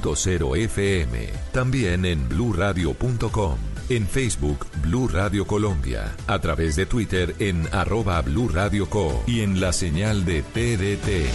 FM. 0.00 1.28
También 1.52 2.04
en 2.04 2.28
bluradio.com. 2.28 3.58
En 3.88 4.06
Facebook, 4.06 4.66
Blue 4.82 5.08
Radio 5.08 5.46
Colombia. 5.46 6.14
A 6.26 6.38
través 6.38 6.76
de 6.76 6.86
Twitter 6.86 7.34
en 7.38 7.68
arroba 7.72 8.20
Blue 8.22 8.48
Radio 8.48 8.88
Co. 8.88 9.22
Y 9.26 9.40
en 9.40 9.60
la 9.60 9.72
señal 9.72 10.24
de 10.24 10.42
TDT. 10.42 11.28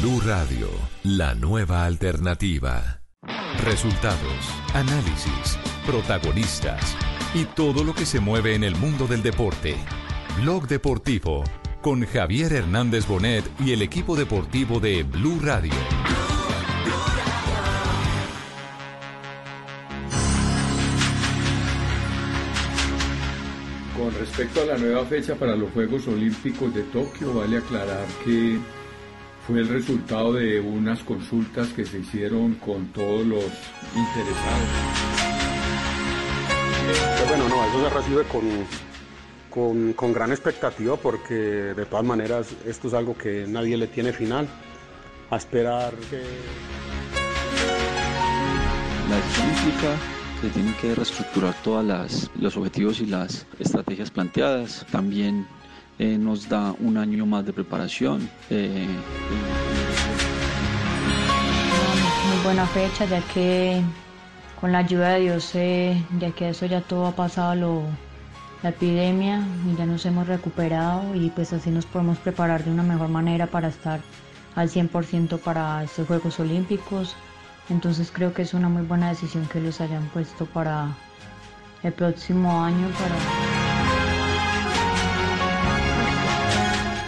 Blue 0.00 0.20
Radio, 0.20 0.68
la 1.02 1.34
nueva 1.34 1.84
alternativa. 1.84 3.02
Resultados, 3.64 4.48
análisis, 4.74 5.58
protagonistas 5.84 6.96
y 7.34 7.44
todo 7.44 7.84
lo 7.84 7.94
que 7.94 8.06
se 8.06 8.20
mueve 8.20 8.54
en 8.54 8.64
el 8.64 8.74
mundo 8.76 9.06
del 9.06 9.22
deporte. 9.22 9.76
Blog 10.36 10.66
Deportivo 10.68 11.44
con 11.82 12.04
Javier 12.06 12.52
Hernández 12.52 13.06
Bonet 13.06 13.44
y 13.58 13.72
el 13.72 13.82
equipo 13.82 14.16
deportivo 14.16 14.80
de 14.80 15.02
Blue 15.02 15.38
Radio. 15.42 15.72
Con 23.96 24.14
respecto 24.18 24.62
a 24.62 24.64
la 24.66 24.78
nueva 24.78 25.04
fecha 25.04 25.34
para 25.34 25.56
los 25.56 25.70
Juegos 25.72 26.06
Olímpicos 26.08 26.74
de 26.74 26.82
Tokio, 26.84 27.34
vale 27.34 27.58
aclarar 27.58 28.06
que 28.24 28.58
fue 29.46 29.60
el 29.60 29.68
resultado 29.68 30.32
de 30.32 30.60
unas 30.60 31.00
consultas 31.00 31.68
que 31.68 31.84
se 31.84 31.98
hicieron 31.98 32.54
con 32.54 32.86
todos 32.88 33.26
los 33.26 33.44
interesados. 33.44 34.68
Pues 36.86 37.28
bueno, 37.28 37.48
no, 37.48 37.64
eso 37.64 37.88
se 37.88 37.94
recibe 37.94 38.24
con, 38.24 38.42
con, 39.50 39.94
gran 40.12 40.30
expectativa 40.30 40.96
porque 40.96 41.34
de 41.34 41.86
todas 41.86 42.04
maneras 42.04 42.54
esto 42.64 42.88
es 42.88 42.94
algo 42.94 43.16
que 43.16 43.46
nadie 43.46 43.76
le 43.76 43.88
tiene 43.88 44.12
final. 44.12 44.48
A 45.30 45.36
esperar 45.36 45.92
que... 46.08 46.22
La 49.08 49.16
decisión 49.16 49.98
se 50.40 50.48
tienen 50.50 50.74
que 50.74 50.94
reestructurar 50.94 51.54
todos 51.62 52.30
los 52.36 52.56
objetivos 52.56 53.00
y 53.00 53.06
las 53.06 53.46
estrategias 53.58 54.10
planteadas. 54.10 54.86
También 54.90 55.46
eh, 55.98 56.16
nos 56.16 56.48
da 56.48 56.74
un 56.78 56.96
año 56.96 57.26
más 57.26 57.44
de 57.44 57.52
preparación. 57.52 58.30
Eh, 58.48 58.86
Muy 62.28 62.44
buena 62.44 62.66
fecha, 62.66 63.04
ya 63.04 63.20
que 63.34 63.82
con 64.60 64.72
la 64.72 64.78
ayuda 64.78 65.10
de 65.14 65.20
Dios, 65.20 65.50
eh, 65.54 66.02
ya 66.18 66.30
que 66.30 66.50
eso 66.50 66.66
ya 66.66 66.80
todo 66.80 67.06
ha 67.06 67.12
pasado 67.12 67.54
lo, 67.54 67.82
la 68.62 68.70
epidemia 68.70 69.42
ya 69.78 69.86
nos 69.86 70.04
hemos 70.04 70.26
recuperado 70.26 71.14
y 71.14 71.30
pues 71.30 71.52
así 71.52 71.70
nos 71.70 71.86
podemos 71.86 72.18
preparar 72.18 72.64
de 72.64 72.70
una 72.70 72.82
mejor 72.82 73.08
manera 73.08 73.46
para 73.46 73.68
estar 73.68 74.00
al 74.54 74.68
100% 74.68 75.38
para 75.38 75.82
estos 75.84 76.06
Juegos 76.06 76.38
Olímpicos. 76.40 77.16
Entonces 77.68 78.10
creo 78.12 78.34
que 78.34 78.42
es 78.42 78.52
una 78.52 78.68
muy 78.68 78.82
buena 78.82 79.08
decisión 79.08 79.46
que 79.46 79.60
los 79.60 79.80
hayan 79.80 80.04
puesto 80.08 80.44
para 80.46 80.88
el 81.82 81.92
próximo 81.92 82.62
año 82.62 82.88
para 82.98 83.59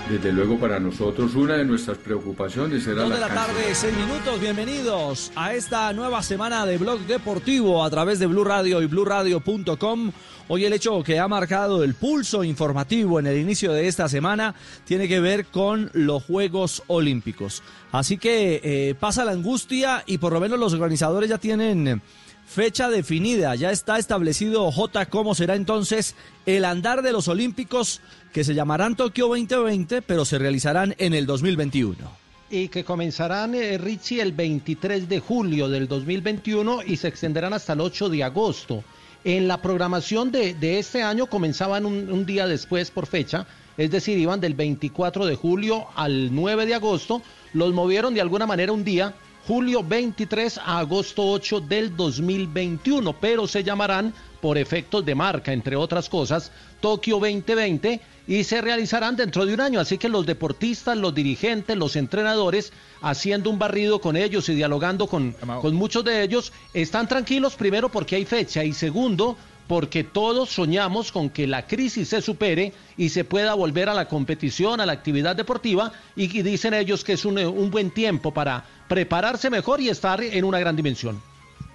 Desde 0.09 0.33
luego 0.33 0.59
para 0.59 0.81
nosotros 0.81 1.35
una 1.37 1.57
de 1.57 1.65
nuestras 1.65 1.97
preocupaciones 1.97 2.87
era 2.87 3.03
Dos 3.03 3.11
la 3.11 3.15
de 3.15 3.21
la 3.21 3.29
tarde, 3.29 3.75
seis 3.75 3.95
minutos. 3.97 4.41
Bienvenidos 4.41 5.31
a 5.37 5.55
esta 5.55 5.93
nueva 5.93 6.23
semana 6.23 6.67
de 6.67 6.77
Blog 6.77 7.01
Deportivo 7.07 7.85
a 7.85 7.89
través 7.89 8.19
de 8.19 8.27
Blue 8.27 8.45
Radio 8.45 8.83
y 8.83 8.87
BlueRadio.com. 8.87 10.13
Hoy 10.49 10.65
el 10.65 10.73
hecho 10.73 11.03
que 11.05 11.21
ha 11.21 11.29
marcado 11.29 11.85
el 11.85 11.95
pulso 11.95 12.43
informativo 12.43 13.21
en 13.21 13.29
el 13.29 13.39
inicio 13.39 13.73
de 13.73 13.87
esta 13.87 14.09
semana 14.09 14.55
tiene 14.85 15.07
que 15.07 15.21
ver 15.21 15.47
con 15.47 15.89
los 15.95 16.25
Juegos 16.25 16.83
Olímpicos. 16.89 17.63
Así 17.93 18.19
que 18.19 18.61
eh, 18.63 18.95
pasa 18.99 19.25
la 19.25 19.33
angustia 19.33 20.03
y 20.05 20.19
por 20.19 20.33
lo 20.33 20.41
menos 20.41 20.59
los 20.59 20.75
organizadores 20.75 21.31
ya 21.31 21.39
tienen 21.39 22.03
fecha 22.45 22.91
definida. 22.91 23.55
Ya 23.55 23.71
está 23.71 23.99
establecido 23.99 24.71
J 24.71 25.07
cómo 25.07 25.35
será 25.35 25.55
entonces 25.55 26.15
el 26.45 26.65
andar 26.65 27.03
de 27.03 27.13
los 27.13 27.29
Olímpicos 27.29 28.01
que 28.33 28.45
se 28.45 28.55
llamarán 28.55 28.97
Tokio 28.97 29.29
2020, 29.29 30.03
pero 30.03 30.25
se 30.25 30.39
realizarán 30.39 30.95
en 30.99 31.15
el 31.15 31.27
2021 31.27 32.23
y 32.53 32.69
que 32.69 32.85
comenzarán, 32.85 33.55
eh, 33.55 33.79
Richie, 33.79 34.21
el 34.21 34.33
23 34.33 35.09
de 35.09 35.21
julio 35.21 35.71
del 35.71 35.89
2021 35.89 36.83
y 36.87 36.99
se 36.99 37.09
extenderán 37.09 37.55
hasta 37.55 37.73
el 37.73 37.81
8 37.81 38.11
de 38.11 38.25
agosto. 38.25 38.85
En 39.25 39.49
la 39.49 39.63
programación 39.63 40.31
de, 40.31 40.53
de 40.53 40.79
este 40.79 41.03
año 41.03 41.27
comenzaban 41.29 41.87
un, 41.87 42.13
un, 42.13 42.27
día 42.27 42.47
después 42.47 42.91
por 42.91 43.07
fecha, 43.07 43.47
es 43.79 43.91
decir, 43.91 44.19
iban 44.19 44.41
del 44.41 44.53
24 44.53 45.25
de 45.25 45.35
julio 45.35 45.87
al 45.95 46.35
9 46.35 46.67
de 46.67 46.75
agosto, 46.75 47.23
los 47.55 47.73
movieron 47.73 48.13
de 48.13 48.21
alguna 48.21 48.47
manera 48.47 48.73
un 48.73 48.85
día, 48.85 49.15
julio 49.47 49.83
23 49.83 50.59
a 50.59 50.79
agosto 50.81 51.27
8 51.31 51.61
del 51.61 51.97
2021, 51.97 53.15
pero 53.19 53.47
se 53.47 53.65
llamarán 53.65 54.13
por 54.43 54.59
efectos 54.59 55.05
de 55.05 55.15
marca, 55.15 55.53
entre 55.53 55.77
otras 55.77 56.09
cosas, 56.09 56.51
Tokio 56.81 57.21
2020 57.21 58.01
y 58.27 58.43
se 58.43 58.61
realizarán 58.61 59.15
dentro 59.15 59.47
de 59.47 59.55
un 59.55 59.61
año. 59.61 59.79
Así 59.79 59.99
que 59.99 60.09
los 60.09 60.27
deportistas, 60.27 60.97
los 60.97 61.15
dirigentes, 61.15 61.77
los 61.77 61.95
entrenadores, 61.95 62.73
haciendo 63.01 63.51
un 63.51 63.61
barrido 63.61 64.01
con 64.01 64.17
ellos 64.17 64.49
y 64.49 64.57
dialogando 64.57 65.07
con, 65.07 65.37
con 65.61 65.75
muchos 65.77 66.05
de 66.05 66.25
ellos, 66.25 66.53
están 66.75 67.07
tranquilos 67.07 67.55
primero 67.55 67.89
porque 67.89 68.17
hay 68.17 68.25
fecha 68.25 68.65
y 68.65 68.73
segundo 68.73 69.37
porque 69.69 70.03
todos 70.03 70.51
soñamos 70.51 71.13
con 71.13 71.31
que 71.31 71.47
la 71.47 71.69
crisis 71.69 72.09
se 72.09 72.21
supere 72.21 72.73
y 72.97 73.11
se 73.11 73.23
pueda 73.23 73.55
volver 73.55 73.89
a 73.89 73.95
la 73.95 74.09
competición, 74.09 74.81
a 74.81 74.87
la 74.87 74.93
actividad 74.93 75.37
deportiva 75.37 75.93
y, 76.17 76.27
dicen 76.43 76.75
ellos 76.75 77.05
que 77.05 77.13
es 77.13 77.25
un, 77.25 77.39
un 77.39 77.71
buen 77.71 77.93
tiempo 77.93 78.35
para 78.35 78.65
prepararse 78.89 79.51
mejor 79.51 79.81
y 79.81 79.89
estar 79.89 80.21
en 80.21 80.45
una 80.45 80.59
gran 80.59 80.75
dimensión. 80.75 81.23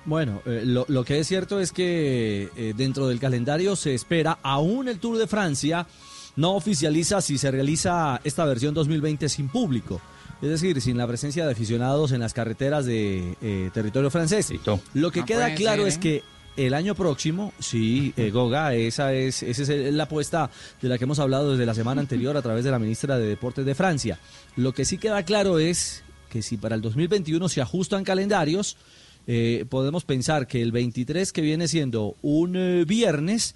Bueno, 0.07 0.41
eh, 0.45 0.63
lo, 0.65 0.85
lo, 0.87 1.03
que 1.03 1.19
es 1.19 1.27
cierto 1.27 1.59
es 1.59 1.71
que 1.71 2.49
eh, 2.55 2.73
dentro 2.75 3.07
del 3.07 3.19
calendario 3.19 3.75
se 3.75 3.93
espera, 3.93 4.39
aún 4.41 4.87
el 4.87 4.99
Tour 4.99 5.17
de 5.17 5.27
Francia 5.27 5.85
no 6.37 6.55
oficializa 6.55 7.19
si 7.19 7.37
se 7.37 7.51
realiza 7.51 8.21
esta 8.23 8.45
versión 8.45 8.73
2020 8.73 9.27
sin 9.27 9.49
público. 9.49 9.99
Es 10.41 10.49
decir, 10.49 10.79
sin 10.81 10.97
la 10.97 11.07
presencia 11.07 11.45
de 11.45 11.51
aficionados 11.51 12.13
en 12.13 12.21
las 12.21 12.33
carreteras 12.33 12.85
de 12.85 13.35
eh, 13.41 13.69
territorio 13.73 14.09
francés. 14.09 14.53
Lo 14.93 15.11
que 15.11 15.21
No 15.21 15.25
queda 15.25 15.53
claro 15.55 15.83
ser, 15.83 15.87
es 15.89 15.95
¿eh? 15.95 15.99
que 15.99 16.23
el 16.55 16.73
año 16.73 16.95
próximo, 16.95 17.53
sí, 17.59 18.13
eh, 18.15 18.29
Goga, 18.29 18.75
esa 18.75 19.13
es, 19.13 19.43
esa 19.43 19.73
es 19.73 19.93
la 19.93 20.03
apuesta 20.03 20.49
de 20.81 20.89
la 20.89 20.97
que 20.97 21.03
hemos 21.03 21.19
hablado 21.19 21.51
desde 21.51 21.65
la 21.65 21.73
semana 21.73 22.01
anterior 22.01 22.37
a 22.37 22.41
través 22.41 22.63
de 22.63 22.71
la 22.71 22.79
ministra 22.79 23.17
de 23.17 23.27
Deportes 23.27 23.65
de 23.65 23.75
Francia. 23.75 24.19
Lo 24.55 24.73
que 24.73 24.85
sí 24.85 24.97
queda 24.97 25.23
claro 25.23 25.59
es 25.59 26.03
que 26.29 26.41
si 26.41 26.57
para 26.57 26.75
el 26.75 26.81
2021 26.81 27.49
se 27.49 27.61
ajustan 27.61 28.03
calendarios, 28.03 28.77
eh, 29.27 29.65
podemos 29.69 30.03
pensar 30.05 30.47
que 30.47 30.61
el 30.61 30.71
23, 30.71 31.31
que 31.31 31.41
viene 31.41 31.67
siendo 31.67 32.15
un 32.21 32.55
eh, 32.55 32.85
viernes, 32.85 33.53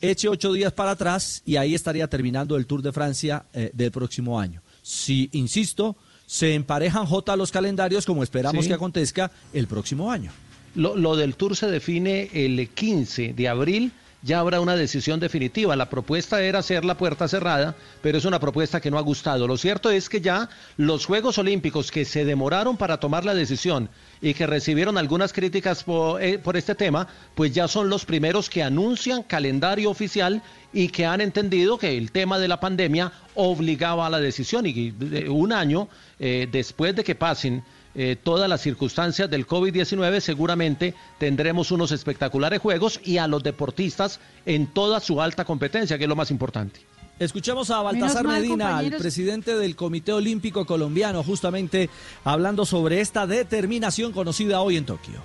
eche 0.00 0.28
ocho 0.28 0.52
días 0.52 0.72
para 0.72 0.92
atrás 0.92 1.42
y 1.44 1.56
ahí 1.56 1.74
estaría 1.74 2.08
terminando 2.08 2.56
el 2.56 2.66
Tour 2.66 2.82
de 2.82 2.92
Francia 2.92 3.44
eh, 3.52 3.70
del 3.74 3.90
próximo 3.90 4.40
año. 4.40 4.62
Si, 4.82 5.28
insisto, 5.32 5.96
se 6.26 6.54
emparejan 6.54 7.04
J 7.06 7.36
los 7.36 7.50
calendarios 7.50 8.06
como 8.06 8.22
esperamos 8.22 8.64
Sí. 8.64 8.68
que 8.68 8.74
acontezca 8.74 9.30
el 9.52 9.66
próximo 9.66 10.10
año. 10.10 10.32
Lo, 10.74 10.96
lo 10.96 11.16
del 11.16 11.34
tour 11.34 11.56
se 11.56 11.66
define 11.66 12.30
el 12.32 12.68
15 12.68 13.32
de 13.34 13.48
abril. 13.48 13.92
Ya 14.22 14.40
habrá 14.40 14.60
una 14.60 14.76
decisión 14.76 15.18
definitiva. 15.18 15.76
La 15.76 15.88
propuesta 15.88 16.42
era 16.42 16.58
hacer 16.58 16.84
la 16.84 16.98
puerta 16.98 17.26
cerrada, 17.26 17.74
pero 18.02 18.18
es 18.18 18.26
una 18.26 18.38
propuesta 18.38 18.80
que 18.80 18.90
no 18.90 18.98
ha 18.98 19.02
gustado. 19.02 19.46
Lo 19.46 19.56
cierto 19.56 19.90
es 19.90 20.10
que 20.10 20.20
ya 20.20 20.50
los 20.76 21.06
Juegos 21.06 21.38
Olímpicos 21.38 21.90
que 21.90 22.04
se 22.04 22.26
demoraron 22.26 22.76
para 22.76 23.00
tomar 23.00 23.24
la 23.24 23.34
decisión 23.34 23.88
y 24.20 24.34
que 24.34 24.46
recibieron 24.46 24.98
algunas 24.98 25.32
críticas 25.32 25.84
por, 25.84 26.22
eh, 26.22 26.38
por 26.38 26.58
este 26.58 26.74
tema, 26.74 27.08
pues 27.34 27.52
ya 27.52 27.66
son 27.66 27.88
los 27.88 28.04
primeros 28.04 28.50
que 28.50 28.62
anuncian 28.62 29.22
calendario 29.22 29.88
oficial 29.88 30.42
y 30.72 30.88
que 30.88 31.06
han 31.06 31.22
entendido 31.22 31.78
que 31.78 31.96
el 31.96 32.12
tema 32.12 32.38
de 32.38 32.48
la 32.48 32.60
pandemia 32.60 33.12
obligaba 33.34 34.06
a 34.06 34.10
la 34.10 34.20
decisión 34.20 34.66
y 34.66 34.92
un 35.28 35.52
año 35.52 35.88
eh, 36.18 36.46
después 36.50 36.94
de 36.94 37.04
que 37.04 37.14
pasen 37.14 37.64
eh, 37.94 38.16
todas 38.22 38.48
las 38.48 38.60
circunstancias 38.60 39.28
del 39.28 39.46
COVID-19, 39.46 40.20
seguramente 40.20 40.94
tendremos 41.18 41.70
unos 41.70 41.92
espectaculares 41.92 42.60
juegos 42.60 43.00
y 43.04 43.18
a 43.18 43.26
los 43.26 43.42
deportistas 43.42 44.20
en 44.46 44.68
toda 44.68 45.00
su 45.00 45.20
alta 45.20 45.44
competencia, 45.44 45.98
que 45.98 46.04
es 46.04 46.08
lo 46.08 46.16
más 46.16 46.30
importante. 46.30 46.80
Escuchemos 47.18 47.70
a 47.70 47.82
Baltasar 47.82 48.24
mal, 48.24 48.40
Medina, 48.40 48.54
el 48.54 48.70
compañeros. 48.70 49.00
presidente 49.02 49.54
del 49.54 49.76
Comité 49.76 50.12
Olímpico 50.12 50.64
Colombiano, 50.64 51.22
justamente 51.22 51.90
hablando 52.24 52.64
sobre 52.64 53.00
esta 53.00 53.26
determinación 53.26 54.12
conocida 54.12 54.62
hoy 54.62 54.78
en 54.78 54.86
Tokio. 54.86 55.20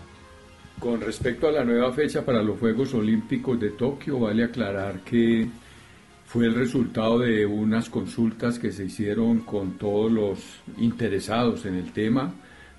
Con 0.79 0.99
respecto 0.99 1.47
a 1.47 1.53
la 1.53 1.63
nueva 1.63 1.93
fecha 1.93 2.25
para 2.25 2.43
los 2.43 2.59
Juegos 2.59 2.93
Olímpicos 2.93 3.57
de 3.61 3.69
Tokio, 3.69 4.19
vale 4.19 4.43
aclarar 4.43 4.99
que 5.05 5.47
fue 6.25 6.47
el 6.47 6.55
resultado 6.55 7.19
de 7.19 7.45
unas 7.45 7.89
consultas 7.89 8.59
que 8.59 8.73
se 8.73 8.85
hicieron 8.85 9.39
con 9.39 9.77
todos 9.77 10.11
los 10.11 10.39
interesados 10.77 11.65
en 11.65 11.75
el 11.75 11.93
tema. 11.93 12.33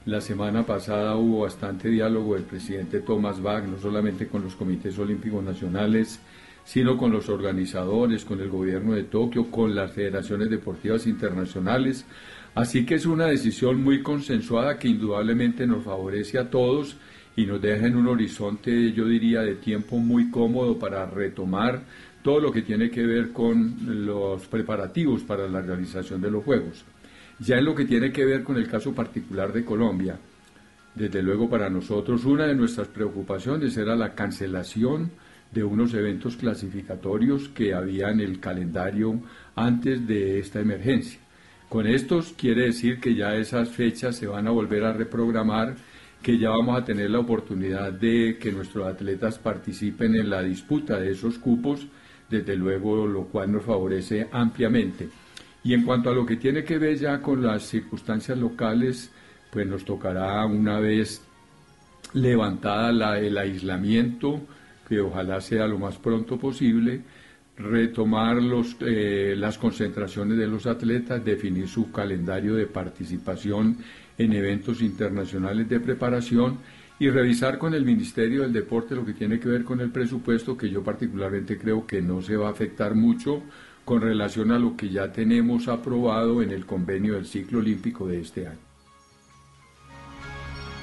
La 0.06 0.20
semana 0.20 0.64
pasada 0.64 1.17
hubo 1.17 1.41
bastante 1.41 1.88
diálogo 1.88 2.35
del 2.35 2.44
presidente 2.44 3.00
Thomas 3.00 3.43
Bach, 3.43 3.64
no 3.64 3.76
solamente 3.76 4.29
con 4.29 4.44
los 4.44 4.55
comités 4.55 4.97
olímpicos 5.00 5.43
nacionales, 5.43 6.20
sino 6.64 6.97
con 6.97 7.11
los 7.11 7.29
organizadores, 7.29 8.25
con 8.25 8.41
el 8.41 8.49
gobierno 8.49 8.93
de 8.93 9.03
Tokio, 9.03 9.50
con 9.50 9.75
las 9.75 9.91
federaciones 9.91 10.49
deportivas 10.49 11.08
internacionales. 11.08 12.06
Así 12.55 12.87
que 12.87 12.94
es 12.94 13.05
una 13.05 13.26
decisión 13.26 13.82
muy 13.82 14.00
consensuada 14.00 14.79
que 14.79 14.87
indudablemente 14.87 15.67
nos 15.67 15.82
favorece 15.82 16.38
a 16.38 16.50
todos 16.50 16.97
y 17.35 17.44
nos 17.44 17.61
deja 17.61 17.88
en 17.88 17.97
un 17.97 18.06
horizonte, 18.06 18.93
yo 18.93 19.06
diría, 19.06 19.41
de 19.41 19.56
tiempo 19.56 19.99
muy 19.99 20.31
cómodo 20.31 20.79
para 20.79 21.05
retomar 21.06 21.82
todo 22.23 22.38
lo 22.38 22.52
que 22.52 22.62
tiene 22.62 22.91
que 22.91 23.05
ver 23.05 23.32
con 23.32 24.06
los 24.06 24.47
preparativos 24.47 25.25
para 25.25 25.49
la 25.49 25.62
realización 25.62 26.20
de 26.20 26.31
los 26.31 26.44
Juegos. 26.44 26.85
Ya 27.38 27.56
en 27.56 27.65
lo 27.65 27.75
que 27.75 27.85
tiene 27.85 28.12
que 28.12 28.25
ver 28.25 28.43
con 28.43 28.56
el 28.56 28.69
caso 28.69 28.94
particular 28.94 29.53
de 29.53 29.65
Colombia, 29.65 30.19
desde 30.94 31.23
luego 31.23 31.50
para 31.50 31.69
nosotros 31.69 32.25
una 32.25 32.47
de 32.47 32.55
nuestras 32.55 32.88
preocupaciones 32.88 33.77
era 33.77 33.94
la 33.94 34.15
cancelación 34.15 35.11
de 35.53 35.62
unos 35.62 35.93
eventos 35.93 36.37
clasificatorios 36.37 37.50
que 37.50 37.75
había 37.75 38.09
en 38.09 38.21
el 38.21 38.41
calendario 38.41 39.21
antes 39.55 40.06
de 40.06 40.38
esta 40.38 40.61
emergencia. 40.61 41.21
Con 41.69 41.87
estos 41.87 42.33
quiere 42.33 42.67
decir 42.67 43.00
que 43.00 43.15
ya 43.15 43.37
esas 43.37 43.69
fechas 43.69 44.17
se 44.17 44.27
van 44.27 44.47
a 44.47 44.53
volver 44.53 44.85
a 44.85 44.94
reprogramar, 44.94 45.77
que 46.23 46.38
ya 46.38 46.49
vamos 46.50 46.81
a 46.81 46.85
tener 46.85 47.11
la 47.11 47.19
oportunidad 47.19 47.93
de 47.93 48.38
que 48.41 48.50
nuestros 48.50 48.87
atletas 48.87 49.38
participen 49.38 50.15
en 50.15 50.31
la 50.31 50.43
disputa 50.43 50.99
de 50.99 51.11
esos 51.11 51.38
cupos 51.38 51.87
desde 52.31 52.56
luego 52.56 53.06
lo 53.06 53.25
cual 53.25 53.53
nos 53.53 53.65
favorece 53.65 54.27
ampliamente. 54.33 55.09
Y 55.66 55.74
en 55.74 55.82
cuanto 55.82 56.10
a 56.10 56.14
lo 56.14 56.24
que 56.24 56.36
tiene 56.36 56.62
que 56.62 56.78
ver 56.78 56.96
ya 56.96 57.20
con 57.20 57.42
las 57.42 57.64
circunstancias 57.64 58.38
locales, 58.38 59.10
pues 59.50 59.66
nos 59.66 59.84
tocará 59.84 60.46
una 60.46 60.78
vez 60.78 61.22
levantada 62.12 63.18
el 63.18 63.36
aislamiento, 63.36 64.42
que 64.88 65.00
ojalá 65.00 65.40
sea 65.40 65.66
lo 65.66 65.76
más 65.76 65.96
pronto 65.96 66.38
posible, 66.38 67.00
retomar 67.56 68.40
los, 68.40 68.76
eh, 68.78 69.34
las 69.36 69.58
concentraciones 69.58 70.38
de 70.38 70.46
los 70.46 70.68
atletas, 70.68 71.24
definir 71.24 71.66
su 71.66 71.90
calendario 71.90 72.54
de 72.54 72.68
participación 72.68 73.78
en 74.16 74.34
eventos 74.34 74.80
internacionales 74.80 75.68
de 75.68 75.80
preparación 75.80 76.58
y 77.00 77.10
revisar 77.10 77.58
con 77.58 77.74
el 77.74 77.84
Ministerio 77.84 78.42
del 78.42 78.52
Deporte 78.52 78.94
lo 78.94 79.04
que 79.04 79.14
tiene 79.14 79.40
que 79.40 79.48
ver 79.48 79.64
con 79.64 79.80
el 79.80 79.90
presupuesto, 79.90 80.56
que 80.56 80.70
yo 80.70 80.84
particularmente 80.84 81.58
creo 81.58 81.84
que 81.88 82.00
no 82.00 82.22
se 82.22 82.36
va 82.36 82.46
a 82.46 82.52
afectar 82.52 82.94
mucho 82.94 83.42
con 83.87 84.00
relación 84.00 84.50
a 84.50 84.59
lo 84.59 84.77
que 84.77 84.91
ya 84.91 85.12
tenemos 85.12 85.69
aprobado 85.69 86.43
en 86.43 86.50
el 86.50 86.67
convenio 86.67 87.15
del 87.15 87.25
ciclo 87.25 87.61
olímpico 87.61 88.09
de 88.09 88.21
este 88.21 88.49
año. 88.49 88.65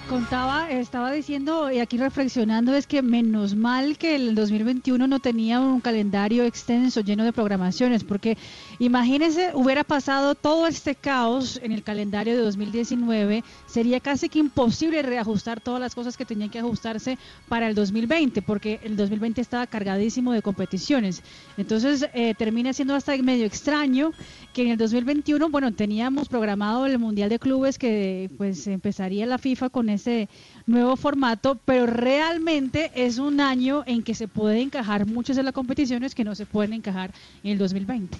Contaba, 0.10 0.70
estaba 0.70 1.12
diciendo 1.12 1.72
y 1.72 1.80
aquí 1.80 1.98
reflexionando 1.98 2.76
es 2.76 2.88
que 2.88 3.02
menos 3.02 3.56
mal 3.56 3.98
que 3.98 4.16
el 4.16 4.36
2021 4.36 5.08
no 5.08 5.20
tenía 5.20 5.62
un 5.62 5.80
calendario 5.80 6.44
extenso 6.44 7.00
lleno 7.00 7.24
de 7.24 7.32
programaciones, 7.32 8.04
porque 8.04 8.38
imagínense, 8.80 9.52
hubiera 9.54 9.86
pasado 9.86 10.36
todo 10.36 10.68
este 10.68 10.96
caos 10.96 11.58
en 11.64 11.72
el 11.72 11.84
calendario 11.84 12.36
de 12.36 12.44
2019, 12.44 13.46
sería 13.66 14.02
casi 14.02 14.28
que 14.28 14.40
imposible 14.40 15.02
reajustar 15.04 15.62
todas 15.62 15.80
las 15.80 15.96
cosas 15.96 16.18
que 16.18 16.26
tenían 16.26 16.50
que 16.50 16.60
ajustarse 16.60 17.18
para 17.48 17.68
el 17.70 17.74
2020, 17.74 18.42
porque 18.42 18.82
el 18.84 18.98
2020 18.98 19.40
estaba 19.40 19.66
cargadísimo 19.68 20.34
de 20.34 20.42
competiciones. 20.42 21.24
Entonces 21.58 22.08
eh, 22.14 22.36
termina 22.38 22.74
siendo 22.74 22.94
hasta 22.94 23.16
medio 23.18 23.46
extraño 23.46 24.12
que 24.54 24.64
en 24.64 24.72
el 24.72 24.78
2021, 24.78 25.50
bueno, 25.50 25.72
teníamos 25.74 26.28
programado 26.28 26.86
el 26.86 27.00
Mundial 27.00 27.30
de 27.30 27.40
Clubes 27.40 27.78
que 27.80 28.30
pues 28.38 28.68
empezaría 28.68 29.26
la 29.26 29.38
FIFA 29.38 29.70
con 29.70 29.93
ese 29.94 30.30
nuevo 30.66 30.96
formato, 30.96 31.58
pero 31.66 31.86
realmente 31.86 32.92
es 32.96 33.18
un 33.18 33.40
año 33.40 33.84
en 33.86 34.04
que 34.04 34.16
se 34.16 34.28
puede 34.28 34.62
encajar 34.62 35.06
muchas 35.06 35.36
de 35.36 35.44
las 35.44 35.54
competiciones 35.54 36.16
que 36.16 36.24
no 36.24 36.36
se 36.36 36.46
pueden 36.46 36.74
encajar 36.74 37.14
en 37.44 37.52
el 37.52 37.58
2020. 37.58 38.18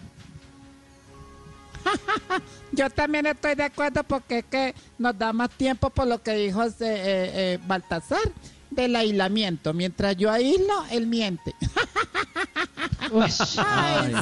Yo 2.72 2.90
también 2.90 3.26
estoy 3.26 3.56
de 3.56 3.64
acuerdo 3.64 4.04
porque 4.04 4.40
es 4.40 4.46
que 4.46 4.76
nos 4.98 5.18
da 5.18 5.34
más 5.34 5.50
tiempo 5.52 5.90
por 5.90 6.08
lo 6.08 6.22
que 6.22 6.34
dijo 6.34 6.64
eh, 6.64 6.72
eh, 6.80 7.60
Baltasar 7.68 8.32
del 8.70 8.96
aislamiento. 8.96 9.74
Mientras 9.74 10.18
yo 10.18 10.32
aíslo, 10.32 10.84
él 10.92 11.08
miente. 11.08 11.54
Ay. 13.58 14.14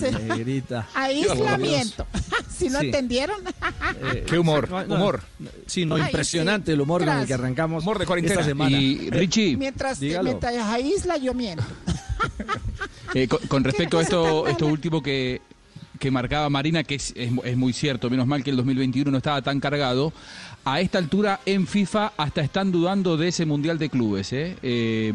Aislamiento. 0.93 2.05
¿Si 2.49 2.69
no 2.69 2.79
entendieron? 2.81 3.41
Eh, 4.13 4.25
Qué 4.27 4.37
humor, 4.37 4.69
humor. 4.87 5.23
Sí, 5.71 5.85
no, 5.85 5.97
impresionante 5.97 6.73
el 6.73 6.81
humor 6.81 7.05
con 7.05 7.17
el 7.17 7.25
que 7.25 7.33
arrancamos 7.33 7.83
humor 7.83 7.97
de 7.97 8.05
cuarentena. 8.05 8.41
esta 8.41 8.45
semana. 8.45 8.77
Y 8.77 9.09
Richie, 9.09 9.55
mientras, 9.55 10.01
mientras 10.01 10.55
aísla, 10.67 11.17
yo 11.17 11.33
miento. 11.33 11.63
Eh, 13.13 13.27
con, 13.27 13.61
respecto 13.61 13.99
a 13.99 14.03
esto, 14.03 14.47
esto 14.47 14.67
último 14.67 15.03
que, 15.03 15.41
que 15.99 16.09
marcaba 16.09 16.49
Marina, 16.49 16.81
que 16.85 16.95
es, 16.95 17.13
es, 17.17 17.57
muy 17.57 17.73
cierto, 17.73 18.09
menos 18.09 18.25
mal 18.25 18.41
que 18.41 18.51
el 18.51 18.55
2021 18.55 19.11
no 19.11 19.17
estaba 19.17 19.41
tan 19.41 19.59
cargado, 19.59 20.13
a 20.63 20.79
esta 20.79 20.97
altura 20.97 21.41
en 21.45 21.67
FIFA 21.67 22.13
hasta 22.15 22.39
están 22.39 22.71
dudando 22.71 23.17
de 23.17 23.27
ese 23.27 23.45
Mundial 23.45 23.77
de 23.79 23.89
Clubes. 23.89 24.31
¿eh? 24.31 24.55
eh 24.61 25.13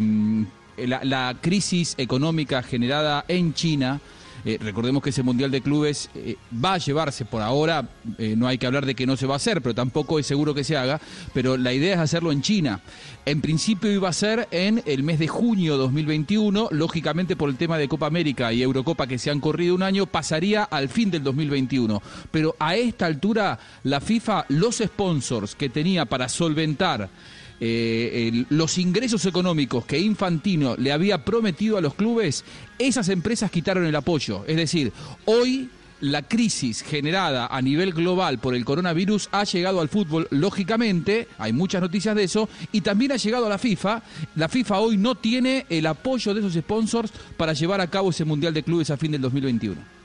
la, 0.76 1.36
crisis 1.40 1.94
económica 1.96 2.62
generada 2.62 3.24
en 3.28 3.54
China, 3.54 4.00
eh, 4.46 4.58
recordemos 4.62 5.02
que 5.02 5.10
ese 5.10 5.24
Mundial 5.24 5.50
de 5.50 5.60
Clubes 5.60 6.08
eh, 6.14 6.36
va 6.64 6.74
a 6.74 6.78
llevarse 6.78 7.24
por 7.24 7.42
ahora, 7.42 7.88
eh, 8.16 8.36
no 8.36 8.46
hay 8.46 8.58
que 8.58 8.66
hablar 8.66 8.86
de 8.86 8.94
que 8.94 9.04
no 9.04 9.16
se 9.16 9.26
va 9.26 9.34
a 9.34 9.38
hacer, 9.38 9.60
pero 9.60 9.74
tampoco 9.74 10.20
es 10.20 10.26
seguro 10.26 10.54
que 10.54 10.62
se 10.62 10.76
haga, 10.76 11.00
pero 11.34 11.56
la 11.56 11.72
idea 11.72 11.94
es 11.94 12.00
hacerlo 12.00 12.30
en 12.30 12.42
China. 12.42 12.80
En 13.24 13.40
principio 13.40 13.90
iba 13.90 14.08
a 14.08 14.12
ser 14.12 14.46
en 14.52 14.84
el 14.86 15.02
mes 15.02 15.18
de 15.18 15.26
junio 15.26 15.76
2021, 15.76 16.68
lógicamente 16.70 17.34
por 17.34 17.50
el 17.50 17.56
tema 17.56 17.76
de 17.76 17.88
Copa 17.88 18.06
América 18.06 18.52
y 18.52 18.62
Eurocopa 18.62 19.08
que 19.08 19.18
se 19.18 19.32
han 19.32 19.40
corrido 19.40 19.74
un 19.74 19.82
año, 19.82 20.06
pasaría 20.06 20.62
al 20.62 20.88
fin 20.90 21.10
del 21.10 21.24
2021. 21.24 22.00
Pero 22.30 22.54
a 22.60 22.76
esta 22.76 23.06
altura 23.06 23.58
la 23.82 24.00
FIFA, 24.00 24.46
los 24.50 24.76
sponsors 24.76 25.56
que 25.56 25.70
tenía 25.70 26.04
para 26.04 26.28
solventar 26.28 27.10
eh, 27.60 28.44
los 28.50 28.78
ingresos 28.78 29.24
económicos 29.26 29.86
que 29.86 29.98
Infantino 29.98 30.76
le 30.76 30.92
había 30.92 31.24
prometido 31.24 31.78
a 31.78 31.80
los 31.80 31.94
clubes, 31.94 32.44
esas 32.78 33.08
empresas 33.08 33.50
quitaron 33.50 33.86
el 33.86 33.96
apoyo. 33.96 34.44
Es 34.46 34.56
decir, 34.56 34.92
hoy 35.24 35.70
la 36.00 36.22
crisis 36.22 36.82
generada 36.82 37.46
a 37.46 37.62
nivel 37.62 37.92
global 37.92 38.38
por 38.38 38.54
el 38.54 38.64
coronavirus 38.64 39.28
ha 39.32 39.44
llegado 39.44 39.80
al 39.80 39.88
fútbol, 39.88 40.28
lógicamente, 40.30 41.28
hay 41.38 41.52
muchas 41.52 41.80
noticias 41.80 42.14
de 42.14 42.24
eso, 42.24 42.48
y 42.72 42.82
también 42.82 43.12
ha 43.12 43.16
llegado 43.16 43.46
a 43.46 43.50
la 43.50 43.58
FIFA. 43.58 44.02
La 44.34 44.48
FIFA 44.48 44.80
hoy 44.80 44.96
no 44.96 45.14
tiene 45.14 45.66
el 45.70 45.86
apoyo 45.86 46.34
de 46.34 46.40
esos 46.40 46.54
sponsors 46.54 47.12
para 47.36 47.54
llevar 47.54 47.80
a 47.80 47.88
cabo 47.88 48.10
ese 48.10 48.24
Mundial 48.24 48.52
de 48.52 48.62
Clubes 48.62 48.90
a 48.90 48.96
fin 48.96 49.12
del 49.12 49.22
2021. 49.22 49.95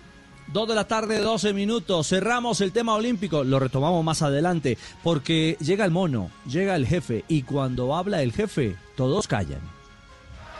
Dos 0.53 0.67
de 0.67 0.75
la 0.75 0.83
tarde, 0.85 1.19
12 1.19 1.53
minutos. 1.53 2.09
Cerramos 2.09 2.59
el 2.59 2.73
tema 2.73 2.93
olímpico. 2.93 3.43
Lo 3.45 3.57
retomamos 3.57 4.03
más 4.03 4.21
adelante. 4.21 4.77
Porque 5.01 5.55
llega 5.61 5.85
el 5.85 5.91
mono, 5.91 6.29
llega 6.45 6.75
el 6.75 6.85
jefe. 6.85 7.23
Y 7.29 7.43
cuando 7.43 7.95
habla 7.95 8.21
el 8.21 8.33
jefe, 8.33 8.75
todos 8.97 9.27
callan. 9.27 9.61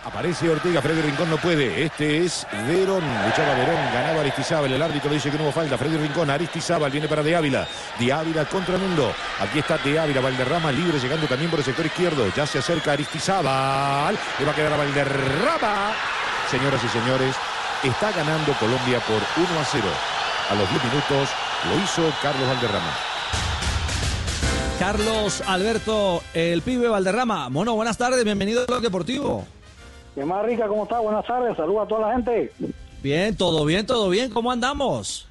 Aparece 0.06 0.50
Ortega, 0.50 0.82
Freddy 0.82 1.02
Rincón 1.02 1.30
no 1.30 1.38
puede. 1.38 1.84
Este 1.84 2.24
es 2.24 2.48
Verón. 2.68 3.04
Luchaba 3.26 3.54
Verón, 3.54 3.76
ganaba 3.94 4.22
Aristizábal. 4.22 4.72
El 4.72 4.82
árbitro 4.82 5.12
dice 5.12 5.30
que 5.30 5.38
no 5.38 5.44
hubo 5.44 5.52
falta. 5.52 5.78
Freddy 5.78 5.98
Rincón, 5.98 6.30
Aristizábal 6.30 6.90
viene 6.90 7.10
para 7.10 7.22
De 7.22 7.36
Ávila. 7.36 7.68
De 8.00 8.14
Ávila 8.14 8.46
contra 8.46 8.78
Mundo. 8.78 9.14
Aquí 9.42 9.60
está 9.60 9.78
De 9.78 10.00
Ávila, 10.00 10.22
Valderrama 10.22 10.72
libre, 10.72 11.00
llegando 11.00 11.28
también 11.28 11.52
por 11.52 11.60
el 11.60 11.66
sector 11.66 11.86
izquierdo. 11.86 12.26
Ya 12.36 12.48
se 12.48 12.60
acerca 12.60 12.94
Aristizábal. 12.94 14.18
Le 14.40 14.46
va 14.46 14.52
a 14.54 14.56
quedar 14.56 14.74
a 14.74 14.78
Valderrama. 14.78 15.92
Señoras 16.50 16.84
y 16.84 16.88
señores, 16.88 17.36
Está 17.84 18.12
ganando 18.12 18.54
Colombia 18.60 19.00
por 19.08 19.16
1 19.16 19.60
a 19.60 19.66
0. 19.66 19.84
A 20.52 20.54
los 20.56 20.70
10 20.70 20.84
minutos 20.84 21.30
lo 21.68 21.84
hizo 21.84 22.14
Carlos 22.22 22.48
Valderrama. 22.48 22.94
Carlos 24.78 25.42
Alberto, 25.48 26.22
el 26.36 26.62
pibe 26.62 26.88
Valderrama. 26.90 27.50
Mono, 27.50 27.74
buenas 27.74 27.98
tardes, 27.98 28.24
bienvenido 28.24 28.62
a 28.62 28.66
Blog 28.68 28.82
Deportivo. 28.82 29.48
¿Qué 30.14 30.24
más 30.24 30.46
rica? 30.46 30.68
¿Cómo 30.68 30.84
está? 30.84 31.00
Buenas 31.00 31.26
tardes, 31.26 31.58
saludos 31.58 31.86
a 31.86 31.88
toda 31.88 32.08
la 32.08 32.14
gente. 32.14 32.52
Bien, 33.02 33.36
todo 33.36 33.66
bien, 33.66 33.88
todo 33.88 34.10
bien, 34.10 34.30
¿cómo 34.30 34.52
andamos? 34.52 35.28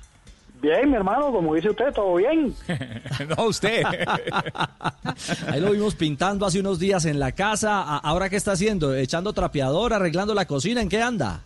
Bien, 0.61 0.91
mi 0.91 0.97
hermano, 0.97 1.31
como 1.31 1.55
dice 1.55 1.71
usted, 1.71 1.93
todo 1.95 2.17
bien. 2.17 2.53
no, 3.37 3.45
usted. 3.45 3.85
Ahí 5.47 5.61
lo 5.61 5.71
vimos 5.71 5.95
pintando 5.95 6.47
hace 6.47 6.59
unos 6.59 6.81
días 6.81 7.05
en 7.05 7.21
la 7.21 7.31
casa. 7.31 7.99
¿Ahora 7.99 8.29
qué 8.29 8.35
está 8.35 8.53
haciendo? 8.53 8.93
¿Echando 8.97 9.33
trapeador, 9.33 9.95
arreglando 9.95 10.35
la 10.35 10.47
cocina? 10.47 10.81
¿En 10.81 10.89
qué 10.89 11.01
anda? 11.01 11.45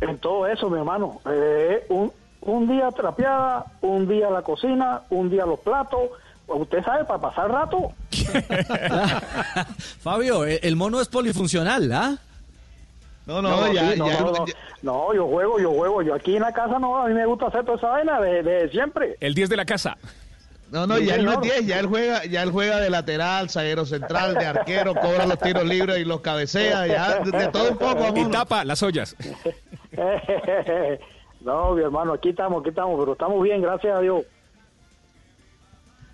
En 0.00 0.18
todo 0.18 0.46
eso, 0.46 0.70
mi 0.70 0.78
hermano. 0.78 1.20
Eh, 1.30 1.84
un, 1.88 2.12
un 2.42 2.68
día 2.68 2.90
trapeada, 2.90 3.64
un 3.82 4.08
día 4.08 4.30
la 4.30 4.42
cocina, 4.42 5.02
un 5.10 5.30
día 5.30 5.46
los 5.46 5.60
platos. 5.60 6.10
Usted 6.46 6.82
sabe, 6.84 7.04
para 7.04 7.20
pasar 7.20 7.50
rato. 7.50 7.92
Fabio, 10.00 10.44
eh, 10.46 10.60
el 10.62 10.74
mono 10.76 11.00
es 11.00 11.08
polifuncional, 11.08 11.92
¿ah? 11.92 12.16
No, 13.26 13.40
no, 13.40 13.72
ya, 13.72 13.94
no, 13.94 14.06
no, 14.82 15.14
yo 15.14 15.26
juego, 15.28 15.60
yo 15.60 15.70
juego. 15.70 16.02
Yo 16.02 16.14
aquí 16.14 16.34
en 16.34 16.42
la 16.42 16.52
casa 16.52 16.78
no, 16.80 16.96
a 16.96 17.06
mí 17.06 17.14
me 17.14 17.26
gusta 17.26 17.46
hacer 17.46 17.64
toda 17.64 17.76
esa 17.76 17.88
vaina 17.88 18.20
de, 18.20 18.42
de 18.42 18.68
siempre. 18.70 19.16
El 19.20 19.34
10 19.34 19.50
de 19.50 19.56
la 19.56 19.64
casa. 19.64 19.96
No, 20.70 20.86
no, 20.86 20.98
ya 20.98 21.16
él 21.16 21.24
no 21.24 21.32
es 21.32 21.40
10, 21.40 21.66
ya 21.66 21.80
él 21.80 21.86
juega, 21.86 22.24
ya 22.26 22.42
él 22.42 22.50
juega 22.52 22.78
de 22.78 22.90
lateral, 22.90 23.50
zaguero 23.50 23.84
central, 23.84 24.34
de 24.34 24.46
arquero, 24.46 24.94
cobra 24.94 25.26
los 25.26 25.38
tiros 25.38 25.64
libres 25.64 25.98
y 25.98 26.04
los 26.04 26.20
cabecea, 26.20 26.86
ya 26.86 27.18
de, 27.24 27.30
de 27.30 27.48
todo 27.48 27.72
un 27.72 27.78
poco. 27.78 28.04
Y 28.16 28.20
amor. 28.20 28.30
tapa 28.30 28.64
las 28.64 28.82
ollas. 28.82 29.16
no, 31.40 31.74
mi 31.74 31.82
hermano, 31.82 32.12
aquí 32.12 32.28
estamos, 32.30 32.60
aquí 32.60 32.68
estamos, 32.70 32.98
pero 33.00 33.12
estamos 33.12 33.42
bien, 33.42 33.60
gracias 33.62 33.96
a 33.96 34.00
Dios. 34.00 34.22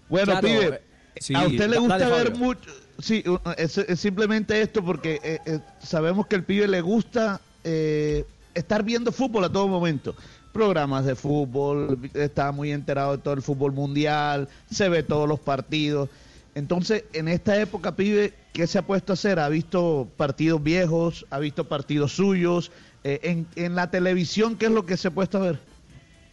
Bueno, 0.09 0.33
Claro, 0.33 0.47
pibe, 0.49 0.67
eh, 0.67 0.83
sí, 1.21 1.35
a 1.35 1.47
usted 1.47 1.69
le 1.69 1.79
gusta 1.79 1.99
dale, 1.99 2.15
ver 2.15 2.27
Fabio. 2.29 2.39
mucho. 2.45 2.71
Sí, 2.99 3.23
es 3.59 4.01
simplemente 4.01 4.61
esto 4.63 4.83
porque 4.83 5.21
eh, 5.23 5.39
eh, 5.45 5.61
sabemos 5.81 6.27
que 6.27 6.37
el 6.37 6.45
pibe 6.45 6.67
le 6.67 6.81
gusta 6.81 7.41
eh, 7.63 8.25
estar 8.55 8.83
viendo 8.83 9.13
fútbol 9.13 9.45
a 9.45 9.53
todo 9.53 9.69
momento. 9.69 10.15
Programas 10.57 11.05
de 11.05 11.15
fútbol, 11.15 11.99
está 12.15 12.51
muy 12.53 12.73
enterado 12.73 13.13
de 13.17 13.19
todo 13.23 13.35
el 13.35 13.43
fútbol 13.43 13.73
mundial, 13.73 14.49
se 14.71 14.89
ve 14.89 15.03
todos 15.03 15.29
los 15.29 15.39
partidos. 15.39 16.09
Entonces, 16.55 17.05
en 17.13 17.29
esta 17.29 17.61
época, 17.61 17.95
pibe, 17.95 18.33
¿qué 18.55 18.67
se 18.67 18.79
ha 18.79 18.83
puesto 18.83 19.13
a 19.13 19.15
hacer? 19.15 19.39
¿Ha 19.39 19.49
visto 19.51 20.09
partidos 20.17 20.63
viejos? 20.63 21.27
¿Ha 21.31 21.39
visto 21.39 21.65
partidos 21.69 22.13
suyos? 22.17 22.71
Eh, 23.05 23.21
en, 23.25 23.47
en 23.57 23.75
la 23.75 23.91
televisión, 23.91 24.57
¿qué 24.57 24.65
es 24.67 24.73
lo 24.73 24.87
que 24.87 24.97
se 24.97 25.09
ha 25.09 25.11
puesto 25.11 25.37
a 25.39 25.43
ver? 25.43 25.59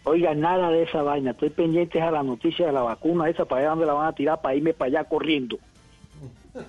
Oiga, 0.05 0.33
nada 0.33 0.69
de 0.69 0.83
esa 0.83 1.01
vaina, 1.01 1.31
estoy 1.31 1.49
pendiente 1.49 2.01
a 2.01 2.09
la 2.11 2.23
noticia 2.23 2.65
de 2.67 2.71
la 2.71 2.81
vacuna 2.81 3.29
esa, 3.29 3.45
para 3.45 3.61
allá 3.61 3.69
donde 3.71 3.85
la 3.85 3.93
van 3.93 4.07
a 4.07 4.13
tirar, 4.15 4.41
para 4.41 4.55
irme 4.55 4.73
para 4.73 4.87
allá 4.99 5.03
corriendo. 5.09 5.57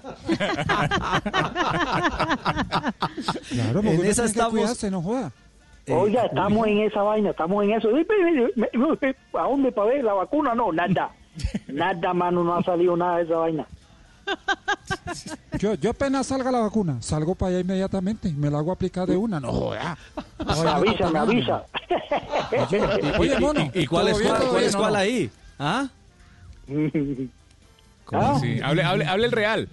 Claro, 3.50 3.82
porque 3.82 3.94
En 3.94 4.04
esa 4.06 4.14
tiene 4.14 4.14
que 4.14 4.24
estamos- 4.26 4.50
cuidarse, 4.52 4.90
no 4.90 5.02
joda. 5.02 5.32
Oiga, 5.88 6.24
estamos 6.26 6.66
en 6.66 6.78
esa 6.80 7.02
vaina, 7.02 7.30
estamos 7.30 7.64
en 7.64 7.72
eso. 7.72 7.88
¿A 9.34 9.42
dónde 9.42 9.72
para 9.72 9.88
ver 9.88 10.04
la 10.04 10.14
vacuna? 10.14 10.54
No, 10.54 10.72
nada. 10.72 11.10
Nada, 11.66 12.14
mano, 12.14 12.44
no 12.44 12.54
ha 12.54 12.62
salido 12.62 12.96
nada 12.96 13.18
de 13.18 13.24
esa 13.24 13.36
vaina. 13.36 13.66
Yo, 15.58 15.74
yo 15.74 15.90
apenas 15.90 16.26
salga 16.28 16.50
la 16.50 16.60
vacuna, 16.60 17.02
salgo 17.02 17.34
para 17.34 17.50
allá 17.50 17.60
inmediatamente, 17.60 18.32
me 18.32 18.50
la 18.50 18.58
hago 18.58 18.72
aplicar 18.72 19.06
de 19.06 19.16
una, 19.16 19.38
no 19.40 19.52
joda. 19.52 19.98
Me 20.38 20.70
avisa, 20.70 21.10
me 21.10 21.18
avisa. 21.18 21.64
Oye, 23.18 23.38
mono, 23.38 23.70
¿Y 23.74 23.86
cuál 23.86 24.08
es 24.08 24.12
¿todo 24.14 24.22
bien, 24.22 24.50
cuál, 24.50 24.64
es 24.64 24.76
cuál 24.76 24.92
no? 24.92 24.98
ahí? 24.98 25.30
¿Ah? 25.58 25.88
¿Ah? 28.12 28.38
Sí, 28.40 28.60
hable, 28.62 28.82
hable, 28.82 29.06
hable 29.06 29.26
el 29.26 29.32
real. 29.32 29.68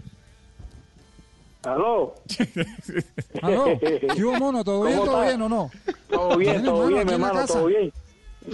¿Aló? 1.63 2.15
Aló, 3.41 3.65
¿qué 3.80 4.24
hubo, 4.25 4.38
mono? 4.38 4.63
¿Todo 4.63 4.84
bien, 4.86 4.98
¿Cómo 4.98 5.12
todo 5.12 5.22
bien 5.24 5.41
o 5.41 5.50
no? 5.50 5.72
Todo 6.10 6.38
bien, 6.38 6.63
todo 6.63 6.88
bien, 6.88 7.06
mi 7.08 7.13
hermano, 7.13 7.34
casa. 7.36 7.53
todo 7.53 7.65
bien. 7.68 7.94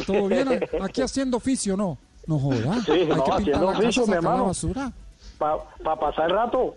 ¿Todo 0.06 0.28
bien? 0.28 0.48
Aquí 0.84 1.02
haciendo 1.02 1.38
oficio, 1.38 1.78
¿no? 1.78 1.98
No 2.26 2.38
joda. 2.40 2.82
Sí, 2.86 2.92
Hay 2.92 3.06
no, 3.08 3.24
que 3.24 3.32
pintar 3.32 3.40
haciendo 3.40 3.66
la 3.66 3.72
casa, 3.74 3.80
oficio, 3.86 4.04
mi 4.04 4.10
la 4.10 4.16
hermano. 4.18 4.46
basura. 4.48 4.92
Para 5.38 5.96
pasar 6.00 6.26
el 6.30 6.36
rato. 6.36 6.76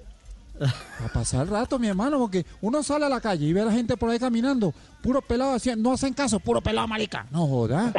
Para 0.99 1.13
pasar 1.15 1.43
el 1.43 1.49
rato, 1.49 1.79
mi 1.79 1.89
hermano, 1.89 2.19
porque 2.19 2.45
uno 2.61 2.83
sale 2.85 3.07
a 3.07 3.09
la 3.09 3.21
calle 3.21 3.47
y 3.47 3.53
ve 3.53 3.63
a 3.63 3.65
la 3.65 3.73
gente 3.73 3.97
por 3.97 4.11
ahí 4.11 4.19
caminando, 4.19 4.73
puro 5.03 5.23
pelado 5.23 5.55
haciendo, 5.55 5.89
no 5.89 5.95
hacen 5.95 6.13
caso, 6.15 6.39
puro 6.39 6.61
pelado 6.61 6.87
marica. 6.87 7.27
No 7.31 7.47
joda. 7.49 7.93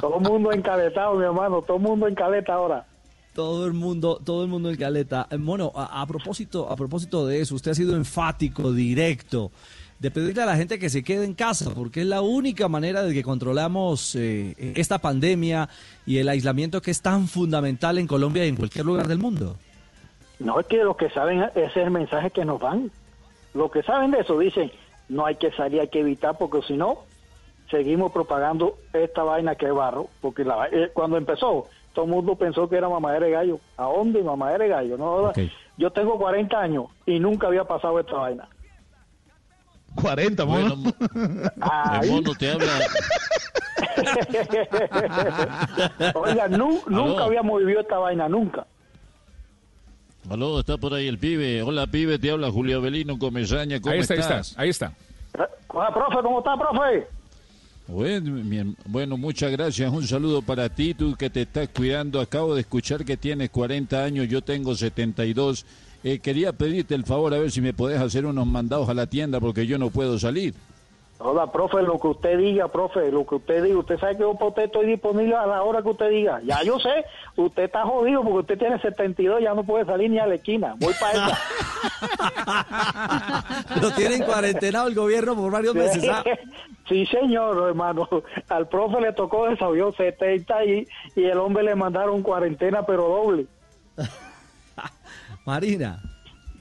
Todo 0.00 0.16
el 0.16 0.22
mundo 0.22 0.50
encabezado, 0.52 1.14
mi 1.14 1.24
hermano, 1.24 1.62
todo 1.62 1.76
el 1.76 1.82
mundo 1.82 2.08
en 2.08 2.14
caleta 2.14 2.54
ahora. 2.54 2.86
Todo 3.34 3.66
el 3.66 3.72
mundo, 3.72 4.20
todo 4.22 4.42
el 4.42 4.48
mundo 4.48 4.70
en 4.70 4.76
caleta. 4.76 5.26
Eh, 5.30 5.38
Mono, 5.38 5.72
a, 5.74 6.02
a 6.02 6.06
propósito, 6.06 6.70
a 6.70 6.76
propósito 6.76 7.26
de 7.26 7.40
eso, 7.40 7.54
usted 7.54 7.70
ha 7.70 7.74
sido 7.74 7.96
enfático, 7.96 8.72
directo, 8.72 9.50
de 9.98 10.10
pedirle 10.10 10.42
a 10.42 10.46
la 10.46 10.56
gente 10.56 10.78
que 10.78 10.90
se 10.90 11.04
quede 11.04 11.24
en 11.24 11.34
casa, 11.34 11.70
porque 11.74 12.00
es 12.00 12.06
la 12.06 12.22
única 12.22 12.68
manera 12.68 13.04
de 13.04 13.14
que 13.14 13.22
controlamos 13.22 14.16
eh, 14.16 14.54
esta 14.74 14.98
pandemia 14.98 15.68
y 16.04 16.18
el 16.18 16.28
aislamiento 16.28 16.82
que 16.82 16.90
es 16.90 17.00
tan 17.00 17.28
fundamental 17.28 17.98
en 17.98 18.08
Colombia 18.08 18.44
y 18.44 18.48
en 18.48 18.56
cualquier 18.56 18.84
lugar 18.84 19.06
del 19.06 19.18
mundo. 19.18 19.56
No 20.40 20.58
es 20.58 20.66
que 20.66 20.78
los 20.78 20.96
que 20.96 21.08
saben, 21.10 21.44
ese 21.54 21.66
es 21.66 21.76
el 21.76 21.92
mensaje 21.92 22.30
que 22.30 22.44
nos 22.44 22.60
dan. 22.60 22.90
Los 23.54 23.70
que 23.70 23.84
saben 23.84 24.10
de 24.10 24.20
eso 24.20 24.38
dicen, 24.40 24.72
no 25.08 25.24
hay 25.24 25.36
que 25.36 25.52
salir, 25.52 25.80
hay 25.80 25.88
que 25.88 26.00
evitar, 26.00 26.36
porque 26.36 26.62
si 26.66 26.76
no, 26.76 27.04
seguimos 27.70 28.10
propagando 28.10 28.78
esta 28.92 29.22
vaina 29.22 29.54
que 29.54 29.66
es 29.66 29.72
barro. 29.72 30.08
Porque 30.20 30.44
la, 30.44 30.66
eh, 30.66 30.90
cuando 30.92 31.16
empezó, 31.16 31.68
todo 31.94 32.04
el 32.06 32.10
mundo 32.10 32.34
pensó 32.36 32.68
que 32.68 32.76
era 32.76 32.88
mamadera 32.88 33.26
de 33.26 33.32
gallo. 33.32 33.60
¿A 33.76 33.84
dónde 33.84 34.22
mamadera 34.22 34.64
de 34.64 34.70
gallo? 34.70 34.96
No. 34.98 35.32
Yo 35.78 35.90
tengo 35.90 36.18
40 36.18 36.58
años 36.58 36.86
y 37.06 37.18
nunca 37.20 37.46
había 37.48 37.64
pasado 37.64 37.98
esta 38.00 38.14
vaina. 38.14 38.48
40, 39.94 40.44
Bueno. 40.44 40.74
Ay. 41.60 42.08
el 42.08 42.14
mono 42.14 42.32
te 42.38 42.50
habla. 42.50 42.72
Oiga, 46.14 46.48
nu- 46.48 46.82
nunca 46.86 47.24
habíamos 47.24 47.58
vivido 47.60 47.80
esta 47.80 47.98
vaina, 47.98 48.28
nunca. 48.28 48.66
Aló, 50.30 50.60
está 50.60 50.78
por 50.78 50.94
ahí 50.94 51.08
el 51.08 51.18
pibe. 51.18 51.62
Hola, 51.62 51.86
pibe, 51.86 52.18
te 52.18 52.30
habla 52.30 52.50
Julio 52.50 52.78
Avelino 52.78 53.18
Comesaña. 53.18 53.80
¿Cómo 53.80 53.92
Ahí 53.92 54.00
está, 54.00 54.14
ahí 54.14 54.20
estás? 54.20 54.48
está, 54.50 54.62
ahí 54.62 54.68
está. 54.68 54.92
Hola, 55.68 55.92
profe, 55.92 56.16
¿cómo 56.22 56.38
está, 56.38 56.56
profe? 56.56 57.06
Bueno, 57.92 58.74
bueno, 58.86 59.18
muchas 59.18 59.52
gracias. 59.52 59.92
Un 59.92 60.06
saludo 60.06 60.40
para 60.40 60.70
ti, 60.70 60.94
tú 60.94 61.14
que 61.14 61.28
te 61.28 61.42
estás 61.42 61.68
cuidando. 61.68 62.22
Acabo 62.22 62.54
de 62.54 62.62
escuchar 62.62 63.04
que 63.04 63.18
tienes 63.18 63.50
40 63.50 64.02
años, 64.02 64.28
yo 64.28 64.40
tengo 64.42 64.74
72. 64.74 65.66
Eh, 66.02 66.18
quería 66.20 66.54
pedirte 66.54 66.94
el 66.94 67.04
favor 67.04 67.34
a 67.34 67.38
ver 67.38 67.50
si 67.50 67.60
me 67.60 67.74
podés 67.74 68.00
hacer 68.00 68.24
unos 68.24 68.46
mandados 68.46 68.88
a 68.88 68.94
la 68.94 69.06
tienda 69.06 69.40
porque 69.40 69.66
yo 69.66 69.76
no 69.76 69.90
puedo 69.90 70.18
salir. 70.18 70.54
Hola, 71.18 71.52
profe, 71.52 71.82
lo 71.82 72.00
que 72.00 72.08
usted 72.08 72.38
diga, 72.38 72.66
profe, 72.68 73.12
lo 73.12 73.26
que 73.26 73.34
usted 73.34 73.62
diga. 73.62 73.78
Usted 73.80 73.98
sabe 73.98 74.16
que 74.16 74.22
yo 74.22 74.34
para 74.36 74.48
usted 74.48 74.62
estoy 74.64 74.86
disponible 74.86 75.36
a 75.36 75.46
la 75.46 75.62
hora 75.62 75.82
que 75.82 75.90
usted 75.90 76.08
diga. 76.08 76.40
Ya 76.44 76.62
yo 76.62 76.80
sé, 76.80 77.04
usted 77.36 77.64
está 77.64 77.84
jodido 77.84 78.22
porque 78.22 78.38
usted 78.38 78.58
tiene 78.58 78.80
72, 78.80 79.42
ya 79.42 79.52
no 79.52 79.64
puede 79.64 79.84
salir 79.84 80.10
ni 80.10 80.18
a 80.18 80.26
la 80.26 80.36
esquina. 80.36 80.76
Voy 80.78 80.94
para 80.98 81.12
esa. 81.12 81.38
Lo 83.82 83.90
tienen 83.92 84.22
cuarentenado 84.22 84.88
el 84.88 84.94
gobierno 84.94 85.36
por 85.36 85.52
varios 85.52 85.74
meses. 85.74 86.08
¿ah? 86.08 86.24
Sí, 86.88 87.06
señor, 87.06 87.68
hermano. 87.68 88.08
Al 88.48 88.68
profe 88.68 89.00
le 89.00 89.12
tocó 89.12 89.48
desahogar 89.48 89.94
70 89.94 90.64
y, 90.64 90.88
y 91.16 91.24
el 91.24 91.38
hombre 91.38 91.62
le 91.64 91.74
mandaron 91.74 92.22
cuarentena, 92.22 92.84
pero 92.84 93.08
doble. 93.08 93.46
Marina. 95.46 96.00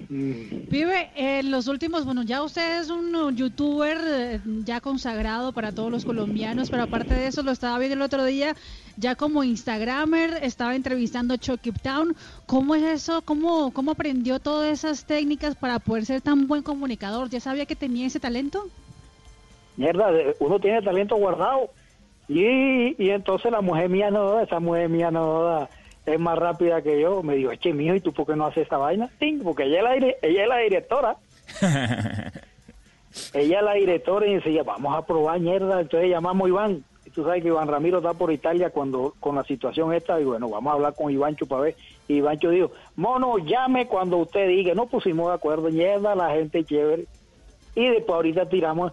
Vive, 0.10 1.12
en 1.16 1.52
los 1.52 1.68
últimos, 1.68 2.06
bueno, 2.06 2.24
ya 2.24 2.42
usted 2.42 2.82
es 2.82 2.90
un 2.90 3.36
youtuber 3.36 3.98
eh, 4.04 4.42
ya 4.66 4.82
consagrado 4.82 5.54
para 5.54 5.72
todos 5.72 5.92
los 5.92 6.06
colombianos, 6.06 6.70
pero 6.70 6.84
aparte 6.84 7.14
de 7.14 7.28
eso, 7.28 7.44
lo 7.44 7.52
estaba 7.52 7.78
viendo 7.78 7.96
el 7.96 8.02
otro 8.02 8.26
día, 8.26 8.56
ya 8.98 9.16
como 9.16 9.44
Instagramer, 9.44 10.40
estaba 10.42 10.76
entrevistando 10.76 11.34
a 11.34 11.38
Chucky 11.38 11.72
Town. 11.72 12.16
¿Cómo 12.46 12.76
es 12.76 12.84
eso? 12.84 13.22
¿Cómo, 13.22 13.72
¿Cómo 13.72 13.92
aprendió 13.92 14.40
todas 14.40 14.72
esas 14.72 15.06
técnicas 15.06 15.56
para 15.56 15.80
poder 15.80 16.06
ser 16.06 16.22
tan 16.22 16.48
buen 16.48 16.64
comunicador? 16.64 17.30
¿Ya 17.30 17.40
sabía 17.40 17.66
que 17.66 17.76
tenía 17.76 18.08
ese 18.08 18.20
talento? 18.20 18.70
Mierda, 19.82 20.12
uno 20.40 20.60
tiene 20.60 20.84
talento 20.84 21.16
guardado. 21.16 21.72
Y, 22.28 23.04
y 23.04 23.10
entonces 23.10 23.52
la 23.52 23.62
mujer 23.62 23.90
mía 23.90 24.12
no, 24.12 24.40
esa 24.40 24.60
mujer 24.60 24.90
mía 24.90 25.10
no 25.10 25.68
es 26.06 26.20
más 26.20 26.38
rápida 26.38 26.84
que 26.84 27.02
yo. 27.02 27.24
Me 27.24 27.36
dijo, 27.36 27.56
che, 27.56 27.74
mijo, 27.74 27.96
¿y 27.96 28.00
tú 28.00 28.14
por 28.14 28.28
qué 28.28 28.36
no 28.36 28.46
haces 28.46 28.62
esta 28.64 28.78
vaina? 28.78 29.10
Sí, 29.20 29.40
porque 29.44 29.64
ella 29.64 29.80
es 29.80 29.84
la, 29.84 29.96
ella 30.22 30.44
es 30.44 30.48
la 30.48 30.58
directora. 30.58 31.18
ella 33.34 33.58
es 33.58 33.66
la 33.66 33.74
directora 33.74 34.28
y 34.28 34.36
decía, 34.36 34.62
vamos 34.62 34.96
a 34.96 35.04
probar 35.04 35.40
mierda. 35.40 35.82
Entonces 35.82 36.12
llamamos 36.12 36.46
a 36.46 36.50
Iván. 36.50 36.84
Y 37.08 37.10
tú 37.10 37.24
sabes 37.24 37.42
que 37.42 37.48
Iván 37.48 37.68
Ramiro 37.68 37.98
está 37.98 38.14
por 38.14 38.32
Italia 38.32 38.70
cuando 38.70 39.16
con 39.20 39.36
la 39.36 39.44
situación 39.44 39.96
esta. 39.96 40.22
Y 40.22 40.26
bueno, 40.26 40.48
vamos 40.48 40.70
a 40.70 40.76
hablar 40.76 40.94
con 40.94 41.12
Ivancho 41.12 41.48
para 41.48 41.64
ver. 41.64 41.76
Y 42.08 42.18
Ivancho 42.18 42.52
dijo, 42.52 42.72
mono, 42.96 43.40
llame 43.40 43.88
cuando 43.88 44.18
usted 44.18 44.48
diga. 44.48 44.76
No 44.76 44.86
pusimos 44.86 45.30
de 45.30 45.34
acuerdo, 45.34 45.72
mierda, 45.72 46.14
la 46.14 46.30
gente 46.30 46.64
chévere. 46.64 47.08
Y 47.74 47.88
después 47.88 48.16
ahorita 48.16 48.48
tiramos 48.48 48.92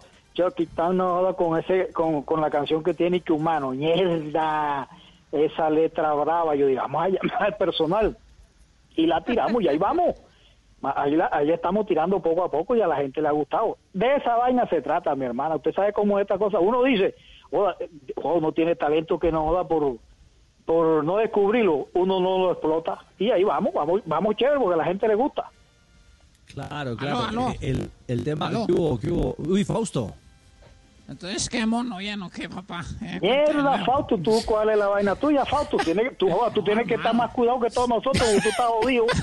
No 0.93 1.15
joda 1.15 1.33
con 1.33 1.59
ese 1.59 1.91
con, 1.93 2.23
con 2.23 2.41
la 2.41 2.49
canción 2.49 2.83
que 2.83 2.93
tiene 2.93 3.21
que 3.21 3.33
humano, 3.33 3.71
mierda, 3.71 4.87
esa 5.31 5.69
letra 5.69 6.13
brava, 6.13 6.55
yo 6.55 6.67
digo, 6.67 6.81
vamos 6.81 7.03
a 7.03 7.09
llamar 7.09 7.43
al 7.43 7.57
personal 7.57 8.17
y 8.95 9.05
la 9.05 9.21
tiramos 9.23 9.61
y 9.63 9.67
ahí 9.67 9.77
vamos. 9.77 10.15
Ahí, 10.81 11.15
la- 11.15 11.29
ahí 11.31 11.51
estamos 11.51 11.85
tirando 11.87 12.21
poco 12.21 12.43
a 12.45 12.49
poco 12.49 12.73
y 12.75 12.81
a 12.81 12.87
la 12.87 12.95
gente 12.95 13.21
le 13.21 13.27
ha 13.27 13.31
gustado. 13.31 13.77
De 13.93 14.15
esa 14.15 14.35
vaina 14.37 14.65
se 14.69 14.81
trata, 14.81 15.13
mi 15.13 15.25
hermana. 15.25 15.57
Usted 15.57 15.73
sabe 15.73 15.91
cómo 15.91 16.17
es 16.17 16.23
esta 16.23 16.37
cosa. 16.37 16.59
Uno 16.59 16.83
dice, 16.83 17.15
joda, 17.51 17.75
joda, 18.15 18.39
no 18.39 18.51
tiene 18.53 18.75
talento 18.77 19.19
que 19.19 19.29
no 19.31 19.43
joda 19.45 19.67
por, 19.67 19.97
por 20.65 21.03
no 21.03 21.17
descubrirlo, 21.17 21.87
uno 21.93 22.21
no 22.21 22.37
lo 22.37 22.51
explota. 22.53 22.97
Y 23.17 23.29
ahí 23.29 23.43
vamos, 23.43 23.73
vamos, 23.73 24.01
vamos 24.05 24.35
chévere 24.37 24.57
porque 24.57 24.75
a 24.75 24.77
la 24.77 24.85
gente 24.85 25.05
le 25.07 25.15
gusta. 25.15 25.51
Claro, 26.53 26.95
claro. 26.95 27.17
Aló, 27.27 27.27
aló. 27.47 27.53
El, 27.61 27.91
el 28.07 28.23
tema. 28.23 28.47
Aló. 28.47 28.65
¿Qué 28.65 28.71
hubo? 28.73 28.99
¿Qué 28.99 29.11
hubo? 29.11 29.35
Uy, 29.37 29.63
Fausto. 29.65 30.13
Entonces, 31.09 31.49
¿qué 31.49 31.65
mono 31.65 31.99
ya 31.99 32.15
no 32.15 32.29
qué, 32.29 32.47
papá? 32.47 32.85
Eh, 33.01 33.19
Mierda. 33.21 33.83
Fausto, 33.83 34.17
tú, 34.17 34.39
¿cuál 34.45 34.69
es 34.69 34.77
la 34.77 34.87
vaina 34.87 35.15
tuya, 35.15 35.43
Fausto? 35.45 35.77
Tienes, 35.77 36.15
tú, 36.17 36.29
joda, 36.31 36.51
tú 36.53 36.63
tienes 36.63 36.87
que 36.87 36.93
estar 36.95 37.13
más 37.15 37.31
cuidado 37.31 37.59
que 37.59 37.69
todos 37.69 37.89
nosotros, 37.89 38.17
porque 38.19 38.41
tú 38.41 38.49
estás 38.49 38.65
jodido. 38.67 39.05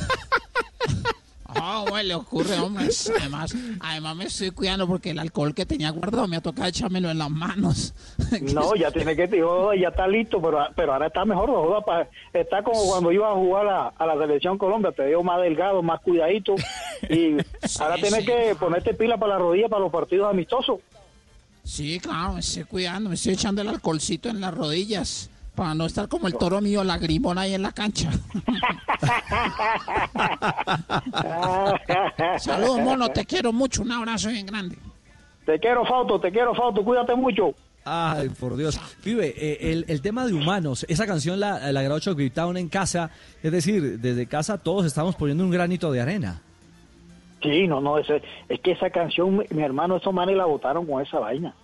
Ah, 1.59 1.83
¿Cómo 1.87 1.97
le 1.97 2.14
ocurre, 2.14 2.59
hombre? 2.59 2.88
Además, 3.19 3.55
además 3.81 4.16
me 4.16 4.25
estoy 4.25 4.50
cuidando 4.50 4.87
porque 4.87 5.11
el 5.11 5.19
alcohol 5.19 5.55
que 5.55 5.64
tenía 5.64 5.88
guardado 5.90 6.28
me 6.28 6.37
ha 6.37 6.43
tocado 6.43 6.69
echármelo 6.69 7.09
en 7.09 7.16
las 7.19 7.31
manos. 7.31 7.95
No, 8.52 8.75
ya 8.75 8.90
tiene 8.90 9.16
que, 9.16 9.26
tío, 9.28 9.73
ya 9.73 9.88
está 9.88 10.07
listo, 10.07 10.43
pero, 10.43 10.59
pero 10.75 10.93
ahora 10.93 11.07
está 11.07 11.25
mejor, 11.25 11.49
joda, 11.49 11.81
pa- 11.81 12.09
está 12.35 12.62
como 12.62 12.85
cuando 12.87 13.11
iba 13.12 13.31
a 13.31 13.35
jugar 13.35 13.69
a, 13.69 13.88
a 13.88 14.07
la 14.07 14.19
selección 14.19 14.59
Colombia, 14.59 14.93
te 14.93 15.02
veo 15.05 15.23
más 15.23 15.40
delgado, 15.40 15.83
más 15.83 16.00
cuidadito, 16.00 16.57
y 17.09 17.37
ahora 17.81 17.95
tienes 17.95 18.26
que 18.26 18.55
ponerte 18.59 18.93
pila 18.93 19.16
para 19.16 19.35
la 19.35 19.38
rodilla 19.38 19.69
para 19.69 19.81
los 19.83 19.93
partidos 19.93 20.28
amistosos. 20.28 20.81
Sí, 21.67 21.99
claro, 21.99 22.35
me 22.35 22.41
estoy 22.41 22.63
cuidando, 22.63 23.09
me 23.09 23.17
estoy 23.17 23.33
echando 23.33 23.61
el 23.61 23.69
alcoholcito 23.69 24.29
en 24.29 24.41
las 24.41 24.55
rodillas 24.55 25.29
para 25.57 25.75
no 25.75 25.87
estar 25.87 26.09
como 26.09 26.29
el 26.29 26.37
toro 26.37 26.61
mío 26.61 26.85
lagrimón 26.85 27.39
ahí 27.39 27.55
en 27.55 27.63
la 27.63 27.73
cancha. 27.73 28.09
Saludos, 32.39 32.81
mono, 32.81 33.09
te 33.09 33.25
quiero 33.25 33.53
mucho, 33.53 33.83
un 33.83 33.91
abrazo 33.91 34.29
bien 34.29 34.47
grande. 34.47 34.79
Te 35.45 35.59
quiero, 35.59 35.85
Fausto, 35.85 36.21
te 36.21 36.31
quiero, 36.31 36.55
Fausto, 36.55 36.85
cuídate 36.85 37.17
mucho. 37.17 37.53
Ay, 37.85 38.29
por 38.29 38.57
Dios. 38.57 38.79
Pibe, 39.03 39.35
eh, 39.37 39.73
el, 39.73 39.87
el 39.89 40.01
tema 40.03 40.25
de 40.25 40.35
humanos, 40.35 40.87
esa 40.89 41.05
canción 41.05 41.41
la, 41.41 41.73
la 41.73 41.83
grabó 41.83 41.99
Chuck 41.99 42.21
Town 42.33 42.57
en 42.57 42.69
casa, 42.69 43.11
es 43.43 43.51
decir, 43.51 43.99
desde 43.99 44.27
casa 44.27 44.59
todos 44.59 44.87
estamos 44.87 45.17
poniendo 45.17 45.43
un 45.43 45.51
granito 45.51 45.91
de 45.91 46.01
arena. 46.01 46.43
Sí, 47.47 47.67
no, 47.67 47.81
no, 47.81 47.99
es 47.99 48.07
que 48.62 48.73
esa 48.73 48.91
canción, 48.91 49.45
mi, 49.50 49.62
hermano, 49.62 49.97
esos 49.97 50.12
manes 50.12 50.37
la 50.37 50.45
votaron 50.45 50.87
con 50.87 51.03
esa 51.03 51.19
vaina. 51.19 51.55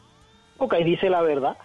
Porque 0.57 0.77
ahí 0.77 0.85
dice 0.85 1.11
la 1.11 1.23
verdad. 1.23 1.57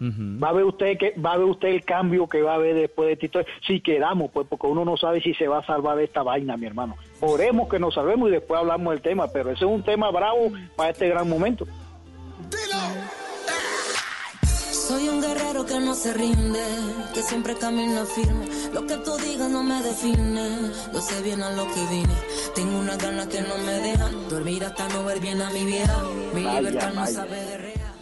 Va 0.00 0.48
a 0.48 0.52
ver 0.52 0.64
usted 0.64 0.98
que 0.98 1.14
va 1.20 1.34
a 1.34 1.36
ver 1.36 1.46
usted 1.46 1.68
el 1.68 1.84
cambio 1.84 2.26
que 2.26 2.42
va 2.42 2.52
a 2.52 2.54
haber 2.56 2.74
después 2.74 3.08
de 3.08 3.16
Tito. 3.16 3.40
Si 3.64 3.80
quedamos, 3.80 4.32
pues, 4.32 4.48
porque 4.48 4.66
uno 4.66 4.84
no 4.84 4.96
sabe 4.96 5.20
si 5.20 5.32
se 5.34 5.46
va 5.46 5.58
a 5.58 5.64
salvar 5.64 5.96
de 5.96 6.02
esta 6.02 6.24
vaina, 6.24 6.56
mi 6.56 6.66
hermano. 6.66 6.96
Oremos 7.20 7.68
que 7.68 7.78
nos 7.78 7.94
salvemos 7.94 8.28
y 8.28 8.32
después 8.32 8.58
hablamos 8.58 8.94
del 8.94 9.00
tema, 9.00 9.28
pero 9.28 9.50
ese 9.50 9.64
es 9.64 9.70
un 9.70 9.84
tema 9.84 10.10
bravo 10.10 10.50
para 10.74 10.90
este 10.90 11.08
gran 11.08 11.28
momento. 11.28 11.66
Soy 14.88 15.08
un 15.08 15.20
guerrero 15.20 15.64
que 15.64 15.78
no 15.78 15.94
se 15.94 16.12
rinde, 16.12 16.60
que 17.14 17.22
siempre 17.22 17.54
camina 17.54 18.04
firme. 18.04 18.46
Lo 18.74 18.84
que 18.84 18.96
tú 18.96 19.16
digas 19.16 19.48
no 19.48 19.62
me 19.62 19.80
define, 19.80 20.72
yo 20.92 21.00
sé 21.00 21.22
bien 21.22 21.40
a 21.40 21.52
lo 21.52 21.66
que 21.72 21.86
vine. 21.88 22.14
Tengo 22.54 22.80
una 22.80 22.96
gana 22.96 23.28
que 23.28 23.42
no 23.42 23.56
me 23.58 23.72
dejan 23.74 24.28
dormir 24.28 24.64
hasta 24.64 24.88
no 24.88 25.04
ver 25.04 25.20
bien 25.20 25.40
a 25.40 25.50
mi 25.50 25.64
vieja. 25.64 26.02
Mi 26.34 26.42
Vaya, 26.42 26.60
libertad 26.60 26.92
no 26.94 27.06
sabe 27.06 27.44
guerrear. 27.46 27.92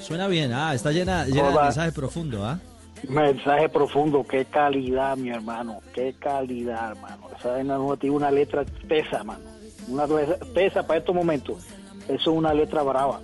Suena 0.00 0.28
bien, 0.28 0.52
ah, 0.52 0.74
está 0.74 0.92
llena, 0.92 1.26
llena 1.26 1.50
de 1.50 1.60
mensaje 1.60 1.90
profundo, 1.90 2.46
¿ah? 2.46 2.60
Mensaje 3.08 3.68
profundo, 3.68 4.24
qué 4.24 4.44
calidad, 4.44 5.16
mi 5.16 5.30
hermano, 5.30 5.80
qué 5.92 6.14
calidad, 6.16 6.92
hermano. 6.92 7.30
Esa 7.36 7.50
vaina 7.50 7.76
no 7.76 7.96
tiene 7.96 8.14
una 8.14 8.30
letra 8.30 8.64
pesa, 8.86 9.16
hermano. 9.16 9.44
Una 9.88 10.06
letra 10.06 10.38
pesa 10.54 10.86
para 10.86 11.00
estos 11.00 11.16
momentos. 11.16 11.64
Eso 12.04 12.14
es 12.14 12.26
una 12.38 12.54
letra 12.54 12.84
brava. 12.84 13.20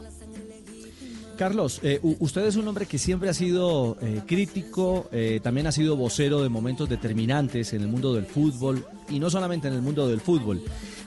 Carlos, 1.38 1.78
eh, 1.84 2.00
usted 2.02 2.44
es 2.46 2.56
un 2.56 2.66
hombre 2.66 2.86
que 2.86 2.98
siempre 2.98 3.28
ha 3.28 3.34
sido 3.34 3.96
eh, 4.02 4.22
crítico, 4.26 5.08
eh, 5.12 5.38
también 5.40 5.68
ha 5.68 5.72
sido 5.72 5.96
vocero 5.96 6.42
de 6.42 6.48
momentos 6.48 6.88
determinantes 6.88 7.72
en 7.72 7.82
el 7.82 7.86
mundo 7.86 8.12
del 8.12 8.26
fútbol 8.26 8.84
y 9.08 9.20
no 9.20 9.30
solamente 9.30 9.68
en 9.68 9.74
el 9.74 9.80
mundo 9.80 10.08
del 10.08 10.20
fútbol. 10.20 10.60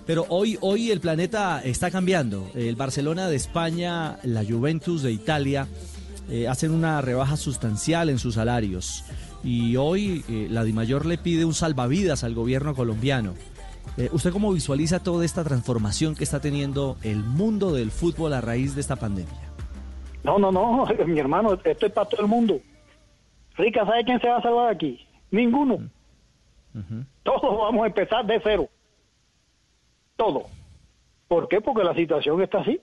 Pero 0.06 0.26
hoy, 0.30 0.58
hoy 0.62 0.90
el 0.90 1.02
planeta 1.02 1.62
está 1.62 1.92
cambiando. 1.92 2.50
El 2.56 2.78
Barcelona 2.78 3.28
de 3.28 3.36
España, 3.36 4.20
la 4.24 4.46
Juventus 4.46 5.04
de 5.04 5.12
Italia 5.12 5.68
hacen 6.50 6.72
una 6.72 7.02
rebaja 7.02 7.36
sustancial 7.36 8.10
en 8.10 8.18
sus 8.18 8.36
salarios. 8.36 9.04
Y 9.44 9.76
hoy 9.76 10.24
la 10.50 10.64
DIMAYOR 10.64 11.06
le 11.06 11.18
pide 11.18 11.44
un 11.44 11.54
salvavidas 11.54 12.24
al 12.24 12.36
gobierno 12.36 12.74
colombiano. 12.74 13.34
¿Usted 14.12 14.32
cómo 14.32 14.54
visualiza 14.54 15.04
toda 15.04 15.26
esta 15.26 15.44
transformación 15.44 16.16
que 16.16 16.24
está 16.24 16.40
teniendo 16.40 16.98
el 17.04 17.18
mundo 17.18 17.74
del 17.74 17.92
fútbol 17.92 18.34
a 18.34 18.42
raíz 18.42 18.76
de 18.76 18.82
esta 18.82 18.96
pandemia? 18.96 19.51
No, 20.24 20.38
no, 20.38 20.52
no, 20.52 20.86
mi 21.08 21.20
hermano, 21.20 21.54
esto 21.54 21.86
es 21.86 21.92
para 21.94 22.10
todo 22.10 22.22
el 22.22 22.28
mundo. 22.28 22.60
Rica, 23.56 23.86
¿sabe 23.86 24.04
quién 24.04 24.20
se 24.20 24.30
va 24.30 24.38
a 24.38 24.42
salvar 24.42 24.70
aquí? 24.70 25.06
Ninguno. 25.30 25.80
Todos 27.24 27.58
vamos 27.58 27.84
a 27.84 27.88
empezar 27.88 28.26
de 28.26 28.40
cero. 28.44 28.70
Todo. 30.16 30.44
¿Por 31.28 31.48
qué? 31.48 31.62
Porque 31.62 31.84
la 31.84 31.94
situación 31.94 32.42
está 32.42 32.60
así. 32.60 32.80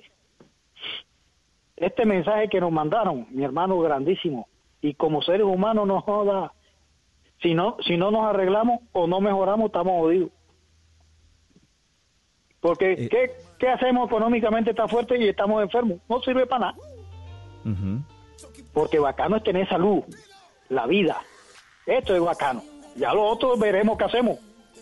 Este 1.76 2.04
mensaje 2.04 2.48
que 2.48 2.60
nos 2.60 2.72
mandaron, 2.72 3.26
mi 3.30 3.44
hermano, 3.44 3.78
grandísimo. 3.78 4.48
Y 4.80 4.94
como 4.94 5.22
seres 5.22 5.46
humanos 5.46 5.86
nos 5.86 6.04
joda. 6.04 6.52
Si 7.40 7.54
no, 7.54 7.76
si 7.86 7.96
no 7.96 8.10
nos 8.10 8.24
arreglamos 8.24 8.80
o 8.92 9.06
no 9.06 9.20
mejoramos, 9.20 9.66
estamos 9.66 9.92
jodidos. 10.00 10.30
Porque, 12.60 13.08
¿qué, 13.08 13.30
¿qué 13.58 13.68
hacemos 13.68 14.08
económicamente 14.08 14.74
tan 14.74 14.88
fuerte 14.88 15.16
y 15.18 15.28
estamos 15.28 15.62
enfermos? 15.62 15.98
No 16.08 16.20
sirve 16.20 16.46
para 16.46 16.72
nada. 16.72 16.87
Porque 18.72 18.98
bacano 18.98 19.36
es 19.36 19.42
tener 19.42 19.68
salud, 19.68 20.02
la 20.68 20.86
vida. 20.86 21.20
Esto 21.86 22.14
es 22.14 22.20
bacano. 22.20 22.62
Ya 22.96 23.12
lo 23.14 23.24
otro 23.24 23.56
veremos 23.56 23.96
qué 23.96 24.04
hacemos. 24.04 24.38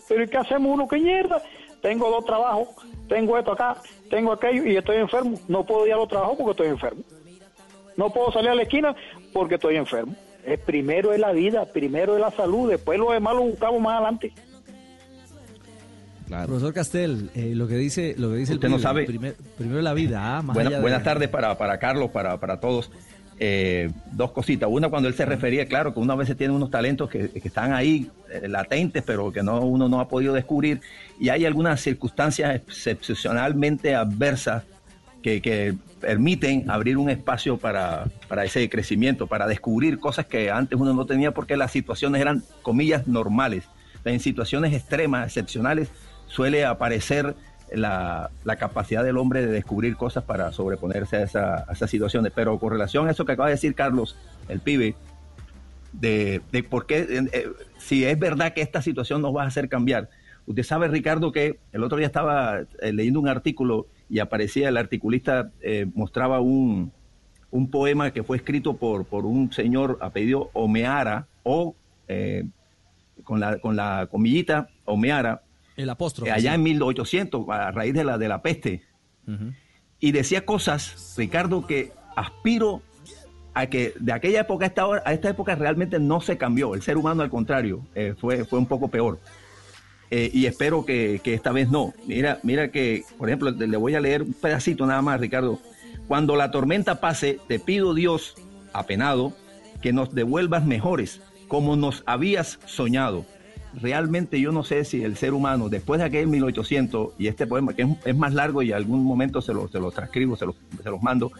Pero 0.07 0.23
¿y 0.23 0.27
¿qué 0.27 0.37
hacemos 0.37 0.73
uno? 0.73 0.87
¿Qué 0.87 0.97
mierda? 0.97 1.41
Tengo 1.81 2.09
dos 2.09 2.25
trabajos, 2.25 2.69
tengo 3.07 3.37
esto 3.37 3.51
acá, 3.51 3.77
tengo 4.09 4.31
aquello 4.31 4.65
y 4.65 4.75
estoy 4.75 4.97
enfermo. 4.97 5.39
No 5.47 5.65
puedo 5.65 5.85
ir 5.85 5.93
a 5.93 5.97
los 5.97 6.07
trabajos 6.07 6.35
porque 6.37 6.51
estoy 6.51 6.67
enfermo. 6.67 7.03
No 7.95 8.09
puedo 8.09 8.31
salir 8.31 8.49
a 8.49 8.55
la 8.55 8.63
esquina 8.63 8.95
porque 9.33 9.55
estoy 9.55 9.75
enfermo. 9.75 10.15
El 10.45 10.59
primero 10.59 11.13
es 11.13 11.19
la 11.19 11.31
vida, 11.33 11.65
primero 11.65 12.15
es 12.15 12.21
la 12.21 12.31
salud, 12.31 12.69
después 12.69 12.97
lo 12.97 13.11
demás 13.11 13.35
lo 13.35 13.41
buscamos 13.41 13.81
más 13.81 13.95
adelante. 13.95 14.33
Profesor 16.27 16.73
Castel, 16.73 17.29
eh, 17.35 17.53
lo 17.55 17.67
que 17.67 17.75
dice, 17.75 18.15
lo 18.17 18.29
que 18.31 18.37
dice 18.37 18.53
Usted 18.53 18.65
el 18.65 18.71
no 18.71 18.77
pibe, 18.77 18.83
sabe. 18.87 19.05
primer- 19.05 19.35
primero 19.57 19.81
la 19.81 19.93
vida, 19.93 20.37
ah, 20.37 20.41
más 20.41 20.53
Buena- 20.53 20.69
allá 20.69 20.77
de- 20.77 20.81
buenas 20.81 21.03
tardes 21.03 21.29
para, 21.29 21.57
para 21.57 21.79
Carlos, 21.79 22.09
para, 22.11 22.37
para 22.37 22.59
todos. 22.59 22.91
Eh, 23.39 23.91
dos 24.13 24.31
cositas. 24.31 24.67
Una, 24.71 24.89
cuando 24.89 25.07
él 25.07 25.13
se 25.13 25.23
refería, 25.23 25.67
claro, 25.67 25.93
que 25.93 25.99
uno 25.99 26.13
a 26.13 26.15
veces 26.15 26.35
tiene 26.35 26.53
unos 26.53 26.71
talentos 26.71 27.07
que, 27.07 27.29
que 27.29 27.47
están 27.47 27.71
ahí 27.71 28.09
eh, 28.31 28.47
latentes, 28.47 29.03
pero 29.05 29.31
que 29.31 29.43
no, 29.43 29.61
uno 29.61 29.87
no 29.87 29.99
ha 29.99 30.07
podido 30.07 30.33
descubrir. 30.33 30.81
Y 31.19 31.29
hay 31.29 31.45
algunas 31.45 31.79
circunstancias 31.81 32.55
excepcionalmente 32.55 33.93
adversas 33.95 34.63
que, 35.21 35.39
que 35.41 35.75
permiten 36.01 36.69
abrir 36.69 36.97
un 36.97 37.09
espacio 37.11 37.57
para, 37.57 38.05
para 38.27 38.43
ese 38.43 38.67
crecimiento, 38.69 39.27
para 39.27 39.45
descubrir 39.47 39.99
cosas 39.99 40.25
que 40.25 40.49
antes 40.49 40.79
uno 40.79 40.93
no 40.93 41.05
tenía 41.05 41.31
porque 41.31 41.55
las 41.57 41.71
situaciones 41.71 42.19
eran, 42.21 42.43
comillas, 42.63 43.07
normales. 43.07 43.63
En 44.03 44.19
situaciones 44.21 44.73
extremas, 44.73 45.27
excepcionales, 45.27 45.89
suele 46.27 46.65
aparecer 46.65 47.35
la, 47.71 48.29
la 48.43 48.55
capacidad 48.55 49.03
del 49.03 49.17
hombre 49.17 49.45
de 49.45 49.51
descubrir 49.51 49.97
cosas 49.97 50.23
para 50.23 50.51
sobreponerse 50.51 51.17
a, 51.17 51.23
esa- 51.23 51.65
a 51.67 51.73
esas 51.73 51.89
situaciones. 51.89 52.31
Pero 52.35 52.57
con 52.59 52.71
relación 52.71 53.07
a 53.07 53.11
eso 53.11 53.25
que 53.25 53.33
acaba 53.33 53.49
de 53.49 53.55
decir 53.55 53.75
Carlos, 53.75 54.15
el 54.47 54.59
pibe, 54.61 54.95
de, 55.93 56.41
de 56.51 56.63
por 56.63 56.85
qué, 56.85 57.27
eh, 57.33 57.49
si 57.77 58.05
es 58.05 58.17
verdad 58.19 58.53
que 58.53 58.61
esta 58.61 58.81
situación 58.81 59.21
nos 59.21 59.35
va 59.35 59.43
a 59.43 59.47
hacer 59.47 59.67
cambiar. 59.69 60.09
Usted 60.45 60.63
sabe, 60.63 60.87
Ricardo, 60.87 61.31
que 61.31 61.59
el 61.73 61.83
otro 61.83 61.97
día 61.97 62.07
estaba 62.07 62.59
eh, 62.81 62.93
leyendo 62.93 63.19
un 63.19 63.27
artículo 63.27 63.87
y 64.09 64.19
aparecía, 64.19 64.69
el 64.69 64.77
articulista 64.77 65.51
eh, 65.61 65.87
mostraba 65.93 66.39
un, 66.39 66.93
un 67.51 67.69
poema 67.69 68.11
que 68.11 68.23
fue 68.23 68.37
escrito 68.37 68.77
por, 68.77 69.03
por 69.05 69.25
un 69.25 69.51
señor 69.51 69.97
apellido 70.01 70.49
Omeara, 70.53 71.27
o 71.43 71.75
con, 73.23 73.39
la, 73.41 73.57
con 73.59 73.75
la 73.75 74.07
comillita 74.09 74.69
Omeara, 74.85 75.41
El 75.77 75.89
apóstrofe. 75.89 76.29
eh, 76.29 76.33
allá 76.33 76.51
sí. 76.51 76.55
en 76.55 76.63
1800, 76.63 77.45
a 77.49 77.71
raíz 77.71 77.93
de 77.93 78.03
la, 78.03 78.17
de 78.17 78.27
la 78.27 78.41
peste. 78.41 78.83
Y 79.99 80.11
decía 80.11 80.45
cosas, 80.45 81.15
Ricardo, 81.17 81.65
que 81.65 81.91
aspiro 82.15 82.81
a 83.53 83.67
que 83.67 83.93
de 83.99 84.11
aquella 84.13 84.41
época 84.41 84.65
a 84.65 84.67
esta, 84.67 84.85
hora- 84.87 85.03
a 85.05 85.13
esta 85.13 85.29
época 85.29 85.55
realmente 85.55 85.99
no 85.99 86.21
se 86.21 86.37
cambió. 86.37 86.75
El 86.75 86.81
ser 86.81 86.97
humano, 86.97 87.23
al 87.23 87.29
contrario, 87.29 87.81
eh, 87.95 88.13
fue, 88.19 88.45
fue 88.45 88.59
un 88.59 88.65
poco 88.67 88.87
peor. 88.89 89.19
Eh, 90.11 90.29
y 90.33 90.45
espero 90.45 90.85
que, 90.85 91.19
que 91.23 91.33
esta 91.33 91.51
vez 91.51 91.69
no. 91.69 91.93
Mira, 92.05 92.39
mira 92.43 92.71
que, 92.71 93.03
por 93.17 93.27
ejemplo, 93.29 93.51
le 93.51 93.77
voy 93.77 93.95
a 93.95 93.99
leer 93.99 94.21
un 94.21 94.33
pedacito 94.33 94.85
nada 94.85 95.01
más, 95.01 95.19
Ricardo. 95.19 95.59
Cuando 96.07 96.35
la 96.37 96.51
tormenta 96.51 97.01
pase, 97.01 97.39
te 97.47 97.59
pido 97.59 97.93
Dios, 97.93 98.35
apenado, 98.73 99.33
que 99.81 99.91
nos 99.91 100.13
devuelvas 100.15 100.65
mejores, 100.65 101.19
como 101.49 101.75
nos 101.75 102.03
habías 102.05 102.59
soñado. 102.65 103.25
Realmente 103.73 104.39
yo 104.39 104.51
no 104.51 104.63
sé 104.63 104.85
si 104.85 105.03
el 105.03 105.17
ser 105.17 105.33
humano, 105.33 105.69
después 105.69 105.99
de 105.99 106.05
aquel 106.05 106.27
1800, 106.27 107.13
y 107.17 107.27
este 107.27 107.45
poema, 107.45 107.73
que 107.73 107.87
es, 108.05 108.15
más 108.15 108.33
largo 108.33 108.61
y 108.63 108.71
algún 108.71 109.03
momento 109.03 109.41
se 109.41 109.53
lo, 109.53 109.67
se 109.67 109.79
lo 109.79 109.91
transcribo, 109.91 110.35
se 110.35 110.45
los, 110.45 110.55
mando, 111.01 111.31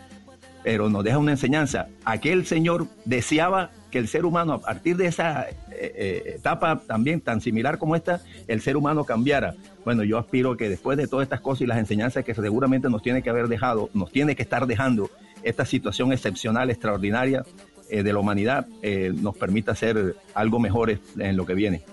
pero 0.64 0.90
nos 0.90 1.04
deja 1.04 1.18
una 1.18 1.32
enseñanza. 1.32 1.88
Aquel 2.06 2.46
señor 2.46 2.88
deseaba 3.06 3.72
que 3.90 3.98
el 3.98 4.08
ser 4.08 4.26
humano, 4.26 4.54
a 4.54 4.60
partir 4.60 4.98
de 4.98 5.08
esa 5.08 5.50
eh, 5.50 5.56
eh, 5.72 6.34
etapa 6.36 6.82
también 6.86 7.22
tan 7.22 7.42
similar 7.42 7.78
como 7.78 7.96
esta, 7.96 8.22
el 8.48 8.62
ser 8.62 8.78
humano 8.78 9.06
cambiara. 9.06 9.56
Bueno, 9.86 10.04
yo 10.04 10.18
aspiro 10.18 10.58
que 10.58 10.70
después 10.70 10.98
de 10.98 11.08
todas 11.08 11.24
estas 11.24 11.42
cosas 11.42 11.62
y 11.62 11.66
las 11.66 11.78
enseñanzas 11.78 12.24
que 12.24 12.36
seguramente 12.36 12.90
nos 12.90 13.02
tiene 13.02 13.24
que 13.24 13.30
haber 13.30 13.48
dejado, 13.48 13.90
nos 13.94 14.12
tiene 14.12 14.36
que 14.36 14.44
estar 14.44 14.68
dejando 14.68 15.10
esta 15.44 15.66
situación 15.66 16.12
excepcional, 16.12 16.70
extraordinaria 16.70 17.44
eh, 17.90 18.04
de 18.04 18.14
la 18.14 18.20
humanidad, 18.20 18.68
nos 19.16 19.38
permita 19.38 19.74
ser 19.76 20.16
algo 20.34 20.60
mejores 20.60 21.00
en 21.18 21.38
lo 21.38 21.46
que 21.46 21.54
viene. 21.54 21.84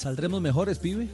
¿Saldremos 0.00 0.40
mejores, 0.40 0.78
pibe? 0.78 1.08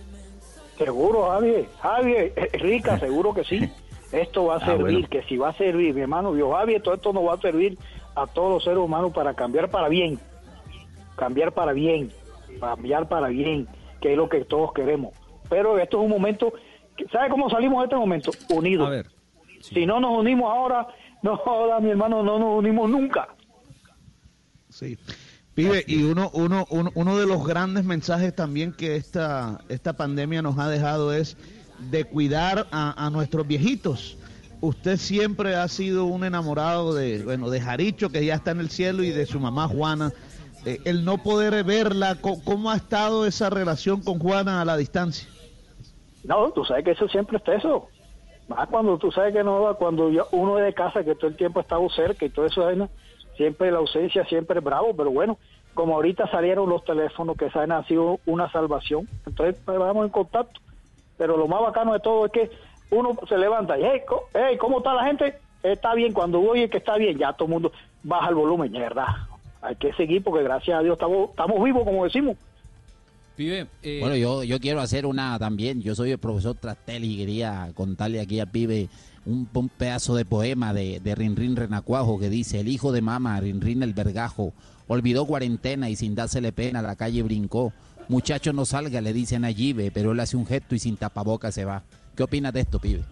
Seguro, 0.79 1.29
Javier. 1.31 1.67
Javier, 1.81 2.33
eh, 2.37 2.57
rica, 2.59 2.97
seguro 3.01 3.35
que 3.35 3.43
sí. 3.43 3.69
Esto 4.13 4.45
va 4.45 4.55
a 4.55 4.57
Ah, 4.59 4.65
servir, 4.67 4.81
bueno. 4.93 5.09
que 5.11 5.25
si 5.25 5.37
va 5.37 5.49
a 5.49 5.53
servir, 5.55 5.93
mi 5.93 6.03
hermano, 6.03 6.31
vio 6.31 6.53
Javier, 6.53 6.81
todo 6.81 6.95
esto 6.95 7.13
nos 7.13 7.25
va 7.27 7.35
a 7.35 7.41
servir 7.41 7.77
a 8.15 8.29
todos 8.29 8.49
los 8.53 8.63
seres 8.63 8.79
humanos 8.79 9.11
para 9.13 9.35
cambiar 9.35 9.71
para 9.71 9.89
bien. 9.89 10.21
Cambiar 11.17 11.51
para 11.51 11.73
bien. 11.73 12.13
Cambiar 12.61 13.09
para 13.09 13.27
bien, 13.27 13.67
que 14.01 14.13
es 14.13 14.17
lo 14.17 14.29
que 14.29 14.45
todos 14.45 14.73
queremos. 14.73 15.13
Pero 15.49 15.77
esto 15.81 15.97
es 15.99 16.05
un 16.05 16.11
momento, 16.11 16.53
¿sabe 17.11 17.29
cómo 17.29 17.51
salimos 17.51 17.81
de 17.81 17.85
este 17.87 17.97
momento? 17.97 18.31
Unidos. 18.51 18.87
A 18.87 18.91
ver. 18.91 19.07
Si 19.63 19.85
no 19.85 19.99
nos 19.99 20.17
unimos 20.21 20.49
ahora, 20.49 20.87
no 21.23 21.37
joda, 21.39 21.81
mi 21.81 21.91
hermano, 21.91 22.23
no 22.23 22.39
nos 22.39 22.57
unimos 22.61 22.89
nunca. 22.89 23.27
Sí. 24.69 24.97
Pibe, 25.57 25.85
y 25.87 26.03
uno, 26.03 26.31
uno, 26.35 26.67
uno, 26.71 26.91
uno 26.95 27.17
de 27.19 27.27
los 27.27 27.47
grandes 27.47 27.85
mensajes 27.85 28.37
también 28.37 28.73
que 28.75 28.95
esta, 28.97 29.59
esta 29.71 29.95
pandemia 29.95 30.43
nos 30.43 30.59
ha 30.59 30.69
dejado 30.69 31.15
es 31.15 31.37
de 31.91 32.05
cuidar 32.05 32.67
a, 32.71 33.07
a 33.07 33.09
nuestros 33.11 33.47
viejitos. 33.49 34.19
Usted 34.61 34.99
siempre 34.99 35.57
ha 35.57 35.67
sido 35.69 36.05
un 36.05 36.25
enamorado 36.25 36.95
de, 36.95 37.25
bueno, 37.25 37.49
de 37.49 37.61
Jaricho, 37.63 38.11
que 38.11 38.25
ya 38.25 38.35
está 38.35 38.51
en 38.51 38.61
el 38.61 38.69
cielo, 38.69 39.03
y 39.03 39.11
de 39.11 39.25
su 39.25 39.41
mamá 39.41 39.67
Juana. 39.67 40.13
Eh, 40.67 40.79
el 40.85 41.05
no 41.07 41.19
poder 41.23 41.65
verla, 41.65 42.17
co- 42.21 42.41
¿cómo 42.45 42.71
ha 42.71 42.77
estado 42.77 43.25
esa 43.27 43.49
relación 43.49 44.03
con 44.03 44.19
Juana 44.19 44.61
a 44.61 44.65
la 44.67 44.77
distancia? 44.77 45.27
No, 46.25 46.51
tú 46.51 46.65
sabes 46.67 46.85
que 46.85 46.91
eso 46.91 47.09
siempre 47.09 47.39
está 47.39 47.55
eso. 47.55 47.89
Más 48.49 48.69
cuando 48.69 48.99
tú 48.99 49.11
sabes 49.11 49.33
que 49.33 49.43
no, 49.43 49.75
cuando 49.79 50.11
yo- 50.11 50.29
uno 50.33 50.59
es 50.59 50.67
de 50.67 50.75
casa, 50.75 51.03
que 51.03 51.15
todo 51.15 51.29
el 51.29 51.37
tiempo 51.37 51.61
ha 51.61 51.63
estado 51.63 51.89
cerca 51.91 52.27
y 52.27 52.31
todo 52.31 52.45
eso, 52.47 52.63
vaina, 52.63 52.91
siempre 53.37 53.71
la 53.71 53.79
ausencia, 53.79 54.25
siempre 54.27 54.59
es 54.59 54.65
bravo, 54.65 54.95
pero 54.97 55.11
bueno, 55.11 55.39
como 55.75 55.95
ahorita 55.95 56.29
salieron 56.31 56.69
los 56.69 56.85
teléfonos, 56.85 57.37
que 57.37 57.51
saben, 57.51 57.73
ha 57.73 57.85
sido 57.85 58.19
una 58.27 58.51
salvación, 58.51 59.09
entonces 59.27 59.61
pues, 59.65 59.79
vamos 59.79 60.07
en 60.07 60.11
contacto. 60.11 60.61
Pero 61.19 61.37
lo 61.37 61.49
más 61.49 61.61
bacano 61.63 61.93
de 61.93 62.01
todo 62.01 62.27
es 62.27 62.33
que 62.33 62.51
uno 62.91 63.17
se 63.29 63.39
levanta 63.39 63.79
y, 63.79 63.85
hey, 63.85 64.03
hey, 64.35 64.57
¿cómo 64.59 64.79
está 64.79 64.95
la 64.95 65.05
gente? 65.05 65.39
Está 65.63 65.95
bien, 65.95 66.13
cuando 66.13 66.41
oye 66.41 66.69
que 66.69 66.79
está 66.79 66.97
bien, 66.97 67.19
ya 67.19 67.33
todo 67.33 67.47
el 67.47 67.53
mundo 67.53 67.73
baja 68.03 68.29
el 68.29 68.35
volumen, 68.35 68.71
mierda. 68.71 69.29
Hay 69.63 69.77
que 69.77 69.93
seguir 69.95 70.23
porque 70.23 70.45
gracias 70.45 70.79
a 70.79 70.83
Dios 70.83 70.95
estamos, 70.95 71.31
estamos 71.31 71.63
vivos, 71.63 71.85
como 71.85 72.05
decimos. 72.05 72.37
Pibe, 73.35 73.67
eh, 73.83 73.99
Bueno, 74.01 74.17
yo, 74.17 74.45
yo 74.45 74.59
quiero 74.61 74.81
hacer 74.81 75.05
una 75.05 75.39
también. 75.39 75.83
Yo 75.83 75.95
soy 75.95 76.13
el 76.13 76.19
profesor 76.19 76.55
Trastelli 76.55 77.15
y 77.15 77.17
quería 77.19 77.71
contarle 77.75 78.21
aquí 78.21 78.41
al 78.41 78.51
pibe 78.51 78.89
un, 79.27 79.69
pedazo 79.69 80.15
de 80.15 80.25
poema 80.25 80.73
de, 80.73 81.01
de 81.01 81.15
Rinrin 81.15 81.57
Renacuajo 81.57 82.19
que 82.19 82.31
dice: 82.31 82.61
El 82.61 82.69
hijo 82.69 82.93
de 82.93 83.03
mama, 83.03 83.39
Rinrin 83.41 83.83
el 83.83 83.93
vergajo, 83.93 84.55
olvidó 84.89 85.27
cuarentena 85.27 85.91
y 85.91 85.97
sin 85.97 86.15
dársele 86.15 86.53
pena 86.53 86.79
a 86.79 86.83
la 86.83 86.97
calle 86.97 87.23
brincó. 87.23 87.73
Muchacho, 88.09 88.53
no 88.53 88.65
salga, 88.65 89.01
le 89.01 89.13
dicen 89.13 89.45
a 89.45 89.51
Yibe, 89.51 89.91
pero 89.91 90.13
él 90.13 90.21
hace 90.21 90.37
un 90.37 90.47
gesto 90.47 90.75
y 90.77 90.79
sin 90.79 90.97
tapaboca 90.97 91.51
se 91.51 91.65
va. 91.65 91.83
¿Qué 92.15 92.23
opinas 92.23 92.53
de 92.53 92.61
esto, 92.61 92.79
pibe? 92.79 93.03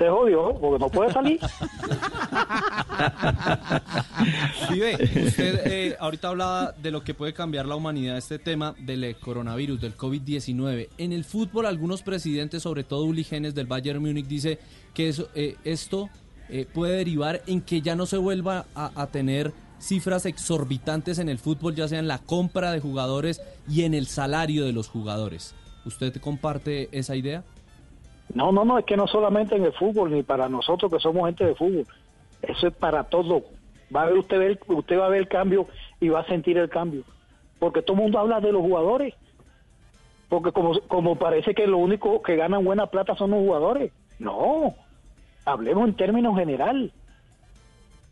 Se 0.00 0.08
jodió, 0.08 0.54
porque 0.54 0.78
no 0.78 0.88
puede 0.88 1.12
salir. 1.12 1.38
Pibe, 4.70 4.94
usted 5.26 5.60
eh, 5.66 5.94
ahorita 6.00 6.28
hablaba 6.28 6.72
de 6.72 6.90
lo 6.90 7.04
que 7.04 7.12
puede 7.12 7.34
cambiar 7.34 7.66
la 7.66 7.76
humanidad, 7.76 8.16
este 8.16 8.38
tema 8.38 8.74
del 8.78 9.04
eh, 9.04 9.16
coronavirus, 9.16 9.78
del 9.78 9.98
COVID-19. 9.98 10.88
En 10.96 11.12
el 11.12 11.24
fútbol, 11.24 11.66
algunos 11.66 12.00
presidentes, 12.00 12.62
sobre 12.62 12.82
todo 12.82 13.04
Uli 13.04 13.24
Genes 13.24 13.54
del 13.54 13.66
Bayern 13.66 14.00
Múnich, 14.00 14.26
dice 14.26 14.58
que 14.94 15.14
eh, 15.34 15.56
esto 15.64 16.08
puede 16.72 16.96
derivar 16.96 17.42
en 17.46 17.60
que 17.60 17.82
ya 17.82 17.94
no 17.94 18.06
se 18.06 18.16
vuelva 18.16 18.64
a, 18.74 19.02
a 19.02 19.08
tener 19.08 19.52
cifras 19.78 20.24
exorbitantes 20.24 21.18
en 21.18 21.28
el 21.28 21.38
fútbol, 21.38 21.74
ya 21.74 21.88
sea 21.88 21.98
en 21.98 22.08
la 22.08 22.20
compra 22.20 22.72
de 22.72 22.80
jugadores 22.80 23.42
y 23.68 23.82
en 23.82 23.92
el 23.92 24.06
salario 24.06 24.64
de 24.64 24.72
los 24.72 24.88
jugadores. 24.88 25.54
¿Usted 25.84 26.16
comparte 26.16 26.88
esa 26.90 27.16
idea? 27.16 27.44
No, 28.34 28.52
no, 28.52 28.64
no, 28.64 28.78
es 28.78 28.84
que 28.84 28.96
no 28.96 29.06
solamente 29.06 29.56
en 29.56 29.64
el 29.64 29.72
fútbol, 29.72 30.12
ni 30.12 30.22
para 30.22 30.48
nosotros 30.48 30.92
que 30.92 31.00
somos 31.00 31.26
gente 31.26 31.44
de 31.44 31.54
fútbol. 31.54 31.86
Eso 32.42 32.68
es 32.68 32.74
para 32.74 33.04
todo. 33.04 33.42
Va 33.94 34.02
a 34.02 34.06
ver 34.06 34.18
usted, 34.18 34.38
ver, 34.38 34.60
usted 34.68 34.98
va 34.98 35.06
a 35.06 35.10
ver 35.10 35.20
el 35.20 35.28
cambio 35.28 35.66
y 36.00 36.08
va 36.08 36.20
a 36.20 36.26
sentir 36.26 36.56
el 36.58 36.68
cambio. 36.68 37.02
Porque 37.58 37.82
todo 37.82 37.96
el 37.96 38.02
mundo 38.02 38.18
habla 38.18 38.40
de 38.40 38.52
los 38.52 38.62
jugadores. 38.62 39.14
Porque 40.28 40.52
como, 40.52 40.80
como 40.82 41.16
parece 41.16 41.54
que 41.54 41.66
lo 41.66 41.78
único 41.78 42.22
que 42.22 42.36
ganan 42.36 42.64
buena 42.64 42.86
plata 42.86 43.16
son 43.16 43.32
los 43.32 43.40
jugadores. 43.40 43.92
No, 44.18 44.74
hablemos 45.44 45.88
en 45.88 45.94
términos 45.94 46.36
general. 46.36 46.92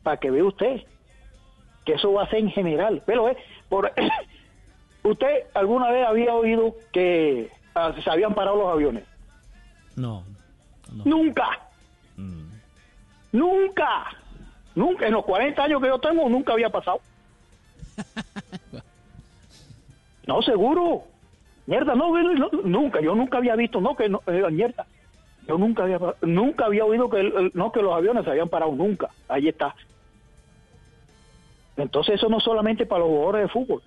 Para 0.02 0.16
que 0.16 0.31
vea 0.31 0.44
usted 0.44 0.83
que 1.88 1.94
eso 1.94 2.12
va 2.12 2.24
a 2.24 2.28
ser 2.28 2.40
en 2.40 2.50
general. 2.50 3.02
Pero, 3.07 3.31
eh, 3.31 3.37
por, 3.70 3.90
¿usted 5.02 5.44
alguna 5.54 5.90
vez 5.90 6.07
había 6.07 6.35
oído 6.35 6.74
que 6.92 7.50
ah, 7.74 7.94
se 8.04 8.11
habían 8.11 8.35
parado 8.35 8.59
los 8.59 8.70
aviones? 8.70 9.04
No. 9.98 10.24
Nunca. 11.04 11.48
Nunca. 13.32 14.04
Nunca. 14.74 15.06
En 15.06 15.12
los 15.12 15.24
40 15.24 15.62
años 15.64 15.82
que 15.82 15.88
yo 15.88 15.98
tengo, 15.98 16.28
nunca 16.28 16.52
había 16.52 16.70
pasado. 16.70 17.00
No, 20.26 20.42
seguro. 20.42 21.04
Mierda, 21.66 21.94
no, 21.94 22.12
nunca. 22.64 23.00
Yo 23.00 23.14
nunca 23.14 23.38
había 23.38 23.56
visto, 23.56 23.80
no, 23.80 23.96
que 23.96 24.11
no, 24.11 24.20
eh, 24.26 24.42
mierda. 24.50 24.87
Yo 25.46 25.56
nunca 25.56 25.84
había, 25.84 25.98
nunca 26.20 26.66
había 26.66 26.84
oído 26.84 27.08
que, 27.08 27.20
el- 27.20 27.50
no, 27.54 27.72
que 27.72 27.80
los 27.80 27.94
aviones 27.94 28.24
se 28.24 28.30
habían 28.30 28.50
parado, 28.50 28.72
nunca. 28.72 29.08
Ahí 29.26 29.48
está. 29.48 29.74
Entonces 31.78 32.16
eso 32.16 32.28
no 32.28 32.40
solamente 32.40 32.84
para 32.84 33.00
los 33.00 33.08
jugadores 33.08 33.42
de 33.42 33.48
fútbol, 33.48 33.82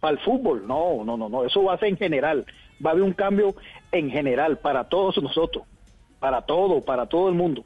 para 0.00 0.12
el 0.12 0.18
fútbol, 0.18 0.66
no, 0.66 1.02
no, 1.04 1.16
no, 1.16 1.28
no, 1.30 1.44
eso 1.46 1.62
va 1.64 1.74
a 1.74 1.78
ser 1.78 1.88
en 1.88 1.96
general, 1.96 2.44
va 2.84 2.90
a 2.90 2.92
haber 2.92 3.04
un 3.04 3.12
cambio 3.12 3.54
en 3.90 4.10
general 4.10 4.58
para 4.58 4.84
todos 4.84 5.22
nosotros, 5.22 5.64
para 6.18 6.42
todo, 6.42 6.80
para 6.80 7.06
todo 7.06 7.28
el 7.28 7.34
mundo. 7.34 7.64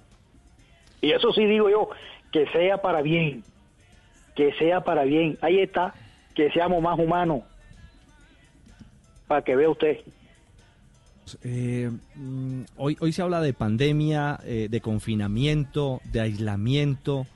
Y 1.01 1.13
eso 1.13 1.33
sí 1.33 1.45
digo 1.47 1.71
yo, 1.71 1.91
que 2.33 2.47
sea 2.49 2.83
para 2.83 3.03
bien, 3.03 3.45
que 4.35 4.53
sea 4.55 4.83
para 4.83 5.05
bien, 5.05 5.39
ahí 5.41 5.61
está, 5.61 5.95
que 6.35 6.51
seamos 6.51 6.83
más 6.83 6.99
humanos, 6.99 7.43
para 9.27 9.43
que 9.43 9.57
vea 9.57 9.71
usted. 9.71 9.99
Eh, 11.43 11.91
mm, 12.15 12.63
hoy, 12.77 12.97
hoy 13.01 13.13
se 13.13 13.23
habla 13.23 13.41
de 13.41 13.53
pandemia, 13.53 14.39
eh, 14.45 14.69
de 14.71 14.81
confinamiento, 14.81 16.01
de 16.05 16.21
aislamiento. 16.21 17.27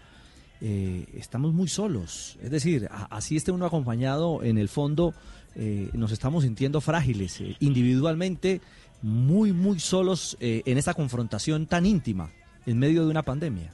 Eh, 0.60 1.06
estamos 1.14 1.52
muy 1.52 1.68
solos. 1.68 2.38
Es 2.42 2.50
decir, 2.50 2.88
así 2.90 3.36
esté 3.36 3.50
uno 3.50 3.66
acompañado, 3.66 4.42
en 4.42 4.58
el 4.58 4.68
fondo 4.68 5.14
eh, 5.56 5.90
nos 5.92 6.12
estamos 6.12 6.44
sintiendo 6.44 6.80
frágiles, 6.80 7.40
eh, 7.40 7.56
individualmente 7.60 8.60
muy, 9.02 9.52
muy 9.52 9.78
solos 9.80 10.36
eh, 10.40 10.62
en 10.66 10.78
esta 10.78 10.94
confrontación 10.94 11.66
tan 11.66 11.86
íntima 11.86 12.30
en 12.66 12.78
medio 12.78 13.04
de 13.04 13.10
una 13.10 13.22
pandemia. 13.22 13.72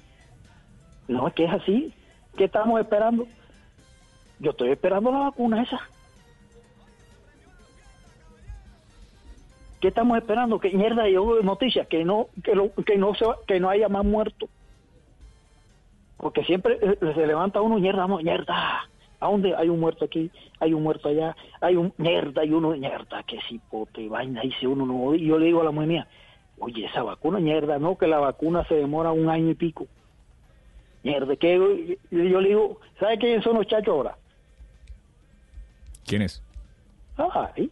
No, 1.09 1.33
que 1.35 1.45
es 1.45 1.53
así. 1.53 1.93
¿Qué 2.37 2.45
estamos 2.45 2.81
esperando? 2.81 3.27
Yo 4.39 4.51
estoy 4.51 4.71
esperando 4.71 5.11
la 5.11 5.19
vacuna 5.21 5.63
esa. 5.63 5.81
¿Qué 9.81 9.89
estamos 9.89 10.17
esperando? 10.19 10.59
Que 10.59 10.71
mierda 10.71 11.09
yo 11.09 11.43
noticias 11.43 11.87
que 11.87 12.05
no 12.05 12.29
que, 12.43 12.55
lo- 12.55 12.73
que 12.75 12.97
no 12.97 13.15
se 13.15 13.25
que 13.47 13.61
no 13.61 13.69
haya 13.69 13.89
más 13.89 14.05
muertos. 14.05 14.49
Porque 16.17 16.45
siempre 16.45 16.79
se 16.99 17.27
levanta 17.27 17.61
uno 17.61 17.79
mierda, 17.79 18.07
no, 18.07 18.17
mierda. 18.19 18.89
¿A 19.21 19.29
dónde 19.29 19.55
hay 19.57 19.69
un 19.69 19.81
muerto 19.81 20.05
aquí? 20.05 20.31
Hay 20.61 20.73
un 20.75 20.83
muerto 20.83 21.09
allá. 21.09 21.35
Hay 21.61 21.77
un 21.77 21.93
mierda 21.97 22.45
y 22.45 22.51
uno 22.53 22.71
mierda, 22.71 23.23
que 23.23 23.39
cipote, 23.49 24.09
vaina, 24.09 24.43
dice 24.43 24.67
uno 24.67 24.85
no. 24.87 25.15
Y 25.15 25.27
yo 25.27 25.39
le 25.39 25.47
digo 25.47 25.61
a 25.63 25.65
la 25.65 25.71
mujer 25.71 25.89
mía, 25.89 26.09
"Oye, 26.59 26.85
esa 26.85 27.03
vacuna 27.03 27.39
mierda, 27.39 27.79
no, 27.79 27.97
que 27.97 28.07
la 28.07 28.19
vacuna 28.19 28.65
se 28.69 28.75
demora 28.75 29.13
un 29.13 29.29
año 29.31 29.51
y 29.51 29.55
pico." 29.55 29.87
Mierda, 31.03 31.37
que 31.37 31.99
yo 32.11 32.41
le 32.41 32.49
digo, 32.49 32.81
¿sabe 32.99 33.17
quiénes 33.19 33.45
son 33.45 33.57
los 33.57 33.67
chachos 33.67 33.89
ahora? 33.89 34.17
¿Quién 36.05 36.23
es? 36.23 36.43
Ay, 37.17 37.71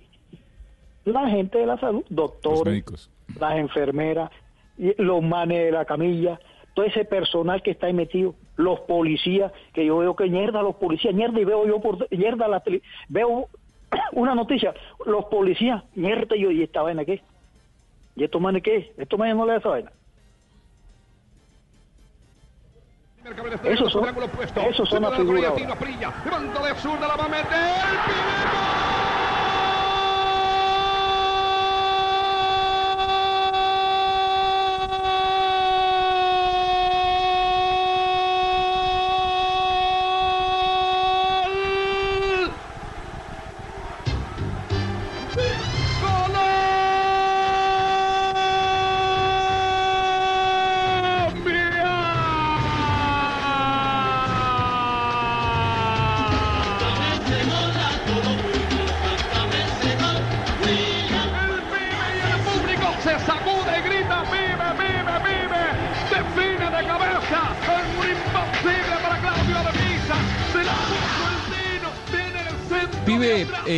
la 1.04 1.28
gente 1.28 1.59
de 1.59 1.66
la 1.66 1.78
salud, 1.78 2.04
doctores, 2.09 2.59
Los 2.61 2.66
médicos. 2.66 3.11
las 3.38 3.57
enfermeras, 3.57 4.30
los 4.78 5.22
manes 5.22 5.64
de 5.64 5.72
la 5.72 5.85
camilla, 5.85 6.40
todo 6.74 6.87
ese 6.87 7.04
personal 7.04 7.62
que 7.62 7.72
está 7.72 7.87
ahí 7.88 7.92
metido, 7.92 8.35
los 8.57 8.81
policías, 8.81 9.53
que 9.73 9.85
yo 9.85 9.99
veo 9.99 10.14
que 10.14 10.27
mierda 10.27 10.62
los 10.62 10.77
policías, 10.77 11.14
mierda, 11.14 11.40
y 11.40 11.45
veo 11.45 11.67
yo 11.67 11.81
por 11.81 12.07
mierda 12.11 12.49
la 12.49 12.61
tele, 12.61 12.83
veo 13.09 13.49
una 14.12 14.35
noticia, 14.35 14.75
los 15.07 15.27
policías, 15.27 15.83
mierda, 15.95 16.37
y 16.37 16.40
yo, 16.40 16.51
¿y 16.51 16.62
esta 16.62 16.83
vaina 16.83 17.05
qué? 17.05 17.23
¿Y 18.17 18.25
estos 18.25 18.40
manes 18.40 18.62
qué? 18.62 18.93
¿Estos 18.97 19.19
manes 19.19 19.37
no 19.37 19.47
le 19.47 19.53
da 19.53 19.59
esa 19.59 19.69
vaina? 19.69 19.93
Esos 23.64 23.90
son, 23.90 24.05
esos 24.69 24.88
son 24.88 25.03
las 25.03 25.17
figuras 25.17 25.55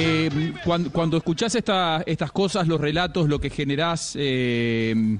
eh, 0.08 0.52
cuando, 0.64 0.90
cuando 0.92 1.16
escuchás 1.16 1.54
esta- 1.54 2.02
estas 2.06 2.30
cosas, 2.30 2.68
los 2.68 2.80
relatos, 2.80 3.28
lo 3.28 3.40
que 3.40 3.50
generás, 3.50 4.14
eh, 4.18 5.18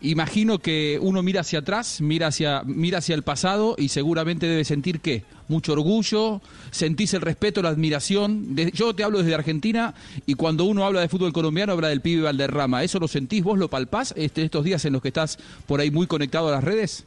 imagino 0.00 0.58
que 0.58 0.98
uno 1.00 1.22
mira 1.22 1.40
hacia 1.42 1.60
atrás, 1.60 2.00
mira 2.00 2.26
hacia, 2.28 2.62
mira 2.64 2.98
hacia 2.98 3.14
el 3.14 3.22
pasado 3.22 3.74
y 3.78 3.88
seguramente 3.88 4.46
debe 4.46 4.64
sentir 4.64 5.00
que 5.00 5.22
mucho 5.48 5.72
orgullo, 5.72 6.40
sentís 6.70 7.14
el 7.14 7.20
respeto, 7.20 7.62
la 7.62 7.68
admiración. 7.70 8.56
Yo 8.74 8.94
te 8.94 9.02
hablo 9.04 9.18
desde 9.18 9.34
Argentina 9.34 9.94
y 10.26 10.34
cuando 10.34 10.64
uno 10.64 10.84
habla 10.84 11.00
de 11.00 11.08
fútbol 11.08 11.32
colombiano 11.32 11.72
habla 11.72 11.88
del 11.88 12.00
pibe 12.00 12.22
Valderrama. 12.22 12.82
¿Eso 12.82 12.98
lo 12.98 13.08
sentís 13.08 13.42
vos, 13.44 13.58
lo 13.58 13.68
palpás 13.68 14.12
este, 14.16 14.42
estos 14.42 14.64
días 14.64 14.84
en 14.84 14.92
los 14.94 15.02
que 15.02 15.08
estás 15.08 15.38
por 15.66 15.80
ahí 15.80 15.90
muy 15.90 16.06
conectado 16.06 16.48
a 16.48 16.52
las 16.52 16.64
redes? 16.64 17.06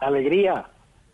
alegría, 0.00 0.66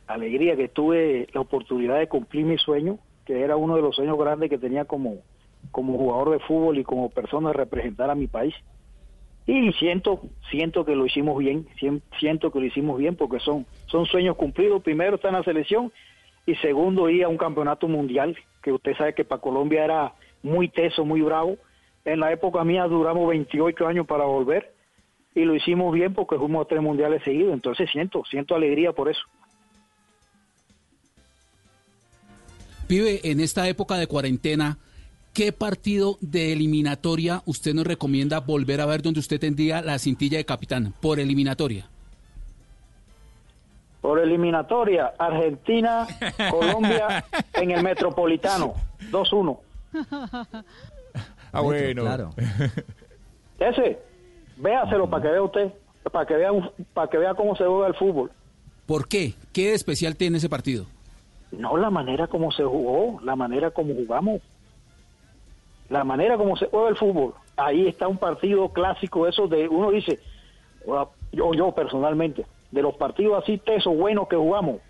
alegría 0.07 0.57
que 0.57 0.69
tuve 0.69 1.27
la 1.35 1.41
oportunidad 1.41 1.99
de 1.99 2.07
cumplir 2.09 2.45
mi 2.45 2.57
sueño, 2.57 2.99
que 3.27 3.41
era 3.43 3.57
uno 3.57 3.77
de 3.77 3.83
los 3.83 3.95
sueños 3.97 4.17
grandes 4.19 4.49
que 4.49 4.57
tenía 4.59 4.85
como, 4.87 5.17
como 5.73 5.99
jugador 5.99 6.31
de 6.31 6.39
fútbol 6.41 6.79
y 6.79 6.85
como 6.85 7.11
persona 7.11 7.49
de 7.49 7.55
representar 7.55 8.09
a 8.09 8.15
mi 8.15 8.29
país. 8.29 8.55
Y 9.47 9.73
siento, 9.75 10.21
siento 10.51 10.85
que 10.85 10.97
lo 10.97 11.07
hicimos 11.07 11.39
bien, 11.39 11.67
sien- 11.79 12.03
siento 12.19 12.51
que 12.51 12.59
lo 12.61 12.67
hicimos 12.67 12.99
bien 12.99 13.17
porque 13.17 13.39
son, 13.41 13.67
son 13.87 14.07
sueños 14.07 14.37
cumplidos. 14.37 14.83
Primero 14.83 15.17
está 15.17 15.29
en 15.29 15.35
la 15.35 15.43
selección 15.45 15.93
y 16.47 16.55
segundo 16.57 17.09
ir 17.11 17.25
a 17.25 17.29
un 17.29 17.37
campeonato 17.37 17.87
mundial, 17.89 18.37
que 18.63 18.73
usted 18.73 18.97
sabe 18.97 19.15
que 19.15 19.25
para 19.25 19.41
Colombia 19.41 19.85
era 19.85 20.15
muy 20.43 20.69
teso, 20.69 21.05
muy 21.05 21.21
bravo. 21.21 21.59
En 22.05 22.21
la 22.21 22.33
época 22.33 22.65
mía 22.65 22.85
duramos 22.85 23.29
28 23.29 23.87
años 23.87 24.07
para 24.07 24.25
volver 24.25 24.73
y 25.35 25.45
lo 25.45 25.55
hicimos 25.55 25.93
bien 25.93 26.15
porque 26.15 26.37
fuimos 26.39 26.65
a 26.65 26.69
tres 26.69 26.83
mundiales 26.83 27.23
seguidos. 27.23 27.53
Entonces 27.53 27.91
siento, 27.91 28.25
siento 28.29 28.55
alegría 28.55 28.93
por 28.93 29.09
eso. 29.09 29.23
Pibe, 32.87 33.21
en 33.25 33.41
esta 33.41 33.69
época 33.69 33.97
de 33.97 34.07
cuarentena, 34.07 34.79
¿qué 35.33 35.53
partido 35.53 36.19
de 36.21 36.53
eliminatoria 36.53 37.43
usted 37.47 37.75
nos 37.75 37.87
recomienda 37.87 38.41
volver 38.41 38.81
a 38.81 38.87
ver 38.87 39.03
donde 39.03 39.21
usted 39.21 39.41
tendría 39.41 39.83
la 39.83 39.99
cintilla 39.99 40.39
de 40.39 40.45
capitán? 40.45 40.95
Por 41.01 41.19
eliminatoria. 41.21 41.89
Por 44.01 44.21
eliminatoria, 44.21 45.13
Argentina, 45.19 46.07
Colombia 46.51 47.25
en 47.55 47.73
el 47.73 47.83
Metropolitano, 47.83 48.75
2-1. 49.11 49.59
Ah, 51.53 51.61
bueno. 51.61 52.03
Claro. 52.03 52.31
Ese, 53.59 53.99
véaselo 54.59 55.11
para 55.11 55.23
que 55.23 55.29
vea 55.31 55.43
usted, 55.43 55.73
para 56.13 56.27
que 56.27 56.35
vea, 56.35 56.53
un- 56.53 56.71
para 56.95 57.09
que 57.11 57.19
vea 57.19 57.35
cómo 57.35 57.57
se 57.57 57.65
juega 57.65 57.89
el 57.89 57.95
fútbol. 57.95 58.31
¿Por 58.85 59.09
qué? 59.09 59.35
¿Qué 59.53 59.69
de 59.71 59.75
especial 59.75 60.15
tiene 60.15 60.39
ese 60.39 60.49
partido? 60.49 60.87
No 61.53 61.77
la 61.77 61.91
manera 61.91 62.27
como 62.27 62.51
se 62.53 62.65
jugó, 62.65 63.21
la 63.23 63.37
manera 63.37 63.71
como 63.71 63.95
jugamos, 63.95 64.43
la 65.89 66.05
manera 66.05 66.37
como 66.37 66.57
se 66.57 66.67
juega 66.67 66.89
el 66.89 66.97
fútbol. 66.97 67.35
Ahí 67.57 67.87
está 67.87 68.09
un 68.09 68.19
partido 68.19 68.69
clásico, 68.71 69.27
eso 69.27 69.47
de 69.47 69.69
uno 69.69 69.91
dice, 69.91 70.19
"Ah, 70.91 71.07
yo, 71.33 71.53
yo 71.55 71.73
personalmente, 71.73 72.45
de 72.71 72.83
los 72.83 72.97
partidos 72.97 73.43
así 73.43 73.59
tesos 73.59 73.97
buenos 73.97 74.29
que 74.29 74.37
jugamos, 74.37 74.81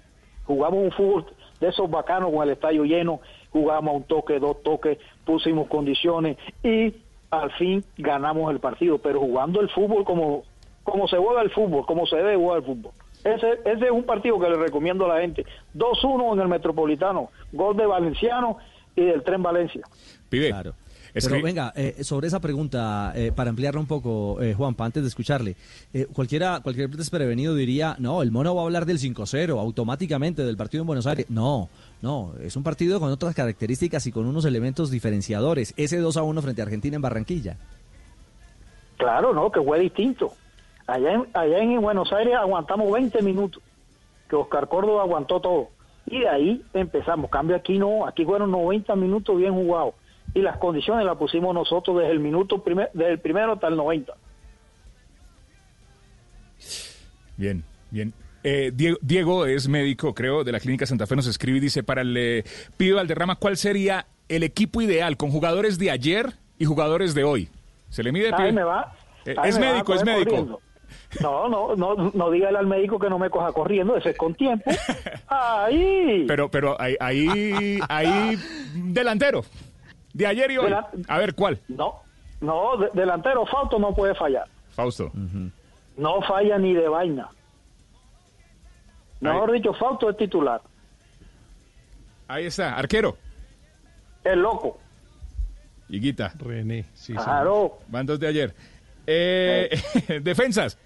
jugamos 0.45 0.85
un 0.85 0.91
fútbol 0.93 1.27
de 1.61 1.69
esos 1.69 1.91
bacanos 1.91 2.33
con 2.33 2.43
el 2.43 2.51
estadio 2.51 2.85
lleno, 2.85 3.21
jugamos 3.53 3.97
un 3.97 4.03
toque, 4.05 4.39
dos 4.39 4.63
toques, 4.63 4.99
pusimos 5.25 5.69
condiciones 5.69 6.37
y 6.63 6.95
al 7.31 7.51
fin 7.53 7.85
ganamos 7.99 8.51
el 8.51 8.61
partido, 8.61 8.99
pero 8.99 9.21
jugando 9.21 9.61
el 9.61 9.69
fútbol 9.69 10.05
como, 10.05 10.43
como 10.83 11.09
se 11.09 11.17
juega 11.17 11.43
el 11.43 11.51
fútbol, 11.51 11.85
como 11.87 12.07
se 12.07 12.17
debe 12.17 12.37
jugar 12.37 12.59
el 12.59 12.65
fútbol. 12.65 12.93
Ese, 13.35 13.59
ese 13.65 13.87
es 13.87 13.91
un 13.91 14.05
partido 14.05 14.39
que 14.39 14.49
le 14.49 14.57
recomiendo 14.57 15.05
a 15.11 15.17
la 15.17 15.21
gente. 15.21 15.45
2-1 15.75 16.35
en 16.35 16.41
el 16.41 16.49
Metropolitano, 16.49 17.31
gol 17.53 17.77
de 17.77 17.85
Valenciano 17.87 18.59
y 18.95 19.05
del 19.05 19.23
Tren 19.25 19.43
Valencia. 19.43 19.83
Pibe. 20.29 20.49
Claro. 20.51 20.75
Es 21.13 21.25
Pero 21.25 21.39
que- 21.39 21.43
venga, 21.45 21.73
eh, 21.75 22.05
sobre 22.05 22.27
esa 22.29 22.41
pregunta, 22.41 23.13
eh, 23.17 23.33
para 23.35 23.49
ampliarla 23.49 23.81
un 23.81 23.87
poco, 23.87 24.41
eh, 24.43 24.53
Juanpa, 24.53 24.85
antes 24.85 25.03
de 25.03 25.09
escucharle, 25.09 25.57
eh, 25.95 26.07
cualquiera, 26.13 26.61
cualquier 26.63 26.91
desprevenido 26.91 27.55
diría, 27.55 27.97
no, 27.99 28.21
el 28.21 28.31
mono 28.31 28.55
va 28.55 28.61
a 28.61 28.65
hablar 28.67 28.85
del 28.85 28.99
5-0 28.99 29.59
automáticamente 29.59 30.45
del 30.45 30.59
partido 30.59 30.83
en 30.83 30.87
Buenos 30.89 31.07
Aires. 31.07 31.25
No, 31.31 31.71
no, 32.03 32.35
es 32.43 32.55
un 32.55 32.63
partido 32.63 33.01
con 33.01 33.11
otras 33.11 33.35
características 33.35 34.07
y 34.07 34.13
con 34.13 34.27
unos 34.27 34.45
elementos 34.45 34.91
diferenciadores. 34.91 35.73
Ese 35.79 35.99
2-1 36.01 36.43
frente 36.43 36.61
a 36.61 36.65
Argentina 36.65 36.97
en 36.97 37.03
Barranquilla. 37.03 37.57
Claro, 38.99 39.33
no, 39.33 39.51
que 39.51 39.63
fue 39.63 39.81
distinto. 39.81 40.33
Allá 40.87 41.13
en, 41.13 41.27
allá 41.35 41.59
en 41.59 41.81
Buenos 41.81 42.13
Aires 42.13 42.35
aguantamos 42.35 42.93
20 42.93 43.23
minutos, 43.23 43.63
que 44.29 44.37
Oscar 44.37 44.69
Córdoba 44.69 45.03
aguantó 45.03 45.41
todo. 45.41 45.69
Y 46.07 46.21
de 46.21 46.29
ahí 46.29 46.63
empezamos. 46.73 47.31
Cambio 47.31 47.57
aquí 47.57 47.79
no, 47.79 48.07
aquí 48.07 48.25
fueron 48.25 48.51
90 48.51 48.95
minutos 48.95 49.37
bien 49.37 49.53
jugados. 49.53 49.95
Y 50.35 50.41
las 50.41 50.59
condiciones 50.59 51.05
las 51.05 51.17
pusimos 51.17 51.55
nosotros 51.55 51.99
desde 51.99 52.13
el 52.13 52.21
minuto 52.21 52.63
primer, 52.63 52.91
desde 52.93 53.13
el 53.13 53.19
primero 53.19 53.55
hasta 53.55 53.69
el 53.69 53.77
90. 53.77 54.13
Bien, 57.37 57.65
bien. 57.91 58.13
Eh, 58.45 58.71
Diego, 58.73 58.99
Diego 59.03 59.47
es 59.47 59.67
médico, 59.67 60.15
creo, 60.15 60.45
de 60.45 60.53
la 60.53 60.61
Clínica 60.61 60.87
Santa 60.87 61.07
Fe, 61.07 61.17
nos 61.17 61.27
escribe 61.27 61.59
y 61.59 61.61
dice, 61.61 61.83
para 61.83 62.03
el 62.03 62.17
eh, 62.17 62.45
Pibe 62.77 62.95
Valderrama, 62.95 63.37
¿cuál 63.37 63.57
sería 63.57 64.07
el 64.29 64.45
equipo 64.45 64.81
ideal 64.81 65.17
con 65.17 65.31
jugadores 65.31 65.79
de 65.79 65.91
ayer 65.91 66.35
y 66.59 66.65
jugadores 66.65 67.15
de 67.15 67.25
hoy? 67.25 67.49
¿Se 67.89 68.05
le 68.05 68.13
mide, 68.13 68.31
Ahí 68.33 68.53
me 68.53 68.63
va. 68.63 68.95
Eh, 69.25 69.35
es 69.45 69.59
me 69.59 69.67
va 69.67 69.71
a 69.71 69.75
médico, 69.75 69.95
es 69.95 70.05
médico. 70.05 70.61
No, 71.21 71.49
no, 71.49 71.75
no, 71.77 71.95
no 72.13 72.31
dígale 72.31 72.59
al 72.59 72.67
médico 72.67 72.99
que 72.99 73.09
no 73.09 73.19
me 73.19 73.31
coja 73.31 73.53
corriendo, 73.53 73.97
ese 73.97 74.11
es 74.11 74.17
con 74.19 74.35
tiempo. 74.35 74.71
Ahí. 75.29 76.25
Pero, 76.27 76.51
pero 76.51 76.81
ahí, 76.81 76.97
ahí, 77.01 77.79
ahí, 77.89 78.37
delantero. 78.75 79.45
De 80.13 80.27
ayer 80.27 80.51
y 80.51 80.59
hoy. 80.59 80.67
Delan- 80.71 81.05
A 81.09 81.19
ver, 81.19 81.35
¿cuál? 81.35 81.61
No, 81.69 82.03
no, 82.41 82.77
de- 82.79 82.91
delantero 82.95 83.45
Fausto 83.47 83.79
no 83.79 83.95
puede 83.95 84.15
fallar. 84.15 84.47
Fausto. 84.71 85.11
No 85.97 86.21
falla 86.23 86.59
ni 86.59 86.75
de 86.75 86.89
vaina. 86.89 87.29
Mejor 89.21 89.53
dicho, 89.53 89.73
Fausto 89.75 90.11
es 90.11 90.17
titular. 90.17 90.61
Ahí 92.29 92.47
está, 92.47 92.75
arquero. 92.77 93.17
El 94.25 94.41
loco. 94.41 94.79
Higuita. 95.89 96.33
René, 96.39 96.85
sí, 96.95 97.15
Claro. 97.15 97.79
Van 97.89 98.05
dos 98.07 98.19
de 98.19 98.27
ayer. 98.27 98.55
Eh, 99.07 99.71
defensas. 100.23 100.77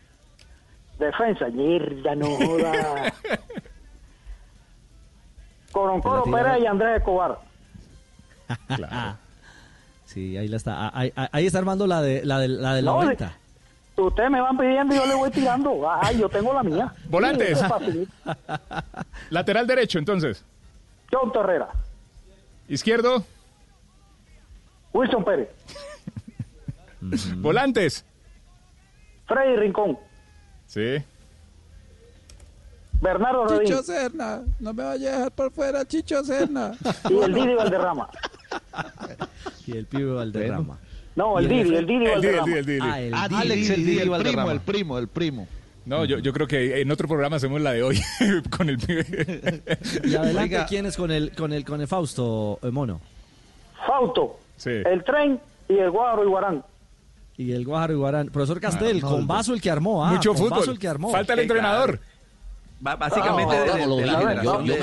Defensa, 1.01 1.47
mierda, 1.49 2.15
no 2.15 2.27
joda. 2.37 3.13
Coroncoro 5.73 6.27
la 6.27 6.43
Pérez 6.45 6.63
y 6.63 6.67
Andrés 6.67 6.99
Escobar. 6.99 7.39
Claro. 8.77 9.17
Sí, 10.05 10.37
ahí 10.37 10.49
la 10.49 10.57
está. 10.57 10.89
Ah, 10.89 11.29
Ahí, 11.33 11.47
está 11.47 11.59
armando 11.59 11.87
la 11.87 12.03
de 12.03 12.25
la 12.25 12.39
de 12.39 12.49
la 12.49 12.75
del 12.75 12.85
No, 12.85 13.03
90. 13.03 13.33
Ustedes 13.97 14.31
me 14.31 14.41
van 14.41 14.57
pidiendo 14.57 14.95
y 14.95 14.99
yo 14.99 15.07
le 15.07 15.15
voy 15.15 15.31
tirando. 15.31 15.89
Ay, 15.91 16.19
yo 16.19 16.29
tengo 16.29 16.53
la 16.53 16.63
mía. 16.63 16.93
Volantes. 17.09 17.59
Sí. 17.87 18.09
Lateral 19.31 19.67
derecho, 19.67 19.99
entonces. 19.99 20.45
John 21.13 21.33
Torrera. 21.33 21.69
Izquierdo. 22.69 23.25
Wilson 24.93 25.25
Pérez. 25.25 25.49
Volantes. 27.37 28.05
Freddy 29.27 29.57
Rincón. 29.57 29.99
Sí. 30.71 31.03
Bernardo 33.01 33.47
Redín. 33.49 33.67
Chicho 33.67 33.83
Serna, 33.83 34.43
no 34.61 34.73
me 34.73 34.85
vayas 34.85 35.13
a 35.13 35.17
dejar 35.17 35.33
por 35.33 35.51
fuera, 35.51 35.85
Chicho 35.85 36.23
Serna. 36.23 36.73
Y 37.09 37.17
el 37.19 37.35
Didi 37.35 37.55
Valderrama. 37.55 38.09
Y 39.67 39.77
el 39.77 39.87
pibe 39.87 40.13
Valderrama. 40.13 40.79
No, 41.17 41.39
el 41.41 41.49
Didi, 41.49 41.75
el 41.75 41.87
Didi 41.87 41.99
Didi, 41.99 42.05
el 42.07 42.11
Valderrama. 42.13 42.47
Didi, 42.47 42.59
el 42.59 42.67
Didi. 42.67 42.79
Ah, 42.83 43.01
el 43.01 43.15
Ah, 43.15 43.29
Didi, 43.29 43.41
Alex, 43.41 43.71
el, 43.71 43.77
Didi 43.77 43.91
Didi, 43.91 43.99
el 44.03 44.11
Valderrama. 44.11 44.43
primo, 44.45 44.53
el 44.53 44.61
primo, 44.61 44.99
el 44.99 45.09
primo. 45.09 45.49
No, 45.87 46.05
yo, 46.05 46.19
yo 46.19 46.33
creo 46.33 46.47
que 46.47 46.81
en 46.83 46.91
otro 46.93 47.09
programa 47.09 47.37
hacemos 47.37 47.61
la 47.61 47.73
de 47.73 47.83
hoy 47.83 48.01
con 48.57 48.69
el 48.69 48.79
pibe. 48.79 49.05
Y 50.05 50.15
adelante, 50.15 50.55
Oiga. 50.55 50.67
¿quién 50.67 50.87
es 50.87 50.97
con 50.97 51.11
el 51.11 51.33
con 51.33 51.53
el 51.53 51.65
con 51.65 51.81
el 51.81 51.89
Fausto 51.89 52.61
eh, 52.63 52.71
Mono? 52.71 53.01
Fausto. 53.87 54.39
Sí. 54.57 54.71
El 54.71 55.03
tren 55.03 55.41
y 55.69 55.79
el 55.79 55.91
Guaro. 55.91 56.23
Y 56.23 56.29
el 57.53 57.65
Guajaro 57.65 57.93
Iguarán. 57.95 58.29
Profesor 58.29 58.61
Castel, 58.61 59.01
con 59.01 59.27
vaso 59.27 59.55
el 59.55 59.61
que 59.61 59.71
armó, 59.71 60.05
ah, 60.05 60.11
Mucho 60.13 60.31
con 60.31 60.39
fútbol. 60.45 60.59
vaso 60.59 60.71
el 60.73 60.79
que 60.79 60.89
armó. 60.89 61.11
Falta 61.11 61.33
el 61.33 61.39
entrenador. 61.41 62.01
Básicamente 62.81 63.57
No, 63.57 63.65
de, 63.65 63.73
de- 63.73 63.79
de 64.01 64.07
la 64.07 64.13
no, 64.13 64.19
generación 64.19 64.65
yo 64.65 64.75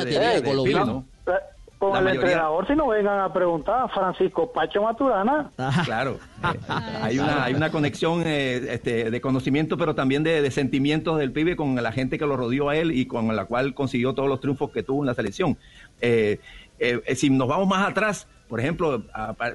Con 1.80 1.91
La 1.93 2.00
el 2.00 2.06
mayoría. 2.06 2.22
entrenador, 2.22 2.65
si 2.67 2.74
no 2.76 2.88
vengan 2.88 3.20
a 3.20 3.32
preguntar, 3.32 3.88
Francisco 3.93 4.52
Pacho 4.52 4.82
Maturana. 4.82 5.52
Claro, 5.86 6.17
eh, 6.43 6.60
hay 7.04 7.20
una 7.20 7.43
hay 7.43 7.54
una 7.54 7.70
conexión 7.72 8.24
eh, 8.26 8.74
este, 8.74 9.12
de 9.12 9.22
conocimiento, 9.22 9.78
pero 9.78 9.93
también 9.93 10.24
de, 10.24 10.41
de 10.41 10.50
sentimientos 10.50 11.20
del 11.20 11.32
pibe 11.32 11.56
con 11.56 11.76
la 11.76 11.91
gente 11.91 12.17
que 12.17 12.26
lo 12.26 12.36
rodeó 12.36 12.70
a 12.70 12.76
él 12.76 12.91
y 12.93 13.06
con 13.06 13.36
la 13.36 13.46
cual 13.46 13.76
consiguió 13.76 14.13
todos 14.15 14.28
los 14.28 14.39
triunfos 14.39 14.72
que 14.72 14.82
tuvo 14.82 15.04
en 15.04 15.06
la 15.08 15.13
selección. 15.13 15.56
Eh, 16.02 16.39
eh, 16.80 17.15
si 17.15 17.30
nos 17.30 17.48
vamos 17.48 17.67
más 17.67 17.88
atrás, 17.88 18.28
Por 18.47 18.60
ejemplo, 18.60 19.03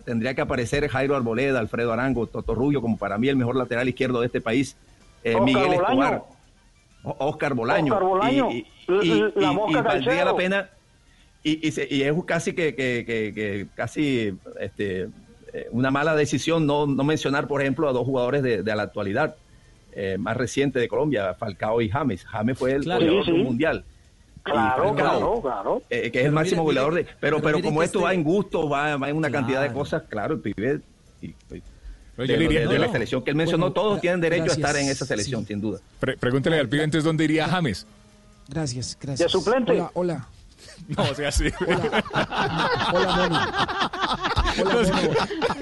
tendría 0.04 0.34
que 0.34 0.42
aparecer 0.42 0.86
Jairo 0.88 1.16
Arboleda, 1.16 1.58
Alfredo 1.60 1.92
Arango, 1.92 2.26
Toto 2.26 2.54
Rubio, 2.54 2.80
como 2.82 2.98
para 2.98 3.16
mí 3.18 3.28
el 3.28 3.36
mejor 3.36 3.56
lateral 3.56 3.88
izquierdo 3.88 4.20
de 4.20 4.26
este 4.26 4.40
país. 4.40 4.76
eh, 5.24 5.40
Miguel 5.40 5.68
Bolaño. 5.68 5.82
Escobar, 5.82 6.24
Oscar 7.04 7.54
Bolaño. 7.54 7.92
Oscar 7.94 8.08
Bolaño. 8.08 8.50
Y, 8.50 8.66
y- 8.88 9.12
y- 9.12 9.32
La 9.36 9.52
y- 9.52 9.54
Mosca 9.54 9.78
y 9.78 9.82
valdría 9.82 10.24
la 10.24 10.36
pena. 10.36 10.70
Y, 11.44 11.66
y 11.66 11.70
se- 11.72 11.86
y 11.90 12.02
es 12.02 12.12
casi 12.26 12.52
que, 12.54 12.74
que- 12.74 13.04
que- 13.06 13.32
que 13.34 13.66
casi 13.74 14.34
este, 14.60 15.08
eh, 15.52 15.68
una 15.70 15.90
mala 15.90 16.14
decisión 16.16 16.66
no, 16.66 16.86
no 16.86 17.04
mencionar, 17.04 17.46
por 17.48 17.60
ejemplo, 17.62 17.88
a 17.88 17.92
dos 17.92 18.04
jugadores 18.04 18.42
de, 18.42 18.62
de 18.62 18.76
la 18.76 18.82
actualidad 18.82 19.36
eh, 19.94 20.16
más 20.18 20.36
reciente 20.36 20.78
de 20.80 20.88
Colombia, 20.88 21.34
Falcao 21.34 21.80
y 21.82 21.88
James. 21.88 22.24
James 22.24 22.58
fue 22.58 22.72
el 22.72 22.82
Claro. 22.84 23.00
goleador 23.00 23.24
sí. 23.26 23.32
mundial. 23.32 23.84
Claro, 24.42 24.94
claro, 24.94 25.40
claro. 25.40 25.82
eh, 25.88 26.10
que 26.10 26.20
es 26.20 26.26
el 26.26 26.32
máximo 26.32 26.62
mire, 26.62 26.80
goleador 26.80 26.94
de. 26.94 27.06
Pero, 27.20 27.40
pero 27.40 27.62
como 27.62 27.82
esto 27.82 27.98
este- 28.00 28.04
va 28.06 28.14
en 28.14 28.24
gusto, 28.24 28.68
va, 28.68 28.96
va 28.96 29.08
en 29.08 29.16
una 29.16 29.30
cantidad 29.30 29.62
de 29.62 29.72
cosas, 29.72 30.02
claro, 30.08 30.34
el 30.34 30.40
pibe. 30.40 30.80
y- 31.20 31.28
de, 31.48 31.62
yo 32.16 32.24
diría- 32.36 32.60
de- 32.60 32.66
de 32.66 32.74
no, 32.74 32.80
la 32.80 32.86
no. 32.88 32.92
selección 32.92 33.22
que 33.22 33.30
él 33.30 33.36
mencionó, 33.36 33.66
Bueno, 33.66 33.74
todos 33.74 34.00
tienen 34.00 34.20
derecho 34.20 34.44
gracias. 34.44 34.64
a 34.64 34.68
estar 34.68 34.82
en 34.82 34.88
esa 34.90 35.06
selección, 35.06 35.46
sin 35.46 35.60
duda. 35.60 35.78
Pre- 36.00 36.16
pregúntele 36.18 36.58
al 36.58 36.68
pibe 36.68 36.82
entonces 36.84 37.04
dónde 37.04 37.24
iría 37.24 37.48
James. 37.48 37.86
Gracias, 38.48 38.98
gracias. 39.00 39.26
¿De 39.26 39.32
suplente? 39.32 39.72
Hola, 39.72 39.90
hola. 39.94 40.28
No, 40.96 41.02
o 41.04 41.14
sea, 41.14 41.30
sí. 41.30 41.44
Hola, 42.92 43.16
Mono. 43.16 43.40
Hola, 44.62 44.88
Mono. 44.88 45.10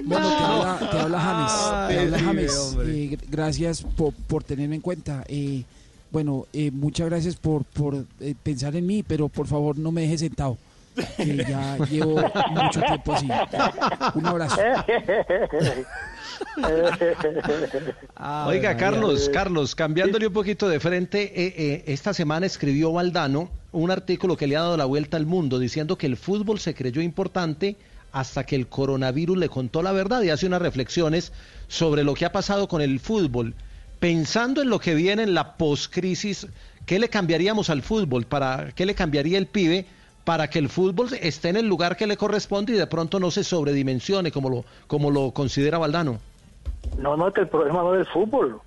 Mono, 0.05 0.29
te 0.37 0.45
habla, 0.45 0.89
te 0.91 0.99
habla 0.99 1.21
James. 1.21 1.89
Te 1.89 1.99
habla 2.01 2.19
James. 2.19 2.77
Eh, 2.81 3.11
gr- 3.13 3.21
gracias 3.29 3.83
por, 3.83 4.15
por 4.15 4.43
tenerme 4.45 4.77
en 4.77 4.81
cuenta. 4.81 5.25
Eh, 5.29 5.65
bueno, 6.11 6.47
eh, 6.53 6.71
muchas 6.71 7.09
gracias 7.09 7.37
por, 7.37 7.65
por 7.65 8.05
eh, 8.21 8.35
pensar 8.43 8.77
en 8.77 8.87
mí, 8.87 9.03
pero 9.03 9.29
por 9.29 9.47
favor 9.47 9.79
no 9.79 9.93
me 9.93 10.03
deje 10.03 10.19
sentado. 10.19 10.59
Que 11.17 11.37
ya 11.37 11.79
llevo 11.87 12.21
mucho 12.51 12.81
tiempo 12.81 13.13
así. 13.13 13.29
Un 14.15 14.27
abrazo. 14.27 14.57
Oiga, 18.47 18.77
Carlos, 18.77 19.31
Carlos, 19.33 19.75
cambiándole 19.75 20.27
un 20.27 20.33
poquito 20.33 20.69
de 20.69 20.81
frente, 20.81 21.33
eh, 21.35 21.55
eh, 21.57 21.85
esta 21.87 22.15
semana 22.15 22.47
escribió 22.47 22.93
Valdano 22.93 23.51
un 23.73 23.91
artículo 23.91 24.37
que 24.37 24.47
le 24.47 24.57
ha 24.57 24.61
dado 24.61 24.77
la 24.77 24.85
vuelta 24.85 25.17
al 25.17 25.27
mundo 25.27 25.59
diciendo 25.59 25.97
que 25.97 26.07
el 26.07 26.17
fútbol 26.17 26.59
se 26.59 26.75
creyó 26.75 27.03
importante 27.03 27.77
hasta 28.13 28.45
que 28.45 28.57
el 28.57 28.67
coronavirus 28.67 29.39
le 29.39 29.49
contó 29.49 29.83
la 29.83 29.93
verdad 29.93 30.23
y 30.23 30.31
hace 30.31 30.47
unas 30.47 30.63
reflexiones 30.63 31.33
sobre 31.69 32.03
lo 32.03 32.15
que 32.15 32.25
ha 32.25 32.33
pasado 32.33 32.69
con 32.69 32.81
el 32.81 32.99
fútbol. 32.99 33.55
Pensando 34.01 34.63
en 34.63 34.71
lo 34.71 34.79
que 34.79 34.95
viene 34.95 35.23
en 35.23 35.35
la 35.35 35.59
poscrisis, 35.59 36.49
¿qué 36.87 36.99
le 36.99 37.11
cambiaríamos 37.11 37.69
al 37.69 37.83
fútbol? 37.83 38.25
¿Para 38.25 38.73
qué 38.73 38.87
le 38.87 38.95
cambiaría 38.95 39.37
el 39.37 39.47
pibe 39.47 39.85
para 40.25 40.49
que 40.49 40.59
el 40.59 40.71
fútbol 40.71 41.09
esté 41.21 41.51
en 41.51 41.57
el 41.57 41.69
lugar 41.69 41.97
que 41.97 42.07
le 42.07 42.17
corresponde 42.17 42.73
y 42.73 42.77
de 42.77 42.87
pronto 42.87 43.21
no 43.21 43.31
se 43.31 43.45
sobredimensione 43.45 44.33
como 44.33 44.49
lo 44.49 44.65
como 44.87 45.11
lo 45.11 45.33
considera 45.33 45.77
Valdano? 45.77 46.19
No, 46.99 47.15
no, 47.17 47.29
es 47.29 47.35
que 47.35 47.43
el 47.43 47.49
problema 47.49 47.83
no 47.83 47.95
es 47.95 48.01
el 48.01 48.13
fútbol. 48.13 48.61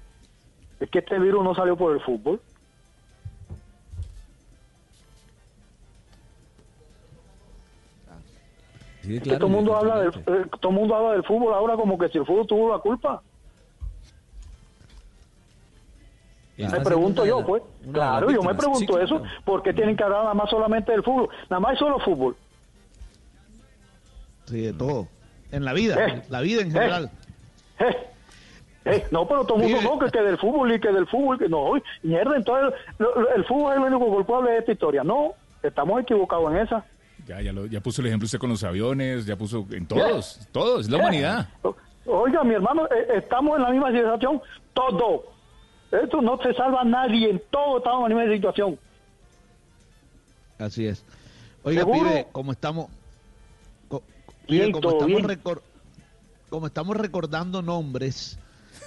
Es 0.79 0.89
que 0.91 0.99
este 0.99 1.17
virus 1.17 1.43
no 1.43 1.55
salió 1.55 1.75
por 1.75 1.93
el 1.93 2.01
fútbol. 2.01 2.39
Sí, 9.01 9.15
Es 9.15 9.23
que 9.23 9.29
claro, 9.29 9.39
todo 9.39 9.47
el 9.47 9.53
mundo 9.53 9.75
habla 9.75 9.99
del, 9.99 10.09
eh, 10.09 10.45
todo 10.61 10.71
el 10.71 10.77
mundo 10.77 10.95
habla 10.95 11.11
del 11.13 11.23
fútbol 11.23 11.53
ahora 11.53 11.75
como 11.75 11.97
que 11.97 12.07
si 12.09 12.19
el 12.19 12.25
fútbol 12.25 12.45
tuvo 12.45 12.71
la 12.71 12.79
culpa. 12.79 13.21
Me 16.57 16.79
pregunto 16.81 17.25
yo, 17.25 17.45
pues. 17.45 17.63
una 17.83 17.93
Claro, 17.93 18.29
yo 18.31 18.41
me 18.43 18.53
pregunto 18.55 18.97
Sí, 18.97 19.03
eso. 19.03 19.19
claro. 19.19 19.35
¿Por 19.45 19.63
qué 19.63 19.73
tienen 19.73 19.95
que 19.97 20.03
hablar 20.03 20.21
nada 20.23 20.33
más 20.33 20.49
solamente 20.49 20.91
del 20.91 21.03
fútbol? 21.03 21.29
Nada 21.49 21.59
más 21.59 21.71
hay 21.71 21.77
solo 21.77 21.99
fútbol. 21.99 22.35
Sí, 24.45 24.61
de 24.61 24.73
todo. 24.73 25.07
En 25.51 25.65
la 25.65 25.73
vida, 25.73 25.95
Eh. 26.07 26.23
la 26.29 26.41
vida 26.41 26.61
en 26.61 26.71
general. 26.71 27.09
Eh, 28.85 29.05
no, 29.11 29.25
pero 29.27 29.45
todo 29.45 29.59
el 29.61 29.69
mundo 29.71 29.81
no, 29.81 29.99
que, 29.99 30.11
que 30.11 30.21
del 30.21 30.37
fútbol 30.37 30.73
y 30.73 30.79
que 30.79 30.91
del 30.91 31.07
fútbol, 31.07 31.37
que 31.39 31.47
no, 31.47 31.71
mierda, 32.01 32.35
entonces 32.35 32.77
lo- 32.97 33.15
lo- 33.21 33.33
el 33.33 33.45
fútbol 33.45 33.71
es 33.71 33.77
el 33.77 33.93
único 33.93 34.11
culpable 34.13 34.51
de 34.51 34.57
esta 34.57 34.71
historia. 34.73 35.03
No, 35.03 35.33
estamos 35.61 36.01
equivocados 36.01 36.51
en 36.51 36.57
esa. 36.57 36.85
Ya, 37.25 37.39
ya, 37.39 37.53
lo- 37.53 37.65
ya 37.67 37.79
puso 37.79 38.01
el 38.01 38.07
ejemplo 38.07 38.25
usted 38.25 38.39
con 38.39 38.49
los 38.49 38.61
aviones, 38.65 39.25
ya 39.25 39.37
puso 39.37 39.65
en 39.71 39.87
todos, 39.87 40.45
todos, 40.51 40.81
es 40.81 40.89
la 40.91 40.97
humanidad. 40.97 41.47
Oiga, 42.05 42.43
mi 42.43 42.55
hermano, 42.55 42.85
eh, 42.87 43.07
estamos 43.19 43.55
en 43.55 43.63
la 43.63 43.69
misma 43.69 43.91
situación, 43.93 44.41
todo. 44.73 45.31
Esto 46.01 46.21
no 46.21 46.37
se 46.41 46.53
salva 46.53 46.83
nadie, 46.83 47.29
en 47.29 47.41
todo 47.51 47.77
estamos 47.77 48.09
en 48.09 48.15
la 48.17 48.21
misma 48.23 48.35
situación. 48.35 48.79
Así 50.57 50.85
es. 50.87 51.03
Oiga, 51.63 51.81
¿Seguro? 51.81 52.09
pibe, 52.09 52.27
como 52.31 52.51
estamos... 52.51 52.87
co- 53.87 54.03
pibe, 54.47 54.59
Bien, 54.61 54.71
como, 54.71 54.89
estamos 54.91 55.21
recor- 55.21 55.61
como 56.49 56.67
estamos 56.67 56.97
recordando 56.97 57.61
nombres 57.61 58.37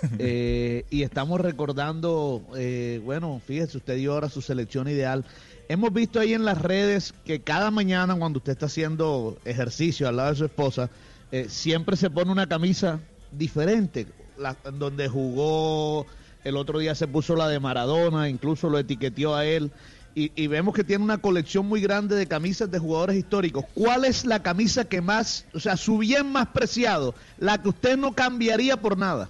eh, 0.19 0.85
y 0.91 1.03
estamos 1.03 1.41
recordando, 1.41 2.43
eh, 2.57 3.01
bueno, 3.05 3.41
fíjese, 3.45 3.79
usted 3.79 3.97
dio 3.97 4.13
ahora 4.15 4.29
su 4.29 4.43
selección 4.43 4.89
ideal. 4.89 5.25
Hemos 5.69 5.93
visto 5.93 6.21
ahí 6.21 6.33
en 6.35 6.45
las 6.45 6.61
redes 6.61 7.13
que 7.25 7.41
cada 7.41 7.71
mañana 7.71 8.15
cuando 8.17 8.39
usted 8.39 8.53
está 8.53 8.67
haciendo 8.67 9.37
ejercicio 9.45 10.09
al 10.09 10.17
lado 10.17 10.31
de 10.31 10.37
su 10.37 10.45
esposa, 10.45 10.91
eh, 11.33 11.47
siempre 11.49 11.97
se 11.97 12.11
pone 12.11 12.31
una 12.31 12.47
camisa 12.47 13.01
diferente, 13.33 14.07
la, 14.39 14.57
donde 14.75 15.09
jugó, 15.09 16.07
el 16.49 16.57
otro 16.57 16.79
día 16.79 16.95
se 16.95 17.09
puso 17.09 17.35
la 17.37 17.49
de 17.49 17.59
Maradona, 17.61 18.29
incluso 18.29 18.69
lo 18.71 18.79
etiqueteó 18.79 19.35
a 19.35 19.45
él. 19.45 19.71
Y, 20.15 20.33
y 20.35 20.47
vemos 20.47 20.75
que 20.75 20.83
tiene 20.85 21.05
una 21.05 21.19
colección 21.19 21.67
muy 21.67 21.81
grande 21.83 22.17
de 22.17 22.27
camisas 22.27 22.71
de 22.71 22.79
jugadores 22.79 23.17
históricos. 23.17 23.65
¿Cuál 23.75 24.05
es 24.07 24.25
la 24.25 24.43
camisa 24.43 24.87
que 24.87 25.01
más, 25.03 25.45
o 25.55 25.61
sea, 25.61 25.77
su 25.77 25.99
bien 25.99 26.33
más 26.33 26.47
preciado, 26.49 27.15
la 27.39 27.61
que 27.61 27.69
usted 27.69 27.99
no 27.99 28.13
cambiaría 28.13 28.79
por 28.79 28.97
nada? 28.97 29.29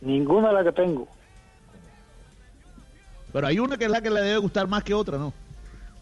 Ninguna 0.00 0.48
de 0.48 0.54
las 0.54 0.64
que 0.64 0.72
tengo. 0.72 1.06
Pero 3.32 3.46
hay 3.46 3.58
una 3.58 3.76
que 3.76 3.84
es 3.84 3.90
la 3.90 4.00
que 4.00 4.10
le 4.10 4.22
debe 4.22 4.38
gustar 4.38 4.66
más 4.66 4.82
que 4.82 4.94
otra, 4.94 5.18
¿no? 5.18 5.32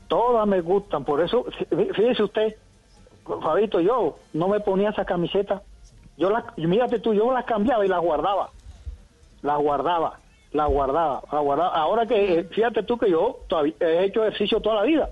Todas 0.07 0.47
me 0.47 0.61
gustan, 0.61 1.05
por 1.05 1.21
eso, 1.21 1.45
fí- 1.47 1.95
fíjese 1.95 2.23
usted, 2.23 2.55
Fabito, 3.43 3.81
yo 3.81 4.19
no 4.33 4.49
me 4.49 4.61
ponía 4.61 4.91
esa 4.91 5.05
camiseta. 5.05 5.63
Yo 6.17 6.31
las, 6.31 6.45
mírate 6.57 6.99
tú, 7.01 7.13
yo 7.13 7.31
las 7.33 7.45
cambiaba 7.45 7.85
y 7.85 7.89
las 7.89 8.01
guardaba. 8.01 8.51
Las 9.43 9.59
guardaba, 9.59 10.19
las 10.53 10.69
guardaba, 10.69 11.23
las 11.31 11.43
guardaba. 11.43 11.75
Ahora 11.75 12.07
que, 12.07 12.39
eh, 12.41 12.45
fíjate 12.45 12.83
tú 12.83 12.99
que 12.99 13.11
yo 13.11 13.41
he 13.81 14.05
hecho 14.05 14.25
ejercicio 14.25 14.61
toda 14.61 14.77
la 14.77 14.83
vida. 14.83 15.11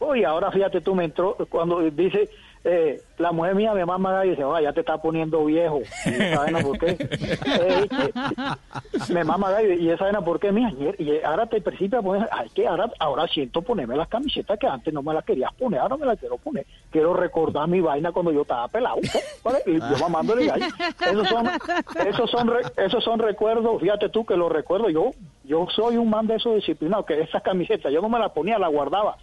Oye, 0.00 0.24
ahora 0.24 0.50
fíjate 0.50 0.80
tú, 0.80 0.94
me 0.94 1.04
entró, 1.04 1.36
cuando 1.50 1.80
dice, 1.90 2.30
eh, 2.64 3.00
la 3.18 3.32
mujer 3.32 3.54
mía 3.54 3.72
me 3.72 3.84
mama 3.84 4.24
y 4.24 4.30
dice, 4.30 4.44
"Oye, 4.44 4.64
ya 4.64 4.72
te 4.72 4.80
está 4.80 4.98
poniendo 5.00 5.44
viejo. 5.44 5.80
Y 6.06 6.08
esa 6.10 6.38
vaina, 6.40 6.60
¿por 6.60 6.78
qué? 6.78 6.90
Eh, 6.90 7.88
eh, 7.90 9.12
me 9.12 9.24
mama 9.24 9.62
y 9.62 9.88
esa 9.90 10.04
vaina, 10.04 10.20
¿por 10.20 10.38
qué, 10.38 10.52
mía? 10.52 10.72
Y, 10.98 11.20
ahora 11.24 11.46
te 11.46 11.60
precipita 11.60 11.98
a 11.98 12.02
poner, 12.02 12.28
ay, 12.30 12.48
que 12.54 12.66
ahora, 12.66 12.90
ahora 12.98 13.26
siento 13.28 13.62
ponerme 13.62 13.96
las 13.96 14.08
camisetas 14.08 14.58
que 14.58 14.66
antes 14.66 14.92
no 14.92 15.02
me 15.02 15.14
las 15.14 15.24
querías 15.24 15.52
poner, 15.54 15.80
ahora 15.80 15.96
me 15.96 16.06
las 16.06 16.18
quiero 16.18 16.36
poner. 16.38 16.66
Quiero 16.90 17.14
recordar 17.14 17.68
mi 17.68 17.80
vaina 17.80 18.12
cuando 18.12 18.32
yo 18.32 18.42
estaba 18.42 18.68
pelado. 18.68 18.98
Y 19.66 19.78
yo 19.78 19.98
mamándole 20.00 20.46
gallo. 20.46 20.66
Esos 21.00 21.28
son, 21.28 21.48
esos 22.06 22.30
son, 22.30 22.48
re- 22.48 22.62
esos 22.84 23.02
son 23.04 23.18
recuerdos, 23.18 23.80
fíjate 23.80 24.08
tú 24.08 24.24
que 24.24 24.36
los 24.36 24.50
recuerdo 24.52 24.88
yo, 24.90 25.10
yo 25.44 25.66
soy 25.74 25.96
un 25.96 26.10
man 26.10 26.26
de 26.26 26.36
esos 26.36 26.54
disciplinados, 26.56 27.06
que 27.06 27.20
esas 27.20 27.42
camisetas 27.42 27.92
yo 27.92 28.00
no 28.02 28.08
me 28.08 28.18
las 28.18 28.32
ponía, 28.32 28.58
las 28.58 28.70
guardaba. 28.70 29.16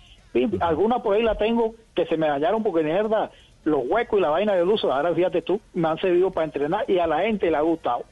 Alguna 0.59 0.99
por 0.99 1.15
ahí 1.15 1.23
la 1.23 1.35
tengo 1.35 1.75
que 1.93 2.05
se 2.05 2.17
me 2.17 2.27
dañaron 2.27 2.63
porque 2.63 2.83
mierda, 2.83 3.31
los 3.63 3.81
huecos 3.87 4.19
y 4.19 4.21
la 4.21 4.29
vaina 4.29 4.53
del 4.53 4.67
uso, 4.67 4.91
ahora 4.91 5.13
fíjate 5.13 5.41
tú, 5.41 5.59
me 5.73 5.87
han 5.87 5.97
servido 5.99 6.31
para 6.31 6.45
entrenar 6.45 6.85
y 6.89 6.99
a 6.99 7.07
la 7.07 7.21
gente 7.21 7.49
le 7.49 7.57
ha 7.57 7.61
gustado. 7.61 8.03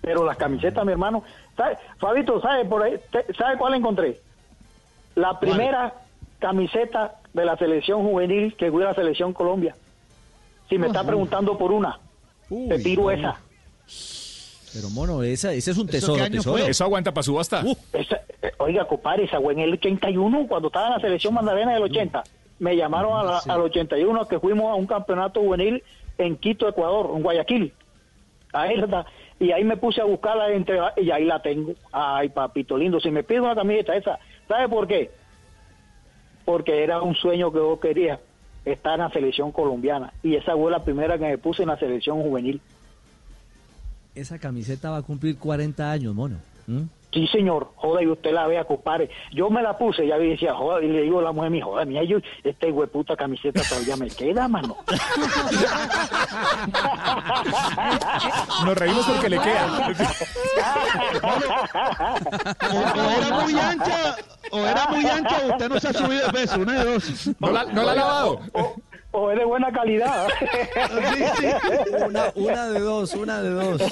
Pero 0.00 0.24
las 0.24 0.36
camisetas, 0.36 0.84
mi 0.84 0.92
hermano, 0.92 1.22
¿sabe? 1.56 1.76
Fabito, 1.98 2.40
¿sabe 2.40 2.64
por 2.64 2.82
ahí? 2.82 2.96
¿Sabe 3.36 3.58
cuál 3.58 3.74
encontré? 3.74 4.18
La 5.14 5.38
primera 5.40 5.94
camiseta 6.38 7.16
de 7.32 7.44
la 7.44 7.56
selección 7.56 8.02
juvenil 8.02 8.54
que 8.56 8.70
fue 8.70 8.84
la 8.84 8.94
selección 8.94 9.32
Colombia. 9.32 9.74
Si 10.68 10.78
me 10.78 10.86
está 10.86 11.04
preguntando 11.04 11.56
por 11.56 11.72
una, 11.72 11.98
te 12.48 12.78
tiro 12.78 13.10
esa. 13.10 13.40
Pero 14.74 14.90
mono, 14.90 15.22
esa, 15.22 15.52
ese 15.52 15.70
es 15.70 15.78
un 15.78 15.88
¿Eso 15.88 16.12
tesoro? 16.16 16.56
Eso 16.70 16.84
aguanta 16.84 17.12
para 17.12 17.22
subasta. 17.22 17.62
Esa- 17.92 18.20
eh, 18.42 18.52
oiga, 18.58 18.86
compadre, 18.86 19.24
esa 19.24 19.40
fue 19.40 19.52
en 19.54 19.60
el 19.60 19.72
81, 19.74 20.46
cuando 20.48 20.68
estaba 20.68 20.88
en 20.88 20.92
la 20.94 21.00
selección 21.00 21.34
Magdalena 21.34 21.74
del 21.74 21.82
80. 21.84 22.22
Me 22.58 22.76
llamaron 22.76 23.18
a 23.18 23.22
la- 23.22 23.38
al 23.54 23.60
81 23.60 24.26
que 24.26 24.38
fuimos 24.40 24.70
a 24.70 24.74
un 24.74 24.86
campeonato 24.86 25.40
juvenil 25.40 25.82
en 26.18 26.36
Quito, 26.36 26.68
Ecuador, 26.68 27.10
en 27.14 27.22
Guayaquil. 27.22 27.72
Ahí 28.52 28.74
está. 28.78 29.06
Y 29.40 29.52
ahí 29.52 29.62
me 29.62 29.76
puse 29.76 30.00
a 30.00 30.04
buscarla 30.04 30.50
entre 30.52 30.78
y 30.96 31.10
ahí 31.12 31.24
la 31.24 31.40
tengo. 31.40 31.72
Ay, 31.92 32.28
papito 32.30 32.76
lindo, 32.76 32.98
si 32.98 33.10
me 33.10 33.22
pido 33.22 33.44
una 33.44 33.54
camiseta 33.54 33.94
esa, 33.94 34.18
¿sabe 34.48 34.68
por 34.68 34.86
qué? 34.88 35.10
Porque 36.44 36.82
era 36.82 37.00
un 37.02 37.14
sueño 37.14 37.52
que 37.52 37.58
yo 37.58 37.78
quería 37.78 38.18
estar 38.64 38.94
en 38.94 39.00
la 39.00 39.10
selección 39.10 39.52
colombiana 39.52 40.12
y 40.22 40.34
esa 40.34 40.54
fue 40.56 40.70
la 40.70 40.82
primera 40.82 41.18
que 41.18 41.24
me 41.26 41.38
puse 41.38 41.62
en 41.62 41.68
la 41.68 41.78
selección 41.78 42.22
juvenil. 42.22 42.60
Esa 44.18 44.38
camiseta 44.38 44.90
va 44.90 44.98
a 44.98 45.02
cumplir 45.02 45.38
40 45.38 45.90
años, 45.90 46.12
mono. 46.12 46.36
¿Mm? 46.66 46.82
Sí, 47.12 47.26
señor, 47.28 47.70
joda, 47.76 48.02
y 48.02 48.06
usted 48.06 48.32
la 48.32 48.46
vea, 48.46 48.64
compadre. 48.64 49.08
Yo 49.32 49.48
me 49.48 49.62
la 49.62 49.78
puse, 49.78 50.06
ya 50.06 50.18
decía, 50.18 50.54
joda, 50.54 50.82
y 50.82 50.88
le 50.88 51.02
digo 51.02 51.20
a 51.20 51.22
la 51.22 51.32
mujer, 51.32 51.50
mi 51.50 51.60
joda, 51.60 51.84
mía, 51.86 52.02
yo, 52.04 52.18
esta 52.44 52.66
hueputa 52.66 53.16
camiseta 53.16 53.62
todavía 53.66 53.96
me 53.96 54.10
queda, 54.10 54.46
mano. 54.48 54.76
Nos 58.66 58.76
reímos 58.76 59.06
porque 59.06 59.28
le 59.30 59.38
queda. 59.38 59.88
O 62.60 63.10
era 63.16 63.40
muy 63.40 63.58
ancha, 63.58 64.16
o 64.50 64.58
era 64.66 64.86
muy 64.88 65.06
ancha, 65.06 65.36
o 65.44 65.48
usted 65.52 65.68
no 65.70 65.80
se 65.80 65.88
ha 65.88 65.92
subido 65.94 66.26
de 66.26 66.32
peso, 66.32 66.60
una 66.60 66.84
de 66.84 66.92
dos. 66.92 67.30
No 67.38 67.50
la, 67.52 67.64
no 67.64 67.82
la 67.84 67.92
ha 67.92 67.94
lavado. 67.94 68.40
O 68.52 68.74
es 69.12 69.38
de 69.38 69.44
buena 69.44 69.72
calidad. 69.72 70.28
Una, 72.34 72.68
de 72.68 72.80
dos, 72.80 73.14
una 73.14 73.42
de 73.42 73.50
dos. 73.50 73.82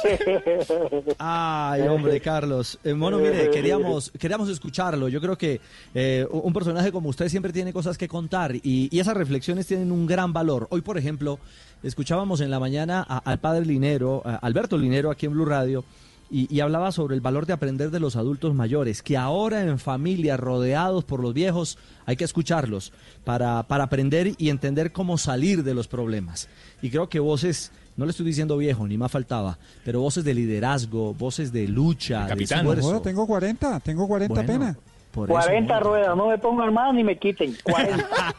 Ay, 1.18 1.82
hombre, 1.82 2.20
Carlos. 2.20 2.78
Eh, 2.84 2.94
mono, 2.94 3.18
mire, 3.18 3.50
queríamos, 3.50 4.12
queríamos 4.18 4.48
escucharlo. 4.48 5.08
Yo 5.08 5.20
creo 5.20 5.36
que 5.36 5.60
eh, 5.94 6.26
un 6.30 6.52
personaje 6.52 6.92
como 6.92 7.08
usted 7.08 7.28
siempre 7.28 7.52
tiene 7.52 7.72
cosas 7.72 7.98
que 7.98 8.08
contar 8.08 8.54
y, 8.54 8.88
y 8.90 9.00
esas 9.00 9.16
reflexiones 9.16 9.66
tienen 9.66 9.90
un 9.90 10.06
gran 10.06 10.32
valor. 10.32 10.66
Hoy, 10.70 10.82
por 10.82 10.98
ejemplo, 10.98 11.38
escuchábamos 11.82 12.40
en 12.40 12.50
la 12.50 12.60
mañana 12.60 13.02
al 13.02 13.38
padre 13.38 13.64
Linero, 13.64 14.22
Alberto 14.42 14.76
Linero, 14.76 15.10
aquí 15.10 15.26
en 15.26 15.32
Blue 15.32 15.46
Radio. 15.46 15.84
Y, 16.30 16.52
y 16.54 16.60
hablaba 16.60 16.90
sobre 16.90 17.14
el 17.14 17.20
valor 17.20 17.46
de 17.46 17.52
aprender 17.52 17.90
de 17.90 18.00
los 18.00 18.16
adultos 18.16 18.54
mayores, 18.54 19.02
que 19.02 19.16
ahora 19.16 19.62
en 19.62 19.78
familia, 19.78 20.36
rodeados 20.36 21.04
por 21.04 21.20
los 21.20 21.32
viejos, 21.34 21.78
hay 22.04 22.16
que 22.16 22.24
escucharlos 22.24 22.92
para, 23.24 23.62
para 23.64 23.84
aprender 23.84 24.32
y 24.38 24.48
entender 24.48 24.92
cómo 24.92 25.18
salir 25.18 25.62
de 25.62 25.74
los 25.74 25.86
problemas. 25.88 26.48
Y 26.82 26.90
creo 26.90 27.08
que 27.08 27.20
voces, 27.20 27.70
no 27.96 28.04
le 28.06 28.10
estoy 28.10 28.26
diciendo 28.26 28.56
viejo, 28.56 28.86
ni 28.86 28.98
más 28.98 29.12
faltaba, 29.12 29.58
pero 29.84 30.00
voces 30.00 30.24
de 30.24 30.34
liderazgo, 30.34 31.14
voces 31.14 31.52
de 31.52 31.68
lucha, 31.68 32.26
de 32.26 32.44
esfuerzo. 32.44 32.82
Joder, 32.82 33.02
tengo 33.02 33.26
40, 33.26 33.80
tengo 33.80 34.08
40 34.08 34.34
Bueno, 34.34 34.52
apenas. 34.52 34.76
Por 35.16 35.28
eso, 35.30 35.38
40 35.40 35.74
mono. 35.74 35.86
ruedas, 35.86 36.16
no 36.16 36.26
me 36.28 36.38
pongan 36.38 36.72
más 36.72 36.94
ni 36.94 37.02
me 37.02 37.18
quiten. 37.18 37.56
40. 37.64 38.08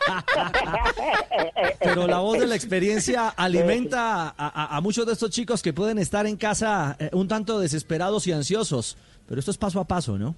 Pero 1.82 2.08
la 2.08 2.20
voz 2.20 2.40
de 2.40 2.48
la 2.48 2.56
experiencia 2.56 3.30
alimenta 3.30 4.30
a, 4.30 4.34
a- 4.38 4.78
a 4.78 4.82
muchos 4.82 5.06
de 5.06 5.14
estos 5.14 5.30
chicos 5.32 5.62
que 5.62 5.74
pueden 5.74 5.98
estar 5.98 6.26
en 6.26 6.38
casa 6.38 6.96
eh, 7.00 7.10
un 7.14 7.28
tanto 7.28 7.60
desesperados 7.60 8.28
y 8.28 8.32
ansiosos. 8.32 8.98
Pero 9.28 9.40
esto 9.40 9.52
es 9.52 9.58
paso 9.58 9.80
a 9.80 9.86
paso, 9.86 10.18
¿no? 10.18 10.36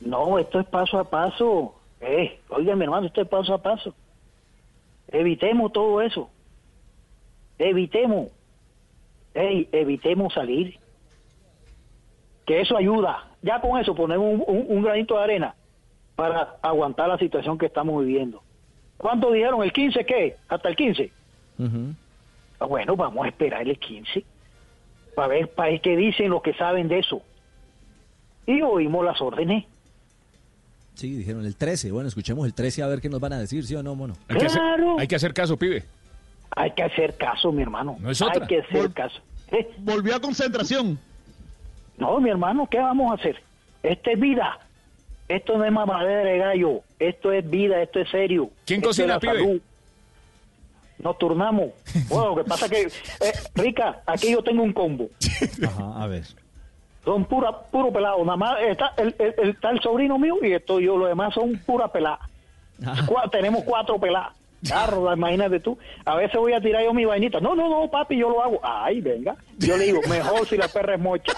No, 0.00 0.38
esto 0.38 0.60
es 0.60 0.66
paso 0.66 0.98
a 0.98 1.04
paso. 1.04 1.74
Eh, 2.00 2.40
oiga, 2.48 2.74
mi 2.76 2.84
hermano, 2.84 3.06
esto 3.06 3.20
es 3.20 3.28
paso 3.28 3.52
a 3.54 3.58
paso. 3.62 3.94
Evitemos 5.08 5.72
todo 5.72 6.00
eso. 6.00 6.30
Evitemos. 7.58 8.28
Ey, 9.34 9.68
evitemos 9.72 10.32
salir. 10.32 10.78
Que 12.46 12.60
eso 12.60 12.76
ayuda. 12.76 13.28
Ya 13.42 13.60
con 13.60 13.78
eso 13.80 13.94
ponemos 13.94 14.26
un, 14.26 14.44
un- 14.46 14.66
un 14.68 14.82
granito 14.82 15.16
de 15.16 15.22
arena 15.24 15.54
para 16.16 16.56
aguantar 16.62 17.08
la 17.08 17.18
situación 17.18 17.58
que 17.58 17.66
estamos 17.66 18.04
viviendo. 18.04 18.42
¿Cuánto 18.96 19.32
dijeron? 19.32 19.62
¿El 19.62 19.72
15 19.72 20.04
qué? 20.06 20.36
¿Hasta 20.48 20.68
el 20.68 20.76
15? 20.76 21.10
Ah, 22.60 22.66
Bueno, 22.66 22.96
vamos 22.96 23.24
a 23.24 23.28
esperar 23.28 23.66
el 23.66 23.78
15 23.78 24.24
para 25.14 25.28
ver, 25.28 25.48
para 25.50 25.70
ver 25.70 25.80
qué 25.80 25.96
dicen 25.96 26.30
los 26.30 26.42
que 26.42 26.54
saben 26.54 26.88
de 26.88 26.98
eso. 27.00 27.22
Y 28.46 28.62
oímos 28.62 29.04
las 29.04 29.20
órdenes. 29.20 29.64
Sí, 30.94 31.14
dijeron 31.16 31.44
el 31.44 31.56
13. 31.56 31.90
Bueno, 31.90 32.08
escuchemos 32.08 32.46
el 32.46 32.54
13 32.54 32.82
a 32.82 32.86
ver 32.86 33.00
qué 33.00 33.08
nos 33.08 33.20
van 33.20 33.32
a 33.32 33.38
decir, 33.38 33.64
¿sí 33.66 33.74
o 33.74 33.82
no, 33.82 33.94
mono? 33.94 34.14
Hay 34.28 34.38
que, 34.38 34.46
hacer, 34.46 34.60
Claro. 34.60 34.96
hay 34.98 35.08
que 35.08 35.16
hacer 35.16 35.34
caso, 35.34 35.56
pibe. 35.56 35.84
Hay 36.56 36.70
que 36.70 36.84
hacer 36.84 37.16
caso, 37.16 37.50
mi 37.50 37.62
hermano. 37.62 37.96
No 38.00 38.10
es 38.10 38.22
otra. 38.22 38.42
Hay 38.42 38.46
que 38.48 38.60
hacer 38.60 38.92
caso. 38.92 39.20
Eh, 39.48 39.68
Volvió 39.78 40.14
a 40.14 40.20
concentración. 40.20 40.98
No, 41.98 42.20
mi 42.20 42.30
hermano, 42.30 42.68
¿qué 42.70 42.78
vamos 42.78 43.10
a 43.10 43.14
hacer? 43.14 43.40
Esto 43.82 44.10
es 44.10 44.20
vida. 44.20 44.58
Esto 45.28 45.56
no 45.56 45.64
es 45.64 45.72
mamadera 45.72 46.20
de 46.30 46.38
gallo. 46.38 46.80
Esto 46.98 47.32
es 47.32 47.48
vida, 47.48 47.80
esto 47.82 48.00
es 48.00 48.10
serio. 48.10 48.50
¿Quién 48.66 48.80
Esto 48.80 48.90
es 48.90 48.96
cocina, 48.96 49.14
la 49.14 49.20
pibe? 49.20 49.32
salud. 49.34 49.60
Nos 50.98 51.18
turnamos. 51.18 51.70
Bueno, 52.08 52.30
lo 52.30 52.36
que 52.36 52.44
pasa 52.48 52.68
que, 52.68 52.82
eh, 52.82 53.32
Rica, 53.54 54.02
aquí 54.06 54.30
yo 54.32 54.42
tengo 54.42 54.62
un 54.62 54.72
combo. 54.72 55.08
Ajá, 55.66 56.02
a 56.02 56.06
ver. 56.06 56.24
Son 57.04 57.24
pura, 57.24 57.52
puro 57.70 57.92
pelado. 57.92 58.24
Nada 58.24 58.36
más 58.36 58.56
está 58.62 58.92
el, 58.96 59.14
el- 59.18 59.34
el- 59.38 59.48
está 59.50 59.70
el 59.70 59.80
sobrino 59.80 60.18
mío 60.18 60.36
y 60.42 60.52
estoy 60.52 60.84
yo. 60.86 60.96
Los 60.96 61.08
demás 61.08 61.34
son 61.34 61.56
pura 61.66 61.88
pelada. 61.88 62.20
Cua- 63.06 63.30
tenemos 63.30 63.62
cuatro 63.64 63.98
peladas. 63.98 64.32
Claro, 64.66 65.12
imagínate 65.12 65.60
tú. 65.60 65.76
A 66.06 66.14
veces 66.16 66.36
voy 66.40 66.54
a 66.54 66.60
tirar 66.60 66.82
yo 66.82 66.94
mi 66.94 67.04
vainita. 67.04 67.38
No, 67.40 67.54
no, 67.54 67.68
no, 67.68 67.90
papi, 67.90 68.16
yo 68.16 68.30
lo 68.30 68.42
hago. 68.42 68.58
Ay, 68.62 69.02
venga. 69.02 69.36
Yo 69.58 69.76
le 69.76 69.84
digo, 69.84 70.00
mejor 70.08 70.46
si 70.48 70.56
la 70.56 70.68
perra 70.68 70.94
es 70.94 71.00
mocha. 71.00 71.34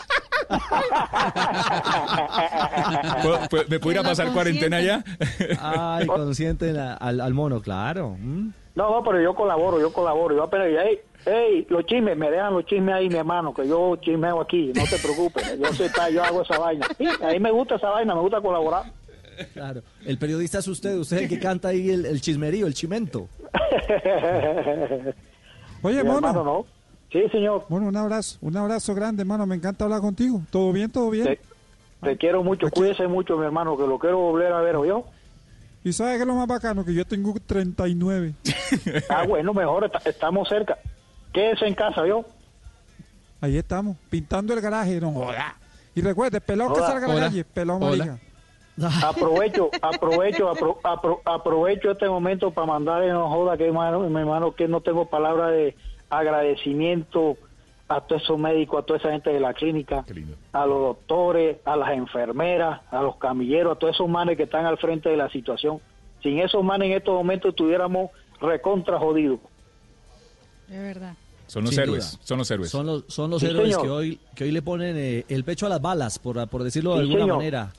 ¿Puedo- 3.23 3.49
puedo- 3.49 3.65
¿Me 3.69 3.79
puedo 3.81 3.93
ir 3.93 3.99
a 3.99 4.03
pasar 4.09 4.33
cuarentena 4.33 4.81
ya? 4.81 5.05
Ay, 5.61 6.07
consienten 6.07 6.77
a- 6.79 6.95
al, 6.95 7.21
al 7.21 7.35
mono, 7.35 7.61
claro. 7.61 8.17
¿Mm? 8.19 8.51
No, 8.75 8.91
no, 8.91 9.03
pero 9.05 9.21
yo 9.23 9.35
colaboro, 9.35 9.81
yo 9.81 9.93
colaboro. 9.93 10.37
Yo 10.37 10.43
apenas, 10.45 10.69
hey, 10.85 10.99
hey, 11.25 11.67
los 11.71 11.85
chismes, 11.87 12.17
me 12.17 12.31
dejan 12.31 12.53
los 12.53 12.67
chismes 12.67 12.95
ahí, 12.95 13.09
mi 13.09 13.17
hermano, 13.17 13.55
que 13.55 13.67
yo 13.67 13.97
chismeo 13.97 14.41
aquí, 14.41 14.71
no 14.75 14.85
te 14.85 14.99
preocupes. 14.99 15.59
Yo, 15.59 15.73
soy, 15.73 15.89
yo 16.13 16.23
hago 16.23 16.43
esa 16.43 16.59
vaina. 16.59 16.87
Sí, 16.99 17.07
a 17.07 17.29
mí 17.29 17.41
me 17.41 17.51
gusta 17.51 17.77
esa 17.77 17.89
vaina, 17.91 18.15
me 18.15 18.21
gusta 18.21 18.41
colaborar. 18.41 18.85
Claro. 19.55 19.83
El 20.05 20.19
periodista 20.19 20.59
es 20.59 20.69
usted, 20.69 20.97
usted 20.97 21.17
es 21.19 21.23
el 21.25 21.29
que 21.29 21.39
canta 21.39 21.69
ahí 21.69 21.91
el, 21.91 22.05
el 22.07 22.21
chismerío, 22.21 22.67
el 22.67 22.75
chimento. 22.75 23.29
Oye, 25.83 26.03
Mi 26.03 26.09
mono. 26.09 26.17
hermano, 26.29 26.45
¿no? 26.45 26.67
Sí, 27.23 27.29
señor. 27.31 27.65
Bueno, 27.71 27.87
un 27.87 27.97
abrazo, 27.97 28.37
un 28.43 28.55
abrazo 28.59 28.95
grande, 28.95 29.23
hermano. 29.23 29.47
Me 29.47 29.55
encanta 29.55 29.85
hablar 29.85 30.01
contigo. 30.03 30.43
¿Todo 30.51 30.71
bien, 30.73 30.91
todo 30.91 31.09
bien? 31.09 31.25
Te, 31.25 31.41
te 32.03 32.17
quiero 32.19 32.43
mucho, 32.43 32.69
cuídese 32.71 33.07
mucho, 33.07 33.39
mi 33.39 33.47
hermano, 33.47 33.75
que 33.77 33.87
lo 33.87 33.99
quiero 33.99 34.19
volver 34.19 34.53
a 34.53 34.61
ver, 34.61 34.75
yo. 34.87 35.05
¿Y 35.83 35.93
sabes 35.95 36.17
qué 36.17 36.23
es 36.23 36.27
lo 36.27 36.35
más 36.35 36.47
bacano? 36.47 36.85
Que 36.85 36.93
yo 36.93 37.07
tengo 37.07 37.33
39. 37.47 38.35
Ah, 39.09 39.25
bueno, 39.27 39.55
mejor, 39.55 39.85
está- 39.85 40.01
estamos 40.09 40.47
cerca. 40.49 40.77
Quédese 41.33 41.67
en 41.67 41.75
casa, 41.75 42.07
yo. 42.07 42.25
Ahí 43.41 43.57
estamos, 43.57 43.97
pintando 44.11 44.53
el 44.53 44.61
garaje, 44.61 45.01
no 45.01 45.13
joda. 45.13 45.57
Y 45.95 46.03
recuerde, 46.03 46.41
pelón 46.43 46.69
que 46.75 46.81
Hola. 46.81 46.87
salga 46.87 47.07
a 47.07 47.09
la 47.09 47.15
Hola. 47.15 47.27
calle, 47.29 47.45
pelón 47.45 47.83
Hola. 47.83 48.05
marica. 48.05 48.19
Aprovecho, 49.09 49.71
aprovecho, 49.81 50.51
apro- 50.53 50.79
apro- 50.83 51.21
aprovecho 51.25 51.91
este 51.93 52.09
momento 52.11 52.51
para 52.51 52.67
mandarle 52.67 53.11
no 53.11 53.27
joda 53.31 53.57
que 53.57 53.65
hermano, 53.67 54.01
mi 54.01 54.21
hermano 54.21 54.55
que 54.55 54.69
no 54.69 54.83
tengo 54.83 55.07
palabra 55.09 55.49
de 55.49 55.75
agradecimiento 56.11 57.37
a 57.89 58.01
todos 58.01 58.23
esos 58.23 58.39
médicos, 58.39 58.83
a 58.83 58.87
toda 58.87 58.99
esa 58.99 59.13
gente 59.13 59.31
de 59.31 59.39
la 59.41 59.55
clínica, 59.55 60.05
a 60.53 60.67
los 60.67 60.79
doctores, 60.81 61.59
a 61.65 61.77
las 61.77 61.91
enfermeras, 61.93 62.81
a 62.91 63.01
los 63.03 63.17
camilleros, 63.17 63.77
a 63.77 63.79
todos 63.79 63.95
esos 63.95 64.09
manes 64.09 64.37
que 64.37 64.43
están 64.45 64.67
al 64.67 64.77
frente 64.79 65.09
de 65.09 65.17
la 65.17 65.29
situación. 65.31 65.81
Sin 66.23 66.39
esos 66.41 66.65
manes 66.65 66.87
en 66.91 66.97
estos 66.97 67.15
momentos 67.15 67.51
estuviéramos 67.51 68.11
recontra 68.41 68.99
jodidos. 68.99 69.39
De 70.69 70.79
verdad. 70.81 71.15
Son 71.47 71.63
los 71.63 71.71
Sin 71.71 71.81
héroes, 71.85 72.11
duda. 72.13 72.21
son 72.25 72.39
los 72.39 72.51
héroes. 72.51 72.71
Son 72.71 72.87
los, 72.87 73.05
son 73.07 73.31
los 73.31 73.41
Sí, 73.41 73.47
héroes 73.47 73.67
señor. 73.69 73.83
que 73.83 73.89
hoy, 73.89 74.21
que 74.35 74.45
hoy 74.45 74.51
le 74.51 74.63
ponen 74.63 74.97
eh, 74.99 75.25
el 75.29 75.45
pecho 75.45 75.67
a 75.67 75.69
las 75.69 75.81
balas, 75.81 76.19
por, 76.19 76.45
por 76.49 76.65
decirlo 76.65 76.95
de 76.97 76.97
Sí, 76.97 77.03
alguna 77.03 77.21
señor. 77.23 77.37
manera. 77.37 77.73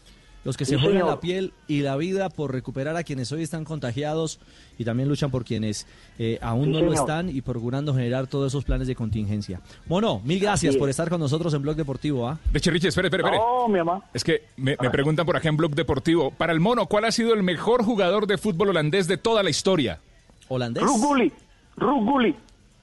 Los 0.47 0.55
que 0.55 0.63
Sí, 0.63 0.71
se 0.71 0.77
juegan 0.77 0.93
señor. 1.01 1.09
la 1.09 1.19
piel 1.19 1.51
y 1.67 1.81
la 1.81 1.97
vida 1.97 2.29
por 2.29 2.53
recuperar 2.53 2.95
a 2.95 3.03
quienes 3.03 3.29
hoy 3.33 3.43
están 3.43 3.65
contagiados 3.65 4.39
y 4.77 4.85
también 4.85 5.09
luchan 5.09 5.29
por 5.29 5.43
quienes 5.43 5.85
eh, 6.17 6.39
aún 6.41 6.65
Sí, 6.67 6.71
no 6.71 6.79
lo 6.79 6.93
están 6.93 7.29
y 7.29 7.41
procurando 7.41 7.93
generar 7.93 8.27
todos 8.27 8.53
esos 8.53 8.63
planes 8.63 8.87
de 8.87 8.95
contingencia. 8.95 9.59
Mono, 9.87 10.21
mil 10.23 10.39
gracias 10.39 10.77
por 10.77 10.87
es. 10.87 10.93
estar 10.93 11.09
con 11.09 11.19
nosotros 11.19 11.53
en 11.53 11.61
Blog 11.63 11.75
Deportivo. 11.75 12.29
¿ah? 12.29 12.39
Richie, 12.53 12.71
Richie, 12.71 12.87
espere, 12.87 13.09
espere, 13.09 13.23
espere. 13.23 13.37
No, 13.37 13.67
mi 13.67 13.77
mamá. 13.79 14.01
Es 14.13 14.23
que 14.23 14.45
me, 14.55 14.77
me 14.81 14.89
preguntan 14.89 15.25
por 15.25 15.35
acá 15.35 15.49
en 15.49 15.57
Blog 15.57 15.75
Deportivo. 15.75 16.31
Para 16.31 16.53
el 16.53 16.61
mono, 16.61 16.85
¿cuál 16.85 17.03
ha 17.03 17.11
sido 17.11 17.33
el 17.33 17.43
mejor 17.43 17.83
jugador 17.83 18.25
de 18.25 18.37
fútbol 18.37 18.69
holandés 18.69 19.05
de 19.07 19.17
toda 19.17 19.43
la 19.43 19.49
historia? 19.49 19.99
¿Holandés? 20.47 20.81
Ruud 20.81 22.05
Gullit. 22.05 22.35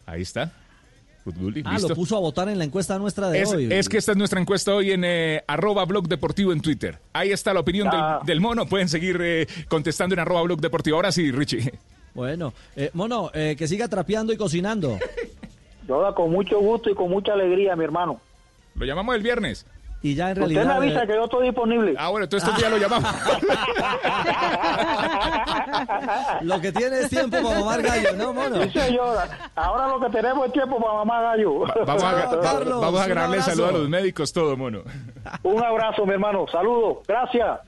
Ahí 0.07 0.21
está. 0.23 0.53
Fútbol, 1.25 1.55
Ah, 1.65 1.79
lo 1.81 1.89
puso 1.95 2.17
a 2.17 2.21
votar 2.21 2.49
en 2.51 2.59
la 2.59 2.65
encuesta 2.65 2.99
nuestra 2.99 3.31
de 3.31 3.41
Es, 3.41 3.51
hoy. 3.53 3.69
es 3.73 3.89
que 3.89 3.97
esta 3.97 4.13
es 4.13 4.19
nuestra 4.19 4.39
encuesta 4.41 4.75
hoy 4.75 4.91
en 4.91 5.05
eh, 5.05 5.43
arroba 5.47 5.85
blog 5.87 6.07
deportivo 6.07 6.53
en 6.53 6.61
Twitter. 6.61 6.99
Ahí 7.15 7.33
está 7.33 7.55
la 7.55 7.61
opinión 7.61 7.89
Ah. 7.91 8.19
del, 8.19 8.27
del 8.27 8.41
mono. 8.43 8.67
Pueden 8.67 8.89
seguir 8.91 9.19
eh, 9.23 9.47
contestando 9.69 10.15
en 10.15 10.19
arroba 10.21 10.43
blog 10.43 10.61
deportivo. 10.61 10.97
Ahora 10.97 11.11
sí, 11.13 11.33
Richie. 11.33 11.73
Bueno, 12.15 12.53
eh, 12.77 12.91
Mono, 12.93 13.31
eh, 13.35 13.57
que 13.59 13.67
siga 13.67 13.89
trapeando 13.89 14.33
y 14.33 14.37
cocinando. 14.37 14.99
Yo 15.89 16.15
con 16.15 16.31
mucho 16.31 16.61
gusto 16.61 16.91
y 16.91 16.95
con 16.95 17.11
mucha 17.11 17.33
alegría, 17.33 17.75
mi 17.75 17.85
hermano. 17.85 18.21
Lo 18.75 18.87
llamamos 18.87 19.17
el 19.17 19.23
viernes. 19.23 19.67
Y 20.05 20.15
ya 20.15 20.33
en 20.33 20.43
Usted 20.43 20.49
me 20.49 20.55
realidad... 20.65 20.77
avisa 20.77 21.03
eh, 21.03 21.07
que 21.07 21.15
yo 21.15 21.25
estoy 21.25 21.47
disponible. 21.47 21.95
Ah, 21.97 22.11
bueno, 22.11 22.25
entonces 22.25 22.51
ya 22.59 22.69
lo 22.69 22.77
llamamos. 22.77 23.11
Lo 26.43 26.61
que 26.61 26.73
tiene 26.73 27.01
es 27.01 27.09
tiempo 27.09 27.39
para 27.43 27.59
mamar 27.59 27.81
gallo, 27.81 28.11
¿no, 28.15 28.35
mono? 28.35 28.63
Sí, 28.65 28.71
señora. 28.79 29.51
Ahora 29.55 29.89
lo 29.89 29.99
que 30.01 30.11
tenemos 30.11 30.47
es 30.47 30.53
tiempo 30.53 30.79
para 30.79 30.93
mamá 30.93 31.23
gallo. 31.23 31.61
Vamos 31.87 32.03
a, 32.03 32.11
Ah, 32.11 32.39
Carlos, 32.43 32.83
vamos 32.83 33.01
a 33.01 33.07
grabarle 33.07 33.41
saludo 33.41 33.69
a 33.69 33.73
los 33.73 33.89
médicos, 33.89 34.31
todo, 34.35 34.59
mono. 34.59 34.83
Un 35.43 35.65
abrazo, 35.65 36.05
mi 36.05 36.13
hermano. 36.13 36.45
Saludos. 36.53 36.99
Gracias. 37.09 37.61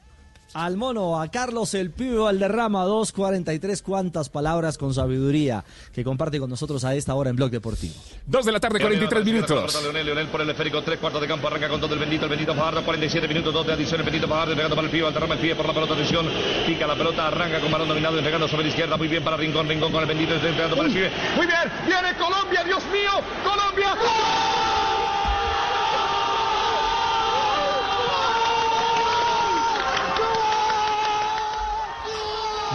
Al 0.55 0.77
mono, 0.77 1.21
a 1.21 1.29
Carlos 1.29 1.75
el 1.75 1.91
Pibe 1.91 2.19
Valderrama, 2.19 2.85
2.43, 2.85 3.83
cuántas 3.83 4.29
palabras 4.29 4.79
con 4.79 4.95
sabiduría 4.95 5.65
que 5.93 6.05
comparte 6.05 6.39
con 6.39 6.49
nosotros 6.51 6.85
a 6.85 6.95
esta 6.95 7.15
hora 7.15 7.31
en 7.31 7.37
Blog 7.37 7.51
Deportivo. 7.51 7.95
Dos 8.27 8.47
de 8.47 8.53
la 8.53 8.61
tarde, 8.61 8.81
43 8.81 9.25
minutos. 9.25 9.83
Leonel, 9.83 10.07
Leonel 10.07 10.29
por 10.29 10.41
el 10.41 10.51
esférico, 10.51 10.83
tres 10.83 10.99
cuartos 10.99 11.21
de 11.21 11.29
campo, 11.29 11.47
arranca 11.47 11.69
con 11.69 11.81
todo 11.81 11.95
el 11.95 12.01
bendito, 12.01 12.25
el 12.25 12.31
bendito 12.31 12.55
Fajardo, 12.55 12.85
47 12.85 13.29
minutos, 13.29 13.53
dos 13.53 13.67
de 13.67 13.73
adición, 13.73 14.01
el 14.01 14.05
bendito 14.07 14.29
Fajardo, 14.29 14.53
entregando 14.53 14.77
para 14.77 14.87
el 14.87 14.93
pibe, 14.93 15.05
Valderrama, 15.05 15.35
el 15.35 15.41
pibe 15.41 15.55
por 15.57 15.67
la 15.67 15.75
pelota, 15.75 15.95
atención, 15.95 16.27
pica 16.67 16.87
la 16.87 16.97
pelota, 16.97 17.27
arranca 17.27 17.61
con 17.61 17.71
balón 17.71 17.89
dominado, 17.89 18.17
entregando 18.19 18.49
sobre 18.49 18.65
la 18.65 18.69
izquierda, 18.71 18.97
muy 18.97 19.09
bien 19.09 19.23
para 19.25 19.37
Rincón, 19.37 19.69
Rincón 19.69 19.93
con 19.93 20.03
el 20.03 20.09
bendito, 20.09 20.35
entregando 20.35 20.77
para 20.77 20.89
el 20.89 20.95
pibe, 20.95 21.11
muy 21.37 21.47
bien, 21.47 21.73
viene 21.87 22.17
Colombia, 22.17 22.65
Dios 22.65 22.83
mío, 22.87 23.11
Colombia, 23.45 23.97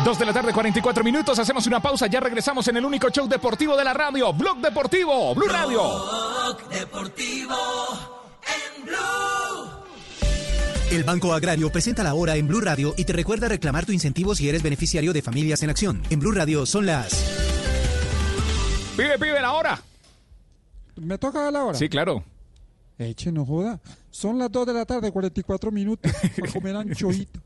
Dos 0.03 0.17
de 0.17 0.25
la 0.25 0.33
tarde, 0.33 0.51
44 0.51 1.03
minutos. 1.03 1.37
Hacemos 1.37 1.67
una 1.67 1.79
pausa. 1.79 2.07
Ya 2.07 2.19
regresamos 2.19 2.67
en 2.67 2.77
el 2.77 2.85
único 2.85 3.09
show 3.09 3.27
deportivo 3.27 3.77
de 3.77 3.83
la 3.83 3.93
radio. 3.93 4.33
Blog 4.33 4.57
Deportivo, 4.57 5.35
Blue 5.35 5.47
Radio. 5.47 5.79
Blog 5.79 6.69
Deportivo 6.69 7.55
en 8.43 8.85
Blue. 8.85 8.97
El 10.89 11.03
Banco 11.03 11.33
Agrario 11.33 11.71
presenta 11.71 12.01
la 12.03 12.15
hora 12.15 12.35
en 12.35 12.47
Blue 12.47 12.61
Radio 12.61 12.95
y 12.97 13.05
te 13.05 13.13
recuerda 13.13 13.47
reclamar 13.47 13.85
tu 13.85 13.91
incentivo 13.91 14.33
si 14.33 14.49
eres 14.49 14.63
beneficiario 14.63 15.13
de 15.13 15.21
Familias 15.21 15.61
en 15.61 15.69
Acción. 15.69 16.01
En 16.09 16.19
Blue 16.19 16.31
Radio 16.31 16.65
son 16.65 16.87
las. 16.87 17.13
Pibe, 18.97 19.19
pibe, 19.19 19.39
la 19.39 19.53
hora. 19.53 19.79
¿Me 20.95 21.19
toca 21.19 21.51
la 21.51 21.63
hora? 21.63 21.77
Sí, 21.77 21.87
claro. 21.89 22.23
Eche, 22.97 23.31
no 23.31 23.45
joda. 23.45 23.79
Son 24.09 24.39
las 24.39 24.51
2 24.51 24.65
de 24.65 24.73
la 24.73 24.85
tarde, 24.85 25.11
44 25.11 25.71
minutos. 25.71 26.11
Para 26.39 26.51
comer 26.51 26.75
anchoito. 26.75 27.39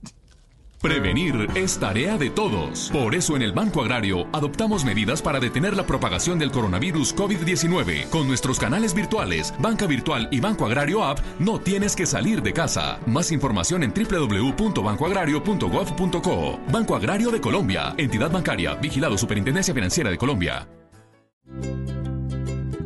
Prevenir 0.82 1.48
es 1.56 1.80
tarea 1.80 2.18
de 2.18 2.30
todos. 2.30 2.90
Por 2.92 3.16
eso 3.16 3.36
en 3.36 3.42
el 3.42 3.54
Banco 3.54 3.82
Agrario 3.82 4.28
adoptamos 4.34 4.86
medidas 4.86 5.22
para 5.22 5.40
detener 5.40 5.76
la 5.76 5.88
propagación 5.88 6.38
del 6.38 6.52
coronavirus 6.52 7.16
COVID-19. 7.16 8.10
Con 8.10 8.28
nuestros 8.28 8.60
canales 8.60 8.94
virtuales, 8.94 9.54
Banca 9.60 9.88
Virtual 9.88 10.28
y 10.32 10.40
Banco 10.40 10.66
Agrario 10.66 11.04
App, 11.04 11.20
no 11.40 11.60
tienes 11.60 11.96
que 11.96 12.06
salir 12.06 12.42
de 12.42 12.54
casa. 12.54 13.00
Más 13.06 13.32
información 13.32 13.84
en 13.84 13.94
www.bancoagrario.gov.co. 13.94 16.60
Banco 16.72 16.96
Agrario 16.96 17.32
de 17.32 17.42
Colombia, 17.42 17.94
entidad 17.98 18.32
bancaria, 18.32 18.76
vigilado 18.76 19.18
Superintendencia 19.18 19.74
Financiera 19.74 20.12
de 20.12 20.18
Colombia. 20.18 20.68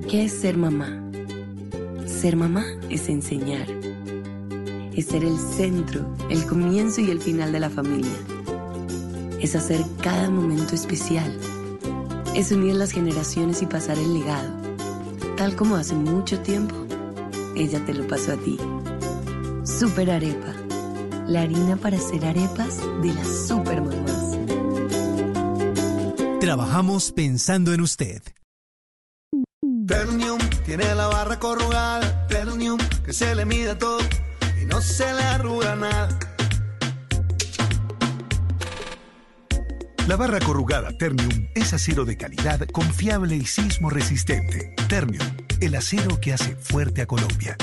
¿Qué 0.09 0.25
es 0.25 0.39
ser 0.39 0.57
mamá? 0.57 1.03
Ser 2.07 2.35
mamá 2.35 2.65
es 2.89 3.09
enseñar 3.09 3.67
es 5.00 5.06
ser 5.06 5.24
el 5.24 5.39
centro, 5.39 6.06
el 6.30 6.45
comienzo 6.45 7.00
y 7.00 7.10
el 7.10 7.22
final 7.22 7.54
de 7.54 7.62
la 7.62 7.70
familia. 7.70 8.12
Es 9.39 9.56
hacer 9.56 9.82
cada 10.02 10.30
momento 10.30 10.76
especial. 10.76 11.39
Es 12.36 12.52
unir 12.52 12.76
las 12.76 12.91
generaciones 12.91 13.62
y 13.62 13.66
pasar 13.66 13.97
el 13.97 14.14
legado. 14.14 14.50
Tal 15.38 15.56
como 15.56 15.78
hace 15.78 15.95
mucho 15.95 16.41
tiempo, 16.41 16.76
ella 17.56 17.84
te 17.86 17.93
lo 17.93 18.06
pasó 18.08 18.34
a 18.34 18.38
ti. 18.38 18.58
Super 19.64 20.12
Arepa. 20.12 20.54
La 21.28 21.43
harina 21.43 21.78
para 21.78 21.95
hacer 21.95 22.26
arepas 22.26 22.80
de 23.02 23.14
las 23.14 23.47
super 23.47 23.82
mamás. 23.82 24.38
Trabajamos 26.41 27.14
pensando 27.14 27.74
en 27.74 27.82
usted. 27.82 28.22
Ternium 29.88 30.39
tiene 30.66 30.93
la 30.93 31.08
barra 31.08 31.39
corrugada. 31.39 32.28
Ternium 32.28 32.80
que 33.06 33.14
se 33.14 33.34
le 33.34 33.45
mide 33.45 33.76
todo 33.76 34.00
no 34.70 34.82
se 34.82 35.11
le 35.13 35.24
arruga 35.24 35.76
nada. 35.76 36.20
La 40.07 40.15
barra 40.15 40.39
corrugada 40.39 40.89
Ternium 40.97 41.47
es 41.53 41.74
acero 41.74 42.03
de 42.05 42.17
calidad, 42.17 42.65
confiable 42.72 43.36
y 43.36 43.45
sismo 43.45 43.89
resistente. 43.89 44.74
Ternium, 44.88 45.28
el 45.61 45.76
acero 45.76 46.20
que 46.20 46.34
hace 46.34 46.55
fuerte 46.55 47.01
a 47.01 47.05
Colombia. 47.05 47.55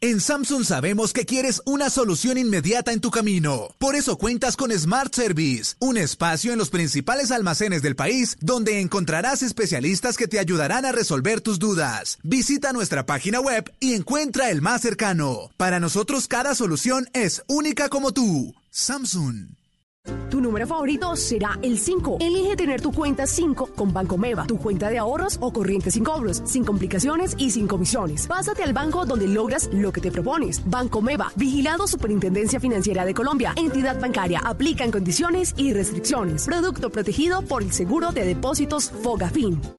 En 0.00 0.20
Samsung 0.20 0.64
sabemos 0.64 1.12
que 1.12 1.26
quieres 1.26 1.60
una 1.64 1.90
solución 1.90 2.38
inmediata 2.38 2.92
en 2.92 3.00
tu 3.00 3.10
camino. 3.10 3.74
Por 3.78 3.96
eso 3.96 4.16
cuentas 4.16 4.56
con 4.56 4.70
Smart 4.70 5.12
Service, 5.12 5.74
un 5.80 5.96
espacio 5.96 6.52
en 6.52 6.58
los 6.58 6.70
principales 6.70 7.32
almacenes 7.32 7.82
del 7.82 7.96
país 7.96 8.36
donde 8.40 8.80
encontrarás 8.80 9.42
especialistas 9.42 10.16
que 10.16 10.28
te 10.28 10.38
ayudarán 10.38 10.84
a 10.84 10.92
resolver 10.92 11.40
tus 11.40 11.58
dudas. 11.58 12.18
Visita 12.22 12.72
nuestra 12.72 13.06
página 13.06 13.40
web 13.40 13.72
y 13.80 13.94
encuentra 13.94 14.50
el 14.50 14.62
más 14.62 14.82
cercano. 14.82 15.50
Para 15.56 15.80
nosotros 15.80 16.28
cada 16.28 16.54
solución 16.54 17.08
es 17.12 17.42
única 17.48 17.88
como 17.88 18.12
tú. 18.12 18.54
Samsung. 18.70 19.48
Tu 20.30 20.40
número 20.40 20.66
favorito 20.66 21.16
será 21.16 21.58
el 21.62 21.78
5. 21.78 22.18
Elige 22.20 22.56
tener 22.56 22.80
tu 22.80 22.92
cuenta 22.92 23.26
5 23.26 23.70
con 23.74 23.92
Banco 23.92 24.18
Meva, 24.18 24.46
tu 24.46 24.58
cuenta 24.58 24.88
de 24.88 24.98
ahorros 24.98 25.38
o 25.40 25.52
corriente 25.52 25.90
sin 25.90 26.04
cobros, 26.04 26.42
sin 26.44 26.64
complicaciones 26.64 27.34
y 27.38 27.50
sin 27.50 27.66
comisiones. 27.66 28.26
Pásate 28.26 28.62
al 28.62 28.72
banco 28.72 29.06
donde 29.06 29.28
logras 29.28 29.70
lo 29.72 29.92
que 29.92 30.00
te 30.00 30.10
propones. 30.10 30.62
Banco 30.64 31.02
Meva, 31.02 31.32
vigilado 31.36 31.86
Superintendencia 31.86 32.60
Financiera 32.60 33.04
de 33.04 33.14
Colombia. 33.14 33.52
Entidad 33.56 34.00
bancaria, 34.00 34.40
aplican 34.44 34.90
condiciones 34.90 35.54
y 35.56 35.72
restricciones. 35.72 36.46
Producto 36.46 36.90
protegido 36.90 37.42
por 37.42 37.62
el 37.62 37.72
Seguro 37.72 38.12
de 38.12 38.24
Depósitos 38.24 38.90
Fogafín. 38.90 39.77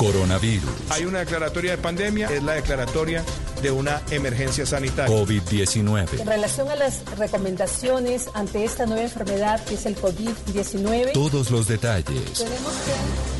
Coronavirus. 0.00 0.70
Hay 0.88 1.04
una 1.04 1.18
declaratoria 1.18 1.72
de 1.72 1.76
pandemia, 1.78 2.26
es 2.28 2.42
la 2.42 2.54
declaratoria 2.54 3.22
de 3.60 3.70
una 3.70 4.00
emergencia 4.10 4.64
sanitaria. 4.64 5.14
COVID-19. 5.14 6.20
En 6.20 6.26
relación 6.26 6.70
a 6.70 6.76
las 6.76 7.04
recomendaciones 7.18 8.30
ante 8.32 8.64
esta 8.64 8.86
nueva 8.86 9.02
enfermedad 9.02 9.62
que 9.62 9.74
es 9.74 9.84
el 9.84 9.96
COVID-19, 9.96 11.12
Todos 11.12 11.50
los 11.50 11.68
detalles. 11.68 12.32
tenemos 12.32 12.72
que 12.86 13.39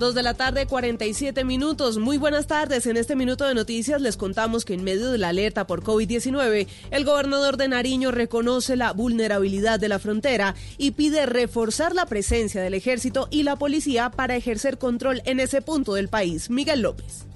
Dos 0.00 0.14
de 0.14 0.22
la 0.22 0.32
tarde, 0.32 0.64
47 0.64 1.44
minutos. 1.44 1.98
Muy 1.98 2.16
buenas 2.16 2.46
tardes. 2.46 2.86
En 2.86 2.96
este 2.96 3.16
minuto 3.16 3.46
de 3.46 3.54
noticias 3.54 4.00
les 4.00 4.16
contamos 4.16 4.64
que 4.64 4.72
en 4.72 4.82
medio 4.82 5.12
de 5.12 5.18
la 5.18 5.28
alerta 5.28 5.66
por 5.66 5.82
COVID-19, 5.82 6.66
el 6.90 7.04
gobernador 7.04 7.58
de 7.58 7.68
Nariño 7.68 8.10
reconoce 8.10 8.76
la 8.76 8.94
vulnerabilidad 8.94 9.78
de 9.78 9.90
la 9.90 9.98
frontera 9.98 10.54
y 10.78 10.92
pide 10.92 11.26
reforzar 11.26 11.94
la 11.94 12.06
presencia 12.06 12.62
del 12.62 12.72
ejército 12.72 13.28
y 13.30 13.42
la 13.42 13.56
policía 13.56 14.08
para 14.08 14.36
ejercer 14.36 14.78
control 14.78 15.20
en 15.26 15.38
ese 15.38 15.60
punto 15.60 15.92
del 15.92 16.08
país. 16.08 16.48
Miguel 16.48 16.80
López. 16.80 17.29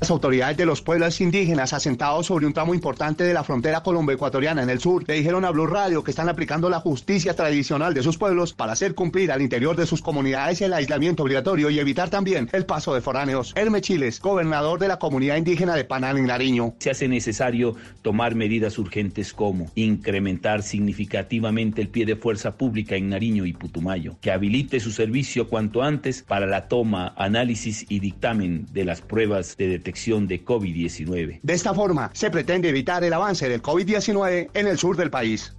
Las 0.00 0.12
autoridades 0.12 0.56
de 0.56 0.64
los 0.64 0.80
pueblos 0.80 1.20
indígenas 1.20 1.72
asentados 1.72 2.26
sobre 2.26 2.46
un 2.46 2.52
tramo 2.52 2.72
importante 2.72 3.24
de 3.24 3.34
la 3.34 3.42
frontera 3.42 3.82
colombo-ecuatoriana 3.82 4.62
en 4.62 4.70
el 4.70 4.78
sur 4.78 5.02
le 5.08 5.14
dijeron 5.14 5.44
a 5.44 5.50
Blue 5.50 5.66
Radio 5.66 6.04
que 6.04 6.12
están 6.12 6.28
aplicando 6.28 6.70
la 6.70 6.78
justicia 6.78 7.34
tradicional 7.34 7.94
de 7.94 8.04
sus 8.04 8.16
pueblos 8.16 8.52
para 8.52 8.74
hacer 8.74 8.94
cumplir 8.94 9.32
al 9.32 9.42
interior 9.42 9.74
de 9.74 9.86
sus 9.86 10.00
comunidades 10.00 10.60
el 10.60 10.72
aislamiento 10.72 11.24
obligatorio 11.24 11.68
y 11.68 11.80
evitar 11.80 12.10
también 12.10 12.48
el 12.52 12.64
paso 12.64 12.94
de 12.94 13.00
foráneos. 13.00 13.52
Herme 13.56 13.80
Chiles, 13.80 14.20
gobernador 14.20 14.78
de 14.78 14.86
la 14.86 15.00
comunidad 15.00 15.34
indígena 15.34 15.74
de 15.74 15.82
Panal 15.82 16.16
en 16.16 16.26
Nariño. 16.26 16.74
Se 16.78 16.90
hace 16.90 17.08
necesario 17.08 17.74
tomar 18.00 18.36
medidas 18.36 18.78
urgentes 18.78 19.32
como 19.32 19.68
incrementar 19.74 20.62
significativamente 20.62 21.82
el 21.82 21.88
pie 21.88 22.06
de 22.06 22.14
fuerza 22.14 22.56
pública 22.56 22.94
en 22.94 23.08
Nariño 23.08 23.46
y 23.46 23.52
Putumayo, 23.52 24.14
que 24.20 24.30
habilite 24.30 24.78
su 24.78 24.92
servicio 24.92 25.48
cuanto 25.48 25.82
antes 25.82 26.22
para 26.22 26.46
la 26.46 26.68
toma, 26.68 27.14
análisis 27.16 27.84
y 27.88 27.98
dictamen 27.98 28.68
de 28.72 28.84
las 28.84 29.00
pruebas 29.00 29.56
de 29.56 29.66
detección 29.66 29.87
de 29.92 30.44
COVID-19. 30.44 31.40
De 31.42 31.52
esta 31.52 31.74
forma, 31.74 32.10
se 32.14 32.30
pretende 32.30 32.68
evitar 32.68 33.04
el 33.04 33.12
avance 33.12 33.48
del 33.48 33.62
COVID-19 33.62 34.50
en 34.54 34.66
el 34.66 34.78
sur 34.78 34.96
del 34.96 35.10
país. 35.10 35.52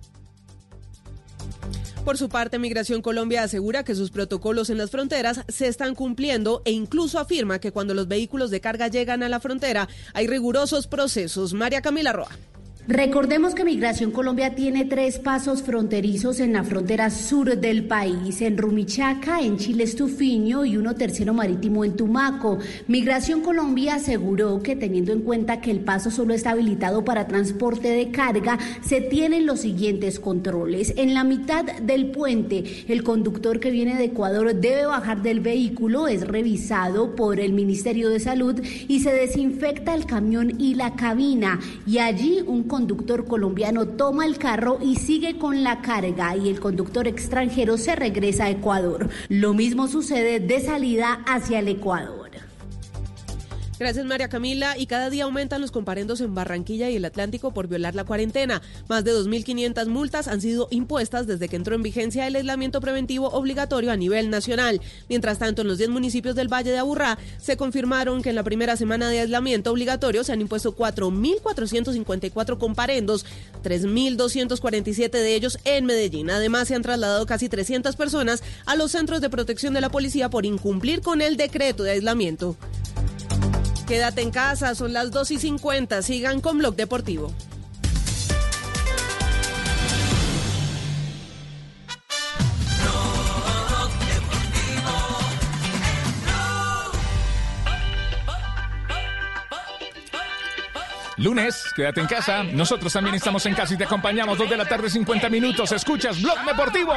Por 2.05 2.17
su 2.17 2.29
parte, 2.29 2.57
Migración 2.57 3.01
Colombia 3.01 3.43
asegura 3.43 3.83
que 3.83 3.93
sus 3.93 4.09
protocolos 4.09 4.69
en 4.69 4.77
las 4.77 4.89
fronteras 4.89 5.41
se 5.47 5.67
están 5.67 5.95
cumpliendo 5.95 6.61
e 6.65 6.71
incluso 6.71 7.19
afirma 7.19 7.59
que 7.59 7.71
cuando 7.71 7.93
los 7.93 8.07
vehículos 8.07 8.49
de 8.49 8.61
carga 8.61 8.87
llegan 8.87 9.21
a 9.21 9.29
la 9.29 9.39
frontera 9.39 9.87
hay 10.13 10.25
rigurosos 10.27 10.87
procesos. 10.87 11.53
María 11.53 11.81
Camila 11.81 12.13
Roa. 12.13 12.29
Recordemos 12.91 13.53
que 13.53 13.63
Migración 13.63 14.09
Colombia 14.09 14.55
tiene 14.55 14.83
tres 14.83 15.19
pasos 15.19 15.61
fronterizos 15.61 16.39
en 16.39 16.53
la 16.53 16.63
frontera 16.63 17.11
sur 17.11 17.55
del 17.55 17.85
país, 17.85 18.41
en 18.41 18.57
Rumichaca, 18.57 19.41
en 19.41 19.57
Chile 19.57 19.83
Estufiño 19.83 20.65
y 20.65 20.75
uno 20.75 20.95
tercero 20.95 21.35
marítimo 21.35 21.85
en 21.85 21.95
Tumaco. 21.95 22.57
Migración 22.87 23.41
Colombia 23.41 23.93
aseguró 23.93 24.63
que 24.63 24.75
teniendo 24.75 25.13
en 25.13 25.21
cuenta 25.21 25.61
que 25.61 25.69
el 25.69 25.81
paso 25.81 26.09
solo 26.09 26.33
está 26.33 26.49
habilitado 26.49 27.05
para 27.05 27.27
transporte 27.27 27.89
de 27.89 28.09
carga, 28.09 28.57
se 28.81 29.01
tienen 29.01 29.45
los 29.45 29.59
siguientes 29.59 30.19
controles. 30.19 30.95
En 30.97 31.13
la 31.13 31.23
mitad 31.23 31.65
del 31.65 32.09
puente, 32.09 32.85
el 32.87 33.03
conductor 33.03 33.59
que 33.59 33.69
viene 33.69 33.97
de 33.97 34.05
Ecuador 34.05 34.55
debe 34.55 34.87
bajar 34.87 35.21
del 35.21 35.41
vehículo, 35.41 36.07
es 36.07 36.27
revisado 36.27 37.15
por 37.15 37.39
el 37.39 37.53
Ministerio 37.53 38.09
de 38.09 38.19
Salud 38.19 38.59
y 38.87 39.01
se 39.01 39.13
desinfecta 39.13 39.93
el 39.93 40.07
camión 40.07 40.59
y 40.59 40.73
la 40.73 40.95
cabina. 40.95 41.59
Y 41.85 41.99
allí 41.99 42.39
un 42.47 42.63
conductor 42.63 42.78
colombiano 43.27 43.87
toma 43.87 44.25
el 44.25 44.37
carro 44.37 44.79
y 44.81 44.95
sigue 44.95 45.37
con 45.37 45.63
la 45.63 45.81
carga 45.81 46.35
y 46.35 46.49
el 46.49 46.59
conductor 46.59 47.07
extranjero 47.07 47.77
se 47.77 47.95
regresa 47.95 48.45
a 48.45 48.49
Ecuador. 48.49 49.09
Lo 49.27 49.53
mismo 49.53 49.87
sucede 49.87 50.39
de 50.39 50.59
salida 50.61 51.21
hacia 51.25 51.59
el 51.59 51.67
Ecuador. 51.67 52.18
Gracias 53.79 54.05
María 54.05 54.27
Camila. 54.27 54.77
Y 54.77 54.87
cada 54.87 55.09
día 55.09 55.23
aumentan 55.23 55.61
los 55.61 55.71
comparendos 55.71 56.19
en 56.19 56.35
Barranquilla 56.35 56.89
y 56.89 56.97
el 56.97 57.05
Atlántico 57.05 57.53
por 57.53 57.69
violar 57.69 57.95
la 57.95 58.03
cuarentena. 58.03 58.61
Más 58.89 59.05
de 59.05 59.13
2.500 59.13 59.87
multas 59.87 60.27
han 60.27 60.41
sido 60.41 60.67
impuestas 60.69 61.27
desde 61.27 61.47
que 61.47 61.55
entró 61.55 61.75
en 61.75 61.83
vigencia 61.83 62.27
el 62.27 62.35
aislamiento 62.35 62.81
preventivo 62.81 63.29
obligatorio 63.29 63.91
a 63.91 63.95
nivel 63.95 64.29
nacional. 64.29 64.81
Mientras 65.07 65.39
tanto, 65.39 65.61
en 65.61 65.69
los 65.69 65.77
10 65.77 65.91
municipios 65.91 66.35
del 66.35 66.51
Valle 66.51 66.71
de 66.71 66.77
Aburrá 66.77 67.17
se 67.41 67.55
confirmaron 67.55 68.21
que 68.21 68.29
en 68.29 68.35
la 68.35 68.43
primera 68.43 68.75
semana 68.75 69.09
de 69.09 69.21
aislamiento 69.21 69.71
obligatorio 69.71 70.25
se 70.25 70.33
han 70.33 70.41
impuesto 70.41 70.75
4.454 70.75 72.57
comparendos, 72.57 73.25
3.247 73.63 75.09
de 75.09 75.35
ellos 75.35 75.57
en 75.63 75.85
Medellín. 75.85 76.29
Además, 76.31 76.67
se 76.67 76.75
han 76.75 76.81
trasladado 76.81 77.25
casi 77.25 77.47
300 77.47 77.95
personas 77.95 78.43
a 78.65 78.75
los 78.75 78.91
centros 78.91 79.21
de 79.21 79.29
protección 79.29 79.73
de 79.73 79.79
la 79.79 79.89
policía 79.89 80.29
por 80.29 80.45
incumplir 80.45 80.99
con 80.99 81.21
el 81.21 81.37
decreto 81.37 81.83
de 81.83 81.91
aislamiento. 81.91 82.57
Quédate 83.89 84.21
en 84.21 84.29
casa, 84.29 84.75
son 84.75 84.93
las 84.93 85.09
2 85.09 85.31
y 85.31 85.39
50. 85.39 86.03
Sigan 86.03 86.41
con 86.41 86.59
Blog 86.59 86.75
Deportivo. 86.75 87.33
Lunes, 101.17 101.63
quédate 101.75 102.01
en 102.01 102.05
casa. 102.05 102.43
Nosotros 102.43 102.93
también 102.93 103.15
estamos 103.15 103.43
en 103.47 103.55
casa 103.55 103.73
y 103.73 103.77
te 103.77 103.85
acompañamos 103.85 104.37
dos 104.37 104.47
de 104.47 104.55
la 104.55 104.65
tarde, 104.65 104.87
50 104.87 105.29
minutos. 105.29 105.71
Escuchas 105.71 106.21
Blog 106.21 106.37
Deportivo. 106.45 106.93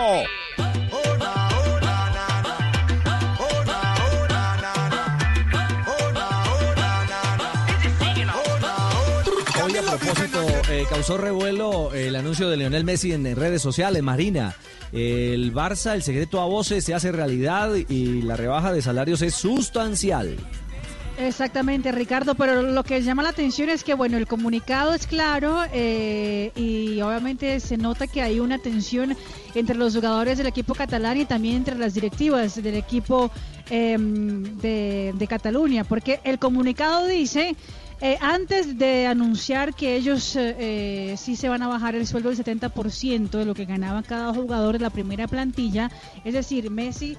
Propósito, 9.99 10.39
eh, 10.71 10.85
causó 10.89 11.19
revuelo 11.19 11.93
el 11.93 12.17
anuncio 12.17 12.49
de 12.49 12.57
Lionel 12.57 12.85
Messi 12.85 13.13
en 13.13 13.37
redes 13.37 13.61
sociales, 13.61 14.03
Marina. 14.03 14.55
El 14.93 15.53
Barça, 15.53 15.93
el 15.95 16.03
secreto 16.03 16.41
a 16.41 16.47
voces 16.47 16.85
se 16.85 16.95
hace 16.95 17.13
realidad 17.13 17.75
y 17.75 18.23
la 18.23 18.37
rebaja 18.37 18.73
de 18.73 18.81
salarios 18.81 19.21
es 19.21 19.35
sustancial. 19.35 20.37
Exactamente, 21.19 21.93
Ricardo, 21.93 22.35
pero 22.35 22.63
lo 22.63 22.83
que 22.85 23.03
llama 23.03 23.23
la 23.23 23.29
atención 23.29 23.69
es 23.69 23.85
que, 23.85 23.93
bueno, 23.93 24.17
el 24.17 24.27
comunicado 24.27 24.95
es 24.95 25.07
claro 25.07 25.63
eh, 25.73 26.53
y 26.57 27.01
obviamente 27.03 27.61
se 27.61 27.77
nota 27.77 28.07
que 28.07 28.23
hay 28.23 28.41
una 28.41 28.59
tensión 28.59 29.15
entre 29.55 29.77
los 29.77 29.95
jugadores 29.95 30.39
del 30.39 30.47
equipo 30.47 30.75
catalán 30.75 31.19
y 31.19 31.27
también 31.27 31.57
entre 31.57 31.77
las 31.77 31.93
directivas 31.93 32.63
del 32.63 32.77
equipo 32.77 33.31
eh, 33.69 33.97
de, 33.99 35.13
de 35.15 35.27
Cataluña, 35.27 35.85
porque 35.85 36.21
el 36.25 36.39
comunicado 36.39 37.07
dice... 37.07 37.55
Eh, 38.05 38.19
antes 38.21 38.79
de 38.79 39.07
anunciar 39.07 39.75
que 39.75 39.95
ellos 39.95 40.35
eh, 40.35 41.15
sí 41.17 41.37
se 41.37 41.49
van 41.49 41.63
a 41.63 41.69
bajar 41.69 41.95
el 41.95 42.05
sueldo 42.05 42.31
del 42.31 42.45
70% 42.45 43.31
de 43.31 43.45
lo 43.45 43.55
que 43.55 43.65
ganaba 43.65 44.03
cada 44.03 44.35
jugador 44.35 44.73
de 44.73 44.81
la 44.81 44.91
primera 44.91 45.29
plantilla, 45.29 45.89
es 46.25 46.35
decir, 46.35 46.69
Messi 46.69 47.17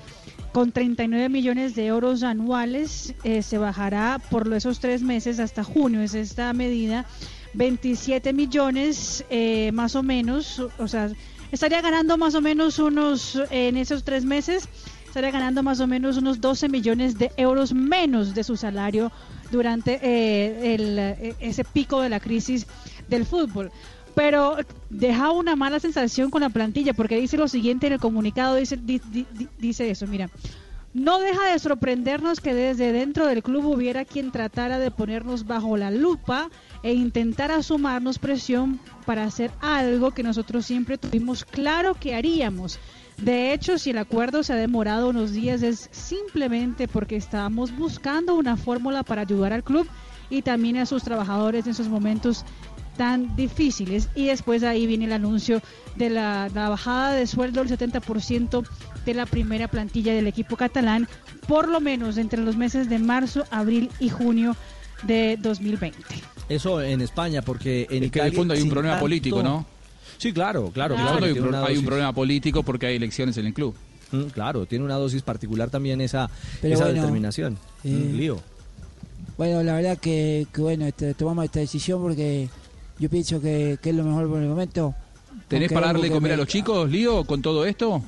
con 0.51 0.73
39 0.73 1.29
millones 1.29 1.73
de 1.75 1.85
euros 1.85 2.21
anuales 2.21 3.15
eh, 3.23 3.43
se 3.43 3.57
bajará 3.57 4.19
por 4.29 4.53
esos 4.53 4.81
tres 4.81 5.03
meses 5.03 5.39
hasta 5.39 5.63
junio, 5.63 6.01
es 6.01 6.15
esta 6.15 6.51
medida, 6.51 7.05
27 7.53 8.33
millones 8.33 9.23
eh, 9.29 9.71
más 9.71 9.95
o 9.95 10.03
menos, 10.03 10.59
o 10.59 10.87
sea, 10.89 11.09
estaría 11.53 11.79
ganando 11.79 12.17
más 12.17 12.35
o 12.35 12.41
menos 12.41 12.77
unos, 12.77 13.41
en 13.51 13.77
esos 13.77 14.03
tres 14.03 14.25
meses, 14.25 14.67
estaría 15.07 15.31
ganando 15.31 15.63
más 15.63 15.79
o 15.79 15.87
menos 15.87 16.17
unos 16.17 16.41
12 16.41 16.67
millones 16.67 17.17
de 17.17 17.31
euros 17.37 17.71
menos 17.73 18.35
de 18.35 18.43
su 18.43 18.57
salario 18.57 19.13
durante 19.51 19.99
eh, 20.01 20.75
el, 20.75 20.99
eh, 20.99 21.35
ese 21.39 21.63
pico 21.63 22.01
de 22.01 22.09
la 22.09 22.19
crisis 22.19 22.65
del 23.07 23.25
fútbol. 23.25 23.71
Pero 24.15 24.57
deja 24.89 25.31
una 25.31 25.55
mala 25.55 25.79
sensación 25.79 26.29
con 26.29 26.41
la 26.41 26.49
plantilla 26.49 26.93
porque 26.93 27.17
dice 27.19 27.35
lo 27.37 27.47
siguiente 27.47 27.87
en 27.87 27.93
el 27.93 27.99
comunicado, 27.99 28.55
dice, 28.55 28.77
di- 28.77 29.01
di- 29.11 29.25
di- 29.31 29.49
dice 29.57 29.89
eso, 29.89 30.05
mira. 30.07 30.29
No 30.93 31.17
deja 31.17 31.51
de 31.51 31.57
sorprendernos 31.57 32.39
que 32.39 32.53
desde 32.53 32.91
dentro 32.91 33.25
del 33.25 33.41
club 33.41 33.65
hubiera 33.65 34.05
quien 34.05 34.31
tratara 34.31 34.77
de 34.77 34.91
ponernos 34.91 35.47
bajo 35.47 35.75
la 35.75 35.89
lupa 35.89 36.51
e 36.83 36.93
intentara 36.93 37.63
sumarnos 37.63 38.19
presión 38.19 38.79
para 39.03 39.23
hacer 39.23 39.49
algo 39.59 40.11
que 40.11 40.21
nosotros 40.21 40.67
siempre 40.67 40.99
tuvimos 40.99 41.45
claro 41.45 41.95
que 41.95 42.13
haríamos. 42.13 42.77
De 43.17 43.53
hecho, 43.53 43.77
si 43.77 43.91
el 43.91 43.97
acuerdo 43.97 44.43
se 44.43 44.53
ha 44.53 44.55
demorado 44.57 45.09
unos 45.09 45.31
días 45.31 45.61
es 45.63 45.89
simplemente 45.91 46.87
porque 46.87 47.15
estábamos 47.15 47.75
buscando 47.75 48.35
una 48.35 48.57
fórmula 48.57 49.03
para 49.03 49.21
ayudar 49.21 49.53
al 49.53 49.63
club 49.63 49.87
y 50.29 50.41
también 50.41 50.77
a 50.77 50.85
sus 50.85 51.03
trabajadores 51.03 51.65
en 51.65 51.71
esos 51.71 51.87
momentos 51.87 52.43
tan 52.97 53.35
difíciles. 53.35 54.09
Y 54.15 54.25
después 54.27 54.63
ahí 54.63 54.85
viene 54.87 55.05
el 55.05 55.13
anuncio 55.13 55.61
de 55.95 56.09
la, 56.09 56.49
la 56.53 56.69
bajada 56.69 57.13
de 57.13 57.25
sueldo 57.27 57.63
del 57.63 57.77
70% 57.77 58.67
de 59.05 59.13
la 59.13 59.25
primera 59.25 59.67
plantilla 59.67 60.13
del 60.13 60.27
equipo 60.27 60.55
catalán, 60.57 61.07
por 61.47 61.67
lo 61.69 61.79
menos 61.81 62.17
entre 62.17 62.41
los 62.41 62.55
meses 62.57 62.89
de 62.89 62.99
marzo, 62.99 63.45
abril 63.51 63.89
y 63.99 64.09
junio 64.09 64.55
de 65.03 65.37
2020. 65.41 65.97
Eso 66.49 66.81
en 66.81 67.01
España, 67.01 67.41
porque 67.41 67.87
en 67.89 68.03
Es 68.03 68.11
que 68.11 68.19
de 68.21 68.27
Italia, 68.27 68.37
fondo 68.37 68.53
hay 68.53 68.61
un 68.61 68.69
problema 68.69 68.93
tanto- 68.95 69.03
político, 69.05 69.41
¿no? 69.43 69.65
Sí, 70.23 70.31
claro, 70.31 70.71
claro. 70.73 70.95
Claro, 70.95 71.25
hay, 71.25 71.31
un, 71.37 71.53
hay 71.53 71.79
problema 71.79 72.13
político 72.13 72.63
porque 72.63 72.85
hay 72.85 72.95
elecciones 72.95 73.35
en 73.37 73.45
el 73.45 73.53
club. 73.53 73.75
Mm, 74.13 74.27
claro, 74.27 74.65
tiene 74.65 74.85
una 74.85 74.95
dosis 74.95 75.21
particular 75.21 75.69
también 75.69 75.99
esa, 75.99 76.29
Pero 76.61 76.75
esa 76.75 76.85
bueno, 76.85 77.01
determinación. 77.01 77.57
eh, 77.83 77.89
Mm, 77.89 78.15
lío. 78.15 78.39
Bueno, 79.37 79.61
la 79.63 79.73
verdad 79.75 79.97
que, 79.97 80.47
que 80.53 80.61
bueno, 80.61 80.85
este, 80.85 81.13
tomamos 81.13 81.43
esta 81.43 81.59
decisión 81.59 82.01
porque 82.01 82.47
yo 82.99 83.09
pienso 83.09 83.41
que, 83.41 83.77
que 83.81 83.89
es 83.89 83.95
lo 83.97 84.05
mejor 84.05 84.29
por 84.29 84.41
el 84.41 84.47
momento. 84.47 84.95
¿Tenés 85.49 85.63
Aunque 85.69 85.73
para 85.73 85.87
darle 85.87 86.09
comer 86.09 86.29
me- 86.29 86.33
a 86.35 86.37
los 86.37 86.47
chicos, 86.47 86.89
Lío, 86.89 87.25
con 87.25 87.41
todo 87.41 87.65
esto? 87.65 88.01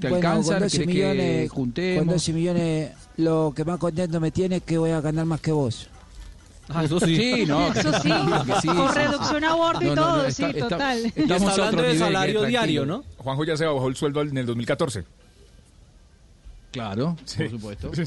¿Te 0.00 0.08
Bueno, 0.08 0.16
alcanza? 0.28 0.52
con 0.54 0.62
12 0.64 0.78
¿Querés 0.78 0.88
que 0.88 0.94
millones, 0.94 1.50
juntemos? 1.52 1.98
Con 2.06 2.08
12 2.14 2.32
millones, 2.32 2.90
lo 3.18 3.52
que 3.54 3.64
más 3.64 3.78
contento 3.78 4.18
me 4.20 4.32
tiene 4.32 4.56
es 4.56 4.62
que 4.64 4.78
voy 4.78 4.90
a 4.90 5.00
ganar 5.00 5.26
más 5.26 5.40
que 5.40 5.52
vos. 5.52 5.88
Ah, 6.68 6.84
eso 6.84 6.98
sí. 7.00 7.16
Sí, 7.16 7.46
no, 7.46 7.72
Eso 7.74 7.92
sí, 8.00 8.08
sí, 8.60 8.68
con 8.68 8.88
sí. 8.92 8.98
reducción 8.98 9.44
a 9.44 9.50
aborto 9.52 9.82
y 9.84 9.86
No, 9.88 9.94
no, 9.94 10.00
no, 10.02 10.06
todo, 10.16 10.26
está- 10.26 10.32
sí, 10.32 10.42
está- 10.58 10.68
total. 10.68 10.98
estamos 11.14 11.32
está 11.32 11.52
otro 11.52 11.64
hablando 11.64 11.82
de 11.82 11.88
nivel, 11.92 11.98
salario 11.98 12.42
diario. 12.44 12.86
¿no? 12.86 13.04
Juanjo 13.18 13.44
ya 13.44 13.56
se 13.56 13.64
bajó 13.66 13.86
el 13.88 13.94
sueldo 13.96 14.22
en 14.22 14.36
el 14.36 14.46
2014. 14.46 15.04
Claro, 16.72 17.16
Sí. 17.24 17.38
por 17.44 17.50
supuesto. 17.50 17.90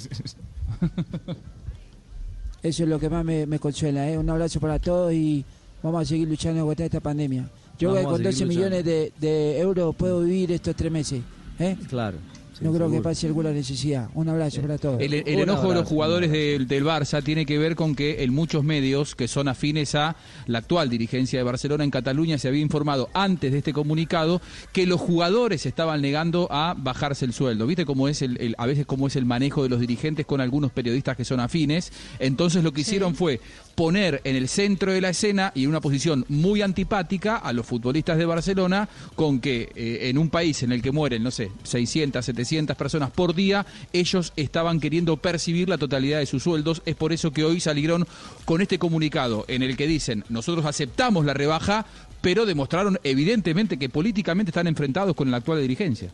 Eso 2.61 2.83
es 2.83 2.89
lo 2.89 2.99
que 2.99 3.09
más 3.09 3.23
me, 3.23 3.45
me 3.45 3.57
consuela. 3.59 4.09
¿eh? 4.09 4.17
Un 4.17 4.29
abrazo 4.29 4.59
para 4.59 4.79
todos 4.79 5.13
y 5.13 5.45
vamos 5.81 6.01
a 6.01 6.05
seguir 6.05 6.27
luchando 6.27 6.65
contra 6.65 6.85
esta 6.85 6.99
pandemia. 6.99 7.49
Yo 7.79 7.93
Vamos 7.93 8.11
con 8.11 8.23
12 8.23 8.37
seguir 8.39 8.47
luchando. 8.57 8.75
millones 8.77 8.85
de, 8.85 9.13
de 9.19 9.59
euros 9.59 9.95
puedo 9.95 10.21
vivir 10.21 10.51
estos 10.51 10.75
tres 10.75 10.91
meses. 10.91 11.21
¿eh? 11.59 11.77
Claro. 11.87 12.17
No 12.61 12.73
creo 12.73 12.91
que 12.91 13.01
pase 13.01 13.27
alguna 13.27 13.51
necesidad. 13.51 14.09
Un 14.13 14.29
abrazo 14.29 14.61
para 14.61 14.77
todos. 14.77 15.01
El, 15.01 15.13
el 15.13 15.39
enojo 15.39 15.69
de 15.69 15.75
los 15.75 15.87
jugadores 15.87 16.31
del, 16.31 16.67
del 16.67 16.83
Barça 16.85 17.23
tiene 17.23 17.45
que 17.45 17.57
ver 17.57 17.75
con 17.75 17.95
que 17.95 18.23
en 18.23 18.33
muchos 18.33 18.63
medios 18.63 19.15
que 19.15 19.27
son 19.27 19.47
afines 19.47 19.95
a 19.95 20.15
la 20.47 20.59
actual 20.59 20.89
dirigencia 20.89 21.39
de 21.39 21.43
Barcelona 21.43 21.83
en 21.83 21.91
Cataluña 21.91 22.37
se 22.37 22.47
había 22.47 22.61
informado 22.61 23.09
antes 23.13 23.51
de 23.51 23.59
este 23.59 23.73
comunicado 23.73 24.41
que 24.73 24.85
los 24.85 24.99
jugadores 24.99 25.65
estaban 25.65 26.01
negando 26.01 26.47
a 26.51 26.75
bajarse 26.77 27.25
el 27.25 27.33
sueldo. 27.33 27.65
¿Viste 27.67 27.85
cómo 27.85 28.07
es 28.07 28.21
el, 28.21 28.39
el- 28.41 28.55
a 28.57 28.65
veces 28.65 28.85
cómo 28.85 29.07
es 29.07 29.15
el 29.15 29.25
manejo 29.25 29.63
de 29.63 29.69
los 29.69 29.79
dirigentes 29.79 30.25
con 30.25 30.41
algunos 30.41 30.71
periodistas 30.71 31.15
que 31.15 31.25
son 31.25 31.39
afines? 31.39 31.91
Entonces 32.19 32.63
lo 32.63 32.71
que 32.73 32.81
hicieron 32.81 33.15
fue 33.15 33.39
poner 33.79 34.19
en 34.25 34.35
el 34.35 34.49
centro 34.49 34.91
de 34.91 34.99
la 34.99 35.11
escena 35.11 35.53
y 35.55 35.63
en 35.63 35.69
una 35.69 35.79
posición 35.79 36.25
muy 36.27 36.61
antipática 36.61 37.37
a 37.37 37.53
los 37.53 37.65
futbolistas 37.65 38.17
de 38.17 38.25
Barcelona 38.25 38.89
con 39.15 39.39
que 39.39 39.71
eh, 39.73 40.09
en 40.09 40.17
un 40.17 40.29
país 40.29 40.63
en 40.63 40.73
el 40.73 40.81
que 40.81 40.91
mueren, 40.91 41.23
no 41.23 41.31
sé, 41.31 41.49
600, 41.63 42.25
700 42.25 42.75
personas 42.75 43.09
por 43.09 43.33
día, 43.33 43.65
ellos 43.93 44.33
estaban 44.35 44.81
queriendo 44.81 45.15
percibir 45.15 45.69
la 45.69 45.77
totalidad 45.77 46.19
de 46.19 46.25
sus 46.25 46.43
sueldos. 46.43 46.81
Es 46.85 46.97
por 46.97 47.13
eso 47.13 47.31
que 47.31 47.45
hoy 47.45 47.61
salieron 47.61 48.05
con 48.43 48.59
este 48.59 48.79
comunicado 48.79 49.45
en 49.47 49.63
el 49.63 49.77
que 49.77 49.87
dicen, 49.87 50.25
nosotros 50.27 50.65
aceptamos 50.65 51.23
la 51.23 51.33
rebaja, 51.33 51.85
pero 52.19 52.45
demostraron 52.45 52.99
evidentemente 53.05 53.79
que 53.79 53.87
políticamente 53.87 54.49
están 54.49 54.67
enfrentados 54.67 55.15
con 55.15 55.31
la 55.31 55.37
actual 55.37 55.61
dirigencia. 55.61 56.11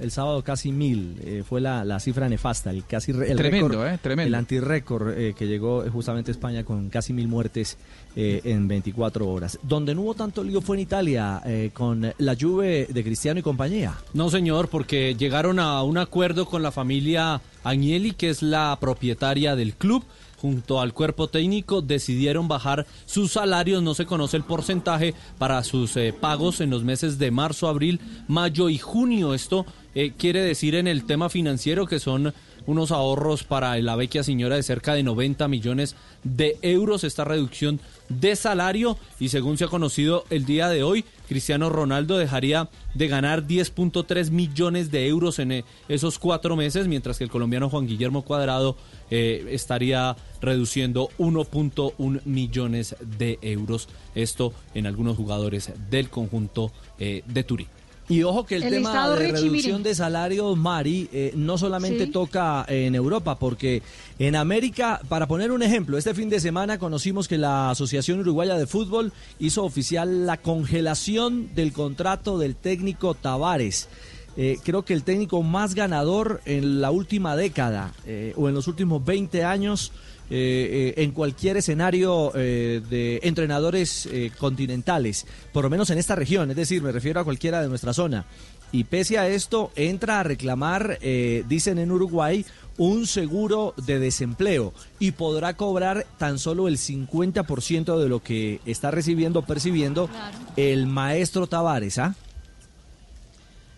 El 0.00 0.10
sábado 0.10 0.42
casi 0.42 0.72
mil 0.72 1.16
eh, 1.24 1.42
fue 1.46 1.60
la, 1.60 1.84
la 1.84 2.00
cifra 2.00 2.28
nefasta, 2.28 2.70
el 2.70 2.84
casi 2.84 3.10
el 3.12 3.36
Tremendo, 3.36 3.68
récord, 3.68 3.86
eh, 3.86 3.98
tremendo. 4.02 4.28
el 4.28 4.34
antirrécord 4.34 5.10
eh, 5.18 5.34
que 5.36 5.46
llegó 5.46 5.84
eh, 5.84 5.90
justamente 5.90 6.30
a 6.30 6.32
España 6.32 6.64
con 6.64 6.88
casi 6.88 7.12
mil 7.12 7.28
muertes 7.28 7.76
eh, 8.16 8.40
en 8.44 8.66
24 8.68 9.28
horas. 9.28 9.58
Donde 9.62 9.94
no 9.94 10.02
hubo 10.02 10.14
tanto 10.14 10.42
lío 10.42 10.60
fue 10.62 10.76
en 10.76 10.80
Italia 10.82 11.40
eh, 11.44 11.70
con 11.72 12.12
la 12.18 12.36
Juve 12.38 12.86
de 12.90 13.04
Cristiano 13.04 13.40
y 13.40 13.42
compañía. 13.42 13.94
No, 14.14 14.30
señor, 14.30 14.68
porque 14.68 15.14
llegaron 15.14 15.58
a 15.58 15.82
un 15.82 15.98
acuerdo 15.98 16.46
con 16.46 16.62
la 16.62 16.70
familia 16.72 17.40
Agnelli, 17.64 18.12
que 18.12 18.30
es 18.30 18.42
la 18.42 18.76
propietaria 18.80 19.54
del 19.56 19.74
club. 19.74 20.04
Junto 20.42 20.80
al 20.80 20.92
cuerpo 20.92 21.28
técnico 21.28 21.82
decidieron 21.82 22.48
bajar 22.48 22.84
sus 23.06 23.30
salarios, 23.30 23.80
no 23.80 23.94
se 23.94 24.06
conoce 24.06 24.36
el 24.36 24.42
porcentaje 24.42 25.14
para 25.38 25.62
sus 25.62 25.96
eh, 25.96 26.12
pagos 26.12 26.60
en 26.60 26.68
los 26.68 26.82
meses 26.82 27.16
de 27.20 27.30
marzo, 27.30 27.68
abril, 27.68 28.00
mayo 28.26 28.68
y 28.68 28.76
junio. 28.76 29.34
Esto 29.34 29.64
eh, 29.94 30.14
quiere 30.18 30.40
decir 30.42 30.74
en 30.74 30.88
el 30.88 31.04
tema 31.04 31.28
financiero 31.28 31.86
que 31.86 32.00
son 32.00 32.34
unos 32.66 32.90
ahorros 32.90 33.44
para 33.44 33.76
la 33.78 33.94
vecchia 33.94 34.24
señora 34.24 34.56
de 34.56 34.64
cerca 34.64 34.94
de 34.94 35.04
90 35.04 35.46
millones 35.46 35.94
de 36.24 36.58
euros 36.62 37.04
esta 37.04 37.24
reducción 37.24 37.78
de 38.08 38.34
salario 38.34 38.98
y 39.20 39.28
según 39.28 39.58
se 39.58 39.64
ha 39.66 39.68
conocido 39.68 40.24
el 40.28 40.44
día 40.44 40.68
de 40.68 40.82
hoy, 40.82 41.04
Cristiano 41.32 41.70
Ronaldo 41.70 42.18
dejaría 42.18 42.68
de 42.92 43.08
ganar 43.08 43.46
10.3 43.46 44.30
millones 44.30 44.90
de 44.90 45.08
euros 45.08 45.38
en 45.38 45.52
eh, 45.52 45.64
esos 45.88 46.18
cuatro 46.18 46.56
meses, 46.56 46.88
mientras 46.88 47.16
que 47.16 47.24
el 47.24 47.30
colombiano 47.30 47.70
Juan 47.70 47.86
Guillermo 47.86 48.20
Cuadrado 48.20 48.76
eh, 49.10 49.46
estaría 49.48 50.14
reduciendo 50.42 51.08
1.1 51.18 52.20
millones 52.26 52.96
de 53.00 53.38
euros. 53.40 53.88
Esto 54.14 54.52
en 54.74 54.86
algunos 54.86 55.16
jugadores 55.16 55.72
del 55.88 56.10
conjunto 56.10 56.70
eh, 56.98 57.22
de 57.24 57.44
Turín. 57.44 57.68
Y 58.12 58.22
ojo 58.24 58.44
que 58.44 58.56
el, 58.56 58.64
El 58.64 58.70
tema 58.70 59.08
de 59.10 59.16
Richie, 59.16 59.32
reducción 59.32 59.78
mire. 59.78 59.88
de 59.90 59.94
salarios, 59.94 60.56
Mari, 60.58 61.08
eh, 61.12 61.32
no 61.34 61.56
solamente 61.56 62.04
Sí. 62.06 62.10
toca 62.12 62.64
en 62.68 62.94
Europa, 62.94 63.38
porque 63.38 63.82
en 64.18 64.36
América, 64.36 65.00
para 65.08 65.26
poner 65.26 65.50
un 65.50 65.62
ejemplo, 65.62 65.96
este 65.96 66.14
fin 66.14 66.28
de 66.28 66.38
semana 66.40 66.78
conocimos 66.78 67.26
que 67.26 67.38
la 67.38 67.70
Asociación 67.70 68.20
Uruguaya 68.20 68.56
de 68.58 68.66
Fútbol 68.66 69.12
hizo 69.38 69.64
oficial 69.64 70.26
la 70.26 70.36
congelación 70.36 71.54
del 71.54 71.72
contrato 71.72 72.38
del 72.38 72.54
técnico 72.54 73.14
Tavares. 73.14 73.88
Eh, 74.36 74.58
creo 74.64 74.82
que 74.84 74.94
el 74.94 75.04
técnico 75.04 75.42
más 75.42 75.74
ganador 75.74 76.40
en 76.46 76.80
la 76.80 76.90
última 76.90 77.36
década 77.36 77.92
eh, 78.06 78.32
o 78.36 78.48
en 78.48 78.54
los 78.54 78.66
últimos 78.66 79.04
20 79.04 79.44
años 79.44 79.92
eh, 80.34 80.94
eh, 80.96 81.02
en 81.02 81.10
cualquier 81.10 81.58
escenario 81.58 82.32
eh, 82.34 82.80
de 82.88 83.20
entrenadores 83.22 84.08
continentales, 84.38 85.26
por 85.52 85.64
lo 85.64 85.68
menos 85.68 85.90
en 85.90 85.98
esta 85.98 86.14
región, 86.14 86.48
es 86.50 86.56
decir, 86.56 86.80
me 86.80 86.90
refiero 86.90 87.20
a 87.20 87.24
cualquiera 87.24 87.60
de 87.60 87.68
nuestra 87.68 87.92
zona. 87.92 88.24
Y 88.72 88.84
pese 88.84 89.18
a 89.18 89.28
esto, 89.28 89.72
entra 89.76 90.20
a 90.20 90.22
reclamar, 90.22 90.98
dicen 91.46 91.78
en 91.78 91.92
Uruguay, 91.92 92.46
un 92.78 93.06
seguro 93.06 93.74
de 93.76 93.98
desempleo 93.98 94.72
y 94.98 95.10
podrá 95.10 95.54
cobrar 95.54 96.06
tan 96.16 96.38
solo 96.38 96.66
el 96.66 96.78
50% 96.78 97.98
de 97.98 98.08
lo 98.08 98.22
que 98.22 98.60
está 98.64 98.90
recibiendo, 98.90 99.42
percibiendo 99.42 100.08
el 100.56 100.86
maestro 100.86 101.46
Tavares, 101.46 101.98
¿ah? 101.98 102.14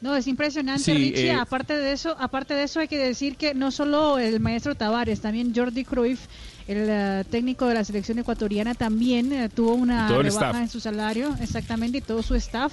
No, 0.00 0.14
es 0.16 0.26
impresionante, 0.26 0.82
Sí, 0.82 0.92
Richie. 0.92 1.28
eh, 1.28 1.32
Aparte 1.32 1.76
de 1.76 1.92
eso, 1.92 2.14
aparte 2.18 2.54
de 2.54 2.64
eso 2.64 2.80
hay 2.80 2.88
que 2.88 2.98
decir 2.98 3.36
que 3.36 3.54
no 3.54 3.70
solo 3.70 4.18
el 4.18 4.38
maestro 4.40 4.74
Tavares, 4.74 5.20
también 5.20 5.54
Jordi 5.54 5.84
Cruyff, 5.84 6.26
el 6.68 6.86
eh, 6.90 7.24
técnico 7.30 7.66
de 7.66 7.74
la 7.74 7.84
selección 7.84 8.18
ecuatoriana, 8.18 8.74
también 8.74 9.32
eh, 9.32 9.48
tuvo 9.48 9.74
una 9.74 10.08
rebaja 10.08 10.60
en 10.60 10.68
su 10.68 10.80
salario, 10.80 11.34
exactamente, 11.40 11.98
y 11.98 12.00
todo 12.02 12.22
su 12.22 12.34
staff 12.34 12.72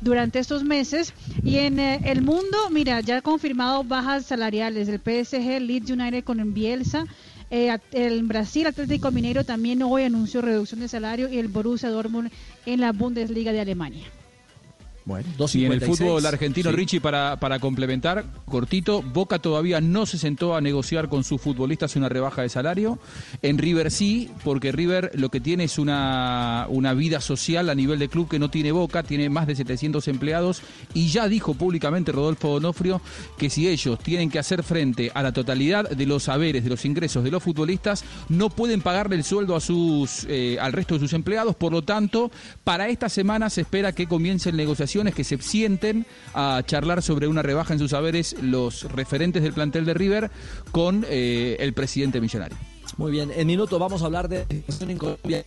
durante 0.00 0.38
estos 0.38 0.64
meses. 0.64 1.14
Y 1.42 1.58
en 1.58 1.78
eh, 1.78 2.00
el 2.04 2.22
mundo, 2.22 2.56
mira, 2.70 3.00
ya 3.00 3.18
ha 3.18 3.22
confirmado 3.22 3.84
bajas 3.84 4.26
salariales. 4.26 4.88
El 4.88 4.98
PSG, 4.98 5.60
Leeds 5.60 5.90
United 5.90 6.24
con 6.24 6.40
el 6.40 6.50
Bielsa. 6.50 7.04
Eh, 7.50 7.76
el 7.92 8.22
Brasil 8.22 8.66
Atlético 8.66 9.10
Mineiro 9.10 9.44
también 9.44 9.82
hoy 9.82 10.04
anunció 10.04 10.40
reducción 10.40 10.80
de 10.80 10.88
salario 10.88 11.28
y 11.28 11.38
el 11.38 11.48
Borussia 11.48 11.90
Dortmund 11.90 12.30
en 12.64 12.80
la 12.80 12.92
Bundesliga 12.92 13.52
de 13.52 13.60
Alemania. 13.60 14.06
Bueno, 15.04 15.28
Y 15.52 15.64
en 15.64 15.72
el 15.72 15.80
2.56. 15.80 15.86
fútbol 15.86 16.26
argentino, 16.26 16.70
Sí. 16.70 16.76
Richie, 16.76 17.00
para, 17.00 17.38
para 17.40 17.58
complementar, 17.58 18.24
cortito, 18.44 19.02
Boca 19.02 19.38
todavía 19.40 19.80
no 19.80 20.06
se 20.06 20.16
sentó 20.18 20.54
a 20.54 20.60
negociar 20.60 21.08
con 21.08 21.24
sus 21.24 21.40
futbolistas 21.40 21.96
una 21.96 22.08
rebaja 22.08 22.42
de 22.42 22.48
salario. 22.48 22.98
En 23.42 23.58
River 23.58 23.90
sí, 23.90 24.30
porque 24.44 24.70
River 24.70 25.10
lo 25.14 25.28
que 25.30 25.40
tiene 25.40 25.64
es 25.64 25.78
una, 25.78 26.66
una 26.68 26.94
vida 26.94 27.20
social 27.20 27.68
a 27.68 27.74
nivel 27.74 27.98
de 27.98 28.08
club 28.08 28.28
que 28.28 28.38
no 28.38 28.50
tiene 28.50 28.72
Boca, 28.72 29.02
tiene 29.02 29.28
más 29.28 29.46
de 29.46 29.56
700 29.56 30.06
empleados 30.08 30.62
y 30.94 31.08
ya 31.08 31.28
dijo 31.28 31.54
públicamente 31.54 32.12
Rodolfo 32.12 32.48
Donofrio 32.48 33.00
que 33.38 33.50
si 33.50 33.68
ellos 33.68 33.98
tienen 33.98 34.30
que 34.30 34.38
hacer 34.38 34.62
frente 34.62 35.10
a 35.14 35.22
la 35.22 35.32
totalidad 35.32 35.88
de 35.90 36.06
los 36.06 36.24
saberes, 36.24 36.64
de 36.64 36.70
los 36.70 36.84
ingresos 36.84 37.24
de 37.24 37.30
los 37.30 37.42
futbolistas, 37.42 38.04
no 38.28 38.50
pueden 38.50 38.80
pagarle 38.82 39.16
el 39.16 39.24
sueldo 39.24 39.56
a 39.56 39.60
sus, 39.60 40.26
eh, 40.28 40.58
al 40.60 40.72
resto 40.72 40.94
de 40.94 41.00
sus 41.00 41.12
empleados. 41.12 41.56
Por 41.56 41.72
lo 41.72 41.82
tanto, 41.82 42.30
para 42.64 42.88
esta 42.88 43.08
semana 43.08 43.50
se 43.50 43.62
espera 43.62 43.92
que 43.92 44.06
comiencen 44.06 44.56
que 44.92 45.24
se 45.24 45.38
sienten 45.38 46.06
a 46.34 46.62
charlar 46.66 47.02
sobre 47.02 47.26
una 47.26 47.42
rebaja 47.42 47.72
en 47.72 47.78
sus 47.78 47.92
saberes 47.92 48.36
los 48.42 48.84
referentes 48.92 49.42
del 49.42 49.54
plantel 49.54 49.86
de 49.86 49.94
River 49.94 50.30
con 50.70 51.06
eh, 51.08 51.56
el 51.60 51.72
presidente 51.72 52.20
millonario. 52.20 52.58
Muy 52.98 53.10
bien, 53.10 53.32
en 53.34 53.46
minutos 53.46 53.80
vamos 53.80 54.02
a 54.02 54.06
hablar 54.06 54.28
de 54.28 54.44
en 54.80 54.98
Colombia, 54.98 55.46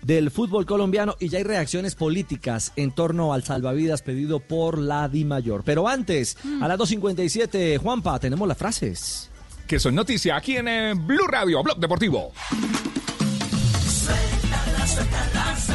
del 0.00 0.30
fútbol 0.30 0.64
colombiano 0.64 1.16
y 1.18 1.28
ya 1.28 1.38
hay 1.38 1.44
reacciones 1.44 1.96
políticas 1.96 2.72
en 2.76 2.92
torno 2.92 3.32
al 3.32 3.42
salvavidas 3.42 4.02
pedido 4.02 4.38
por 4.38 4.78
la 4.78 5.08
Di 5.08 5.24
Mayor. 5.24 5.62
Pero 5.64 5.88
antes, 5.88 6.36
a 6.60 6.68
las 6.68 6.78
2.57, 6.78 7.78
Juanpa, 7.78 8.20
tenemos 8.20 8.46
las 8.46 8.56
frases. 8.56 9.28
Que 9.66 9.80
son 9.80 9.96
noticia 9.96 10.36
aquí 10.36 10.56
en 10.56 10.68
eh, 10.68 10.94
Blue 10.94 11.26
Radio, 11.26 11.64
Blog 11.64 11.78
Deportivo. 11.78 12.32
Suéltala, 13.88 14.86
suéltala, 14.86 15.56
suéltala. 15.56 15.73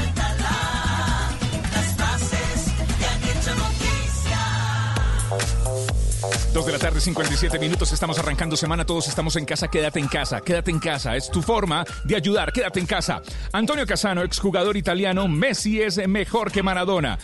2 6.53 6.65
de 6.65 6.71
la 6.71 6.79
tarde, 6.79 6.99
57 6.99 7.59
minutos. 7.59 7.91
Estamos 7.91 8.17
arrancando 8.17 8.57
semana. 8.57 8.85
Todos 8.85 9.07
estamos 9.07 9.35
en 9.35 9.45
casa. 9.45 9.67
Quédate 9.67 9.99
en 9.99 10.07
casa. 10.07 10.41
Quédate 10.41 10.71
en 10.71 10.79
casa. 10.79 11.15
Es 11.15 11.29
tu 11.29 11.41
forma 11.41 11.85
de 12.03 12.15
ayudar. 12.15 12.51
Quédate 12.51 12.79
en 12.79 12.87
casa. 12.87 13.21
Antonio 13.51 13.85
Casano, 13.85 14.23
exjugador 14.23 14.75
italiano. 14.75 15.27
Messi 15.27 15.81
es 15.81 16.05
mejor 16.07 16.51
que 16.51 16.63
Maradona. 16.63 17.19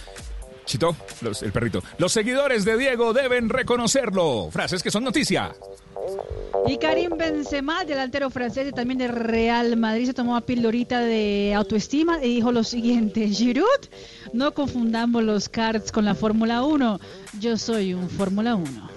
Chito, 0.66 0.95
los- 1.22 1.43
el 1.43 1.51
perrito. 1.51 1.84
Los 1.97 2.11
seguidores 2.11 2.66
de 2.66 2.78
Diego 2.78 3.13
deben 3.13 3.49
reconocerlo. 3.49 4.49
Frases 4.51 4.82
que 4.84 4.91
son 4.91 5.03
noticia. 5.03 5.55
Y 6.68 6.78
Karim 6.78 7.11
Benzema, 7.18 7.84
delantero 7.86 8.30
francés 8.32 8.68
y 8.70 8.72
también 8.72 8.97
de 8.97 9.07
Real 9.07 9.78
Madrid, 9.78 10.07
se 10.07 10.13
tomó 10.13 10.32
una 10.32 10.41
pildorita 10.41 10.99
de 10.99 11.53
autoestima 11.55 12.24
y 12.24 12.36
dijo 12.36 12.51
lo 12.51 12.63
siguiente, 12.63 13.28
Giroud, 13.30 13.66
no 14.34 14.53
confundamos 14.53 15.24
los 15.24 15.47
karts 15.49 15.91
con 15.91 16.05
la 16.05 16.16
Fórmula 16.16 16.63
1, 16.63 16.99
yo 17.39 17.57
soy 17.57 17.93
un 17.93 18.09
Fórmula 18.09 18.55
1. 18.55 18.89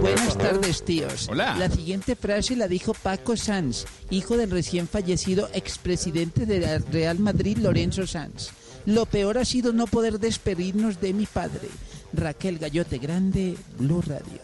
Buenas 0.00 0.38
tardes, 0.38 0.82
tíos. 0.84 1.28
Hola. 1.28 1.54
La 1.58 1.68
siguiente 1.68 2.16
frase 2.16 2.56
la 2.56 2.66
dijo 2.66 2.94
Paco 2.94 3.36
Sanz, 3.36 3.84
hijo 4.08 4.38
del 4.38 4.50
recién 4.50 4.88
fallecido 4.88 5.50
expresidente 5.52 6.46
de 6.46 6.60
la 6.60 6.78
Real 6.78 7.18
Madrid, 7.18 7.58
Lorenzo 7.58 8.06
Sanz. 8.06 8.50
Lo 8.86 9.06
peor 9.06 9.38
ha 9.38 9.44
sido 9.44 9.72
no 9.72 9.86
poder 9.86 10.18
despedirnos 10.18 11.00
de 11.00 11.12
mi 11.12 11.26
padre. 11.26 11.68
Raquel 12.12 12.58
Gallote 12.58 12.98
Grande, 12.98 13.56
Blue 13.78 14.02
Radio. 14.02 14.40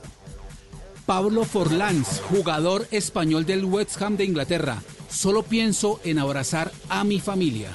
Pablo 1.07 1.45
Forlans, 1.45 2.21
jugador 2.29 2.87
español 2.91 3.47
del 3.47 3.65
West 3.65 4.01
Ham 4.03 4.17
de 4.17 4.25
Inglaterra. 4.25 4.83
Solo 5.09 5.43
pienso 5.43 6.01
en 6.05 6.19
abrazar 6.19 6.71
a 6.89 7.03
mi 7.03 7.19
familia. 7.19 7.71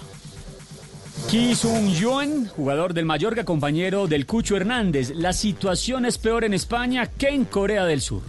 Ki 1.29 1.55
Sung-yuan, 1.55 2.47
jugador 2.47 2.93
del 2.93 3.05
Mallorca, 3.05 3.43
compañero 3.43 4.07
del 4.07 4.25
Cucho 4.25 4.55
Hernández. 4.55 5.13
La 5.15 5.33
situación 5.33 6.05
es 6.05 6.17
peor 6.17 6.43
en 6.43 6.53
España 6.53 7.07
que 7.07 7.29
en 7.29 7.45
Corea 7.45 7.85
del 7.85 8.01
Sur. 8.01 8.21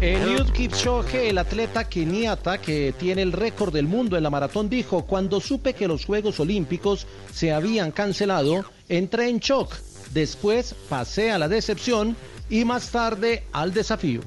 Eliud 0.00 0.52
Kipchoge, 0.52 1.28
el 1.28 1.38
atleta 1.38 1.88
keniata 1.88 2.58
que 2.58 2.94
tiene 2.96 3.22
el 3.22 3.32
récord 3.32 3.72
del 3.72 3.88
mundo 3.88 4.16
en 4.16 4.22
la 4.22 4.30
maratón, 4.30 4.68
dijo, 4.68 5.04
cuando 5.04 5.40
supe 5.40 5.74
que 5.74 5.88
los 5.88 6.04
Juegos 6.04 6.38
Olímpicos 6.38 7.08
se 7.32 7.52
habían 7.52 7.90
cancelado, 7.90 8.64
entré 8.88 9.28
en 9.28 9.40
shock. 9.40 9.74
Después 10.14 10.76
pasé 10.88 11.32
a 11.32 11.38
la 11.38 11.48
decepción 11.48 12.16
y 12.48 12.64
más 12.64 12.90
tarde 12.90 13.42
al 13.52 13.74
desafío. 13.74 14.20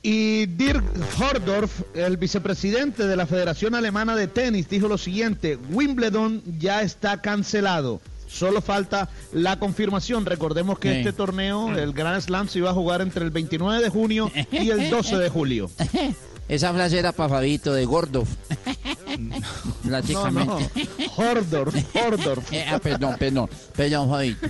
Y 0.00 0.46
Dirk 0.46 0.84
Hordorf, 1.20 1.82
el 1.92 2.16
vicepresidente 2.18 3.08
de 3.08 3.16
la 3.16 3.26
Federación 3.26 3.74
Alemana 3.74 4.14
de 4.14 4.28
Tenis, 4.28 4.68
dijo 4.68 4.86
lo 4.86 4.96
siguiente, 4.96 5.58
Wimbledon 5.72 6.40
ya 6.60 6.82
está 6.82 7.20
cancelado. 7.20 8.00
Solo 8.38 8.60
falta 8.60 9.08
la 9.32 9.58
confirmación. 9.58 10.26
Recordemos 10.26 10.78
que 10.78 10.90
Sí. 10.92 10.98
este 10.98 11.12
torneo, 11.12 11.74
el 11.76 11.92
Grand 11.92 12.20
Slam, 12.20 12.48
se 12.48 12.58
iba 12.58 12.70
a 12.70 12.74
jugar 12.74 13.00
entre 13.00 13.24
el 13.24 13.30
29 13.30 13.82
de 13.82 13.88
junio 13.88 14.30
y 14.52 14.70
el 14.70 14.90
12 14.90 15.16
de 15.18 15.28
julio. 15.28 15.70
Esa 16.48 16.72
frase 16.72 16.98
era 17.00 17.10
para 17.12 17.28
Fabito 17.28 17.72
de 17.72 17.84
Gordov. 17.86 18.26
Prácticamente. 19.84 20.46
No, 20.46 20.60
no. 20.60 21.12
Hordorf, 21.16 21.74
Hordorf. 21.96 22.52
Eh, 22.56 22.64
ah, 22.70 22.78
perdón, 22.78 23.16
perdón, 23.18 23.48
perdón, 23.74 24.10
Fabito. 24.10 24.46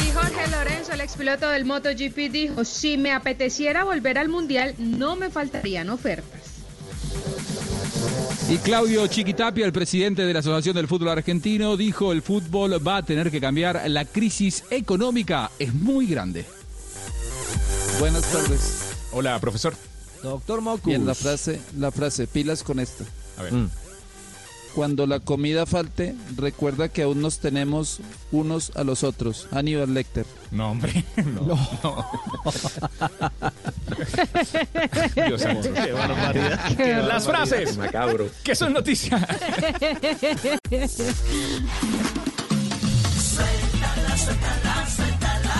Y 0.00 0.10
Jorge 0.12 0.48
Lorenzo, 0.50 0.92
el 0.92 1.00
expiloto 1.00 1.48
del 1.48 1.64
MotoGP, 1.64 2.16
dijo, 2.32 2.64
si 2.64 2.96
me 2.96 3.12
apeteciera 3.12 3.84
volver 3.84 4.18
al 4.18 4.28
Mundial, 4.28 4.74
no 4.78 5.14
me 5.16 5.30
faltarían 5.30 5.90
ofertas. 5.90 6.40
Y 8.50 8.58
Claudio 8.58 9.06
Chiquitapia, 9.06 9.64
el 9.64 9.72
presidente 9.72 10.22
de 10.22 10.32
la 10.32 10.40
Asociación 10.40 10.76
del 10.76 10.86
Fútbol 10.86 11.08
Argentino, 11.08 11.76
dijo 11.76 12.12
el 12.12 12.20
fútbol 12.22 12.86
va 12.86 12.98
a 12.98 13.02
tener 13.02 13.30
que 13.30 13.40
cambiar. 13.40 13.82
La 13.88 14.04
crisis 14.04 14.64
económica 14.70 15.50
es 15.58 15.72
muy 15.72 16.06
grande. 16.06 16.44
Buenas 17.98 18.22
tardes. 18.30 18.90
Hola, 19.12 19.38
profesor. 19.40 19.74
Doctor 20.22 20.60
Mocus. 20.60 20.86
Bien, 20.86 21.06
la 21.06 21.14
frase, 21.14 21.60
la 21.78 21.90
frase, 21.90 22.26
pilas 22.26 22.62
con 22.62 22.80
esta. 22.80 23.04
A 23.38 23.42
ver. 23.42 23.52
Mm. 23.52 23.70
Cuando 24.74 25.06
la 25.06 25.20
comida 25.20 25.66
falte, 25.66 26.14
recuerda 26.36 26.88
que 26.88 27.02
aún 27.02 27.22
nos 27.22 27.38
tenemos 27.38 28.00
unos 28.32 28.72
a 28.74 28.82
los 28.82 29.04
otros. 29.04 29.46
Aníbal 29.52 29.94
Lecter. 29.94 30.26
No, 30.50 30.72
hombre. 30.72 31.04
No. 31.24 31.56
no. 31.82 32.06
Dios 35.26 35.40
santo. 35.42 35.72
Qué 35.72 35.92
barbaridad. 35.92 36.76
Qué 36.76 36.94
Las 36.96 37.24
frases. 37.26 37.76
Macabro. 37.78 38.28
que 38.42 38.54
son 38.56 38.72
noticias. 38.72 39.20
Suéltala, 43.16 44.16
suéltala, 44.18 44.86
suéltala. 44.96 45.56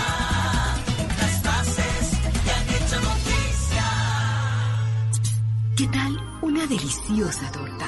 Las 1.19 1.41
frases 1.41 2.09
que 2.43 2.51
han 2.51 2.69
hecho 2.69 2.99
noticia. 3.01 3.85
¿Qué 5.77 5.87
tal 5.87 6.19
una 6.41 6.67
deliciosa 6.67 7.51
torta? 7.51 7.87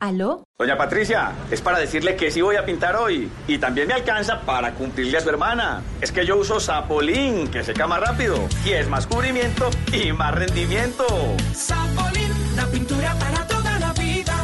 ¿Aló? 0.00 0.44
Doña 0.58 0.76
Patricia, 0.76 1.32
es 1.50 1.60
para 1.60 1.78
decirle 1.78 2.16
que 2.16 2.30
sí 2.30 2.40
voy 2.40 2.56
a 2.56 2.64
pintar 2.64 2.96
hoy. 2.96 3.30
Y 3.46 3.58
también 3.58 3.88
me 3.88 3.94
alcanza 3.94 4.40
para 4.42 4.74
cumplirle 4.74 5.18
a 5.18 5.20
su 5.20 5.28
hermana. 5.28 5.82
Es 6.00 6.12
que 6.12 6.24
yo 6.24 6.36
uso 6.36 6.60
Sapolín, 6.60 7.48
que 7.48 7.64
seca 7.64 7.86
más 7.86 8.00
rápido. 8.00 8.38
Y 8.64 8.70
es 8.70 8.88
más 8.88 9.06
cubrimiento 9.06 9.68
y 9.92 10.12
más 10.12 10.34
rendimiento. 10.34 11.04
Sapolín, 11.52 12.32
la 12.56 12.66
pintura 12.66 13.14
para 13.18 13.46
toda 13.46 13.78
la 13.78 13.92
vida. 13.92 14.34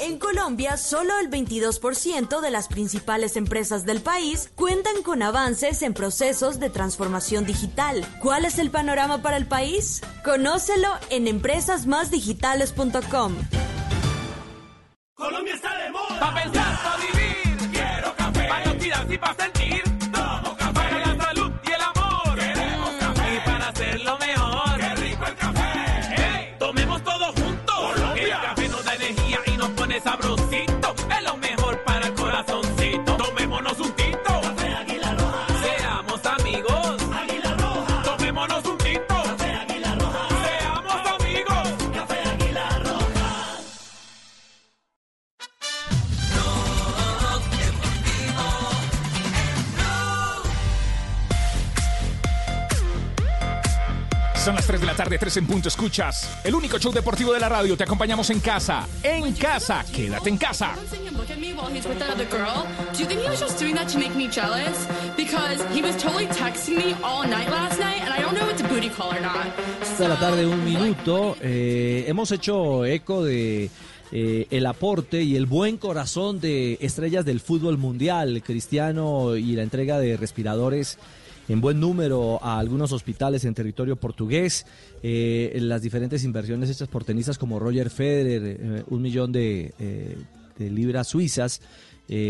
En 0.00 0.18
Colombia, 0.18 0.76
solo 0.76 1.12
el 1.20 1.30
22% 1.30 2.40
de 2.40 2.50
las 2.50 2.68
principales 2.68 3.36
empresas 3.36 3.86
del 3.86 4.00
país 4.00 4.50
cuentan 4.56 5.02
con 5.04 5.22
avances 5.22 5.82
en 5.82 5.94
procesos 5.94 6.58
de 6.58 6.70
transformación 6.70 7.46
digital. 7.46 8.04
¿Cuál 8.20 8.44
es 8.44 8.58
el 8.58 8.70
panorama 8.70 9.22
para 9.22 9.36
el 9.36 9.46
país? 9.46 10.00
Conócelo 10.24 10.88
en 11.10 11.28
empresasmásdigitales.com. 11.28 13.36
Colombia 15.14 15.54
está 15.54 15.76
de 15.76 15.90
moda. 15.90 16.18
Pa' 16.18 16.34
pensar, 16.34 16.82
pa' 16.82 16.96
vivir. 16.96 17.70
Quiero 17.70 18.14
café. 18.16 18.48
Pa' 18.48 18.78
tirar 18.78 19.12
y 19.12 19.18
pa'. 19.18 19.51
Son 54.44 54.56
las 54.56 54.66
3 54.66 54.80
de 54.80 54.86
la 54.86 54.96
tarde, 54.96 55.18
3 55.18 55.36
en 55.36 55.46
punto. 55.46 55.68
Escuchas 55.68 56.28
el 56.42 56.52
único 56.56 56.76
show 56.76 56.92
deportivo 56.92 57.32
de 57.32 57.38
la 57.38 57.48
radio. 57.48 57.76
Te 57.76 57.84
acompañamos 57.84 58.28
en 58.30 58.40
casa. 58.40 58.88
En 59.00 59.32
casa. 59.34 59.84
Quédate 59.94 60.30
en 60.30 60.36
casa. 60.36 60.74
de 69.96 70.08
la 70.08 70.18
tarde, 70.18 70.44
un 70.44 70.64
minuto. 70.64 71.36
Eh, 71.40 72.06
hemos 72.08 72.32
hecho 72.32 72.84
eco 72.84 73.22
de 73.22 73.70
eh, 74.10 74.46
el 74.50 74.66
aporte 74.66 75.22
y 75.22 75.36
el 75.36 75.46
buen 75.46 75.76
corazón 75.76 76.40
de 76.40 76.78
estrellas 76.80 77.24
del 77.24 77.38
fútbol 77.38 77.78
mundial, 77.78 78.42
Cristiano, 78.44 79.36
y 79.36 79.54
la 79.54 79.62
entrega 79.62 80.00
de 80.00 80.16
respiradores 80.16 80.98
en 81.48 81.60
buen 81.60 81.80
número 81.80 82.42
a 82.42 82.58
algunos 82.58 82.92
hospitales 82.92 83.44
en 83.44 83.54
territorio 83.54 83.96
portugués, 83.96 84.66
eh, 85.02 85.56
las 85.60 85.82
diferentes 85.82 86.24
inversiones 86.24 86.70
hechas 86.70 86.88
por 86.88 87.04
tenistas 87.04 87.38
como 87.38 87.58
Roger 87.58 87.90
Federer, 87.90 88.58
eh, 88.60 88.84
un 88.88 89.02
millón 89.02 89.32
de, 89.32 89.72
eh, 89.78 90.16
libras 90.58 91.08
suizas, 91.08 91.60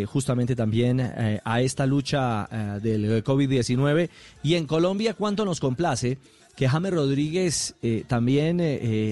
justamente 0.07 0.55
también 0.55 1.01
a 1.01 1.61
esta 1.61 1.87
lucha 1.87 2.49
del 2.81 3.23
COVID-19. 3.25 4.09
Y 4.43 4.55
en 4.55 4.67
Colombia, 4.67 5.13
¿cuánto 5.13 5.45
nos 5.45 5.61
complace? 5.61 6.19
que 6.55 6.69
James 6.69 6.93
Rodríguez 6.93 7.75
también 8.07 8.61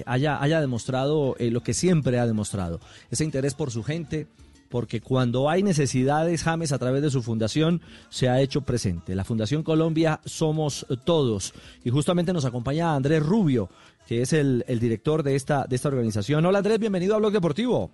haya, 0.07 0.41
haya 0.41 0.61
demostrado 0.61 1.35
lo 1.39 1.63
que 1.63 1.75
siempre 1.75 2.19
ha 2.19 2.27
demostrado, 2.27 2.81
ese 3.11 3.25
interés 3.25 3.55
por 3.55 3.71
su 3.73 3.83
gente, 3.83 4.29
porque 4.71 5.01
cuando 5.01 5.51
hay 5.51 5.63
necesidades, 5.63 6.45
James 6.45 6.73
a 6.73 6.79
través 6.79 7.03
de 7.03 7.11
su 7.11 7.23
fundación 7.23 7.83
se 8.09 8.29
ha 8.29 8.41
hecho 8.41 8.63
presente. 8.63 9.15
La 9.15 9.25
Fundación 9.25 9.63
Colombia 9.63 10.21
Somos 10.25 10.87
Todos. 11.05 11.53
Y 11.85 11.91
justamente 11.91 12.33
nos 12.33 12.45
acompaña 12.45 12.95
Andrés 12.95 13.23
Rubio, 13.23 13.69
que 14.07 14.23
es 14.23 14.33
el, 14.33 14.65
el 14.69 14.79
director 14.79 15.23
de 15.23 15.35
esta, 15.35 15.67
de 15.69 15.77
esta 15.77 15.89
organización. 15.89 16.47
Hola 16.47 16.59
Andrés, 16.59 16.79
bienvenido 16.79 17.17
a 17.17 17.19
Blog 17.19 17.33
Deportivo. 17.33 17.91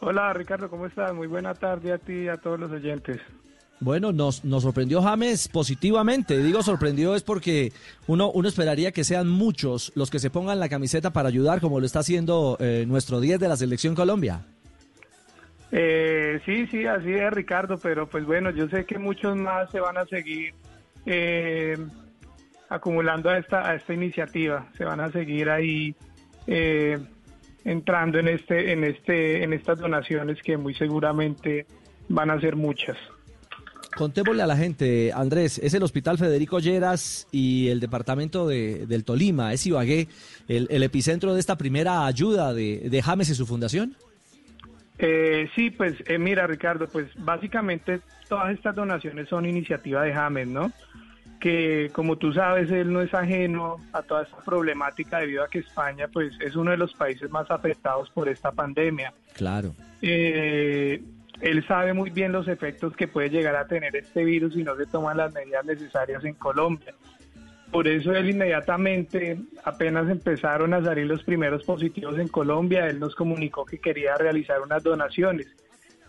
Hola 0.00 0.32
Ricardo, 0.32 0.68
¿cómo 0.68 0.86
estás? 0.86 1.14
Muy 1.14 1.28
buena 1.28 1.54
tarde 1.54 1.92
a 1.92 1.98
ti 1.98 2.12
y 2.24 2.28
a 2.28 2.38
todos 2.38 2.58
los 2.58 2.72
oyentes. 2.72 3.20
Bueno, 3.78 4.12
nos, 4.12 4.44
nos 4.44 4.62
sorprendió 4.62 5.02
James 5.02 5.48
positivamente. 5.48 6.38
Digo 6.42 6.62
sorprendió 6.62 7.14
es 7.14 7.22
porque 7.22 7.72
uno, 8.06 8.30
uno 8.30 8.48
esperaría 8.48 8.92
que 8.92 9.04
sean 9.04 9.28
muchos 9.28 9.92
los 9.94 10.10
que 10.10 10.20
se 10.20 10.30
pongan 10.30 10.60
la 10.60 10.68
camiseta 10.68 11.12
para 11.12 11.28
ayudar, 11.28 11.60
como 11.60 11.80
lo 11.80 11.86
está 11.86 11.98
haciendo 11.98 12.56
eh, 12.60 12.84
nuestro 12.86 13.20
10 13.20 13.40
de 13.40 13.48
la 13.48 13.56
Selección 13.56 13.94
Colombia. 13.94 14.46
Eh, 15.74 16.38
sí, 16.44 16.66
sí, 16.66 16.84
así 16.84 17.10
es 17.14 17.30
Ricardo, 17.32 17.78
pero 17.78 18.06
pues 18.06 18.26
bueno, 18.26 18.50
yo 18.50 18.68
sé 18.68 18.84
que 18.84 18.98
muchos 18.98 19.34
más 19.36 19.70
se 19.70 19.80
van 19.80 19.96
a 19.96 20.04
seguir 20.04 20.52
eh, 21.06 21.78
acumulando 22.68 23.30
a 23.30 23.38
esta, 23.38 23.66
a 23.66 23.74
esta 23.74 23.94
iniciativa. 23.94 24.68
Se 24.76 24.84
van 24.84 25.00
a 25.00 25.10
seguir 25.10 25.48
ahí 25.48 25.94
eh, 26.46 26.98
entrando 27.64 28.18
en 28.18 28.28
este, 28.28 28.72
en 28.72 28.84
este, 28.84 29.42
en 29.42 29.54
estas 29.54 29.78
donaciones 29.78 30.42
que 30.42 30.58
muy 30.58 30.74
seguramente 30.74 31.66
van 32.08 32.30
a 32.30 32.38
ser 32.38 32.54
muchas. 32.54 32.98
Contémosle 33.96 34.42
a 34.42 34.46
la 34.46 34.56
gente, 34.56 35.10
Andrés, 35.14 35.58
es 35.58 35.72
el 35.72 35.82
Hospital 35.82 36.18
Federico 36.18 36.58
Lleras 36.60 37.28
y 37.30 37.68
el 37.68 37.80
departamento 37.80 38.46
de, 38.46 38.86
del 38.86 39.04
Tolima, 39.04 39.52
es 39.52 39.66
Ibagué, 39.66 40.08
el, 40.48 40.66
el 40.70 40.82
epicentro 40.82 41.34
de 41.34 41.40
esta 41.40 41.56
primera 41.56 42.06
ayuda 42.06 42.52
de, 42.52 42.88
de 42.90 43.02
James 43.02 43.30
y 43.30 43.34
su 43.34 43.46
fundación. 43.46 43.96
Eh, 45.04 45.50
sí, 45.56 45.70
pues 45.70 45.96
eh, 46.06 46.16
mira 46.16 46.46
Ricardo, 46.46 46.86
pues 46.86 47.08
básicamente 47.18 48.00
todas 48.28 48.54
estas 48.54 48.76
donaciones 48.76 49.28
son 49.28 49.44
iniciativa 49.46 50.04
de 50.04 50.14
James, 50.14 50.46
¿no? 50.46 50.70
Que 51.40 51.90
como 51.92 52.18
tú 52.18 52.32
sabes, 52.32 52.70
él 52.70 52.92
no 52.92 53.02
es 53.02 53.12
ajeno 53.12 53.78
a 53.92 54.02
toda 54.02 54.22
esta 54.22 54.36
problemática 54.38 55.18
debido 55.18 55.42
a 55.42 55.48
que 55.48 55.58
España 55.58 56.06
pues 56.06 56.34
es 56.40 56.54
uno 56.54 56.70
de 56.70 56.76
los 56.76 56.94
países 56.94 57.28
más 57.32 57.50
afectados 57.50 58.10
por 58.10 58.28
esta 58.28 58.52
pandemia. 58.52 59.12
Claro. 59.34 59.74
Eh, 60.02 61.02
él 61.40 61.66
sabe 61.66 61.94
muy 61.94 62.10
bien 62.10 62.30
los 62.30 62.46
efectos 62.46 62.94
que 62.94 63.08
puede 63.08 63.28
llegar 63.28 63.56
a 63.56 63.66
tener 63.66 63.96
este 63.96 64.24
virus 64.24 64.54
si 64.54 64.62
no 64.62 64.76
se 64.76 64.86
toman 64.86 65.16
las 65.16 65.34
medidas 65.34 65.64
necesarias 65.64 66.24
en 66.24 66.34
Colombia. 66.34 66.94
Por 67.72 67.88
eso 67.88 68.12
él 68.12 68.28
inmediatamente, 68.28 69.38
apenas 69.64 70.08
empezaron 70.10 70.74
a 70.74 70.84
salir 70.84 71.06
los 71.06 71.24
primeros 71.24 71.64
positivos 71.64 72.18
en 72.18 72.28
Colombia, 72.28 72.86
él 72.86 73.00
nos 73.00 73.14
comunicó 73.14 73.64
que 73.64 73.78
quería 73.78 74.14
realizar 74.16 74.60
unas 74.60 74.82
donaciones. 74.82 75.48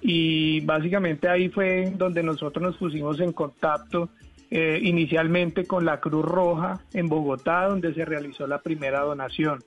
Y 0.01 0.59
básicamente 0.65 1.29
ahí 1.29 1.47
fue 1.47 1.93
donde 1.95 2.21
nosotros 2.21 2.61
nos 2.61 2.75
pusimos 2.75 3.21
en 3.21 3.31
contacto 3.31 4.09
eh, 4.51 4.77
inicialmente 4.83 5.65
con 5.65 5.85
la 5.85 6.01
Cruz 6.01 6.25
Roja 6.25 6.81
en 6.93 7.07
Bogotá, 7.07 7.67
donde 7.67 7.93
se 7.93 8.03
realizó 8.03 8.45
la 8.45 8.61
primera 8.61 8.99
donación. 8.99 9.63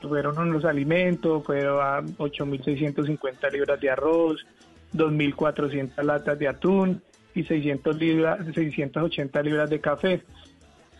Fueron 0.00 0.38
unos 0.38 0.64
alimentos, 0.64 1.42
fueron 1.44 1.80
a 1.80 2.02
8.650 2.02 3.50
libras 3.50 3.80
de 3.80 3.90
arroz, 3.90 4.46
2.400 4.94 6.00
latas 6.04 6.38
de 6.38 6.46
atún 6.46 7.02
y 7.34 7.42
600 7.42 7.96
libras, 7.98 8.38
680 8.54 9.42
libras 9.42 9.68
de 9.68 9.80
café. 9.80 10.22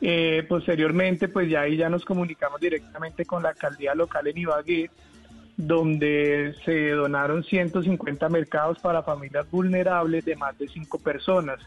Eh, 0.01 0.45
posteriormente, 0.49 1.29
pues 1.29 1.49
ya 1.49 1.63
ahí 1.63 1.77
ya 1.77 1.89
nos 1.89 2.05
comunicamos 2.05 2.61
directamente 2.61 3.25
con 3.25 3.43
la 3.43 3.51
alcaldía 3.51 3.95
local 3.95 4.27
en 4.27 4.39
Ibagué, 4.39 4.91
donde 5.57 6.55
se 6.65 6.91
donaron 6.91 7.43
150 7.43 8.29
mercados 8.29 8.79
para 8.79 9.03
familias 9.03 9.51
vulnerables 9.51 10.25
de 10.25 10.37
más 10.37 10.59
de 10.59 10.69
cinco 10.69 10.99
personas. 10.99 11.61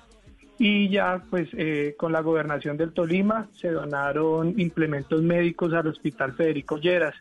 Y 0.60 0.90
ya 0.90 1.24
pues 1.30 1.48
eh, 1.54 1.96
con 1.98 2.12
la 2.12 2.22
gobernación 2.22 2.78
del 2.78 2.92
Tolima 2.92 3.48
se 3.54 3.72
donaron 3.72 4.60
implementos 4.60 5.22
médicos 5.22 5.74
al 5.74 5.88
Hospital 5.88 6.34
Federico 6.34 6.78
Lleras 6.78 7.16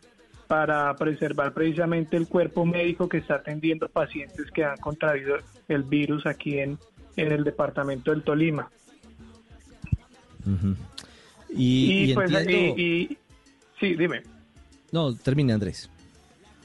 para 0.47 0.93
preservar 0.95 1.53
precisamente 1.53 2.17
el 2.17 2.27
cuerpo 2.27 2.65
médico 2.65 3.07
que 3.07 3.19
está 3.19 3.35
atendiendo 3.35 3.87
pacientes 3.87 4.51
que 4.51 4.65
han 4.65 4.77
contraído 4.77 5.37
el 5.67 5.83
virus 5.83 6.25
aquí 6.25 6.59
en, 6.59 6.77
en 7.15 7.31
el 7.31 7.43
departamento 7.43 8.11
del 8.11 8.23
Tolima. 8.23 8.69
Y, 11.55 12.11
y 12.11 12.13
pues, 12.13 12.31
entiendo- 12.31 12.75
y- 12.77 12.81
y- 13.11 13.17
sí, 13.79 13.95
dime. 13.95 14.21
No, 14.91 15.13
termine 15.15 15.53
Andrés. 15.53 15.89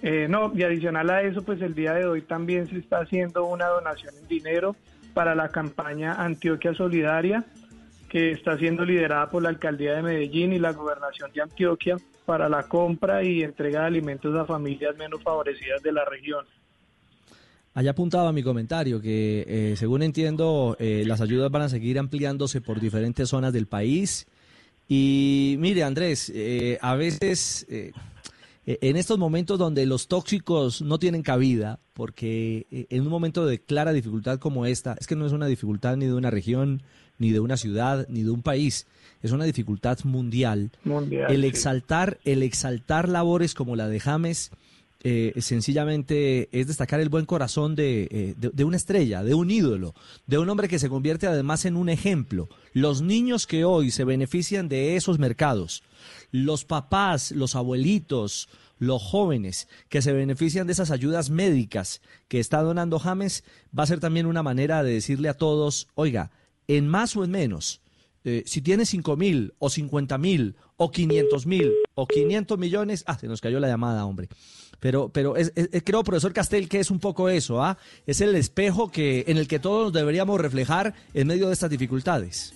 Eh, 0.03 0.26
no, 0.28 0.53
y 0.55 0.62
adicional 0.62 1.09
a 1.11 1.22
eso, 1.22 1.43
pues 1.43 1.62
el 1.62 1.74
día 1.74 1.95
de 1.95 2.05
hoy 2.07 2.22
también 2.22 2.68
se 2.68 2.78
está 2.78 2.99
haciendo 2.99 3.47
una 3.47 3.66
donación 3.68 4.14
en 4.20 4.28
dinero 4.28 4.76
para 5.14 5.35
la 5.35 5.49
campaña 5.49 6.14
Antioquia 6.14 6.74
Solidaria, 6.74 7.45
que 8.11 8.32
está 8.32 8.59
siendo 8.59 8.85
liderada 8.85 9.30
por 9.30 9.43
la 9.43 9.49
Alcaldía 9.49 9.95
de 9.95 10.03
Medellín 10.03 10.53
y 10.53 10.59
la 10.59 10.72
Gobernación 10.72 11.32
de 11.32 11.43
Antioquia 11.43 11.97
para 12.26 12.49
la 12.49 12.64
compra 12.68 13.22
y 13.22 13.43
entrega 13.43 13.80
de 13.80 13.87
alimentos 13.87 14.35
a 14.37 14.45
familias 14.45 14.97
menos 14.97 15.22
favorecidas 15.22 15.82
de 15.82 15.93
la 15.93 16.05
región. 16.05 16.45
Allá 17.74 17.91
apuntaba 17.91 18.32
mi 18.32 18.43
comentario 18.43 19.01
que, 19.01 19.45
eh, 19.49 19.74
según 19.76 20.03
entiendo, 20.03 20.76
eh, 20.78 21.03
las 21.07 21.20
ayudas 21.20 21.51
van 21.51 21.62
a 21.62 21.68
seguir 21.68 21.99
ampliándose 21.99 22.61
por 22.61 22.78
diferentes 22.80 23.28
zonas 23.28 23.53
del 23.53 23.66
país. 23.66 24.26
Y 24.89 25.57
mire, 25.59 25.82
Andrés, 25.82 26.30
eh, 26.35 26.78
a 26.80 26.95
veces 26.95 27.66
eh, 27.68 27.93
eh, 28.66 28.78
en 28.80 28.97
estos 28.97 29.18
momentos 29.18 29.59
donde 29.59 29.85
los 29.85 30.09
tóxicos 30.09 30.80
no 30.80 30.99
tienen 30.99 31.22
cabida, 31.22 31.80
porque 31.93 32.66
eh, 32.70 32.87
en 32.91 33.03
un 33.03 33.09
momento 33.09 33.45
de 33.47 33.61
clara 33.61 33.93
dificultad 33.93 34.39
como 34.39 34.64
esta, 34.64 34.97
es 34.99 35.07
que 35.07 35.16
no 35.16 35.26
es 35.26 35.32
una 35.32 35.47
dificultad 35.47 35.97
ni 35.97 36.07
de 36.07 36.14
una 36.14 36.30
región, 36.30 36.82
ni 37.18 37.30
de 37.30 37.41
una 37.41 37.57
ciudad, 37.57 38.07
ni 38.09 38.22
de 38.22 38.30
un 38.30 38.43
país, 38.43 38.87
es 39.22 39.32
una 39.32 39.45
dificultad 39.45 39.99
mundial. 40.05 40.70
Mundial, 40.85 41.30
el 41.30 41.43
sí. 41.43 41.47
exaltar, 41.47 42.18
el 42.24 42.43
exaltar 42.43 43.09
labores 43.09 43.55
como 43.55 43.76
la 43.76 43.89
de 43.89 44.01
James, 44.01 44.51
eh, 45.07 45.32
sencillamente 45.40 46.48
es 46.59 46.66
destacar 46.66 46.98
el 47.00 47.11
buen 47.11 47.26
corazón 47.26 47.74
de, 47.76 48.09
eh, 48.11 48.34
de- 48.38 48.50
de 48.50 48.64
una 48.64 48.76
estrella, 48.78 49.22
de 49.22 49.34
un 49.34 49.50
ídolo, 49.50 49.94
de 50.26 50.38
un 50.38 50.48
hombre 50.48 50.66
que 50.66 50.78
se 50.78 50.88
convierte 50.88 51.26
además 51.26 51.66
en 51.66 51.76
un 51.76 51.88
ejemplo. 51.90 52.48
Los 52.72 53.02
niños 53.02 53.46
que 53.46 53.64
hoy 53.64 53.90
se 53.90 54.05
benefician 54.05 54.68
de 54.68 54.96
esos 54.96 55.18
mercados, 55.18 55.82
los 56.32 56.64
papás, 56.64 57.32
los 57.32 57.55
abuelitos, 57.55 58.48
los 58.78 59.02
jóvenes 59.02 59.68
que 59.88 60.02
se 60.02 60.12
benefician 60.12 60.66
de 60.66 60.72
esas 60.72 60.90
ayudas 60.90 61.28
médicas 61.30 62.00
que 62.28 62.40
está 62.40 62.62
donando 62.62 62.98
James, 62.98 63.44
va 63.78 63.82
a 63.84 63.86
ser 63.86 64.00
también 64.00 64.26
una 64.26 64.42
manera 64.42 64.82
de 64.82 64.92
decirle 64.94 65.28
a 65.28 65.34
todos, 65.34 65.88
oiga, 65.94 66.30
en 66.66 66.88
más 66.88 67.14
o 67.16 67.24
en 67.24 67.30
menos, 67.30 67.80
eh, 68.24 68.42
si 68.46 68.62
tiene 68.62 68.86
5 68.86 69.16
mil 69.16 69.52
o 69.59 69.68
50 69.68 70.16
mil 70.18 70.57
o 70.78 70.90
500 70.90 71.46
mil 71.46 71.72
o 71.94 72.07
500 72.07 72.59
millones, 72.59 73.05
ah, 73.07 73.18
se 73.18 73.28
nos 73.28 73.40
cayó 73.42 73.61
la 73.61 73.68
llamada, 73.68 74.07
hombre. 74.07 74.28
Pero, 74.81 75.09
pero 75.09 75.37
es, 75.37 75.53
creo, 75.85 76.05
profesor 76.05 76.33
Castel, 76.33 76.68
que 76.68 76.81
es 76.81 76.91
un 76.91 77.01
poco 77.01 77.29
eso, 77.29 77.62
¿ah? 77.62 77.79
Es 78.07 78.20
el 78.20 78.35
espejo 78.35 78.91
que, 78.91 79.25
en 79.29 79.39
el 79.39 79.49
que 79.49 79.59
todos 79.59 79.85
nos 79.85 79.93
deberíamos 79.93 80.41
reflejar 80.41 80.95
en 81.14 81.27
medio 81.27 81.49
de 81.49 81.55
estas 81.55 81.70
dificultades. 81.70 82.55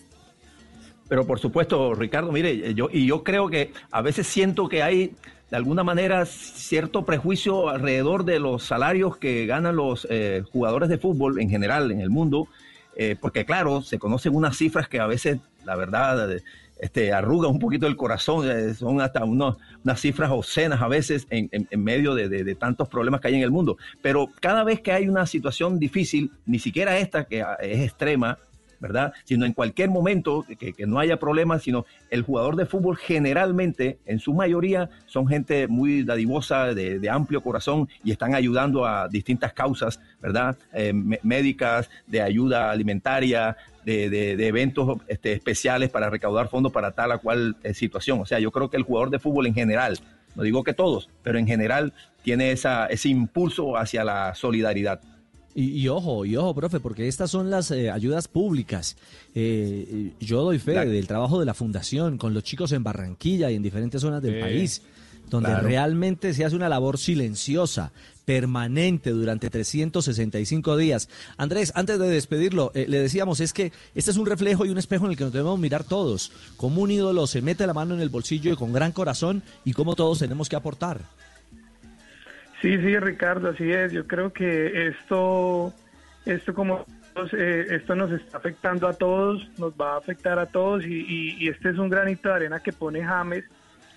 Pero 1.08 1.26
por 1.26 1.38
supuesto, 1.38 1.94
Ricardo, 1.94 2.30
mire, 2.30 2.74
yo 2.74 2.88
y 2.92 3.06
yo 3.06 3.24
creo 3.24 3.48
que 3.48 3.72
a 3.90 4.02
veces 4.02 4.26
siento 4.26 4.68
que 4.68 4.82
hay 4.82 5.14
de 5.50 5.56
alguna 5.56 5.82
manera 5.82 6.26
cierto 6.26 7.06
prejuicio 7.06 7.70
alrededor 7.70 8.24
de 8.24 8.38
los 8.38 8.64
salarios 8.64 9.16
que 9.16 9.46
ganan 9.46 9.76
los 9.76 10.06
eh, 10.10 10.42
jugadores 10.52 10.90
de 10.90 10.98
fútbol 10.98 11.40
en 11.40 11.48
general 11.48 11.90
en 11.90 12.00
el 12.00 12.10
mundo, 12.10 12.48
eh, 12.96 13.16
porque 13.18 13.46
claro, 13.46 13.80
se 13.80 13.98
conocen 13.98 14.34
unas 14.34 14.56
cifras 14.56 14.88
que 14.88 15.00
a 15.00 15.06
veces, 15.06 15.38
la 15.64 15.76
verdad, 15.76 16.30
eh, 16.30 16.42
este, 16.78 17.12
arruga 17.12 17.48
un 17.48 17.58
poquito 17.58 17.86
el 17.86 17.96
corazón, 17.96 18.48
eh, 18.50 18.74
son 18.74 19.00
hasta 19.00 19.24
unos- 19.24 19.56
unas 19.84 20.00
cifras 20.00 20.30
obscenas 20.30 20.80
a 20.80 20.88
veces 20.88 21.26
en, 21.30 21.48
medio 21.82 22.14
de, 22.14 22.54
tantos 22.54 22.88
problemas 22.88 23.20
que 23.20 23.28
hay 23.28 23.34
en 23.34 23.42
el 23.42 23.50
mundo. 23.50 23.76
Pero 24.02 24.28
cada 24.40 24.64
vez 24.64 24.80
que 24.80 24.92
hay 24.92 25.08
una 25.08 25.26
situación 25.26 25.78
difícil, 25.78 26.30
ni 26.46 26.58
siquiera 26.58 26.98
esta 26.98 27.24
que 27.24 27.42
ah, 27.42 27.56
es 27.60 27.80
extrema, 27.80 28.38
¿verdad? 28.80 29.12
Sino 29.24 29.44
en 29.44 29.52
cualquier 29.52 29.90
momento 29.90 30.44
que, 30.58 30.74
no 30.86 30.98
haya 30.98 31.18
problemas, 31.18 31.62
sino 31.62 31.84
el 32.10 32.22
jugador 32.22 32.56
de 32.56 32.66
fútbol 32.66 32.96
generalmente, 32.96 33.98
en 34.06 34.18
su 34.18 34.32
mayoría, 34.32 34.88
son 35.06 35.26
gente 35.26 35.66
muy 35.66 36.04
dadivosa, 36.04 36.74
de, 36.74 37.08
amplio 37.10 37.42
corazón 37.42 37.88
y 38.04 38.12
están 38.12 38.34
ayudando 38.34 38.86
a 38.86 39.08
distintas 39.08 39.52
causas, 39.52 40.00
¿verdad? 40.20 40.56
Eh, 40.72 40.92
médicas, 41.22 41.90
de 42.06 42.22
ayuda 42.22 42.70
alimentaria, 42.70 43.56
de, 43.88 44.10
de- 44.10 44.36
de 44.36 44.46
eventos 44.46 44.98
este, 45.08 45.32
especiales 45.32 45.88
para 45.90 46.10
recaudar 46.10 46.48
fondos 46.48 46.72
para 46.72 46.92
tal 46.92 47.12
o 47.12 47.20
cual 47.20 47.56
eh, 47.62 47.74
situación. 47.74 48.20
O 48.20 48.26
sea, 48.26 48.38
yo 48.38 48.50
creo 48.50 48.68
que 48.70 48.76
el 48.76 48.82
jugador 48.82 49.10
de 49.10 49.18
fútbol 49.18 49.46
en 49.46 49.54
general, 49.54 49.98
no 50.36 50.42
digo 50.42 50.62
que 50.62 50.74
todos, 50.74 51.08
pero 51.22 51.38
en 51.38 51.46
general 51.46 51.92
tiene 52.22 52.52
esa, 52.52 52.86
ese 52.86 53.08
impulso 53.08 53.76
hacia 53.76 54.04
la 54.04 54.34
solidaridad. 54.34 55.00
Y, 55.54 55.70
y 55.80 55.88
ojo, 55.88 56.24
y 56.24 56.36
ojo, 56.36 56.54
profe, 56.54 56.78
porque 56.78 57.08
estas 57.08 57.30
son 57.30 57.50
las 57.50 57.70
eh, 57.70 57.90
ayudas 57.90 58.28
públicas. 58.28 58.96
Eh, 59.34 60.12
yo 60.20 60.42
doy 60.42 60.58
fe 60.58 60.72
Claro. 60.72 60.90
del 60.90 61.06
trabajo 61.06 61.40
de 61.40 61.46
la 61.46 61.54
fundación 61.54 62.18
con 62.18 62.34
los 62.34 62.44
chicos 62.44 62.70
en 62.72 62.84
Barranquilla 62.84 63.50
y 63.50 63.56
en 63.56 63.62
diferentes 63.62 64.00
zonas 64.00 64.22
del 64.22 64.34
Sí, 64.34 64.40
país, 64.40 64.82
donde 65.30 65.48
claro. 65.48 65.66
realmente 65.66 66.32
se 66.34 66.44
hace 66.44 66.54
una 66.54 66.68
labor 66.68 66.98
silenciosa, 66.98 67.90
permanente 68.32 69.08
durante 69.08 69.48
365 69.48 70.76
días. 70.76 71.08
Andrés, 71.38 71.72
antes 71.74 71.98
de 71.98 72.08
despedirlo, 72.10 72.72
eh, 72.74 72.84
le 72.86 72.98
decíamos, 73.00 73.40
es 73.40 73.54
que 73.54 73.72
este 73.94 74.10
es 74.10 74.18
un 74.18 74.26
reflejo 74.26 74.66
y 74.66 74.68
un 74.68 74.76
espejo 74.76 75.06
en 75.06 75.12
el 75.12 75.16
que 75.16 75.24
nos 75.24 75.32
debemos 75.32 75.58
mirar 75.58 75.82
todos, 75.82 76.30
como 76.58 76.82
un 76.82 76.90
ídolo 76.90 77.26
se 77.26 77.40
mete 77.40 77.66
la 77.66 77.72
mano 77.72 77.94
en 77.94 78.02
el 78.02 78.10
bolsillo 78.10 78.52
y 78.52 78.56
con 78.56 78.70
gran 78.74 78.92
corazón 78.92 79.42
y 79.64 79.72
cómo 79.72 79.94
todos 79.94 80.18
tenemos 80.18 80.50
que 80.50 80.56
aportar. 80.56 81.00
Sí, 82.60 82.76
sí, 82.76 82.98
Ricardo, 82.98 83.48
así 83.48 83.70
es. 83.70 83.92
Yo 83.92 84.06
creo 84.06 84.30
que 84.30 84.88
esto, 84.88 85.72
esto 86.26 86.52
como 86.52 86.84
eh, 87.32 87.64
esto 87.70 87.94
nos 87.94 88.12
está 88.12 88.36
afectando 88.36 88.88
a 88.88 88.92
todos, 88.92 89.48
nos 89.56 89.72
va 89.72 89.94
a 89.94 89.98
afectar 89.98 90.38
a 90.38 90.44
todos 90.46 90.84
y, 90.84 90.92
y- 90.96 91.36
y 91.40 91.48
este 91.48 91.70
es 91.70 91.78
un 91.78 91.88
granito 91.88 92.28
de 92.28 92.34
arena 92.34 92.60
que 92.60 92.72
pone 92.74 93.02
James 93.02 93.44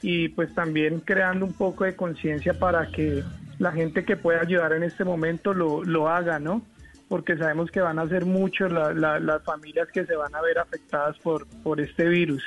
y 0.02 0.30
pues 0.30 0.56
también 0.56 1.02
creando 1.02 1.46
un 1.46 1.54
poco 1.54 1.84
de 1.84 1.98
conciencia 1.98 2.54
para 2.58 2.88
que 2.88 3.24
la 3.62 3.72
gente 3.72 4.04
que 4.06 4.18
pueda 4.18 4.42
ayudar 4.42 4.74
en 4.74 4.82
este 4.82 5.04
momento 5.04 5.54
lo, 5.54 5.84
lo 5.84 6.10
haga, 6.10 6.40
¿no? 6.40 6.64
Porque 7.08 7.38
sabemos 7.38 7.70
que 7.70 7.80
van 7.80 8.00
a 8.00 8.08
ser 8.08 8.26
muchos 8.26 8.72
la- 8.72 8.92
la- 8.92 9.20
las 9.20 9.44
familias 9.44 9.88
que 9.94 10.04
se 10.06 10.16
van 10.16 10.34
a 10.34 10.42
ver 10.42 10.58
afectadas 10.58 11.18
por, 11.20 11.46
por 11.62 11.80
este 11.80 12.06
virus. 12.08 12.44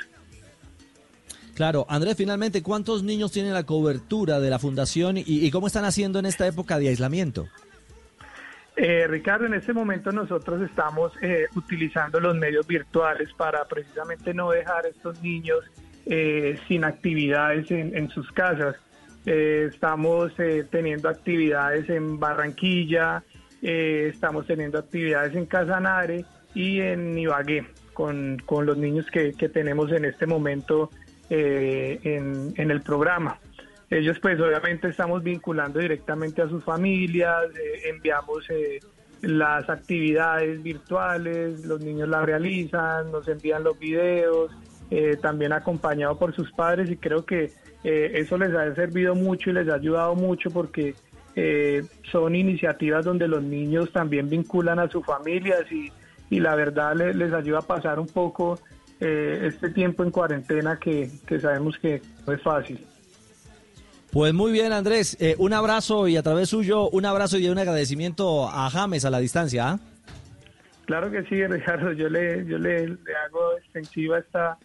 Claro, 1.55 1.85
Andrés, 1.87 2.17
finalmente, 2.17 2.61
¿cuántos 2.61 3.01
niños 3.01 3.31
tienen 3.31 3.53
la 3.53 3.63
cobertura 3.63 4.41
de 4.41 4.49
la 4.49 4.59
fundación 4.59 5.17
y, 5.17 5.23
y 5.25 5.51
cómo 5.51 5.67
están 5.67 5.85
haciendo 5.85 6.19
en 6.19 6.25
esta 6.25 6.45
época 6.47 6.77
de 6.79 6.89
aislamiento? 6.89 7.47
Eh, 8.75 9.07
Ricardo, 9.07 9.45
en 9.45 9.53
este 9.53 9.71
momento 9.71 10.11
nosotros 10.11 10.61
estamos 10.61 11.13
eh, 11.21 11.45
utilizando 11.55 12.19
los 12.19 12.35
medios 12.35 12.67
virtuales 12.67 13.29
para 13.37 13.63
precisamente 13.63 14.33
no 14.33 14.51
dejar 14.51 14.85
a 14.85 14.89
estos 14.89 15.21
niños 15.21 15.59
eh, 16.07 16.59
sin 16.67 16.83
actividades 16.83 17.71
en, 17.71 17.95
en 17.95 18.09
sus 18.09 18.29
casas. 18.33 18.75
Eh, 19.25 19.69
estamos 19.71 20.31
eh, 20.39 20.65
teniendo 20.69 21.09
actividades 21.09 21.89
en 21.89 22.19
Barranquilla, 22.19 23.23
eh, 23.61 24.11
estamos 24.13 24.45
teniendo 24.45 24.77
actividades 24.77 25.35
en 25.35 25.45
Casanare 25.47 26.25
y 26.53 26.79
en 26.79 27.17
Ibagué 27.17 27.65
con, 27.93 28.37
con 28.45 28.65
los 28.65 28.77
niños 28.77 29.09
que, 29.09 29.33
que 29.33 29.49
tenemos 29.49 29.91
en 29.91 30.05
este 30.05 30.27
momento 30.27 30.91
eh, 31.29 31.99
en, 32.03 32.53
en 32.55 32.69
el 32.69 32.81
programa. 32.81 33.39
Ellos 33.89 34.19
pues 34.19 34.39
obviamente 34.39 34.89
estamos 34.89 35.23
vinculando 35.23 35.79
directamente 35.79 36.41
a 36.41 36.49
sus 36.49 36.63
familias, 36.63 37.45
eh, 37.55 37.89
enviamos 37.89 38.45
las 39.21 39.69
actividades 39.69 40.61
virtuales, 40.61 41.65
los 41.65 41.81
niños 41.81 42.09
las 42.09 42.25
realizan, 42.25 43.11
nos 43.11 43.27
envían 43.27 43.63
los 43.63 43.79
videos, 43.79 44.51
eh, 44.91 45.17
también 45.21 45.53
acompañado 45.53 46.17
por 46.17 46.35
sus 46.35 46.51
padres 46.51 46.89
y 46.89 46.97
creo 46.97 47.25
que 47.25 47.51
eh, 47.83 48.11
eso 48.15 48.37
les 48.37 48.53
ha 48.53 48.73
servido 48.75 49.15
mucho 49.15 49.49
y 49.49 49.53
les 49.53 49.67
ha 49.69 49.75
ayudado 49.75 50.15
mucho 50.15 50.49
porque 50.51 50.95
eh, 51.35 51.83
son 52.11 52.35
iniciativas 52.35 53.03
donde 53.05 53.27
los 53.27 53.43
niños 53.43 53.91
también 53.91 54.29
vinculan 54.29 54.79
a 54.79 54.89
sus 54.89 55.05
familias 55.05 55.63
y, 55.71 55.91
y 56.29 56.39
la 56.39 56.55
verdad 56.55 56.95
le- 56.95 57.13
les, 57.13 57.33
ayuda 57.33 57.59
a 57.59 57.61
pasar 57.61 57.99
un 57.99 58.07
poco 58.07 58.57
eh, 59.01 59.41
este 59.43 59.69
tiempo 59.71 60.03
en 60.03 60.11
cuarentena 60.11 60.77
que, 60.79 61.09
que 61.27 61.39
sabemos 61.39 61.77
que 61.79 62.01
no 62.25 62.33
es 62.33 62.41
fácil. 62.41 62.79
Pues 64.11 64.33
muy 64.33 64.53
bien, 64.53 64.71
Andrés. 64.71 65.17
Eh, 65.19 65.35
un 65.39 65.51
abrazo 65.51 66.07
y 66.07 66.15
a 66.15 66.23
través 66.23 66.47
suyo, 66.49 66.89
un 66.89 67.05
abrazo 67.05 67.37
y 67.37 67.49
un 67.49 67.57
agradecimiento 67.59 68.47
a 68.47 68.69
James 68.69 69.03
a 69.03 69.09
la 69.09 69.19
distancia. 69.19 69.71
¿ah? 69.71 69.79
Claro 70.85 71.11
que 71.11 71.23
sí, 71.23 71.45
Ricardo. 71.45 71.91
Yo 71.91 72.07
le, 72.07 72.45
yo 72.45 72.57
le, 72.57 72.87
le 72.87 73.15
hago 73.25 73.57
extensiva 73.57 74.19
esta, 74.19 74.57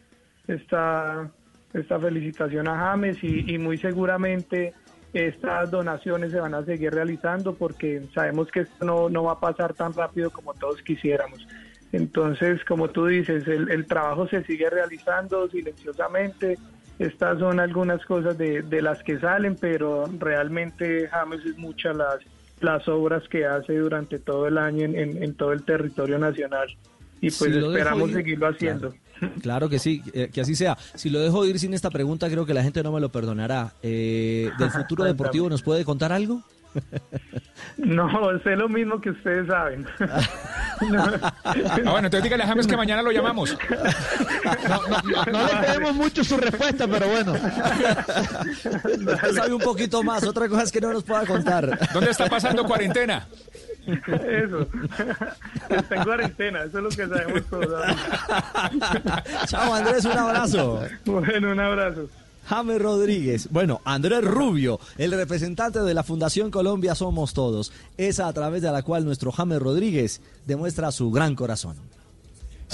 esta, 0.54 1.30
esta 1.72 1.98
felicitación 2.00 2.68
a 2.68 2.76
James 2.76 3.18
y, 3.22 3.52
y 3.54 3.58
muy 3.58 3.78
seguramente 3.78 4.72
estas 5.12 5.70
donaciones 5.70 6.30
se 6.30 6.38
van 6.40 6.54
a 6.54 6.64
seguir 6.64 6.92
realizando 6.94 7.54
porque 7.54 8.02
sabemos 8.14 8.48
que 8.50 8.60
esto 8.60 8.84
no, 8.84 9.08
no 9.08 9.24
va 9.24 9.32
a 9.32 9.40
pasar 9.40 9.74
tan 9.74 9.92
rápido 9.92 10.30
como 10.30 10.54
todos 10.54 10.80
quisiéramos. 10.82 11.46
Entonces, 11.92 12.64
como 12.64 12.88
tú 12.90 13.06
dices, 13.06 13.46
el, 13.48 13.70
el 13.70 13.86
trabajo 13.86 14.28
se 14.28 14.44
sigue 14.44 14.70
realizando 14.70 15.48
silenciosamente. 15.48 16.56
Estas 17.00 17.38
son 17.40 17.58
algunas 17.58 18.04
cosas 18.04 18.38
de, 18.38 18.62
de 18.62 18.82
las 18.82 19.02
que 19.02 19.18
salen, 19.18 19.56
pero 19.56 20.04
realmente 20.20 21.08
James 21.08 21.44
es 21.44 21.58
muchas 21.58 21.96
las, 21.96 22.18
las 22.60 22.86
obras 22.86 23.26
que 23.28 23.46
hace 23.46 23.76
durante 23.78 24.18
todo 24.20 24.46
el 24.46 24.58
año 24.58 24.84
en, 24.84 24.96
en- 24.96 25.22
en 25.22 25.34
todo 25.34 25.52
el 25.52 25.64
territorio 25.64 26.18
nacional. 26.18 26.68
Y 27.20 27.30
pues 27.30 27.52
Si 27.52 27.58
esperamos 27.58 28.10
ir- 28.10 28.14
seguirlo 28.14 28.46
haciendo. 28.48 28.90
Claro 28.90 29.02
que 29.70 29.78
sí, 29.78 30.02
eh, 30.12 30.30
que 30.32 30.40
así 30.40 30.54
sea. 30.54 30.76
Si 30.94 31.10
lo 31.10 31.20
dejo 31.20 31.44
ir 31.44 31.58
sin 31.58 31.74
esta 31.74 31.90
pregunta, 31.90 32.28
creo 32.28 32.46
que 32.46 32.54
la 32.54 32.62
gente 32.62 32.82
no 32.82 32.92
me 32.92 33.00
lo 33.00 33.10
perdonará. 33.10 33.72
Eh, 33.82 34.50
¿Del 34.58 34.70
futuro 34.70 35.04
deportivo 35.04 35.48
nos 35.48 35.62
puede 35.62 35.84
contar 35.84 36.12
algo? 36.12 36.42
No, 37.76 38.08
sé 38.42 38.56
lo 38.56 38.68
mismo 38.68 39.00
que 39.00 39.10
ustedes 39.10 39.46
saben. 39.46 39.86
Ah, 40.82 41.54
bueno, 41.84 42.06
entonces 42.06 42.22
dígale 42.22 42.42
a 42.44 42.46
James 42.46 42.66
que 42.66 42.74
mañana 42.74 43.02
lo 43.02 43.12
llamamos. 43.12 43.54
No 45.30 45.46
le 45.46 45.66
creemos 45.66 45.94
mucho 45.94 46.24
su 46.24 46.38
respuesta, 46.38 46.88
pero 46.88 47.06
bueno. 47.06 47.34
Usted 48.84 49.34
sabe 49.34 49.52
un 49.52 49.60
poquito 49.60 50.02
más, 50.02 50.24
otra 50.24 50.48
cosa 50.48 50.62
es 50.62 50.72
que 50.72 50.80
no 50.80 50.90
nos 50.90 51.04
pueda 51.04 51.26
contar. 51.26 51.78
¿Dónde 51.92 52.10
está 52.12 52.30
pasando 52.30 52.64
cuarentena? 52.64 53.28
Eso. 53.86 54.66
Está 55.68 55.96
en 55.96 56.04
cuarentena, 56.04 56.64
eso 56.64 56.78
es 56.78 56.84
lo 56.84 56.90
que 56.90 57.08
sabemos 57.08 57.42
todos. 57.48 57.86
Chao 59.46 59.74
Andrés, 59.74 60.04
un 60.04 60.18
abrazo. 60.18 60.82
Bueno, 61.04 61.52
un 61.52 61.60
abrazo. 61.60 62.08
James 62.50 62.82
Rodríguez. 62.82 63.48
Bueno, 63.50 63.80
Andrés 63.84 64.24
Rubio, 64.24 64.80
el 64.98 65.12
representante 65.12 65.80
de 65.80 65.94
la 65.94 66.02
Fundación 66.02 66.50
Colombia 66.50 66.96
Somos 66.96 67.32
Todos. 67.32 67.72
Esa 67.96 68.26
a 68.26 68.32
través 68.32 68.60
de 68.62 68.72
la 68.72 68.82
cual 68.82 69.04
nuestro 69.04 69.30
James 69.30 69.60
Rodríguez 69.60 70.20
demuestra 70.46 70.90
su 70.90 71.10
gran 71.12 71.36
corazón. 71.36 71.76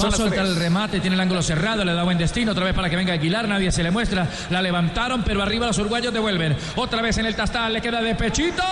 Va 0.02 0.08
a 0.08 0.12
soltar 0.12 0.46
el 0.46 0.56
remate, 0.56 1.00
tiene 1.00 1.14
el 1.14 1.20
ángulo 1.20 1.42
cerrado, 1.42 1.84
le 1.84 1.94
da 1.94 2.04
buen 2.04 2.18
destino, 2.18 2.52
otra 2.52 2.64
vez 2.64 2.74
para 2.74 2.90
que 2.90 2.96
venga 2.96 3.14
Aguilar, 3.14 3.48
nadie 3.48 3.72
se 3.72 3.82
le 3.82 3.90
muestra, 3.90 4.28
la 4.50 4.60
levantaron, 4.60 5.22
pero 5.24 5.42
arriba 5.42 5.66
los 5.66 5.78
uruguayos 5.78 6.12
devuelven. 6.12 6.54
Otra 6.76 7.00
vez 7.00 7.16
en 7.16 7.26
el 7.26 7.34
tastal, 7.34 7.72
le 7.72 7.80
queda 7.80 8.02
de 8.02 8.14
pechito. 8.14 8.62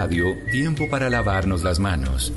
Radio, 0.00 0.36
tiempo 0.52 0.88
para 0.88 1.10
lavarnos 1.10 1.64
las 1.64 1.80
manos. 1.80 2.32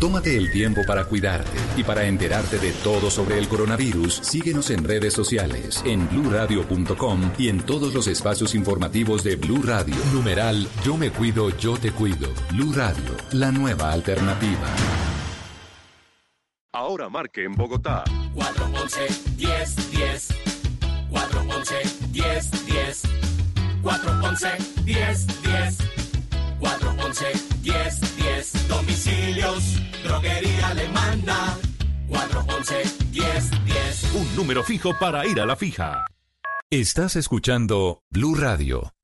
Tómate 0.00 0.38
el 0.38 0.50
tiempo 0.50 0.80
para 0.86 1.04
cuidarte 1.04 1.50
y 1.76 1.84
para 1.84 2.06
enterarte 2.06 2.58
de 2.58 2.72
todo 2.82 3.10
sobre 3.10 3.38
el 3.38 3.46
coronavirus. 3.46 4.20
Síguenos 4.22 4.70
en 4.70 4.84
redes 4.84 5.12
sociales, 5.12 5.82
en 5.84 6.08
bluradio.com 6.08 7.32
y 7.36 7.50
en 7.50 7.60
todos 7.60 7.92
los 7.92 8.06
espacios 8.06 8.54
informativos 8.54 9.22
de 9.22 9.36
Blue 9.36 9.60
Radio. 9.62 9.96
Numeral 10.14 10.66
Yo 10.82 10.96
me 10.96 11.10
cuido, 11.10 11.50
yo 11.58 11.76
te 11.76 11.92
cuido. 11.92 12.30
Blue 12.52 12.72
Radio, 12.72 13.14
la 13.32 13.52
nueva 13.52 13.92
alternativa. 13.92 14.66
Ahora 16.72 17.10
marque 17.10 17.44
en 17.44 17.54
Bogotá 17.54 18.02
411 18.34 19.36
10 19.36 19.90
10 19.90 20.53
411 21.14 21.74
10 22.12 22.66
10 22.66 23.02
411 23.82 24.48
10 24.84 25.42
10 25.42 25.78
411 26.60 27.24
10 27.62 28.16
10 28.16 28.68
Domicilios, 28.68 29.62
droguería 30.02 30.68
alemana 30.68 31.56
411 32.08 32.82
10 33.12 33.64
10 33.64 34.14
Un 34.14 34.36
número 34.36 34.62
fijo 34.64 34.90
para 34.98 35.24
ir 35.26 35.40
a 35.40 35.46
la 35.46 35.56
fija. 35.56 36.04
Estás 36.70 37.14
escuchando 37.14 38.02
Blue 38.10 38.34
Radio. 38.34 38.92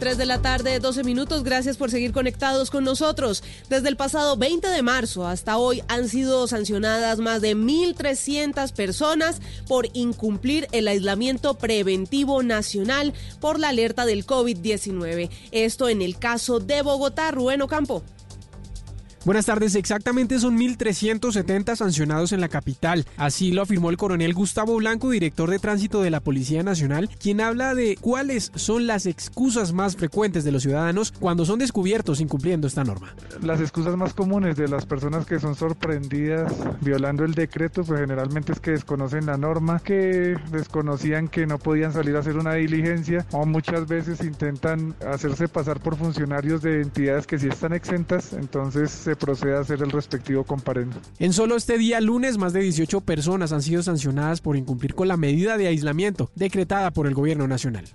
3 0.00 0.16
de 0.16 0.24
la 0.24 0.40
tarde, 0.40 0.80
12 0.80 1.04
minutos. 1.04 1.44
Gracias 1.44 1.76
por 1.76 1.90
seguir 1.90 2.12
conectados 2.12 2.70
con 2.70 2.84
nosotros. 2.84 3.44
Desde 3.68 3.90
el 3.90 3.96
pasado 3.96 4.36
20 4.36 4.66
de 4.68 4.82
marzo 4.82 5.26
hasta 5.26 5.58
hoy 5.58 5.82
han 5.88 6.08
sido 6.08 6.48
sancionadas 6.48 7.18
más 7.18 7.42
de 7.42 7.54
1.300 7.54 8.72
personas 8.72 9.40
por 9.68 9.88
incumplir 9.92 10.66
el 10.72 10.88
aislamiento 10.88 11.54
preventivo 11.54 12.42
nacional 12.42 13.12
por 13.40 13.60
la 13.60 13.68
alerta 13.68 14.06
del 14.06 14.26
COVID-19. 14.26 15.28
Esto 15.52 15.90
en 15.90 16.00
el 16.00 16.18
caso 16.18 16.60
de 16.60 16.80
Bogotá, 16.80 17.30
Rubén 17.30 17.60
Ocampo. 17.60 18.02
Buenas 19.26 19.44
tardes, 19.44 19.74
exactamente 19.74 20.38
son 20.38 20.58
1.370 20.58 21.76
sancionados 21.76 22.32
en 22.32 22.40
la 22.40 22.48
capital. 22.48 23.04
Así 23.18 23.52
lo 23.52 23.60
afirmó 23.60 23.90
el 23.90 23.98
coronel 23.98 24.32
Gustavo 24.32 24.76
Blanco, 24.76 25.10
director 25.10 25.50
de 25.50 25.58
tránsito 25.58 26.00
de 26.00 26.08
la 26.08 26.20
Policía 26.20 26.62
Nacional, 26.62 27.10
quien 27.20 27.42
habla 27.42 27.74
de 27.74 27.98
cuáles 28.00 28.50
son 28.54 28.86
las 28.86 29.04
excusas 29.04 29.74
más 29.74 29.96
frecuentes 29.96 30.42
de 30.42 30.52
los 30.52 30.62
ciudadanos 30.62 31.12
cuando 31.12 31.44
son 31.44 31.58
descubiertos 31.58 32.22
incumpliendo 32.22 32.66
esta 32.66 32.82
norma. 32.82 33.14
Las 33.42 33.60
excusas 33.60 33.94
más 33.94 34.14
comunes 34.14 34.56
de 34.56 34.68
las 34.68 34.86
personas 34.86 35.26
que 35.26 35.38
son 35.38 35.54
sorprendidas 35.54 36.50
violando 36.80 37.22
el 37.26 37.34
decreto, 37.34 37.84
pues 37.84 38.00
generalmente 38.00 38.52
es 38.52 38.60
que 38.60 38.70
desconocen 38.70 39.26
la 39.26 39.36
norma, 39.36 39.80
que 39.80 40.34
desconocían 40.50 41.28
que 41.28 41.46
no 41.46 41.58
podían 41.58 41.92
salir 41.92 42.16
a 42.16 42.20
hacer 42.20 42.38
una 42.38 42.54
diligencia 42.54 43.26
o 43.32 43.44
muchas 43.44 43.86
veces 43.86 44.22
intentan 44.22 44.94
hacerse 45.06 45.46
pasar 45.46 45.78
por 45.80 45.96
funcionarios 45.96 46.62
de 46.62 46.80
entidades 46.80 47.26
que 47.26 47.38
sí 47.38 47.48
están 47.48 47.74
exentas, 47.74 48.32
entonces 48.32 49.09
se 49.10 49.16
procede 49.16 49.56
a 49.56 49.60
hacer 49.60 49.82
el 49.82 49.90
respectivo 49.90 50.44
comparendo. 50.44 50.96
En 51.18 51.32
solo 51.32 51.56
este 51.56 51.78
día 51.78 52.00
lunes, 52.00 52.38
más 52.38 52.52
de 52.52 52.60
18 52.60 53.00
personas 53.00 53.50
han 53.50 53.60
sido 53.62 53.82
sancionadas 53.82 54.40
por 54.40 54.56
incumplir 54.56 54.94
con 54.94 55.08
la 55.08 55.16
medida 55.16 55.56
de 55.56 55.66
aislamiento 55.66 56.30
decretada 56.36 56.92
por 56.92 57.08
el 57.08 57.14
gobierno 57.14 57.48
nacional. 57.48 57.86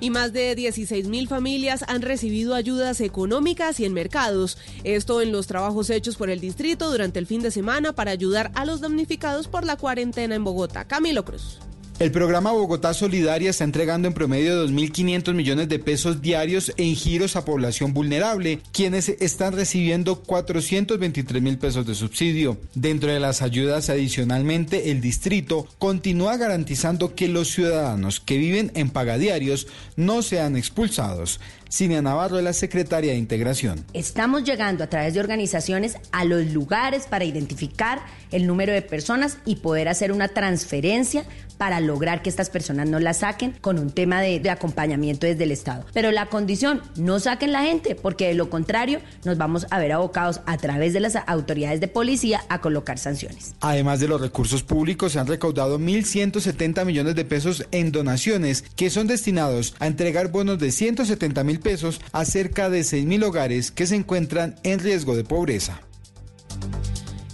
Y 0.00 0.10
más 0.10 0.32
de 0.32 0.56
16 0.56 1.06
mil 1.06 1.28
familias 1.28 1.84
han 1.86 2.02
recibido 2.02 2.56
ayudas 2.56 3.00
económicas 3.00 3.78
y 3.78 3.84
en 3.84 3.92
mercados. 3.92 4.58
Esto 4.82 5.20
en 5.20 5.30
los 5.30 5.46
trabajos 5.46 5.90
hechos 5.90 6.16
por 6.16 6.30
el 6.30 6.40
distrito 6.40 6.90
durante 6.90 7.20
el 7.20 7.26
fin 7.26 7.40
de 7.42 7.52
semana 7.52 7.92
para 7.92 8.10
ayudar 8.10 8.50
a 8.56 8.64
los 8.64 8.80
damnificados 8.80 9.46
por 9.46 9.64
la 9.64 9.76
cuarentena 9.76 10.34
en 10.34 10.42
Bogotá. 10.42 10.84
Camilo 10.86 11.24
Cruz. 11.24 11.60
El 12.02 12.10
programa 12.10 12.50
Bogotá 12.50 12.94
Solidaria 12.94 13.50
está 13.50 13.62
entregando 13.62 14.08
en 14.08 14.14
promedio 14.14 14.66
2.500 14.66 15.34
millones 15.34 15.68
de 15.68 15.78
pesos 15.78 16.20
diarios 16.20 16.72
en 16.76 16.96
giros 16.96 17.36
a 17.36 17.44
población 17.44 17.94
vulnerable, 17.94 18.58
quienes 18.72 19.08
están 19.08 19.52
recibiendo 19.52 20.16
423 20.16 21.40
mil 21.40 21.58
pesos 21.58 21.86
de 21.86 21.94
subsidio. 21.94 22.58
Dentro 22.74 23.12
de 23.12 23.20
las 23.20 23.40
ayudas 23.40 23.88
adicionalmente, 23.88 24.90
el 24.90 25.00
distrito 25.00 25.68
continúa 25.78 26.36
garantizando 26.38 27.14
que 27.14 27.28
los 27.28 27.52
ciudadanos 27.52 28.18
que 28.18 28.36
viven 28.36 28.72
en 28.74 28.90
pagadiarios 28.90 29.68
no 29.94 30.22
sean 30.22 30.56
expulsados. 30.56 31.38
Cinia 31.72 32.02
Navarro 32.02 32.36
es 32.36 32.44
la 32.44 32.52
secretaria 32.52 33.12
de 33.12 33.16
Integración. 33.16 33.86
Estamos 33.94 34.44
llegando 34.44 34.84
a 34.84 34.88
través 34.88 35.14
de 35.14 35.20
organizaciones 35.20 35.96
a 36.12 36.26
los 36.26 36.48
lugares 36.48 37.06
para 37.06 37.24
identificar 37.24 38.02
el 38.30 38.46
número 38.46 38.74
de 38.74 38.82
personas 38.82 39.38
y 39.46 39.56
poder 39.56 39.88
hacer 39.88 40.12
una 40.12 40.28
transferencia 40.28 41.24
para 41.56 41.80
lograr 41.80 42.22
que 42.22 42.28
estas 42.28 42.50
personas 42.50 42.88
no 42.88 42.98
la 42.98 43.14
saquen 43.14 43.52
con 43.60 43.78
un 43.78 43.90
tema 43.90 44.20
de, 44.20 44.40
de, 44.40 44.50
acompañamiento 44.50 45.26
desde 45.26 45.44
el 45.44 45.52
Estado. 45.52 45.86
Pero 45.94 46.10
la 46.10 46.26
condición, 46.26 46.82
no 46.96 47.20
saquen 47.20 47.52
la 47.52 47.62
gente, 47.62 47.94
porque 47.94 48.26
de 48.26 48.34
lo 48.34 48.50
contrario 48.50 49.00
nos 49.24 49.38
vamos 49.38 49.66
a 49.70 49.78
ver 49.78 49.92
abocados 49.92 50.40
a 50.44 50.58
través 50.58 50.92
de 50.92 51.00
las 51.00 51.16
autoridades 51.26 51.80
de 51.80 51.88
policía 51.88 52.42
a 52.48 52.60
colocar 52.60 52.98
sanciones. 52.98 53.54
Además 53.60 54.00
de 54.00 54.08
los 54.08 54.20
recursos 54.20 54.62
públicos, 54.62 55.12
se 55.12 55.20
han 55.20 55.26
recaudado 55.26 55.78
1.170 55.78 56.84
millones 56.84 57.14
de 57.14 57.24
pesos 57.24 57.64
en 57.70 57.92
donaciones 57.92 58.64
que 58.76 58.90
son 58.90 59.06
destinados 59.06 59.74
a 59.78 59.86
entregar 59.86 60.32
bonos 60.32 60.58
de 60.58 60.70
170 60.70 61.44
mil 61.44 61.61
pesos 61.62 62.00
a 62.12 62.24
cerca 62.24 62.68
de 62.68 62.84
6 62.84 63.06
mil 63.06 63.24
hogares 63.24 63.70
que 63.70 63.86
se 63.86 63.96
encuentran 63.96 64.56
en 64.62 64.80
riesgo 64.80 65.16
de 65.16 65.24
pobreza. 65.24 65.80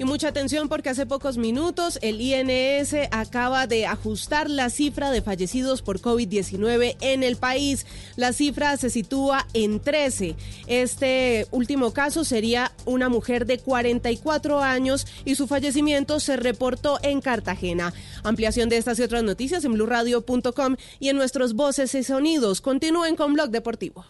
Y 0.00 0.04
mucha 0.04 0.28
atención 0.28 0.68
porque 0.68 0.90
hace 0.90 1.06
pocos 1.06 1.38
minutos 1.38 1.98
el 2.02 2.20
INS 2.20 2.94
acaba 3.10 3.66
de 3.66 3.86
ajustar 3.86 4.48
la 4.48 4.70
cifra 4.70 5.10
de 5.10 5.22
fallecidos 5.22 5.82
por 5.82 6.00
COVID-19 6.00 6.96
en 7.00 7.24
el 7.24 7.34
país. 7.34 7.84
La 8.14 8.32
cifra 8.32 8.76
se 8.76 8.90
sitúa 8.90 9.48
en 9.54 9.80
13. 9.80 10.36
Este 10.68 11.48
último 11.50 11.92
caso 11.92 12.22
sería 12.22 12.70
una 12.84 13.08
mujer 13.08 13.44
de 13.44 13.58
44 13.58 14.60
años 14.60 15.04
y 15.24 15.34
su 15.34 15.48
fallecimiento 15.48 16.20
se 16.20 16.36
reportó 16.36 17.00
en 17.02 17.20
Cartagena. 17.20 17.92
Ampliación 18.22 18.68
de 18.68 18.76
estas 18.76 19.00
y 19.00 19.02
otras 19.02 19.24
noticias 19.24 19.64
en 19.64 19.72
blurradio.com 19.72 20.76
y 21.00 21.08
en 21.08 21.16
nuestros 21.16 21.54
voces 21.54 21.92
y 21.96 22.04
sonidos. 22.04 22.60
Continúen 22.60 23.16
con 23.16 23.32
Blog 23.32 23.50
Deportivo. 23.50 24.04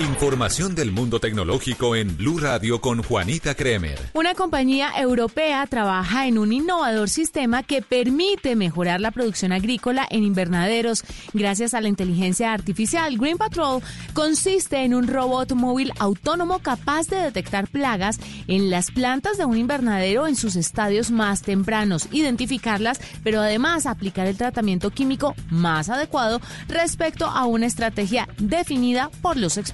Información 0.00 0.74
del 0.74 0.90
mundo 0.90 1.20
tecnológico 1.20 1.94
en 1.94 2.16
Blue 2.16 2.38
Radio 2.38 2.80
con 2.80 3.02
Juanita 3.02 3.54
Kremer. 3.54 3.98
Una 4.14 4.34
compañía 4.34 4.90
europea 4.96 5.64
trabaja 5.68 6.26
en 6.26 6.38
un 6.38 6.52
innovador 6.52 7.08
sistema 7.08 7.62
que 7.62 7.80
permite 7.80 8.56
mejorar 8.56 9.00
la 9.00 9.12
producción 9.12 9.52
agrícola 9.52 10.06
en 10.10 10.24
invernaderos 10.24 11.04
gracias 11.32 11.74
a 11.74 11.80
la 11.80 11.88
inteligencia 11.88 12.52
artificial. 12.52 13.16
Green 13.18 13.36
Patrol 13.36 13.82
consiste 14.14 14.78
en 14.78 14.94
un 14.94 15.06
robot 15.06 15.52
móvil 15.52 15.92
autónomo 15.98 16.58
capaz 16.58 17.06
de 17.06 17.16
detectar 17.16 17.68
plagas 17.68 18.18
en 18.48 18.70
las 18.70 18.90
plantas 18.90 19.36
de 19.38 19.44
un 19.44 19.58
invernadero 19.58 20.26
en 20.26 20.34
sus 20.34 20.56
estadios 20.56 21.10
más 21.10 21.42
tempranos, 21.42 22.08
identificarlas, 22.10 23.00
pero 23.22 23.40
además 23.40 23.86
aplicar 23.86 24.26
el 24.26 24.36
tratamiento 24.36 24.90
químico 24.90 25.34
más 25.50 25.88
adecuado 25.88 26.40
respecto 26.68 27.26
a 27.26 27.44
una 27.44 27.66
estrategia 27.66 28.28
definida 28.38 29.10
por 29.22 29.36
los 29.36 29.56
expertos. 29.56 29.73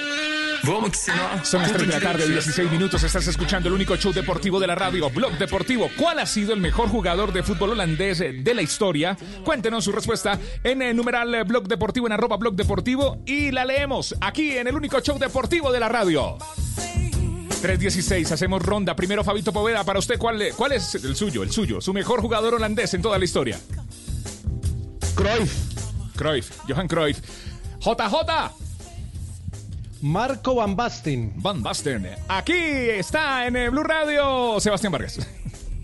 Son 0.63 1.61
las 1.61 1.73
3 1.73 1.87
de 1.87 1.93
la 1.93 1.99
tarde, 1.99 2.27
16 2.27 2.71
minutos. 2.71 3.01
Estás 3.03 3.25
escuchando 3.27 3.67
el 3.67 3.73
único 3.73 3.95
show 3.95 4.13
deportivo 4.13 4.59
de 4.59 4.67
la 4.67 4.75
radio, 4.75 5.09
Blog 5.09 5.37
Deportivo. 5.37 5.89
¿Cuál 5.97 6.19
ha 6.19 6.25
sido 6.27 6.53
el 6.53 6.61
mejor 6.61 6.89
jugador 6.89 7.33
de 7.33 7.41
fútbol 7.41 7.71
holandés 7.71 8.19
de 8.19 8.53
la 8.53 8.61
historia? 8.61 9.17
Cuéntenos 9.43 9.83
su 9.83 9.91
respuesta 9.91 10.39
en 10.63 10.83
el 10.83 10.95
numeral 10.95 11.43
Blog 11.45 11.67
Deportivo, 11.67 12.05
en 12.05 12.13
arroba 12.13 12.37
Blog 12.37 12.55
Deportivo. 12.55 13.17
Y 13.25 13.51
la 13.51 13.65
leemos 13.65 14.15
aquí 14.21 14.57
en 14.57 14.67
el 14.67 14.75
único 14.75 14.99
show 14.99 15.17
deportivo 15.17 15.71
de 15.71 15.79
la 15.79 15.89
radio. 15.89 16.37
3.16, 16.37 18.31
hacemos 18.31 18.61
ronda. 18.61 18.95
Primero, 18.95 19.23
Fabito 19.23 19.51
Poveda, 19.51 19.83
para 19.83 19.99
usted, 19.99 20.19
¿cuál, 20.19 20.43
¿cuál 20.55 20.73
es 20.73 20.93
el 20.95 21.15
suyo, 21.15 21.41
el 21.41 21.51
suyo, 21.51 21.81
su 21.81 21.91
mejor 21.91 22.21
jugador 22.21 22.55
holandés 22.55 22.93
en 22.93 23.01
toda 23.01 23.17
la 23.17 23.25
historia? 23.25 23.59
Cruyff. 25.15 25.53
Cruyff, 26.15 26.51
Johan 26.67 26.87
Cruyff. 26.87 27.19
JJ. 27.79 28.70
Marco 30.01 30.55
Van 30.55 30.75
Basten. 30.75 31.31
Van 31.35 31.61
Basten. 31.61 32.07
Aquí 32.27 32.53
está 32.53 33.45
en 33.45 33.53
Blue 33.71 33.83
Radio 33.83 34.59
Sebastián 34.59 34.91
Vargas. 34.91 35.19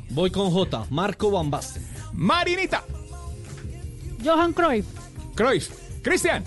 Voy 0.09 0.31
con 0.31 0.49
J. 0.51 0.87
Marco 0.89 1.29
Van 1.29 1.51
Basten. 1.51 1.85
Marinita. 2.13 2.83
Johan 4.23 4.53
Cruyff. 4.53 4.87
Cruyff. 5.35 5.69
Cristian. 6.01 6.43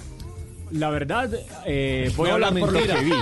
La 0.72 0.90
verdad, 0.90 1.30
eh, 1.66 2.12
voy 2.16 2.28
No, 2.28 2.32
a 2.32 2.34
hablar 2.34 2.52
la 2.54 2.60
por 2.60 2.72
lo 2.72 2.80
que 2.80 3.00
vi. 3.02 3.12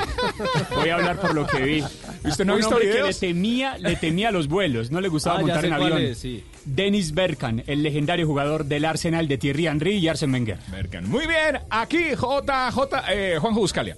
Voy 0.77 0.89
a 0.91 0.95
hablar 0.97 1.21
por 1.21 1.35
lo 1.35 1.47
que 1.47 1.59
vi. 1.63 1.83
¿Usted 2.29 2.45
no 2.45 2.53
ha 2.53 2.57
visto 2.57 2.75
hombre 2.75 2.91
que 2.91 3.03
le 3.03 3.15
temía, 3.15 3.79
le 3.79 3.97
temía 3.97 4.31
los 4.31 4.49
vuelos, 4.49 4.91
no 4.91 5.01
le 5.01 5.09
gustaba 5.09 5.39
Ah, 5.39 5.41
montar 5.41 5.65
en 5.65 5.73
avión. 5.73 5.99
es, 5.99 6.19
sí. 6.19 6.45
Dennis 6.67 7.15
Bergkamp, 7.15 7.63
el 7.67 7.83
legendario 7.83 8.27
jugador 8.27 8.65
del 8.67 8.85
Arsenal 8.85 9.29
de 9.29 9.39
Thierry 9.39 9.67
Henry 9.67 9.95
y 9.95 10.09
Arsene 10.09 10.33
Wenger. 10.35 10.59
Bergkamp. 10.71 11.07
Muy 11.09 11.27
bien, 11.27 11.61
aquí 11.71 12.11
JJ, 12.15 12.79
eh, 13.11 13.39
Juanjo 13.41 13.61
Buscalia. 13.61 13.97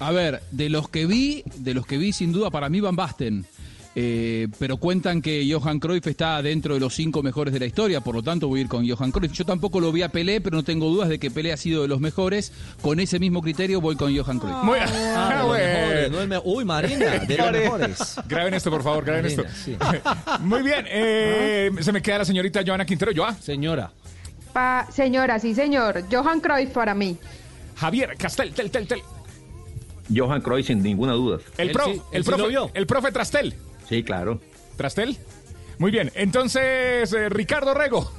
A 0.00 0.10
ver, 0.10 0.40
de 0.50 0.68
los 0.70 0.88
que 0.88 1.06
vi, 1.06 1.44
de 1.56 1.74
los 1.74 1.86
que 1.86 1.96
vi 1.98 2.12
sin 2.12 2.32
duda 2.32 2.50
para 2.50 2.68
mí 2.68 2.80
Van 2.80 2.96
Basten. 2.96 3.46
Eh, 3.96 4.48
pero 4.58 4.76
cuentan 4.76 5.22
que 5.22 5.48
Johan 5.48 5.78
Cruyff 5.78 6.04
está 6.08 6.42
dentro 6.42 6.74
de 6.74 6.80
los 6.80 6.94
cinco 6.94 7.22
mejores 7.22 7.54
de 7.54 7.60
la 7.60 7.66
historia, 7.66 8.00
por 8.00 8.16
lo 8.16 8.22
tanto 8.24 8.48
voy 8.48 8.58
a 8.58 8.62
ir 8.62 8.68
con 8.68 8.88
Johan 8.88 9.12
Cruyff. 9.12 9.30
Yo 9.32 9.44
tampoco 9.44 9.78
lo 9.80 9.92
vi 9.92 10.02
a 10.02 10.08
Pelé, 10.08 10.40
pero 10.40 10.56
no 10.56 10.64
tengo 10.64 10.88
dudas 10.88 11.08
de 11.08 11.20
que 11.20 11.30
Pelé 11.30 11.52
ha 11.52 11.56
sido 11.56 11.82
de 11.82 11.88
los 11.88 12.00
mejores. 12.00 12.52
Con 12.82 12.98
ese 12.98 13.20
mismo 13.20 13.40
criterio 13.40 13.80
voy 13.80 13.94
con 13.94 14.16
Johan 14.16 14.40
Cruyff. 14.40 14.56
Muy 14.64 14.78
Ah, 14.80 15.28
de 15.30 15.36
los 15.38 15.46
bueno. 15.46 15.64
mejores, 15.64 16.10
no 16.10 16.20
el 16.22 16.28
me- 16.28 16.38
Uy, 16.44 16.64
Marina, 16.64 17.18
de 17.20 17.36
los 17.38 17.52
mejores. 17.52 18.16
Graben 18.28 18.54
esto, 18.54 18.70
por 18.70 18.82
favor, 18.82 19.04
graben 19.04 19.22
Marina, 19.26 19.42
esto. 19.44 19.54
sí. 19.64 19.76
Muy 20.40 20.62
bien, 20.62 20.86
eh, 20.88 21.70
se 21.80 21.92
me 21.92 22.02
queda 22.02 22.18
la 22.18 22.24
señorita 22.24 22.62
Joana 22.66 22.84
Quintero. 22.84 23.12
Joa. 23.14 23.34
Señora. 23.34 23.92
Pa- 24.52 24.88
señora, 24.92 25.38
sí, 25.38 25.54
señor. 25.54 26.04
Johan 26.10 26.40
Cruyff 26.40 26.70
para 26.70 26.94
mí. 26.94 27.16
Javier 27.76 28.16
Castel, 28.18 28.52
tel, 28.52 28.70
tel, 28.72 28.86
tel. 28.88 29.02
Johan 30.14 30.40
Cruyff, 30.42 30.66
sin 30.66 30.82
ninguna 30.82 31.12
duda. 31.12 31.38
El, 31.58 31.70
pro, 31.70 31.84
sí, 31.86 32.00
el, 32.12 32.24
sí 32.24 32.30
profe, 32.30 32.70
el 32.74 32.86
profe 32.86 33.12
Trastel. 33.12 33.54
Sí, 33.88 34.02
claro. 34.02 34.40
¿Trastel? 34.76 35.16
Muy 35.78 35.90
bien, 35.90 36.10
entonces, 36.14 37.12
eh, 37.12 37.28
Ricardo 37.28 37.74
Rego. 37.74 38.10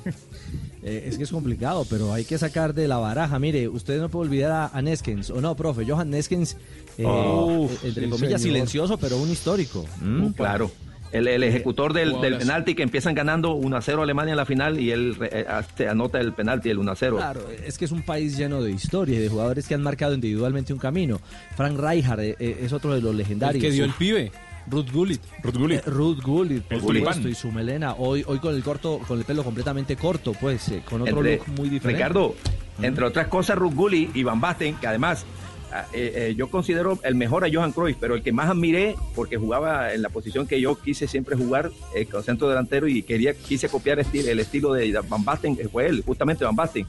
Eh, 0.88 1.06
es 1.08 1.18
que 1.18 1.24
es 1.24 1.32
complicado, 1.32 1.84
pero 1.90 2.14
hay 2.14 2.26
que 2.26 2.38
sacar 2.38 2.76
de 2.76 2.88
la 2.88 2.98
baraja. 2.98 3.40
Mire, 3.40 3.68
usted 3.68 4.00
no 4.00 4.10
puede 4.10 4.28
olvidar 4.30 4.52
a, 4.52 4.68
a 4.68 4.82
Neskens, 4.84 5.32
o 5.32 5.42
no, 5.42 5.56
profe, 5.56 5.84
Johan 5.84 6.12
Neskens, 6.12 6.58
eh, 7.00 7.04
Oh, 7.08 7.68
entre 7.84 8.04
sí, 8.04 8.10
comillas, 8.12 8.40
señor. 8.40 8.54
silencioso, 8.56 8.98
pero 9.00 9.18
un 9.18 9.32
histórico. 9.32 9.84
Mm, 10.02 10.28
claro. 10.34 10.70
El, 11.12 11.28
el 11.28 11.44
ejecutor 11.44 11.94
del, 11.94 12.14
penalti 12.20 12.76
que 12.76 12.84
empiezan 12.84 13.16
ganando 13.16 13.54
1 13.56 13.78
a 13.78 13.82
0 13.82 14.04
Alemania 14.04 14.32
en 14.34 14.38
la 14.38 14.46
final 14.46 14.80
y 14.80 14.92
él 14.92 15.16
eh, 15.32 15.48
anota 15.90 16.20
el 16.20 16.34
penalti 16.34 16.70
el 16.70 16.78
1 16.78 16.92
a 16.92 16.96
0. 16.96 17.16
Claro, 17.18 17.48
es 17.66 17.78
que 17.80 17.86
es 17.86 17.92
un 17.92 18.02
país 18.04 18.38
lleno 18.38 18.62
de 18.62 18.72
historia 18.72 19.16
y 19.16 19.22
de 19.22 19.30
jugadores 19.30 19.68
que 19.68 19.74
han 19.76 19.82
marcado 19.82 20.14
individualmente 20.14 20.72
un 20.74 20.80
camino. 20.80 21.20
Frank 21.56 21.80
Rijkaard 21.80 22.20
es 22.40 22.74
otro 22.74 22.94
de 22.94 23.02
los 23.02 23.16
legendarios. 23.16 23.64
El 23.64 23.70
que 23.72 23.74
dio 23.74 23.86
el 23.86 23.94
pibe, 23.94 24.32
Ruth 24.68 24.92
Gullit. 24.92 25.22
Ruth 25.44 25.56
Gullit. 25.58 25.80
Eh, 25.80 25.90
Ruth 25.90 26.22
Gullit, 26.22 26.64
por 26.64 26.74
El 26.74 26.82
supuesto, 26.82 27.30
y 27.30 27.36
su 27.36 27.52
melena. 27.52 27.94
Hoy, 27.94 28.24
hoy 28.28 28.40
con 28.40 28.56
el 28.56 28.64
corto, 28.64 29.00
con 29.08 29.20
el 29.20 29.26
pelo 29.26 29.44
completamente 29.44 29.96
corto, 29.96 30.34
pues, 30.34 30.70
eh, 30.70 30.82
con 30.88 31.02
otro 31.02 31.18
Entre- 31.18 31.38
look 31.38 31.48
muy 31.50 31.70
diferente. 31.70 32.04
Ricardo, 32.04 32.36
entre 32.82 33.06
otras 33.06 33.28
cosas, 33.28 33.58
Ruth 33.58 33.74
Gulli 33.74 34.10
y 34.14 34.24
Van 34.24 34.42
Basten, 34.42 34.76
que 34.76 34.88
además 34.88 35.26
ah, 35.72 35.86
eh, 35.94 36.14
eh, 36.16 36.36
yo 36.36 36.50
considero 36.50 37.00
el 37.04 37.16
mejor 37.16 37.46
a 37.46 37.50
Johan 37.52 37.72
Cruyff, 37.72 37.98
pero 38.00 38.16
el 38.16 38.24
que 38.24 38.32
más 38.32 38.50
admiré, 38.50 38.96
porque 39.14 39.38
jugaba 39.38 39.94
en 39.94 40.02
la 40.02 40.10
posición 40.10 40.48
que 40.48 40.60
yo 40.60 40.80
quise 40.82 41.08
siempre 41.08 41.36
jugar, 41.36 41.72
con 42.12 42.24
centro 42.24 42.50
delantero, 42.50 42.88
y 42.88 43.04
quería 43.04 43.34
quise 43.34 43.70
copiar 43.70 44.00
el 44.00 44.40
estilo 44.40 44.74
de 44.74 45.00
Van 45.08 45.24
Basten, 45.24 45.56
que 45.56 45.70
fue 45.70 45.88
él, 45.88 46.04
justamente 46.06 46.44
Van 46.44 46.56
Basten. 46.56 46.88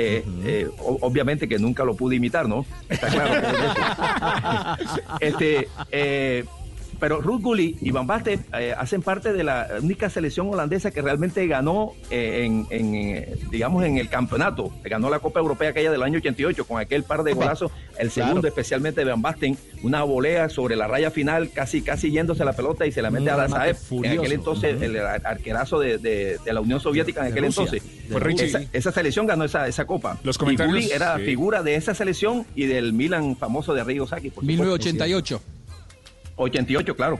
Eh, 0.00 0.24
eh, 0.44 0.68
obviamente 0.78 1.48
que 1.48 1.58
nunca 1.58 1.82
lo 1.82 1.96
pude 1.96 2.14
imitar, 2.14 2.48
¿no? 2.48 2.64
Está 2.88 3.08
claro. 3.08 3.40
que 3.40 3.48
es 3.48 4.84
eso. 4.84 5.00
este, 5.20 5.68
eh, 5.90 6.44
pero 7.00 7.20
Ruth 7.20 7.42
Gulli 7.42 7.76
y 7.80 7.90
Van 7.90 8.06
Basten 8.06 8.44
eh, 8.58 8.74
hacen 8.76 9.02
parte 9.02 9.32
de 9.32 9.44
la 9.44 9.68
única 9.82 10.10
selección 10.10 10.48
holandesa 10.48 10.90
que 10.90 11.02
realmente 11.02 11.46
ganó 11.46 11.92
eh, 12.10 12.44
en, 12.44 12.66
en, 12.70 12.94
eh, 12.94 13.34
digamos, 13.50 13.84
en 13.84 13.98
el 13.98 14.08
campeonato. 14.08 14.72
Ganó 14.84 15.10
la 15.10 15.18
Copa 15.20 15.40
Europea 15.40 15.70
aquella 15.70 15.90
del 15.90 16.02
año 16.02 16.18
88 16.18 16.64
con 16.66 16.80
aquel 16.80 17.02
par 17.04 17.22
de 17.22 17.32
golazos. 17.34 17.70
El 17.98 18.10
segundo, 18.10 18.40
Claro. 18.40 18.48
especialmente 18.48 19.00
de 19.04 19.10
Van 19.10 19.22
Basten, 19.22 19.56
una 19.82 20.02
volea 20.02 20.48
sobre 20.48 20.76
la 20.76 20.86
raya 20.86 21.10
final, 21.10 21.50
casi 21.52 21.82
casi 21.82 22.10
yéndose 22.10 22.44
la 22.44 22.52
pelota 22.54 22.86
y 22.86 22.92
se 22.92 23.02
la 23.02 23.10
mete 23.10 23.24
Un 23.24 23.30
a 23.30 23.36
Dazaev. 23.36 23.76
En 23.76 23.82
furioso. 23.82 24.20
aquel 24.20 24.32
entonces, 24.32 24.82
el 24.82 24.96
ar- 24.98 25.22
arquerazo 25.24 25.78
de, 25.80 25.98
de- 25.98 26.38
de 26.44 26.52
la 26.52 26.60
Unión 26.60 26.80
Soviética 26.80 27.20
en 27.26 27.32
aquel 27.32 27.44
Rusia, 27.46 27.64
entonces. 27.64 28.22
Richie. 28.22 28.44
Esa, 28.46 28.62
esa 28.72 28.92
selección 28.92 29.26
ganó 29.26 29.44
esa, 29.44 29.66
esa 29.68 29.84
copa. 29.84 30.18
Los 30.24 30.36
y 30.36 30.38
comentarios, 30.38 30.74
Gulli 30.74 30.90
era 30.90 31.16
sí. 31.18 31.24
figura 31.24 31.62
de 31.62 31.74
esa 31.74 31.94
selección 31.94 32.46
y 32.54 32.66
del 32.66 32.92
Milan 32.92 33.36
famoso 33.36 33.74
de 33.74 33.84
Río 33.84 34.06
Saki. 34.06 34.30
por 34.30 34.44
supuesto. 34.66 35.57
1988. 36.38 36.42
88, 36.44 36.96
claro. 36.96 37.18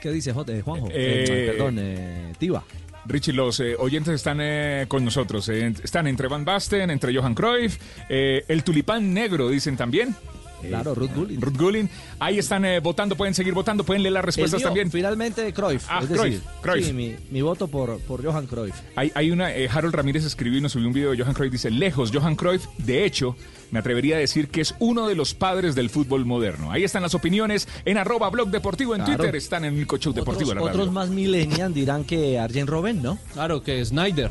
¿Qué 0.00 0.10
dice 0.12 0.32
J- 0.32 0.62
Juanjo? 0.62 0.88
Eh, 0.90 1.24
Eh, 1.28 1.46
perdón, 1.52 1.76
eh, 1.80 2.32
Tiva. 2.38 2.62
Richie, 3.06 3.32
los 3.32 3.58
eh, 3.60 3.74
oyentes 3.78 4.14
están 4.14 4.38
eh, 4.40 4.84
con 4.86 5.04
nosotros. 5.04 5.48
eh, 5.48 5.72
están 5.82 6.06
entre 6.06 6.28
Van 6.28 6.44
Basten, 6.44 6.90
entre 6.90 7.14
Johan 7.16 7.34
Cruyff, 7.34 7.78
eh, 8.08 8.44
el 8.48 8.62
tulipán 8.62 9.12
negro, 9.14 9.48
dicen 9.48 9.76
también. 9.76 10.14
Claro, 10.60 10.94
Ruth 10.94 11.10
Gullit. 11.14 11.40
Ruth 11.40 11.56
Gullit. 11.56 11.90
Ahí 12.18 12.38
están 12.38 12.64
eh, 12.64 12.80
votando, 12.80 13.16
pueden 13.16 13.34
seguir 13.34 13.54
votando, 13.54 13.84
pueden 13.84 14.02
leer 14.02 14.12
las 14.14 14.24
respuestas 14.24 14.58
mío, 14.60 14.66
también. 14.68 14.90
Finalmente, 14.90 15.52
Cruyff. 15.52 15.84
Ah, 15.88 16.00
es 16.02 16.06
Cruyff, 16.08 16.22
decir, 16.22 16.42
Cruyff. 16.60 16.86
Sí, 16.86 16.92
mi, 16.92 17.14
mi 17.30 17.42
voto 17.42 17.68
por, 17.68 17.98
por 18.00 18.24
Johan 18.24 18.46
Cruyff. 18.46 18.74
Hay, 18.96 19.12
hay 19.14 19.30
una, 19.30 19.54
eh, 19.54 19.68
Harold 19.72 19.94
Ramírez 19.94 20.24
escribió 20.24 20.58
y 20.58 20.62
nos 20.62 20.72
subió 20.72 20.88
un 20.88 20.92
video 20.92 21.12
de 21.12 21.18
Johan 21.22 21.34
Cruyff, 21.34 21.52
dice, 21.52 21.70
lejos, 21.70 22.10
Johan 22.12 22.34
Cruyff, 22.34 22.66
de 22.78 23.04
hecho, 23.04 23.36
me 23.70 23.78
atrevería 23.78 24.16
a 24.16 24.18
decir 24.18 24.48
que 24.48 24.60
es 24.60 24.74
uno 24.78 25.06
de 25.06 25.14
los 25.14 25.34
padres 25.34 25.74
del 25.74 25.90
fútbol 25.90 26.24
moderno. 26.24 26.72
Ahí 26.72 26.84
están 26.84 27.02
las 27.02 27.14
opiniones 27.14 27.68
en 27.84 27.98
arroba 27.98 28.28
blog 28.30 28.50
deportivo 28.50 28.94
en 28.94 29.02
Claro. 29.02 29.18
Twitter, 29.18 29.36
están 29.36 29.64
en 29.64 29.76
el 29.78 29.86
show 29.86 30.12
deportivo 30.12 30.50
Otros, 30.50 30.68
otros 30.68 30.92
más 30.92 31.08
millennial 31.10 31.72
dirán 31.72 32.04
que 32.04 32.38
Arjen 32.38 32.66
Robben, 32.66 33.02
¿no? 33.02 33.18
Claro, 33.32 33.62
que 33.62 33.84
Snyder. 33.84 34.30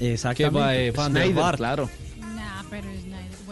Exactamente. 0.00 0.58
Que 0.58 0.64
va, 0.64 0.76
eh, 0.76 0.90
Van 0.90 1.12
Snyder, 1.12 1.56
claro. 1.56 1.90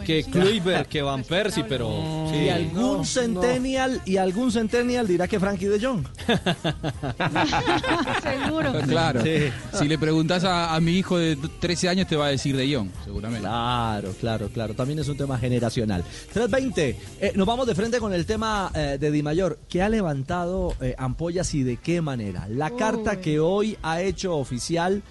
Que. 0.03 0.23
Kluivert, 0.23 0.87
que 0.87 1.01
Van 1.01 1.23
Persie, 1.23 1.63
pero... 1.63 1.89
y 2.33 2.49
algún 2.49 2.97
no, 2.97 3.05
centennial 3.05 4.01
y 4.05 4.17
algún 4.17 4.51
centennial 4.51 5.07
dirá 5.07 5.27
que 5.27 5.39
Frankie 5.39 5.67
de 5.67 5.79
Jong. 5.85 6.05
Seguro. 8.23 8.73
Claro. 8.87 9.21
Sí. 9.23 9.51
Si 9.73 9.87
le 9.87 9.97
preguntas 9.97 10.43
a, 10.43 10.75
a 10.75 10.79
mi 10.79 10.93
hijo 10.97 11.17
de 11.17 11.35
13 11.35 11.89
años, 11.89 12.07
te 12.07 12.15
va 12.15 12.27
a 12.27 12.29
decir 12.29 12.55
de 12.55 12.73
Jong, 12.73 12.89
seguramente. 13.03 13.41
Claro, 13.47 14.13
claro, 14.19 14.49
claro. 14.49 14.73
También 14.73 14.99
es 14.99 15.07
un 15.07 15.17
tema 15.17 15.37
generacional. 15.37 16.03
320. 16.33 16.97
eh, 17.19 17.31
nos 17.35 17.47
vamos 17.47 17.67
de 17.67 17.75
frente 17.75 17.99
con 17.99 18.13
el 18.13 18.25
tema 18.25 18.71
eh, 18.73 18.97
de 18.99 19.11
Di 19.11 19.23
Mayor. 19.23 19.59
¿Qué 19.69 19.81
ha 19.81 19.89
levantado 19.89 20.75
eh, 20.81 20.95
ampollas 20.97 21.53
y 21.53 21.63
de 21.63 21.77
qué 21.77 22.01
manera? 22.01 22.47
La 22.49 22.71
carta 22.71 23.19
que 23.19 23.39
hoy 23.39 23.77
ha 23.81 24.01
hecho 24.01 24.35
oficial 24.37 25.03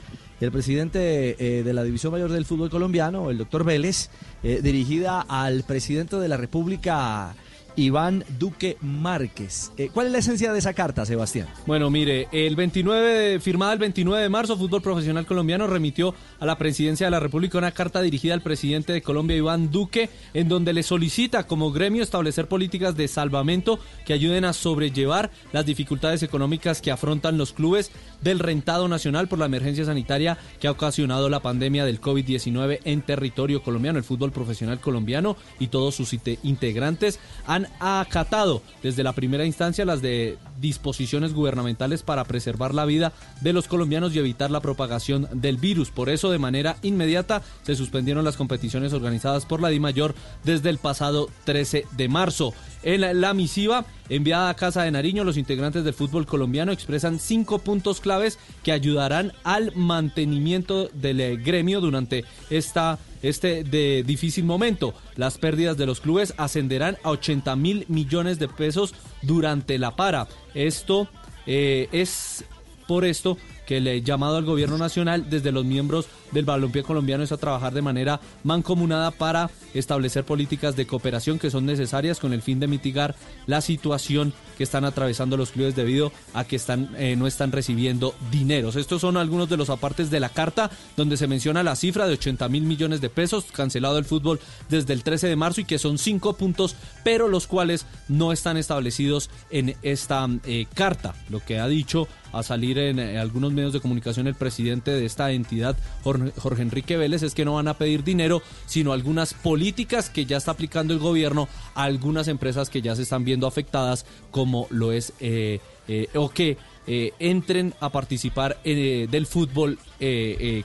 el 0.44 0.52
presidente 0.52 1.36
eh, 1.38 1.62
de 1.62 1.72
la 1.72 1.84
División 1.84 2.12
Mayor 2.12 2.32
del 2.32 2.44
Fútbol 2.44 2.70
Colombiano, 2.70 3.30
el 3.30 3.38
doctor 3.38 3.64
Vélez, 3.64 4.10
eh, 4.42 4.60
dirigida 4.62 5.20
al 5.20 5.62
presidente 5.62 6.16
de 6.16 6.28
la 6.28 6.36
República, 6.36 7.34
Iván 7.76 8.24
Duque 8.38 8.76
Márquez. 8.80 9.72
Eh, 9.76 9.90
¿Cuál 9.92 10.06
es 10.06 10.12
la 10.12 10.18
esencia 10.18 10.52
de 10.52 10.58
esa 10.58 10.74
carta, 10.74 11.04
Sebastián? 11.06 11.48
Bueno, 11.66 11.90
mire, 11.90 12.28
el 12.32 12.56
29, 12.56 13.08
de- 13.10 13.40
firmada 13.40 13.72
el 13.72 13.78
29 13.78 14.22
de 14.22 14.28
marzo, 14.28 14.56
Fútbol 14.56 14.82
Profesional 14.82 15.26
Colombiano 15.26 15.66
remitió 15.66 16.14
a 16.40 16.46
la 16.46 16.58
Presidencia 16.58 17.06
de 17.06 17.10
la 17.10 17.20
República 17.20 17.58
una 17.58 17.72
carta 17.72 18.00
dirigida 18.02 18.34
al 18.34 18.42
presidente 18.42 18.92
de 18.92 19.02
Colombia, 19.02 19.36
Iván 19.36 19.70
Duque, 19.70 20.10
en 20.34 20.48
donde 20.48 20.72
le 20.72 20.82
solicita 20.82 21.46
como 21.46 21.72
gremio 21.72 22.02
establecer 22.02 22.48
políticas 22.48 22.96
de 22.96 23.08
salvamento 23.08 23.78
que 24.04 24.12
ayuden 24.12 24.44
a 24.44 24.52
sobrellevar 24.52 25.30
las 25.52 25.66
dificultades 25.66 26.22
económicas 26.22 26.80
que 26.82 26.90
afrontan 26.90 27.38
los 27.38 27.52
clubes 27.52 27.90
del 28.20 28.38
rentado 28.38 28.88
nacional 28.88 29.28
por 29.28 29.38
la 29.38 29.46
emergencia 29.46 29.84
sanitaria 29.84 30.38
que 30.60 30.68
ha 30.68 30.72
ocasionado 30.72 31.28
la 31.28 31.40
pandemia 31.40 31.84
del 31.84 32.00
COVID-19 32.00 32.80
en 32.84 33.02
territorio 33.02 33.62
colombiano. 33.62 33.98
El 33.98 34.04
fútbol 34.04 34.32
profesional 34.32 34.80
colombiano 34.80 35.36
y 35.58 35.68
todos 35.68 35.94
sus 35.94 36.12
inte- 36.12 36.38
integrantes 36.42 37.18
han 37.46 37.61
acatado 37.80 38.62
desde 38.82 39.02
la 39.02 39.12
primera 39.12 39.44
instancia 39.44 39.84
las 39.84 40.02
de 40.02 40.38
disposiciones 40.60 41.34
gubernamentales 41.34 42.02
para 42.02 42.24
preservar 42.24 42.74
la 42.74 42.84
vida 42.84 43.12
de 43.40 43.52
los 43.52 43.68
colombianos 43.68 44.14
y 44.14 44.18
evitar 44.18 44.50
la 44.50 44.60
propagación 44.60 45.28
del 45.32 45.56
virus. 45.56 45.90
Por 45.90 46.08
eso, 46.08 46.30
de 46.30 46.38
manera 46.38 46.76
inmediata, 46.82 47.42
se 47.62 47.74
suspendieron 47.74 48.24
las 48.24 48.36
competiciones 48.36 48.92
organizadas 48.92 49.44
por 49.44 49.60
la 49.60 49.68
DIMAYOR 49.68 50.14
desde 50.44 50.70
el 50.70 50.78
pasado 50.78 51.28
13 51.44 51.86
de 51.96 52.08
marzo. 52.08 52.54
En 52.82 53.00
la, 53.00 53.12
la 53.12 53.34
misiva 53.34 53.84
enviada 54.08 54.50
a 54.50 54.54
Casa 54.54 54.82
de 54.82 54.90
Nariño, 54.90 55.24
los 55.24 55.36
integrantes 55.36 55.84
del 55.84 55.94
fútbol 55.94 56.26
colombiano 56.26 56.72
expresan 56.72 57.18
cinco 57.18 57.58
puntos 57.58 58.00
claves 58.00 58.38
que 58.62 58.72
ayudarán 58.72 59.32
al 59.44 59.72
mantenimiento 59.74 60.88
del 60.88 61.20
eh, 61.20 61.36
gremio 61.36 61.80
durante 61.80 62.24
esta, 62.50 62.98
este 63.22 63.64
de 63.64 64.02
difícil 64.06 64.44
momento. 64.44 64.94
Las 65.16 65.38
pérdidas 65.38 65.76
de 65.76 65.86
los 65.86 66.00
clubes 66.00 66.34
ascenderán 66.36 66.98
a 67.02 67.10
80 67.10 67.56
mil 67.56 67.84
millones 67.88 68.38
de 68.38 68.48
pesos 68.48 68.94
durante 69.22 69.78
la 69.78 69.96
para. 69.96 70.28
Esto 70.54 71.08
eh, 71.46 71.88
es 71.92 72.44
por 72.92 73.06
esto 73.06 73.38
que 73.64 73.78
el 73.78 74.04
llamado 74.04 74.36
al 74.36 74.44
gobierno 74.44 74.76
nacional 74.76 75.30
desde 75.30 75.50
los 75.50 75.64
miembros 75.64 76.08
del 76.30 76.44
balompié 76.44 76.82
colombiano 76.82 77.22
es 77.22 77.32
a 77.32 77.38
trabajar 77.38 77.72
de 77.72 77.80
manera 77.80 78.20
mancomunada 78.44 79.12
para 79.12 79.50
establecer 79.72 80.24
políticas 80.24 80.76
de 80.76 80.86
cooperación 80.86 81.38
que 81.38 81.50
son 81.50 81.64
necesarias 81.64 82.20
con 82.20 82.34
el 82.34 82.42
fin 82.42 82.60
de 82.60 82.66
mitigar 82.66 83.14
la 83.46 83.62
situación 83.62 84.34
que 84.58 84.64
están 84.64 84.84
atravesando 84.84 85.38
los 85.38 85.52
clubes 85.52 85.74
debido 85.74 86.12
a 86.34 86.44
que 86.44 86.56
están 86.56 86.90
eh, 86.98 87.16
no 87.16 87.26
están 87.26 87.50
recibiendo 87.50 88.14
dineros. 88.30 88.76
Estos 88.76 89.00
son 89.00 89.16
algunos 89.16 89.48
de 89.48 89.56
los 89.56 89.70
apartes 89.70 90.10
de 90.10 90.20
la 90.20 90.28
carta 90.28 90.70
donde 90.94 91.16
se 91.16 91.26
menciona 91.26 91.62
la 91.62 91.76
cifra 91.76 92.06
de 92.06 92.12
80 92.12 92.46
mil 92.50 92.64
millones 92.64 93.00
de 93.00 93.08
pesos 93.08 93.46
cancelado 93.52 93.96
el 93.96 94.04
fútbol 94.04 94.38
desde 94.68 94.92
el 94.92 95.02
13 95.02 95.28
de 95.28 95.36
marzo 95.36 95.62
y 95.62 95.64
que 95.64 95.78
son 95.78 95.96
cinco 95.96 96.34
puntos, 96.34 96.76
pero 97.04 97.26
los 97.26 97.46
cuales 97.46 97.86
no 98.08 98.32
están 98.32 98.58
establecidos 98.58 99.30
en 99.50 99.76
esta 99.82 100.28
eh, 100.44 100.66
carta. 100.74 101.14
Lo 101.30 101.40
que 101.40 101.58
ha 101.58 101.68
dicho 101.68 102.06
a 102.32 102.42
salir 102.42 102.78
en 102.78 102.98
eh, 102.98 103.18
algunos 103.18 103.52
medios 103.52 103.72
de 103.72 103.80
comunicación 103.80 104.26
el 104.26 104.34
presidente 104.34 104.90
de 104.90 105.04
esta 105.04 105.30
entidad, 105.32 105.76
Jorge, 106.02 106.62
Enrique 106.62 106.96
Vélez, 106.96 107.22
es 107.22 107.34
que 107.34 107.44
no 107.44 107.54
van 107.54 107.68
a 107.68 107.74
pedir 107.74 108.04
dinero, 108.04 108.42
sino 108.66 108.92
algunas 108.92 109.34
políticas 109.34 110.10
que 110.10 110.26
ya 110.26 110.36
está 110.36 110.52
aplicando 110.52 110.92
el 110.92 110.98
gobierno 110.98 111.48
a 111.74 111.84
algunas 111.84 112.28
empresas 112.28 112.70
que 112.70 112.82
ya 112.82 112.96
se 112.96 113.02
están 113.02 113.24
viendo 113.24 113.46
afectadas, 113.46 114.06
como 114.30 114.66
lo 114.70 114.92
es 114.92 115.12
eh, 115.20 115.60
eh, 115.88 116.08
o 116.14 116.28
que 116.28 116.56
eh, 116.86 117.12
entren 117.18 117.74
a 117.80 117.90
participar 117.90 118.58
eh, 118.64 119.08
del 119.10 119.26
fútbol 119.26 119.78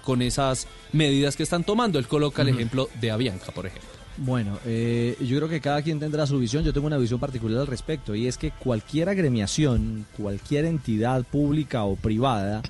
con 0.04 0.24
esas 0.24 0.68
medidas 0.92 1.36
que 1.36 1.44
están 1.44 1.64
tomando. 1.64 2.00
Él 2.00 2.08
coloca 2.08 2.42
el 2.42 2.50
ejemplo 2.50 2.90
de 3.00 3.12
Avianca, 3.12 3.52
por 3.52 3.68
ejemplo. 3.68 3.97
Bueno, 4.18 4.58
eh, 4.66 5.16
yo 5.22 5.38
creo 5.38 5.48
que 5.48 5.62
cada 5.62 5.82
quien 5.82 6.00
tendrá 6.00 6.26
su 6.26 6.40
visión. 6.40 6.64
Yo 6.64 6.74
tengo 6.74 6.88
una 6.88 6.98
visión 6.98 7.20
particular 7.20 7.60
al 7.60 7.68
respecto 7.68 8.16
y 8.16 8.28
es 8.28 8.38
que 8.38 8.52
cualquier 8.52 9.10
agremiación, 9.10 10.06
cualquier 10.18 10.66
entidad 10.66 11.24
pública 11.24 11.84
o 11.84 11.96
privada 11.96 12.64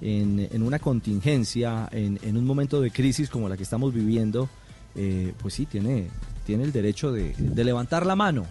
en, 0.00 0.48
en 0.50 0.62
una 0.62 0.78
contingencia, 0.78 1.88
en, 1.92 2.18
en 2.22 2.36
un 2.36 2.44
momento 2.44 2.80
de 2.80 2.90
crisis 2.90 3.30
como 3.30 3.48
la 3.48 3.56
que 3.56 3.62
estamos 3.62 3.94
viviendo, 3.94 4.48
eh, 4.96 5.32
pues 5.40 5.54
sí, 5.54 5.66
tiene, 5.66 6.08
tiene 6.44 6.64
el 6.64 6.72
derecho 6.72 7.12
de, 7.12 7.34
de 7.38 7.64
levantar 7.64 8.04
la 8.04 8.16
mano. 8.16 8.46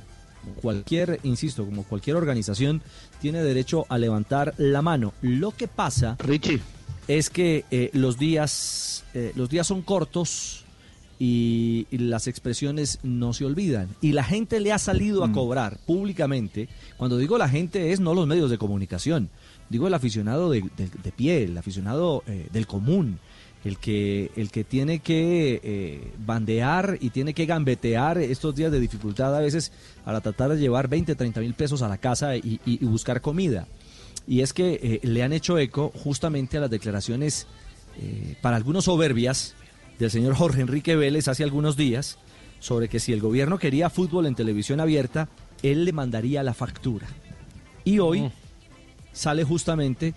Cualquier, 0.62 1.20
insisto, 1.24 1.66
como 1.66 1.84
cualquier 1.84 2.16
organización, 2.16 2.82
tiene 3.20 3.44
derecho 3.44 3.86
a 3.90 3.98
levantar 3.98 4.54
la 4.58 4.82
mano. 4.82 5.14
Lo 5.22 5.52
que 5.52 5.68
pasa... 5.68 6.16
Richie. 6.20 6.62
es 7.10 7.30
que 7.30 7.66
eh, 7.72 7.90
los 7.92 8.18
días 8.18 9.04
eh, 9.14 9.34
los 9.36 9.50
días 9.50 9.68
son 9.68 9.82
cortos 9.82 10.64
y, 11.20 11.88
y 11.90 11.98
las 11.98 12.28
expresiones 12.28 13.00
no 13.04 13.34
se 13.34 13.46
olvidan 13.46 13.90
y 14.02 14.12
la 14.12 14.24
gente 14.24 14.60
le 14.60 14.72
ha 14.72 14.78
salido 14.78 15.24
a 15.24 15.32
cobrar 15.32 15.80
públicamente. 15.86 16.70
Cuando 16.98 17.18
digo 17.18 17.38
la 17.38 17.50
gente 17.50 17.92
es 17.92 18.00
no 18.00 18.14
los 18.14 18.28
medios 18.28 18.50
de 18.50 18.58
comunicación, 18.58 19.30
digo 19.70 19.88
el 19.88 19.94
aficionado 19.94 20.50
de, 20.52 20.62
de- 20.78 20.90
de 21.04 21.12
pie, 21.12 21.44
el 21.44 21.58
aficionado 21.58 22.24
eh, 22.28 22.48
del 22.52 22.68
común. 22.68 23.20
El 23.66 23.80
que, 23.80 24.32
el 24.38 24.50
que 24.52 24.64
tiene 24.64 25.00
que 25.00 25.60
eh, 25.62 26.12
bandear 26.26 27.00
y 27.02 27.10
tiene 27.10 27.34
que 27.34 27.46
gambetear 27.48 28.18
estos 28.20 28.56
días 28.56 28.72
de 28.72 28.80
dificultad 28.80 29.36
a 29.36 29.40
veces 29.40 29.72
para 30.06 30.22
tratar 30.22 30.52
de 30.52 30.60
llevar 30.60 30.88
20, 30.88 31.16
30 31.16 31.42
mil 31.42 31.54
pesos 31.56 31.82
a 31.82 31.90
la 31.90 31.98
casa 31.98 32.38
y, 32.38 32.62
y- 32.66 32.78
y 32.82 32.86
buscar 32.86 33.20
comida. 33.20 33.68
Y 34.26 34.42
es 34.42 34.54
que 34.54 34.80
eh, 34.82 35.00
le 35.08 35.24
han 35.24 35.34
hecho 35.34 35.58
eco 35.58 35.92
justamente 35.94 36.58
a 36.58 36.62
las 36.62 36.70
declaraciones, 36.70 37.48
eh, 38.00 38.36
para 38.42 38.56
algunos 38.58 38.86
soberbias, 38.86 39.56
del 40.00 40.12
señor 40.12 40.36
Jorge 40.36 40.62
Enrique 40.62 40.96
Vélez 40.96 41.28
hace 41.28 41.44
algunos 41.44 41.76
días, 41.78 42.18
sobre 42.60 42.88
que 42.90 43.00
si 43.00 43.14
el 43.14 43.22
gobierno 43.22 43.58
quería 43.60 43.90
fútbol 43.90 44.26
en 44.26 44.36
televisión 44.36 44.80
abierta, 44.80 45.30
él 45.64 45.86
le 45.86 45.92
mandaría 45.94 46.44
la 46.44 46.54
factura. 46.54 47.08
Y 47.84 48.00
hoy 48.00 48.32
sale 49.12 49.44
justamente 49.44 50.14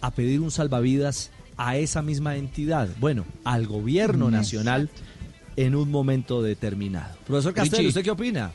a 0.00 0.10
pedir 0.12 0.40
un 0.40 0.50
salvavidas 0.50 1.30
a 1.56 1.76
esa 1.76 2.02
misma 2.02 2.36
entidad, 2.36 2.88
bueno, 3.00 3.24
al 3.44 3.66
gobierno 3.66 4.28
Mm. 4.28 4.32
nacional 4.32 4.90
en 5.56 5.74
un 5.74 5.90
momento 5.90 6.40
determinado. 6.42 7.16
Profesor 7.26 7.52
Castel, 7.54 7.78
Richie. 7.78 7.88
¿usted 7.88 8.02
qué 8.04 8.10
opina? 8.12 8.52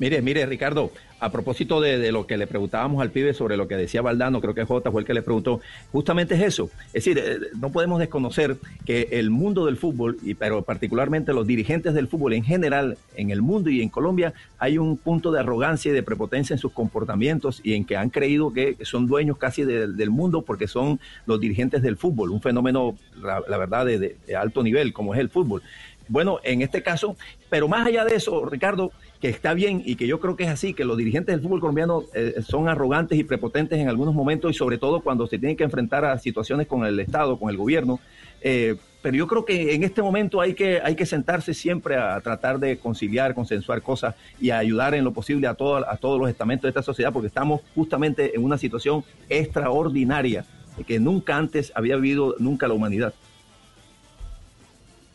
Mire, 0.00 0.20
mire, 0.22 0.44
Ricardo, 0.46 0.92
a 1.20 1.30
propósito 1.30 1.80
de, 1.80 2.12
lo 2.12 2.26
que 2.26 2.36
le 2.36 2.46
preguntábamos 2.46 3.02
al 3.02 3.10
pibe 3.10 3.34
sobre 3.34 3.56
lo 3.56 3.66
que 3.68 3.76
decía 3.76 4.02
Valdano, 4.02 4.40
creo 4.40 4.54
que 4.54 4.64
Jota 4.64 4.90
fue 4.90 5.00
el 5.02 5.06
que 5.06 5.14
le 5.14 5.22
preguntó, 5.22 5.60
justamente 5.92 6.34
es 6.36 6.42
eso. 6.42 6.70
Es 6.88 7.04
decir, 7.04 7.18
eh, 7.18 7.38
no 7.60 7.70
podemos 7.70 7.98
desconocer 7.98 8.56
que 8.84 9.08
el 9.12 9.30
mundo 9.30 9.66
del 9.66 9.76
fútbol, 9.76 10.18
y 10.22 10.34
pero 10.34 10.62
particularmente 10.62 11.32
los 11.32 11.46
dirigentes 11.46 11.94
del 11.94 12.08
fútbol 12.08 12.34
en 12.34 12.44
general, 12.44 12.98
en 13.16 13.30
el 13.30 13.42
mundo 13.42 13.70
y 13.70 13.82
en 13.82 13.88
Colombia, 13.88 14.32
hay 14.58 14.78
un 14.78 14.96
punto 14.96 15.32
de 15.32 15.40
arrogancia 15.40 15.90
y 15.90 15.94
de 15.94 16.02
prepotencia 16.02 16.54
en 16.54 16.58
sus 16.60 16.72
comportamientos 16.72 17.60
y 17.64 17.74
en 17.74 17.84
que 17.84 17.96
han 17.96 18.10
creído 18.10 18.52
que 18.52 18.76
son 18.82 19.06
dueños 19.06 19.38
casi 19.38 19.64
de- 19.64 19.88
del 19.88 20.10
mundo 20.10 20.42
porque 20.42 20.68
son 20.68 21.00
los 21.26 21.40
dirigentes 21.40 21.82
del 21.82 21.96
fútbol, 21.96 22.30
un 22.30 22.40
fenómeno, 22.40 22.96
la, 23.20 23.42
la 23.48 23.56
verdad, 23.58 23.86
de 23.86 24.16
alto 24.38 24.62
nivel, 24.62 24.92
como 24.92 25.14
es 25.14 25.20
el 25.20 25.28
fútbol. 25.28 25.62
Bueno, 26.08 26.38
en 26.42 26.62
este 26.62 26.82
caso, 26.82 27.16
pero 27.50 27.68
más 27.68 27.86
allá 27.86 28.04
de 28.04 28.16
eso, 28.16 28.44
Ricardo, 28.46 28.92
que 29.20 29.28
está 29.28 29.52
bien 29.52 29.82
y 29.84 29.96
que 29.96 30.06
yo 30.06 30.20
creo 30.20 30.36
que 30.36 30.44
es 30.44 30.50
así, 30.50 30.72
que 30.74 30.84
los 30.84 30.96
dirigentes 30.96 31.34
del 31.34 31.42
fútbol 31.42 31.60
colombiano 31.60 32.04
eh, 32.14 32.36
son 32.46 32.68
arrogantes 32.68 33.18
y 33.18 33.24
prepotentes 33.24 33.78
en 33.78 33.88
algunos 33.88 34.14
momentos 34.14 34.50
y 34.50 34.54
sobre 34.54 34.78
todo 34.78 35.00
cuando 35.02 35.26
se 35.26 35.38
tienen 35.38 35.56
que 35.56 35.64
enfrentar 35.64 36.04
a 36.04 36.18
situaciones 36.18 36.66
con 36.66 36.84
el 36.86 36.98
Estado, 37.00 37.38
con 37.38 37.50
el 37.50 37.56
gobierno. 37.56 38.00
Eh, 38.40 38.76
pero 39.02 39.16
yo 39.16 39.26
creo 39.26 39.44
que 39.44 39.74
en 39.74 39.84
este 39.84 40.02
momento 40.02 40.40
hay 40.40 40.54
que, 40.54 40.80
hay 40.82 40.96
que 40.96 41.06
sentarse 41.06 41.54
siempre 41.54 41.96
a 41.96 42.20
tratar 42.20 42.58
de 42.58 42.78
conciliar, 42.78 43.34
consensuar 43.34 43.82
cosas 43.82 44.14
y 44.40 44.50
ayudar 44.50 44.94
en 44.94 45.04
lo 45.04 45.12
posible 45.12 45.46
a, 45.46 45.54
todo- 45.54 45.88
a 45.88 45.96
todos 45.98 46.18
los 46.18 46.28
estamentos 46.28 46.62
de 46.62 46.70
esta 46.70 46.82
sociedad 46.82 47.12
porque 47.12 47.28
estamos 47.28 47.60
justamente 47.74 48.34
en 48.34 48.42
una 48.42 48.58
situación 48.58 49.04
extraordinaria 49.28 50.44
que 50.86 50.98
nunca 51.00 51.36
antes 51.36 51.72
había 51.74 51.96
vivido 51.96 52.34
nunca 52.38 52.66
la 52.68 52.74
humanidad. 52.74 53.12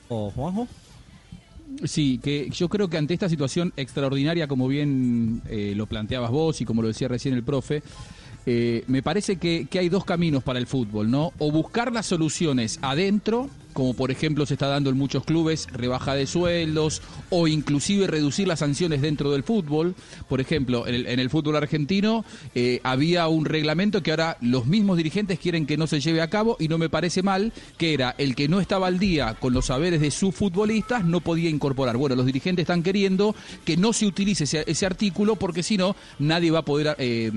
¿O 0.10 0.30
Juanjo? 0.32 0.68
Sí, 1.84 2.20
que 2.24 2.50
yo 2.50 2.70
creo 2.70 2.88
que 2.90 2.98
ante 2.98 3.14
esta 3.14 3.30
situación 3.30 3.74
extraordinaria, 3.78 4.48
como 4.48 4.68
bien 4.68 5.42
eh, 5.50 5.74
lo 5.76 5.86
planteabas 5.86 6.32
vos 6.32 6.62
y 6.62 6.66
como 6.66 6.82
lo 6.82 6.88
decía 6.88 7.08
recién 7.08 7.34
el 7.34 7.44
profe, 7.44 7.84
eh, 8.46 8.84
me 8.88 9.02
parece 9.02 9.38
que, 9.38 9.68
que 9.70 9.80
hay 9.80 9.90
dos 9.90 10.06
caminos 10.06 10.44
para 10.44 10.60
el 10.60 10.68
fútbol, 10.68 11.10
¿no? 11.10 11.32
O 11.40 11.52
buscar 11.52 11.92
las 11.92 12.06
soluciones 12.06 12.80
adentro, 12.82 13.50
como 13.74 13.94
por 13.94 14.12
ejemplo 14.12 14.46
se 14.46 14.54
está 14.54 14.68
dando 14.68 14.90
en 14.90 14.98
muchos 14.98 15.26
clubes, 15.26 15.68
rebaja 15.72 16.16
de 16.16 16.28
sueldos 16.28 17.02
o 17.30 17.48
inclusive 17.48 18.08
reducir 18.08 18.48
las 18.48 18.60
sanciones 18.60 19.02
dentro 19.02 19.32
del 19.32 19.44
fútbol. 19.44 19.96
Por 20.30 20.40
ejemplo, 20.42 20.88
en 20.88 21.20
el, 21.20 21.30
fútbol 21.30 21.56
argentino 21.56 22.24
eh, 22.54 22.80
había 22.84 23.28
un 23.28 23.46
reglamento 23.46 24.04
que 24.04 24.12
ahora 24.12 24.38
los 24.42 24.66
mismos 24.66 24.98
dirigentes 24.98 25.40
quieren 25.40 25.66
que 25.66 25.78
no 25.78 25.88
se 25.88 26.00
lleve 26.00 26.22
a 26.22 26.30
cabo 26.30 26.58
y 26.60 26.68
no 26.68 26.78
me 26.78 26.90
parece 26.90 27.24
mal, 27.24 27.52
que 27.78 27.94
era 27.94 28.16
el 28.18 28.36
que 28.36 28.48
no 28.48 28.60
estaba 28.60 28.88
al 28.88 29.00
día 29.00 29.36
con 29.40 29.54
los 29.54 29.66
saberes 29.66 30.02
de 30.02 30.12
sus 30.12 30.34
futbolistas 30.36 31.04
no 31.04 31.22
podía 31.22 31.50
incorporar. 31.50 31.98
Bueno, 31.98 32.16
los 32.16 32.26
dirigentes 32.26 32.64
están 32.64 32.84
queriendo 32.84 33.36
que 33.66 33.78
no 33.78 33.94
se 33.94 34.06
utilice 34.06 34.44
ese, 34.44 34.64
ese 34.68 34.86
artículo 34.86 35.36
porque 35.36 35.64
si 35.64 35.78
no, 35.78 35.96
nadie 36.20 36.52
va 36.52 36.60
a 36.60 36.66
poder 36.66 36.96
eh, 37.00 37.32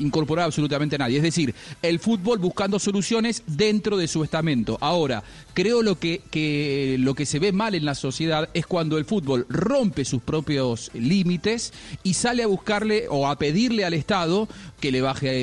incorporar 0.00 0.46
absolutamente 0.46 0.96
a 0.96 0.98
nadie. 0.98 1.18
Es 1.18 1.22
decir, 1.22 1.54
el 1.82 1.98
fútbol 1.98 2.38
buscando 2.38 2.78
soluciones 2.78 3.42
dentro 3.46 3.96
de 3.96 4.08
su 4.08 4.22
estamento. 4.24 4.78
Ahora, 4.80 5.22
creo 5.56 5.82
lo 5.82 5.98
que, 5.98 6.20
que 6.30 6.96
lo 7.00 7.14
que 7.14 7.24
se 7.24 7.38
ve 7.38 7.50
mal 7.50 7.74
en 7.74 7.86
la 7.86 7.94
sociedad 7.94 8.50
es 8.52 8.66
cuando 8.66 8.98
el 8.98 9.06
fútbol 9.06 9.46
rompe 9.48 10.04
sus 10.04 10.20
propios 10.20 10.90
límites 10.92 11.72
y 12.02 12.12
sale 12.12 12.42
a 12.42 12.46
buscarle 12.46 13.06
o 13.08 13.26
a 13.26 13.36
pedirle 13.38 13.86
al 13.86 13.94
Estado 13.94 14.48
que 14.80 14.92
le 14.92 15.00
baje 15.00 15.28
eh, 15.30 15.36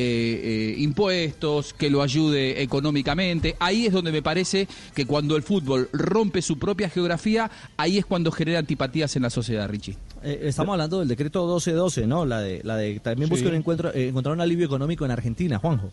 eh, 0.43 0.75
impuestos, 0.77 1.73
que 1.73 1.89
lo 1.89 2.03
ayude 2.03 2.61
económicamente. 2.61 3.55
Ahí 3.57 3.87
es 3.87 3.91
donde 3.93 4.11
me 4.11 4.21
parece 4.21 4.67
que 4.93 5.07
cuando 5.07 5.35
el 5.35 5.41
fútbol 5.41 5.89
rompe 5.91 6.43
su 6.43 6.59
propia 6.59 6.89
geografía, 6.89 7.49
ahí 7.75 7.97
es 7.97 8.05
cuando 8.05 8.31
genera 8.31 8.59
antipatías 8.59 9.15
en 9.15 9.23
la 9.23 9.31
sociedad, 9.31 9.67
Richie. 9.67 9.97
Eh, 10.21 10.41
estamos 10.43 10.73
hablando 10.73 10.99
del 10.99 11.07
decreto 11.07 11.39
1212, 11.39 12.05
¿no? 12.05 12.23
La 12.27 12.39
de, 12.39 12.61
la 12.63 12.77
de 12.77 12.99
también 12.99 13.29
Sí. 13.29 13.31
buscar 13.31 13.49
un 13.51 13.57
encuentro, 13.57 13.91
eh, 13.95 14.09
encontrar 14.09 14.35
un 14.35 14.41
alivio 14.41 14.67
económico 14.67 15.05
en 15.05 15.11
Argentina, 15.11 15.57
Juanjo. 15.57 15.91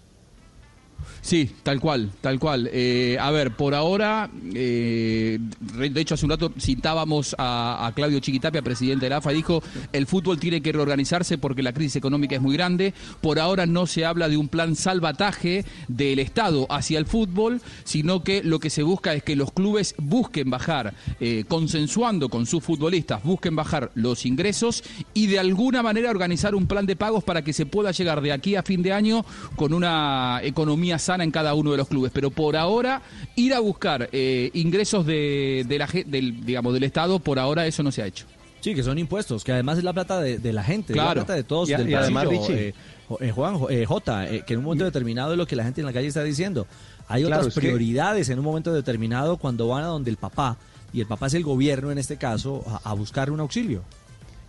Sí, 1.23 1.51
tal 1.63 1.81
cual, 1.81 2.11
tal 2.21 2.39
cual. 2.39 2.71
Eh, 2.73 3.17
a 3.21 3.31
ver, 3.31 3.53
por 3.53 3.75
ahora, 3.75 4.31
eh, 4.55 5.39
de 5.39 6.01
hecho 6.01 6.15
hace 6.15 6.25
un 6.25 6.31
rato 6.31 6.53
citábamos 6.59 7.37
a, 7.39 7.93
Claudio 7.95 8.21
Chiquitapia, 8.21 8.63
presidente 8.63 9.07
de 9.07 9.11
la 9.11 9.17
AFA, 9.19 9.31
dijo, 9.31 9.63
el 9.93 10.07
fútbol 10.07 10.39
tiene 10.39 10.63
que 10.63 10.73
reorganizarse 10.73 11.39
porque 11.39 11.63
la 11.63 11.73
crisis 11.73 11.97
económica 11.97 12.37
es 12.37 12.43
muy 12.43 12.55
grande. 12.55 12.95
Por 13.21 13.39
ahora 13.39 13.67
no 13.67 13.87
se 13.87 14.05
habla 14.05 14.29
de 14.29 14.37
un 14.37 14.49
plan 14.49 14.77
salvataje 14.77 15.65
del 15.89 16.19
Estado 16.19 16.67
hacia 16.71 16.99
el 16.99 17.07
fútbol, 17.07 17.61
sino 17.85 18.23
que 18.23 18.43
lo 18.43 18.59
que 18.59 18.71
se 18.71 18.83
busca 18.83 19.15
es 19.15 19.23
que 19.23 19.37
los 19.37 19.53
clubes 19.53 19.95
busquen 19.99 20.49
bajar, 20.51 20.95
eh, 21.21 21.45
consensuando 21.49 22.29
con 22.29 22.47
sus 22.47 22.63
futbolistas, 22.63 23.23
busquen 23.23 23.57
bajar 23.57 23.91
los 23.95 24.25
ingresos 24.25 24.83
y 25.13 25.27
de 25.27 25.39
alguna 25.39 25.83
manera 25.83 26.11
organizar 26.11 26.55
un 26.55 26.67
plan 26.67 26.87
de 26.87 26.97
pagos 26.97 27.25
para 27.25 27.43
que 27.43 27.53
se 27.53 27.67
pueda 27.67 27.91
llegar 27.91 28.21
de 28.21 28.33
aquí 28.33 28.57
a 28.57 28.63
fin 28.63 28.83
de 28.83 28.93
año 28.93 29.25
con 29.57 29.75
una 29.75 30.41
economía 30.43 30.99
sana 31.11 31.25
en 31.25 31.31
cada 31.33 31.55
uno 31.55 31.73
de 31.73 31.77
los 31.77 31.89
clubes. 31.89 32.13
Pero 32.15 32.31
por 32.31 32.57
ahora, 32.57 33.03
ir 33.37 33.53
a 33.53 33.59
buscar 33.61 34.09
eh, 34.13 34.51
ingresos 34.55 35.05
de, 35.07 35.65
de 35.69 35.79
la, 35.79 35.89
del, 36.07 36.45
digamos, 36.45 36.73
del 36.73 36.85
Estado, 36.85 37.19
por 37.19 37.39
ahora 37.41 37.67
eso 37.67 37.83
no 37.83 37.91
se 37.91 38.03
ha 38.03 38.07
hecho. 38.07 38.27
Sí, 38.61 38.75
que 38.75 38.83
son 38.83 38.99
impuestos, 38.99 39.43
que 39.43 39.53
además 39.53 39.79
es 39.79 39.85
la 39.85 39.93
plata 39.95 40.21
de, 40.21 40.39
de 40.39 40.53
la 40.53 40.63
gente, 40.63 40.93
es 40.93 40.97
la 40.99 41.13
plata 41.15 41.35
de 41.35 41.43
todos, 41.45 41.69
Y 41.69 41.73
del 41.75 41.89
y 41.91 41.95
además, 41.95 42.27
Richie. 42.29 42.69
eh, 42.69 42.75
eh, 43.21 43.31
Juan, 43.33 43.59
eh, 43.71 43.87
Jota, 43.87 44.31
eh, 44.31 44.45
que 44.47 44.53
en 44.53 44.59
un 44.61 44.67
momento 44.67 44.85
determinado 44.85 45.33
es 45.33 45.39
lo 45.39 45.47
que 45.47 45.57
la 45.57 45.65
gente 45.65 45.81
en 45.81 45.87
la 45.87 45.93
calle 45.95 46.07
está 46.09 46.23
diciendo. 46.23 46.67
Hay 47.09 47.25
Claro, 47.25 47.41
otras 47.41 47.55
que- 47.55 47.61
prioridades 47.61 48.29
en 48.29 48.39
un 48.39 48.45
momento 48.45 48.73
determinado 48.73 49.37
cuando 49.39 49.67
van 49.69 49.83
a 49.85 49.87
donde 49.87 50.11
el 50.11 50.17
papá, 50.19 50.59
y 50.93 51.01
el 51.01 51.07
papá 51.07 51.27
es 51.29 51.35
el 51.35 51.43
gobierno 51.43 51.91
en 51.91 51.99
este 51.99 52.19
caso, 52.19 52.63
a, 52.69 52.91
a 52.91 52.93
buscar 52.93 53.31
un 53.31 53.41
auxilio. 53.41 53.83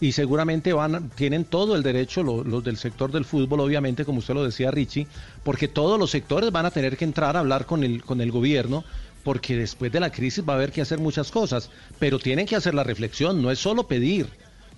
Y 0.01 0.11
seguramente 0.13 0.73
van 0.73 1.11
tienen 1.11 1.45
todo 1.45 1.75
el 1.75 1.83
derecho 1.83 2.23
lo- 2.23 2.43
los, 2.43 2.63
del 2.63 2.75
sector 2.75 3.11
del 3.11 3.23
fútbol 3.23 3.59
obviamente 3.61 4.03
como 4.03 4.19
usted 4.19 4.33
lo 4.33 4.43
decía 4.43 4.71
Richie 4.71 5.07
porque 5.43 5.67
todos 5.69 5.97
los 5.99 6.09
sectores 6.09 6.51
van 6.51 6.65
a 6.65 6.71
tener 6.71 6.97
que 6.97 7.05
entrar 7.05 7.37
a 7.37 7.39
hablar 7.39 7.65
con 7.67 7.83
el 7.83 8.03
con 8.03 8.19
el 8.19 8.31
gobierno 8.31 8.83
porque 9.23 9.55
después 9.55 9.91
de 9.91 9.99
la 9.99 10.11
crisis 10.11 10.43
va 10.47 10.53
a 10.53 10.55
haber 10.55 10.71
que 10.71 10.81
hacer 10.81 10.97
muchas 10.99 11.29
cosas 11.31 11.69
pero 11.99 12.17
tienen 12.17 12.47
que 12.47 12.55
hacer 12.55 12.73
la 12.73 12.83
reflexión 12.83 13.41
no 13.43 13.51
es 13.51 13.59
solo 13.59 13.83
pedir 13.87 14.27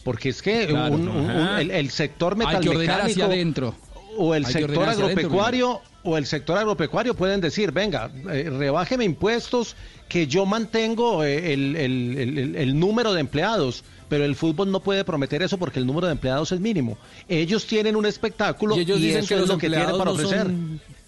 porque 0.03 0.27
es 0.29 0.41
que 0.41 0.67
Claro, 0.67 0.93
un- 0.95 1.07
un- 1.07 1.29
un- 1.31 1.57
el, 1.57 1.71
el 1.71 1.89
sector 1.89 2.33
ordenar 2.33 2.57
hacia 2.57 2.69
metalmecánico 2.73 3.23
adentro. 3.23 3.75
o 4.17 4.35
el 4.35 4.45
Hay 4.45 4.51
sector 4.51 4.83
adentro 4.83 5.05
agropecuario 5.05 5.81
o 6.03 6.17
el 6.17 6.25
sector 6.25 6.57
agropecuario 6.57 7.13
pueden 7.13 7.39
decir, 7.41 7.71
venga, 7.71 8.11
eh, 8.31 8.49
rebájeme 8.49 9.05
impuestos, 9.05 9.75
que 10.09 10.27
yo 10.27 10.45
mantengo 10.45 11.23
eh, 11.23 11.53
el, 11.53 11.75
el- 11.75 12.55
el- 12.55 12.79
número 12.79 13.13
de 13.13 13.21
empleados, 13.21 13.83
pero 14.09 14.25
el 14.25 14.35
fútbol 14.35 14.69
no 14.71 14.79
puede 14.81 15.03
prometer 15.05 15.41
eso 15.41 15.57
porque 15.57 15.79
el 15.79 15.85
número 15.87 16.07
de 16.07 16.13
empleados 16.13 16.51
es 16.51 16.59
mínimo. 16.59 16.97
Ellos 17.27 17.65
tienen 17.65 17.95
un 17.95 18.05
espectáculo 18.05 18.75
Y 18.77 18.81
ellos 18.81 18.99
dicen 18.99 19.19
eso 19.19 19.27
que 19.27 19.41
es 19.41 19.47
lo 19.47 19.57
que 19.57 19.69
tienen 19.69 19.91
para 19.91 20.05
no 20.05 20.11
ofrecer. 20.11 20.47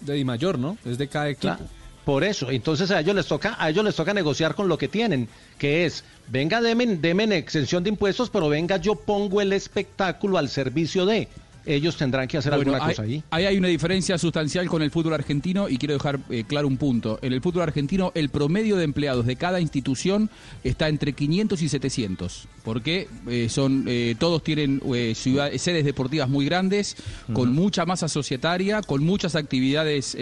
de 0.00 0.14
Di 0.14 0.24
Mayor, 0.24 0.58
¿no? 0.58 0.76
Es 0.84 0.98
de 0.98 1.06
cada 1.08 1.28
equipo. 1.28 1.42
Claro, 1.56 1.64
Por 2.04 2.24
eso, 2.24 2.50
entonces 2.50 2.90
a 2.90 3.00
ellos 3.00 3.14
les 3.14 3.26
toca, 3.26 3.56
a 3.58 3.68
ellos 3.68 3.84
les 3.84 3.94
toca 3.94 4.14
negociar 4.14 4.54
con 4.54 4.66
lo 4.68 4.78
que 4.78 4.88
tienen, 4.88 5.28
que 5.58 5.84
es, 5.84 6.04
venga, 6.28 6.60
deme, 6.60 6.86
deme 6.96 7.24
en 7.24 7.32
exención 7.32 7.82
de 7.84 7.90
impuestos, 7.90 8.30
pero 8.30 8.48
venga, 8.48 8.76
yo 8.78 8.94
pongo 8.94 9.40
el 9.40 9.52
espectáculo 9.52 10.38
al 10.38 10.48
servicio 10.48 11.04
de. 11.06 11.28
Ellos 11.66 11.96
tendrán 11.96 12.28
que 12.28 12.38
hacer 12.38 12.52
Bueno, 12.54 12.72
alguna 12.72 12.84
hay- 12.86 12.94
cosa 12.94 13.02
ahí. 13.02 13.22
Ahí 13.30 13.44
hay 13.46 13.56
una 13.58 13.68
diferencia 13.68 14.16
sustancial 14.18 14.68
con 14.68 14.82
el 14.82 14.90
fútbol 14.90 15.14
argentino 15.14 15.68
y 15.68 15.76
quiero 15.78 15.94
dejar 15.94 16.20
eh, 16.30 16.44
claro 16.46 16.68
un 16.68 16.76
punto. 16.76 17.18
En 17.22 17.32
el 17.32 17.40
fútbol 17.42 17.62
argentino 17.64 18.12
el 18.14 18.28
promedio 18.28 18.76
de 18.76 18.84
empleados 18.84 19.26
de 19.26 19.36
cada 19.36 19.60
institución 19.60 20.30
está 20.64 20.88
entre 20.88 21.12
500 21.12 21.60
y 21.62 21.68
700, 21.68 22.48
porque 22.64 23.08
eh, 23.28 23.48
son 23.50 23.84
eh, 23.88 24.14
todos 24.18 24.42
tienen 24.42 24.80
ciudad- 25.14 25.52
sedes 25.56 25.84
deportivas 25.84 26.28
muy 26.28 26.44
grandes, 26.44 26.96
con 27.32 27.52
mucha 27.54 27.84
masa 27.84 28.08
societaria, 28.08 28.80
con 28.82 29.04
muchas 29.04 29.34
actividades 29.34 30.16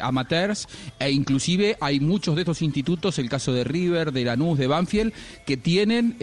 amateurs 0.00 0.66
e 0.98 1.10
inclusive 1.10 1.76
hay 1.80 2.00
muchos 2.00 2.34
de 2.34 2.42
estos 2.42 2.62
institutos, 2.62 3.18
el 3.18 3.28
caso 3.28 3.52
de 3.52 3.64
River, 3.64 4.12
de 4.12 4.24
Lanús, 4.24 4.58
de 4.58 4.66
Banfield, 4.66 5.12
que 5.46 5.56
tienen 5.56 6.16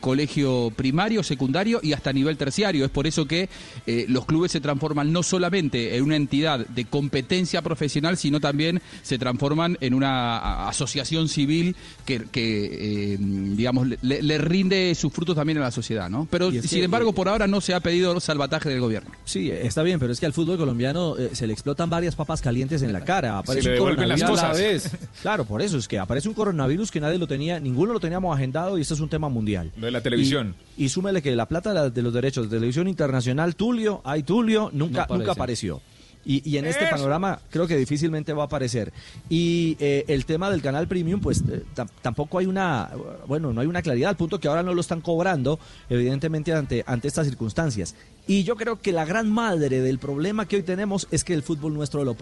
colegio 0.00 0.72
primario, 0.76 1.22
secundario 1.22 1.80
y 1.82 1.92
hasta 1.92 2.12
nivel 2.12 2.36
terciario. 2.36 2.84
Es 2.84 2.90
por 2.90 3.06
eso 3.06 3.26
que 3.26 3.48
eh, 3.86 4.06
los 4.20 4.26
clubes 4.26 4.52
se 4.52 4.60
transforman 4.60 5.12
no 5.12 5.22
solamente 5.22 5.96
en 5.96 6.04
una 6.04 6.16
entidad 6.16 6.66
de 6.66 6.84
competencia 6.84 7.62
profesional, 7.62 8.18
sino 8.18 8.38
también 8.38 8.82
se 9.02 9.16
transforman 9.18 9.78
en 9.80 9.94
una 9.94 10.36
a- 10.36 10.68
asociación 10.68 11.26
civil 11.28 11.74
que, 12.04 12.24
que, 12.30 13.14
eh, 13.14 13.16
digamos, 13.18 13.88
le, 14.02 14.22
le 14.22 14.38
rinde 14.38 14.94
sus 14.94 15.10
frutos 15.10 15.34
también 15.36 15.56
a 15.58 15.62
la 15.62 15.70
sociedad, 15.70 16.10
¿no? 16.10 16.28
Pero, 16.30 16.50
sin 16.50 16.60
que, 16.62 16.84
embargo, 16.84 17.10
eh, 17.10 17.14
por 17.14 17.28
ahora 17.30 17.46
no 17.46 17.62
se 17.62 17.72
ha 17.72 17.80
pedido 17.80 18.20
salvataje 18.20 18.68
del 18.68 18.80
gobierno. 18.80 19.10
Sí, 19.24 19.50
está 19.50 19.82
bien, 19.82 19.98
pero 19.98 20.12
es 20.12 20.20
que 20.20 20.26
al 20.26 20.34
fútbol 20.34 20.58
colombiano 20.58 21.16
eh, 21.16 21.30
se 21.32 21.46
le 21.46 21.54
explotan 21.54 21.88
varias 21.88 22.14
papas 22.14 22.42
calientes 22.42 22.82
en 22.82 22.92
la 22.92 23.02
cara. 23.02 23.38
Aparece 23.38 23.70
le 23.70 23.80
un 23.80 23.88
las 23.88 23.96
coronavirus 23.96 24.22
a 24.22 24.42
la 24.42 24.48
cosas. 24.50 24.58
vez. 24.58 24.90
Claro, 25.22 25.44
por 25.46 25.62
eso 25.62 25.78
es 25.78 25.88
que 25.88 25.98
aparece 25.98 26.28
un 26.28 26.34
coronavirus 26.34 26.90
que 26.90 27.00
nadie 27.00 27.18
lo 27.18 27.26
tenía, 27.26 27.58
ninguno 27.58 27.94
lo 27.94 28.00
teníamos 28.00 28.36
agendado 28.36 28.76
y 28.76 28.82
este 28.82 28.92
es 28.94 29.00
un 29.00 29.08
tema 29.08 29.28
mundial. 29.30 29.70
Lo 29.78 29.86
de 29.86 29.92
la 29.92 30.02
televisión. 30.02 30.54
Y, 30.76 30.84
y 30.84 30.88
súmele 30.90 31.22
que 31.22 31.34
la 31.34 31.46
plata 31.46 31.70
de 31.70 31.74
la- 31.74 31.90
de 31.90 32.02
los 32.02 32.12
derechos 32.12 32.50
de 32.50 32.56
televisión 32.56 32.88
internacional, 32.88 33.54
Tulio, 33.56 34.00
hay 34.10 34.22
Tulio, 34.22 34.70
nunca, 34.72 35.06
No 35.08 35.18
nunca 35.18 35.32
apareció. 35.32 35.80
Y, 36.22 36.46
y 36.48 36.58
en 36.58 36.66
este 36.66 36.84
Eso. 36.84 36.90
panorama 36.96 37.40
creo 37.48 37.66
que 37.66 37.78
difícilmente 37.78 38.34
va 38.34 38.42
a 38.42 38.46
aparecer. 38.46 38.92
Y 39.30 39.78
eh, 39.80 40.04
el 40.06 40.26
tema 40.26 40.50
del 40.50 40.60
canal 40.60 40.86
premium, 40.86 41.18
pues 41.18 41.42
eh, 41.50 41.62
tam- 41.74 41.88
tampoco 42.02 42.36
hay 42.38 42.44
una, 42.44 42.90
bueno, 43.26 43.54
no 43.54 43.62
hay 43.62 43.66
una 43.66 43.80
claridad, 43.80 44.10
al 44.10 44.16
punto 44.18 44.38
que 44.38 44.46
ahora 44.46 44.62
no 44.62 44.74
lo 44.74 44.82
están 44.82 45.00
cobrando, 45.00 45.58
evidentemente, 45.88 46.52
ante, 46.52 46.84
ante 46.86 47.08
estas 47.08 47.26
circunstancias. 47.26 47.94
Y 48.26 48.44
yo 48.44 48.54
creo 48.56 48.82
que 48.82 48.92
la 48.92 49.06
gran 49.06 49.30
madre 49.30 49.80
del 49.80 49.98
problema 49.98 50.46
que 50.46 50.56
hoy 50.56 50.62
tenemos 50.62 51.08
es 51.10 51.24
que 51.24 51.32
el 51.32 51.42
fútbol 51.42 51.72
nuestro 51.72 52.04
lo 52.04 52.14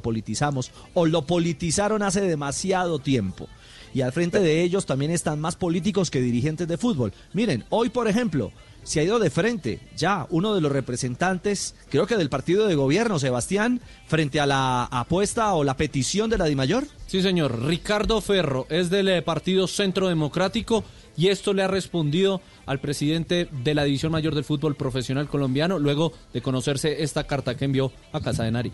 politizamos 0.00 0.70
o 0.94 1.06
lo 1.06 1.22
politizaron 1.22 2.04
hace 2.04 2.20
demasiado 2.20 3.00
tiempo. 3.00 3.48
Y 3.92 4.02
al 4.02 4.12
frente 4.12 4.38
de 4.40 4.62
ellos 4.62 4.86
también 4.86 5.10
están 5.10 5.40
más 5.40 5.56
políticos 5.56 6.10
que 6.10 6.20
dirigentes 6.20 6.68
de 6.68 6.78
fútbol. 6.78 7.12
Miren, 7.34 7.64
hoy 7.70 7.90
por 7.90 8.08
ejemplo, 8.08 8.52
se 8.82 9.00
ha 9.00 9.04
ido 9.04 9.18
de 9.18 9.30
frente 9.30 9.80
ya 9.96 10.26
uno 10.30 10.54
de 10.54 10.60
los 10.60 10.72
representantes, 10.72 11.74
creo 11.88 12.06
que 12.06 12.16
del 12.16 12.28
partido 12.28 12.66
de 12.66 12.74
gobierno, 12.74 13.18
Sebastián, 13.18 13.80
frente 14.06 14.40
a 14.40 14.46
la 14.46 14.84
apuesta 14.84 15.54
o 15.54 15.64
la 15.64 15.76
petición 15.76 16.30
de 16.30 16.38
la 16.38 16.46
DIMAYOR. 16.46 16.86
Sí, 17.06 17.22
señor. 17.22 17.64
Ricardo 17.64 18.20
Ferro 18.20 18.66
es 18.70 18.90
del 18.90 19.08
eh, 19.08 19.22
Partido 19.22 19.66
Centro 19.66 20.08
Democrático 20.08 20.84
y 21.16 21.28
esto 21.28 21.52
le 21.52 21.62
ha 21.62 21.68
respondido 21.68 22.40
al 22.66 22.80
presidente 22.80 23.48
de 23.50 23.74
la 23.74 23.84
División 23.84 24.12
Mayor 24.12 24.34
del 24.34 24.44
Fútbol 24.44 24.76
Profesional 24.76 25.28
Colombiano 25.28 25.78
luego 25.78 26.12
de 26.32 26.42
conocerse 26.42 27.02
esta 27.02 27.24
carta 27.24 27.56
que 27.56 27.66
envió 27.66 27.92
a 28.12 28.20
Casa 28.20 28.44
de 28.44 28.50
Nari. 28.50 28.72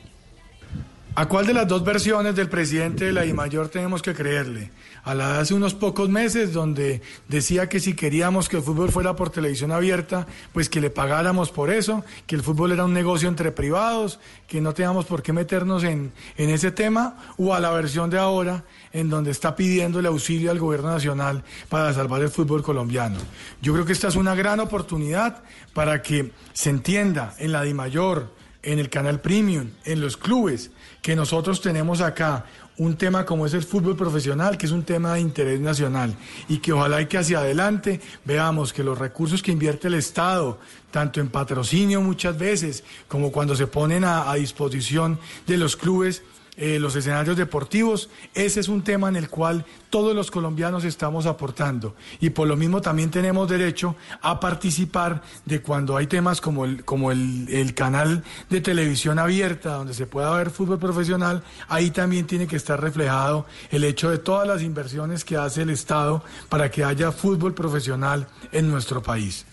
¿A 1.14 1.26
cuál 1.26 1.46
de 1.46 1.52
las 1.52 1.66
dos 1.66 1.84
versiones 1.84 2.36
del 2.36 2.48
presidente 2.48 3.06
de 3.06 3.12
la 3.12 3.22
DIMAYOR 3.22 3.68
tenemos 3.68 4.02
que 4.02 4.14
creerle? 4.14 4.70
A 5.02 5.14
la 5.14 5.32
de 5.32 5.38
hace 5.40 5.54
unos 5.54 5.74
pocos 5.74 6.08
meses, 6.08 6.52
donde 6.52 7.02
decía 7.26 7.68
que 7.68 7.80
si 7.80 7.94
queríamos 7.94 8.48
que 8.48 8.58
el 8.58 8.62
fútbol 8.62 8.92
fuera 8.92 9.16
por 9.16 9.30
televisión 9.30 9.72
abierta, 9.72 10.28
pues 10.52 10.68
que 10.68 10.80
le 10.80 10.90
pagáramos 10.90 11.50
por 11.50 11.70
eso, 11.70 12.04
que 12.28 12.36
el 12.36 12.42
fútbol 12.42 12.70
era 12.70 12.84
un 12.84 12.92
negocio 12.92 13.28
entre 13.28 13.50
privados, 13.50 14.20
que 14.46 14.60
no 14.60 14.74
teníamos 14.74 15.06
por 15.06 15.22
qué 15.22 15.32
meternos 15.32 15.82
en, 15.82 16.12
en 16.36 16.50
ese 16.50 16.70
tema, 16.70 17.16
o 17.36 17.52
a 17.52 17.58
la 17.58 17.70
versión 17.70 18.10
de 18.10 18.18
ahora, 18.18 18.64
en 18.92 19.10
donde 19.10 19.32
está 19.32 19.56
pidiendo 19.56 19.98
el 19.98 20.06
auxilio 20.06 20.52
al 20.52 20.60
gobierno 20.60 20.90
nacional 20.90 21.42
para 21.68 21.92
salvar 21.92 22.22
el 22.22 22.28
fútbol 22.28 22.62
colombiano. 22.62 23.18
Yo 23.60 23.72
creo 23.72 23.84
que 23.84 23.92
esta 23.92 24.08
es 24.08 24.14
una 24.14 24.36
gran 24.36 24.60
oportunidad 24.60 25.42
para 25.74 26.00
que 26.00 26.30
se 26.52 26.70
entienda 26.70 27.34
en 27.38 27.50
la 27.50 27.62
DIMAYOR, 27.62 28.38
en 28.62 28.78
el 28.78 28.90
canal 28.90 29.20
Premium, 29.20 29.70
en 29.84 30.00
los 30.00 30.16
clubes, 30.16 30.70
que 31.02 31.16
nosotros 31.16 31.60
tenemos 31.60 32.00
acá 32.00 32.44
un 32.78 32.96
tema 32.96 33.24
como 33.24 33.44
es 33.46 33.54
el 33.54 33.62
fútbol 33.62 33.96
profesional, 33.96 34.56
que 34.56 34.66
es 34.66 34.72
un 34.72 34.84
tema 34.84 35.14
de 35.14 35.20
interés 35.20 35.60
nacional, 35.60 36.14
y 36.48 36.58
que 36.58 36.72
ojalá 36.72 37.00
y 37.00 37.06
que 37.06 37.18
hacia 37.18 37.38
adelante 37.38 38.00
veamos 38.24 38.72
que 38.72 38.84
los 38.84 38.98
recursos 38.98 39.42
que 39.42 39.52
invierte 39.52 39.88
el 39.88 39.94
Estado, 39.94 40.58
tanto 40.90 41.20
en 41.20 41.28
patrocinio 41.28 42.00
muchas 42.00 42.38
veces, 42.38 42.84
como 43.08 43.32
cuando 43.32 43.56
se 43.56 43.66
ponen 43.66 44.04
a, 44.04 44.30
a 44.30 44.34
disposición 44.34 45.18
de 45.46 45.56
los 45.56 45.76
clubes, 45.76 46.22
eh, 46.60 46.80
los 46.80 46.96
escenarios 46.96 47.36
deportivos, 47.36 48.10
ese 48.34 48.58
es 48.58 48.68
un 48.68 48.82
tema 48.82 49.08
en 49.08 49.14
el 49.14 49.28
cual 49.28 49.64
todos 49.90 50.14
los 50.14 50.30
colombianos 50.30 50.84
estamos 50.84 51.24
aportando 51.24 51.94
y 52.20 52.30
por 52.30 52.48
lo 52.48 52.56
mismo 52.56 52.80
también 52.80 53.10
tenemos 53.10 53.48
derecho 53.48 53.94
a 54.20 54.40
participar 54.40 55.22
de 55.44 55.62
cuando 55.62 55.96
hay 55.96 56.08
temas 56.08 56.40
como 56.40 56.64
el, 56.64 56.84
como 56.84 57.12
el, 57.12 57.48
el 57.48 57.74
canal 57.74 58.24
de 58.50 58.60
televisión 58.60 59.20
abierta 59.20 59.74
donde 59.74 59.94
se 59.94 60.06
pueda 60.06 60.34
ver 60.36 60.50
fútbol 60.50 60.80
profesional, 60.80 61.44
ahí 61.68 61.92
también 61.92 62.26
tiene 62.26 62.48
que 62.48 62.56
estar 62.56 62.80
reflejado 62.80 63.46
el 63.70 63.84
hecho 63.84 64.10
de 64.10 64.18
todas 64.18 64.48
las 64.48 64.62
inversiones 64.62 65.24
que 65.24 65.36
hace 65.36 65.62
el 65.62 65.70
Estado 65.70 66.24
para 66.48 66.72
que 66.72 66.82
haya 66.82 67.12
fútbol 67.12 67.54
profesional 67.54 68.26
en 68.50 68.68
nuestro 68.68 69.00
país. 69.00 69.46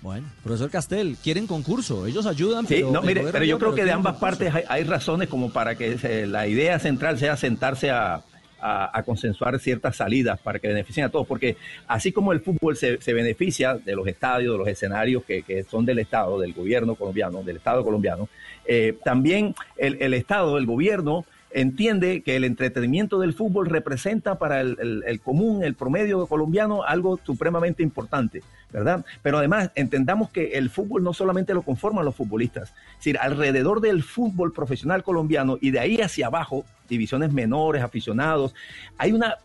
Bueno, 0.00 0.26
profesor 0.44 0.70
Castel, 0.70 1.16
quieren 1.22 1.46
concurso, 1.46 2.06
ellos 2.06 2.24
ayudan. 2.26 2.66
Sí, 2.66 2.74
pero 2.76 2.92
no, 2.92 3.02
mire, 3.02 3.24
pero 3.32 3.44
yo 3.44 3.58
creo 3.58 3.74
que 3.74 3.84
de 3.84 3.90
ambas 3.92 4.14
concurso. 4.14 4.38
partes 4.38 4.54
hay, 4.54 4.64
hay 4.68 4.84
razones 4.84 5.28
como 5.28 5.50
para 5.52 5.74
que 5.76 5.98
se- 5.98 6.26
la 6.26 6.46
idea 6.46 6.78
central 6.78 7.18
sea 7.18 7.36
sentarse 7.36 7.90
a, 7.90 8.22
a- 8.60 8.96
a 8.96 9.02
consensuar 9.02 9.58
ciertas 9.58 9.96
salidas 9.96 10.38
para 10.40 10.60
que 10.60 10.68
beneficien 10.68 11.04
a 11.06 11.08
todos, 11.08 11.26
porque 11.26 11.56
así 11.88 12.12
como 12.12 12.32
el 12.32 12.40
fútbol 12.40 12.76
se, 12.76 13.00
se 13.02 13.12
beneficia 13.12 13.74
de 13.74 13.96
los 13.96 14.06
estadios, 14.06 14.52
de 14.54 14.58
los 14.58 14.68
escenarios 14.68 15.24
que, 15.24 15.42
que 15.42 15.64
son 15.64 15.84
del 15.84 15.98
Estado, 15.98 16.38
del 16.38 16.52
gobierno 16.54 16.94
colombiano, 16.94 17.42
del 17.42 17.56
Estado 17.56 17.82
colombiano, 17.84 18.28
eh, 18.66 18.96
también 19.04 19.54
el, 19.76 19.96
el 20.00 20.14
Estado, 20.14 20.58
el 20.58 20.66
gobierno, 20.66 21.24
entiende 21.50 22.22
que 22.22 22.36
el 22.36 22.44
entretenimiento 22.44 23.18
del 23.18 23.32
fútbol 23.32 23.66
representa 23.66 24.38
para 24.38 24.60
el, 24.60 25.20
común, 25.22 25.64
el 25.64 25.74
promedio 25.74 26.26
colombiano, 26.26 26.82
algo 26.82 27.18
supremamente 27.24 27.82
importante, 27.82 28.42
¿verdad? 28.72 29.04
Pero 29.22 29.38
además 29.38 29.70
entendamos 29.74 30.30
que 30.30 30.52
el 30.58 30.70
fútbol 30.70 31.02
no 31.02 31.14
solamente 31.14 31.54
lo 31.54 31.62
conforman 31.62 32.04
los 32.04 32.14
futbolistas, 32.14 32.70
es 32.70 32.96
decir, 32.98 33.18
alrededor 33.20 33.80
del 33.80 34.02
fútbol 34.02 34.52
profesional 34.52 35.02
colombiano 35.02 35.58
y 35.60 35.70
de 35.70 35.80
ahí 35.80 36.00
hacia 36.00 36.26
abajo, 36.26 36.64
divisiones 36.88 37.32
menores, 37.32 37.82
aficionados, 37.82 38.54
hay 38.98 39.12
una 39.12 39.36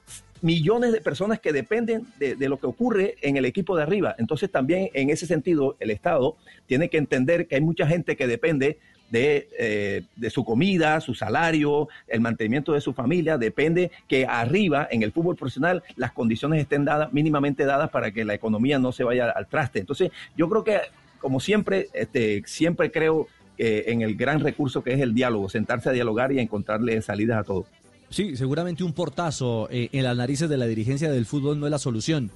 millones 0.41 0.91
de 0.91 0.99
personas 0.99 1.39
que 1.39 1.53
dependen 1.53 2.05
de, 2.19 2.35
de 2.35 2.49
lo 2.49 2.57
que 2.57 2.67
ocurre 2.67 3.15
en 3.21 3.37
el 3.37 3.45
equipo 3.45 3.77
de 3.77 3.83
arriba. 3.83 4.13
Entonces 4.17 4.51
también 4.51 4.89
en 4.93 5.09
ese 5.09 5.25
sentido 5.25 5.77
el 5.79 5.89
Estado 5.89 6.35
tiene 6.65 6.89
que 6.89 6.97
entender 6.97 7.47
que 7.47 7.55
hay 7.55 7.61
mucha 7.61 7.87
gente 7.87 8.17
que 8.17 8.27
depende 8.27 8.77
de, 9.09 9.47
eh, 9.59 10.03
de 10.15 10.29
su 10.29 10.43
comida, 10.43 10.99
su 11.01 11.13
salario, 11.13 11.87
el 12.07 12.21
mantenimiento 12.21 12.73
de 12.73 12.81
su 12.81 12.93
familia, 12.93 13.37
depende 13.37 13.91
que 14.07 14.25
arriba 14.25 14.87
en 14.89 15.03
el 15.03 15.11
fútbol 15.11 15.35
profesional 15.35 15.83
las 15.95 16.11
condiciones 16.11 16.61
estén 16.61 16.85
dadas, 16.85 17.13
mínimamente 17.13 17.65
dadas 17.65 17.89
para 17.89 18.11
que 18.11 18.25
la 18.25 18.33
economía 18.33 18.79
no 18.79 18.91
se 18.91 19.03
vaya 19.03 19.29
al 19.29 19.47
traste. 19.47 19.79
Entonces 19.79 20.11
yo 20.35 20.49
creo 20.49 20.63
que 20.63 20.77
como 21.19 21.39
siempre, 21.39 21.87
este, 21.93 22.43
siempre 22.45 22.91
creo 22.91 23.27
eh, 23.57 23.85
en 23.87 24.01
el 24.01 24.15
gran 24.15 24.41
recurso 24.41 24.83
que 24.83 24.93
es 24.93 24.99
el 24.99 25.13
diálogo, 25.13 25.47
sentarse 25.47 25.89
a 25.89 25.93
dialogar 25.93 26.31
y 26.31 26.39
encontrarle 26.39 27.01
salidas 27.01 27.39
a 27.39 27.43
todo. 27.43 27.65
Sí, 28.13 28.35
seguramente 28.35 28.83
un 28.83 28.93
portazo 28.93 29.67
eh, 29.71 29.89
en 29.91 30.03
las 30.03 30.15
narices 30.15 30.47
de 30.47 30.55
la 30.55 30.67
dirigencia 30.67 31.11
del 31.11 31.25
fútbol 31.25 31.59
no 31.59 31.65
es 31.65 31.71
la 31.71 31.79
solución. 31.79 32.29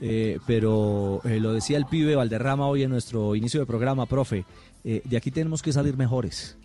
Eh, 0.00 0.38
pero 0.46 1.20
eh, 1.24 1.40
lo 1.40 1.52
decía 1.52 1.76
el 1.76 1.86
pibe 1.86 2.14
Valderrama 2.14 2.68
hoy 2.68 2.84
en 2.84 2.90
nuestro 2.90 3.34
inicio 3.34 3.58
de 3.58 3.66
programa, 3.66 4.06
profe. 4.06 4.44
Eh, 4.84 5.02
de 5.04 5.16
aquí 5.16 5.30
tenemos 5.30 5.62
que 5.62 5.72
salir 5.72 5.96
mejores. 5.96 6.56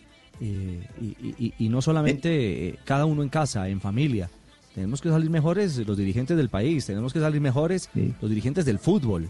Eh, 0.41 0.85
y, 1.01 1.05
y- 1.45 1.53
y 1.59 1.69
no 1.69 1.81
solamente 1.81 2.69
eh, 2.69 2.75
cada 2.85 3.05
uno 3.05 3.23
en 3.23 3.29
casa, 3.29 3.67
en 3.69 3.81
familia. 3.81 4.29
Tenemos 4.75 5.01
que 5.01 5.09
salir 5.09 5.29
mejores 5.29 5.77
los 5.85 5.97
dirigentes 5.97 6.37
del 6.37 6.47
país, 6.49 6.85
tenemos 6.85 7.11
que 7.11 7.19
salir 7.19 7.41
mejores 7.41 7.89
los 8.21 8.29
dirigentes 8.29 8.65
del 8.65 8.79
fútbol. 8.79 9.29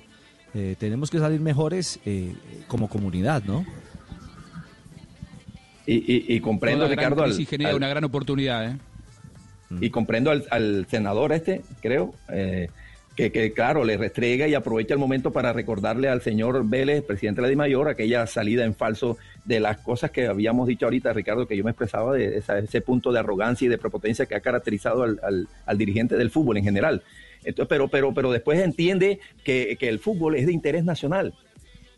Eh, 0.53 0.76
tenemos 0.78 1.10
que 1.10 1.18
salir 1.20 1.40
mejores 1.40 1.99
eh, 2.06 2.34
como 2.68 2.88
comunidad, 2.90 3.44
¿no? 3.45 3.66
Y, 5.86 5.95
y- 5.95 6.36
y 6.36 6.40
comprendo, 6.41 6.86
Toda 6.86 6.95
gran 6.95 7.06
Ricardo, 7.06 7.24
al- 7.24 7.30
crisis 7.32 7.49
genera 7.49 7.72
al- 7.72 7.76
una 7.78 7.88
gran 7.88 8.03
oportunidad, 8.03 8.72
¿eh? 8.72 8.78
y 9.82 9.90
comprendo 9.91 10.32
al, 10.32 10.45
al 10.52 10.88
senador 10.90 11.32
este, 11.32 11.61
creo, 11.82 12.14
eh, 12.30 12.70
que, 13.19 13.31
que, 13.33 13.51
claro, 13.51 13.83
le 13.83 13.97
restrega 13.97 14.47
y 14.47 14.53
aprovecha 14.53 14.93
el 14.93 14.99
momento 14.99 15.31
para 15.31 15.51
recordarle 15.51 16.07
al 16.07 16.21
señor 16.21 16.65
Vélez, 16.69 17.03
presidente 17.03 17.41
de 17.41 17.47
la 17.47 17.49
DIMAYOR, 17.49 17.89
aquella 17.89 18.25
salida 18.27 18.63
en 18.63 18.73
falso 18.73 19.17
de 19.43 19.59
las 19.59 19.77
cosas 19.79 20.11
que 20.11 20.27
habíamos 20.27 20.69
dicho 20.69 20.85
ahorita, 20.85 21.11
Ricardo, 21.11 21.45
que 21.45 21.57
yo 21.57 21.65
me 21.65 21.71
expresaba 21.71 22.13
de 22.13 22.37
esa- 22.37 22.59
ese 22.59 22.79
punto 22.79 23.11
de 23.11 23.19
arrogancia 23.19 23.65
y 23.65 23.69
de 23.69 23.77
prepotencia 23.77 24.25
que 24.25 24.35
ha 24.35 24.39
caracterizado 24.39 25.03
al, 25.03 25.47
dirigente 25.77 26.15
del 26.15 26.31
fútbol 26.31 26.57
en 26.57 26.63
general. 26.63 27.03
Entonces, 27.43 27.67
pero, 27.67 27.89
pero, 27.89 28.13
pero 28.13 28.31
después 28.31 28.57
entiende 28.59 29.19
que 29.43 29.77
el 29.81 29.99
fútbol 29.99 30.35
es 30.35 30.45
de 30.45 30.53
interés 30.53 30.85
nacional 30.85 31.33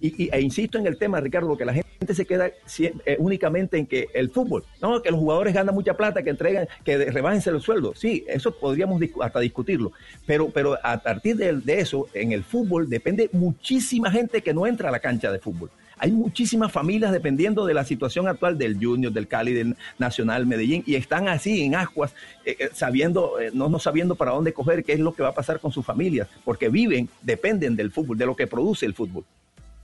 Y, 0.01 0.25
y- 0.25 0.29
e 0.31 0.41
insisto 0.41 0.77
en 0.79 0.87
el 0.87 0.97
tema, 0.97 1.19
Ricardo, 1.21 1.55
que 1.55 1.63
la 1.63 1.73
gente 1.73 2.13
se 2.15 2.25
queda 2.25 2.47
eh, 2.47 3.15
únicamente 3.19 3.77
en 3.77 3.85
que 3.85 4.07
el 4.13 4.31
fútbol, 4.31 4.63
no, 4.81 5.01
que 5.01 5.11
los 5.11 5.19
jugadores 5.19 5.53
ganan 5.53 5.75
mucha 5.75 5.93
plata, 5.95 6.23
que 6.23 6.31
entregan, 6.31 6.67
que 6.83 6.97
rebájense 6.97 7.51
los 7.51 7.63
sueldos. 7.63 7.99
Sí, 7.99 8.25
eso 8.27 8.51
podríamos 8.51 8.99
hasta 9.21 9.39
discutirlo. 9.39 9.91
Pero, 10.25 10.49
pero 10.49 10.77
a 10.83 10.97
partir 10.97 11.37
de, 11.37 11.79
eso, 11.79 12.07
en 12.13 12.31
el 12.31 12.43
fútbol 12.43 12.89
depende 12.89 13.29
muchísima 13.31 14.11
gente 14.11 14.41
que 14.41 14.53
no 14.53 14.65
entra 14.65 14.89
a 14.89 14.91
la 14.91 14.99
cancha 14.99 15.31
de 15.31 15.39
fútbol. 15.39 15.69
Hay 15.99 16.11
muchísimas 16.11 16.71
familias 16.71 17.11
dependiendo 17.11 17.63
de 17.67 17.75
la 17.75 17.85
situación 17.85 18.27
actual 18.27 18.57
del 18.57 18.83
Junior, 18.83 19.13
del 19.13 19.27
Cali, 19.27 19.53
del 19.53 19.75
Nacional, 19.99 20.47
Medellín, 20.47 20.83
y 20.87 20.95
están 20.95 21.27
así 21.27 21.61
en 21.61 21.75
ascuas, 21.75 22.15
eh, 22.43 22.55
eh, 22.57 22.69
sabiendo, 22.73 23.33
no, 23.53 23.69
no 23.69 23.77
sabiendo 23.77 24.15
para 24.15 24.31
dónde 24.31 24.51
coger, 24.51 24.83
qué 24.83 24.93
es 24.93 24.99
lo 24.99 25.13
que 25.13 25.21
va 25.21 25.29
a 25.29 25.35
pasar 25.35 25.59
con 25.59 25.71
sus 25.71 25.85
familias, 25.85 26.27
porque 26.43 26.69
viven, 26.69 27.07
dependen 27.21 27.75
del 27.75 27.91
fútbol, 27.91 28.17
de 28.17 28.25
lo 28.25 28.35
que 28.35 28.47
produce 28.47 28.87
el 28.87 28.95
fútbol. 28.95 29.23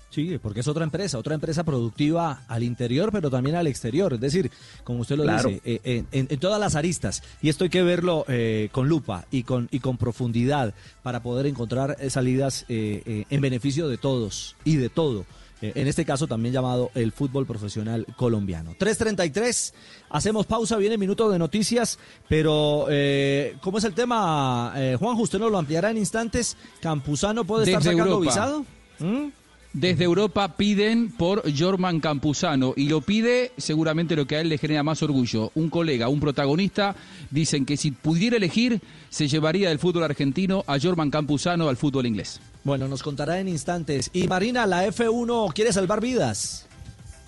Sí, 0.10 0.38
porque 0.42 0.62
es 0.62 0.68
otra 0.68 0.84
empresa, 0.84 1.18
otra 1.18 1.36
empresa 1.36 1.64
productiva 1.64 2.44
al 2.48 2.64
interior, 2.64 3.12
pero 3.12 3.30
también 3.30 3.56
al 3.58 3.68
exterior. 3.68 4.14
Es 4.14 4.22
decir, 4.22 4.50
como 4.84 5.02
usted 5.02 5.18
lo 5.18 5.24
Claro. 5.24 5.50
dice, 5.50 5.62
eh, 5.66 5.82
en, 5.84 6.08
en- 6.12 6.28
en 6.30 6.40
todas 6.40 6.60
las 6.60 6.76
aristas. 6.76 7.22
Y 7.42 7.50
esto 7.50 7.66
hay 7.66 7.70
que 7.70 7.84
verlo 7.84 8.24
eh, 8.30 8.70
con 8.72 8.88
lupa 8.88 9.26
y 9.32 9.44
con, 9.44 9.68
y 9.70 9.80
con 9.80 9.98
profundidad 9.98 10.74
para 11.04 11.22
poder 11.22 11.46
encontrar 11.46 11.98
eh, 12.00 12.10
salidas 12.10 12.66
eh, 12.70 13.04
eh, 13.06 13.26
en 13.30 13.42
beneficio 13.42 13.88
de 13.90 13.98
todos 13.98 14.56
y 14.64 14.78
de 14.78 14.90
todo. 14.90 15.26
Eh, 15.62 15.74
en 15.76 15.88
este 15.88 16.06
caso 16.06 16.26
también 16.28 16.54
llamado 16.54 16.90
el 16.96 17.12
fútbol 17.12 17.46
profesional 17.46 18.06
colombiano. 18.16 18.76
3.33, 18.80 19.74
hacemos 20.10 20.46
pausa, 20.46 20.78
viene 20.78 20.98
minuto 20.98 21.30
de 21.30 21.38
noticias, 21.40 21.98
pero 22.30 22.86
eh, 22.90 23.56
¿cómo 23.62 23.80
es 23.80 23.84
el 23.84 23.94
tema, 23.94 24.72
eh, 24.78 24.96
Juanjo? 25.00 25.24
Usted 25.24 25.40
nos 25.40 25.52
lo 25.52 25.58
ampliará 25.58 25.90
en 25.92 25.98
instantes. 25.98 26.56
¿Campuzano 26.80 27.44
puede 27.44 27.66
estar 27.66 27.84
sacando 27.84 28.04
Europa. 28.14 28.26
visado? 28.32 28.66
¿Mm? 29.00 29.28
Desde 29.74 30.06
Europa 30.06 30.56
piden 30.58 31.12
por 31.12 31.44
Jorman 31.56 32.00
Campuzano 32.00 32.74
y 32.76 32.90
lo 32.90 33.02
pide 33.02 33.52
seguramente 33.58 34.16
lo 34.16 34.26
que 34.26 34.38
a 34.38 34.42
él 34.42 34.50
le 34.50 34.58
genera 34.58 34.82
más 34.82 35.04
orgullo. 35.04 35.52
Un 35.56 35.70
colega, 35.70 36.08
un 36.08 36.20
protagonista, 36.20 36.96
dicen 37.30 37.66
que 37.66 37.78
si 37.78 37.92
pudiera 37.92 38.38
elegir 38.38 38.82
se 39.10 39.28
llevaría 39.28 39.70
del 39.70 39.80
fútbol 39.80 40.04
argentino 40.04 40.64
a 40.68 40.80
Jorman 40.80 41.12
Campuzano 41.12 41.70
al 41.70 41.78
fútbol 41.78 42.06
inglés. 42.06 42.40
Bueno, 42.64 42.88
nos 42.88 43.04
contará 43.04 43.40
en 43.40 43.48
instantes. 43.48 44.10
Y 44.14 44.28
Marina, 44.28 44.66
la 44.66 44.86
F1 44.88 45.54
quiere 45.54 45.72
salvar 45.72 46.02
vidas. 46.02 46.67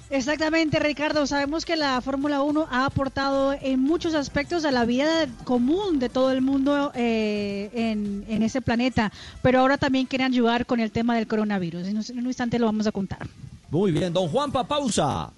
Exactamente, 0.10 0.80
Ricardo. 0.80 1.27
Sabemos 1.27 1.65
que 1.65 1.76
la 1.76 2.02
Fórmula 2.02 2.41
1 2.41 2.68
ha 2.72 2.86
aportado 2.86 3.53
en 3.53 3.80
muchos 3.80 4.15
aspectos 4.15 4.65
a 4.65 4.72
la 4.72 4.86
vida 4.86 5.27
común 5.44 5.99
de 5.99 6.10
todo 6.10 6.31
el 6.31 6.41
mundo 6.41 6.91
eh, 6.95 7.69
en, 7.73 8.44
ese 8.44 8.61
planeta, 8.61 9.11
pero 9.44 9.60
ahora 9.60 9.77
también 9.77 10.07
quieren 10.07 10.31
ayudar 10.31 10.65
con 10.65 10.80
el 10.80 10.91
tema 10.91 11.15
del 11.15 11.27
coronavirus. 11.27 11.88
En 11.88 11.98
un, 11.98 12.06
en 12.10 12.19
un 12.19 12.27
instante 12.27 12.57
lo 12.57 12.65
vamos 12.65 12.88
a 12.88 12.91
contar. 12.91 13.27
Muy 13.69 13.91
bien, 13.91 14.11
don 14.11 14.27
Juanpa, 14.30 14.64
pausa. 14.64 15.31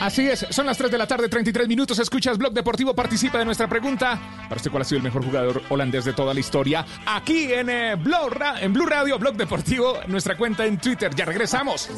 Así 0.00 0.28
es, 0.28 0.46
son 0.50 0.66
las 0.66 0.76
3 0.78 0.90
de 0.90 0.98
la 0.98 1.06
tarde, 1.06 1.28
33 1.28 1.66
minutos. 1.68 1.98
Escuchas 1.98 2.38
Blog 2.38 2.52
Deportivo, 2.52 2.94
participa 2.94 3.38
de 3.38 3.44
nuestra 3.44 3.68
pregunta. 3.68 4.20
Para 4.48 4.56
usted, 4.56 4.70
¿cuál 4.70 4.82
ha 4.82 4.84
sido 4.84 4.98
el 4.98 5.04
mejor 5.04 5.24
jugador 5.24 5.62
holandés 5.68 6.04
de 6.04 6.12
toda 6.12 6.34
la 6.34 6.40
historia? 6.40 6.84
Aquí 7.06 7.52
en, 7.52 7.70
eh, 7.70 7.92
en 7.92 8.72
Blue 8.72 8.86
Radio, 8.86 9.18
Blog 9.18 9.36
Deportivo, 9.36 9.98
nuestra 10.06 10.36
cuenta 10.36 10.66
en 10.66 10.78
Twitter. 10.78 11.14
Ya 11.14 11.24
regresamos. 11.24 11.88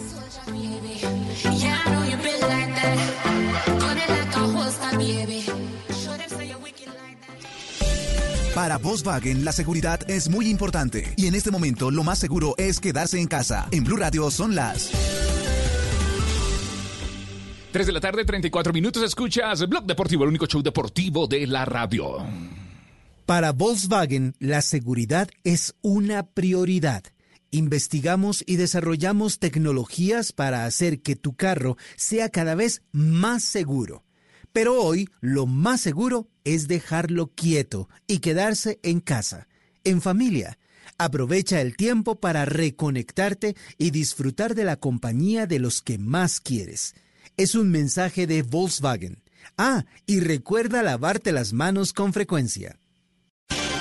Para 8.54 8.76
Volkswagen 8.76 9.44
la 9.44 9.52
seguridad 9.52 10.00
es 10.10 10.28
muy 10.28 10.48
importante 10.48 11.14
y 11.16 11.26
en 11.26 11.34
este 11.34 11.50
momento 11.50 11.90
lo 11.90 12.04
más 12.04 12.18
seguro 12.18 12.54
es 12.58 12.80
quedarse 12.80 13.18
en 13.18 13.26
casa. 13.26 13.66
En 13.70 13.82
Blue 13.82 13.96
Radio 13.96 14.30
son 14.30 14.54
las 14.54 14.90
3 17.72 17.86
de 17.86 17.92
la 17.92 18.00
tarde, 18.00 18.24
34 18.26 18.72
minutos. 18.72 19.02
Escuchas 19.02 19.66
Blog 19.66 19.86
Deportivo, 19.86 20.24
el 20.24 20.28
único 20.28 20.46
show 20.46 20.62
deportivo 20.62 21.26
de 21.26 21.46
la 21.46 21.64
radio. 21.64 22.18
Para 23.24 23.52
Volkswagen, 23.52 24.34
la 24.38 24.60
seguridad 24.60 25.28
es 25.42 25.74
una 25.80 26.26
prioridad. 26.26 27.02
Investigamos 27.50 28.44
y 28.46 28.56
desarrollamos 28.56 29.38
tecnologías 29.38 30.32
para 30.32 30.66
hacer 30.66 31.00
que 31.00 31.16
tu 31.16 31.34
carro 31.34 31.78
sea 31.96 32.28
cada 32.28 32.54
vez 32.54 32.82
más 32.92 33.42
seguro. 33.42 34.04
Pero 34.52 34.82
hoy 34.82 35.08
lo 35.20 35.46
más 35.46 35.80
seguro 35.80 36.28
es 36.44 36.68
dejarlo 36.68 37.28
quieto 37.28 37.88
y 38.06 38.18
quedarse 38.18 38.80
en 38.82 39.00
casa, 39.00 39.48
en 39.84 40.02
familia. 40.02 40.58
Aprovecha 40.98 41.62
el 41.62 41.74
tiempo 41.76 42.20
para 42.20 42.44
reconectarte 42.44 43.56
y 43.78 43.90
disfrutar 43.92 44.54
de 44.54 44.64
la 44.64 44.76
compañía 44.76 45.46
de 45.46 45.58
los 45.58 45.80
que 45.80 45.96
más 45.96 46.38
quieres. 46.38 46.94
Es 47.36 47.54
un 47.54 47.70
mensaje 47.70 48.26
de 48.26 48.42
Volkswagen. 48.42 49.22
Ah, 49.56 49.84
y 50.06 50.20
recuerda 50.20 50.82
lavarte 50.82 51.32
las 51.32 51.52
manos 51.52 51.92
con 51.92 52.12
frecuencia. 52.12 52.78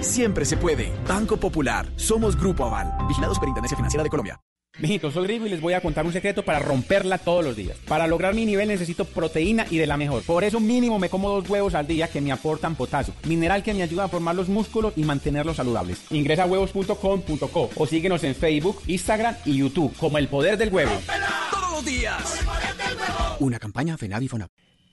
Siempre 0.00 0.44
se 0.44 0.56
puede. 0.56 0.92
Banco 1.06 1.36
Popular. 1.36 1.88
Somos 1.96 2.36
Grupo 2.36 2.64
Aval. 2.64 2.92
Vigilados 3.08 3.38
por 3.38 3.48
Intendencia 3.48 3.76
Financiera 3.76 4.02
de 4.02 4.10
Colombia. 4.10 4.40
Mijitos, 4.78 5.12
soy 5.12 5.26
Rigo 5.26 5.46
y 5.46 5.50
les 5.50 5.60
voy 5.60 5.74
a 5.74 5.82
contar 5.82 6.06
un 6.06 6.12
secreto 6.14 6.44
para 6.44 6.58
romperla 6.58 7.18
todos 7.18 7.44
los 7.44 7.54
días. 7.54 7.76
Para 7.86 8.06
lograr 8.06 8.34
mi 8.34 8.46
nivel 8.46 8.68
necesito 8.68 9.04
proteína 9.04 9.66
y 9.70 9.76
de 9.76 9.86
la 9.86 9.98
mejor. 9.98 10.22
Por 10.22 10.44
eso 10.44 10.60
mínimo 10.60 10.98
me 10.98 11.10
como 11.10 11.28
dos 11.28 11.48
huevos 11.48 11.74
al 11.74 11.86
día 11.86 12.08
que 12.08 12.22
me 12.22 12.32
aportan 12.32 12.74
potasio, 12.74 13.12
mineral 13.24 13.62
que 13.62 13.74
me 13.74 13.82
ayuda 13.82 14.04
a 14.04 14.08
formar 14.08 14.34
los 14.34 14.48
músculos 14.48 14.94
y 14.96 15.04
mantenerlos 15.04 15.56
saludables. 15.56 16.02
Ingresa 16.10 16.44
a 16.44 16.46
huevos.com.co 16.46 17.70
o 17.76 17.86
síguenos 17.86 18.24
en 18.24 18.34
Facebook, 18.34 18.80
Instagram 18.86 19.36
y 19.44 19.58
YouTube 19.58 19.94
como 19.98 20.16
El 20.16 20.28
Poder 20.28 20.56
del 20.56 20.72
Huevo. 20.72 20.92
Todos 21.50 21.72
los 21.72 21.84
días. 21.84 22.40
Una 23.40 23.58
campaña 23.58 23.98
FENAVI. 23.98 24.30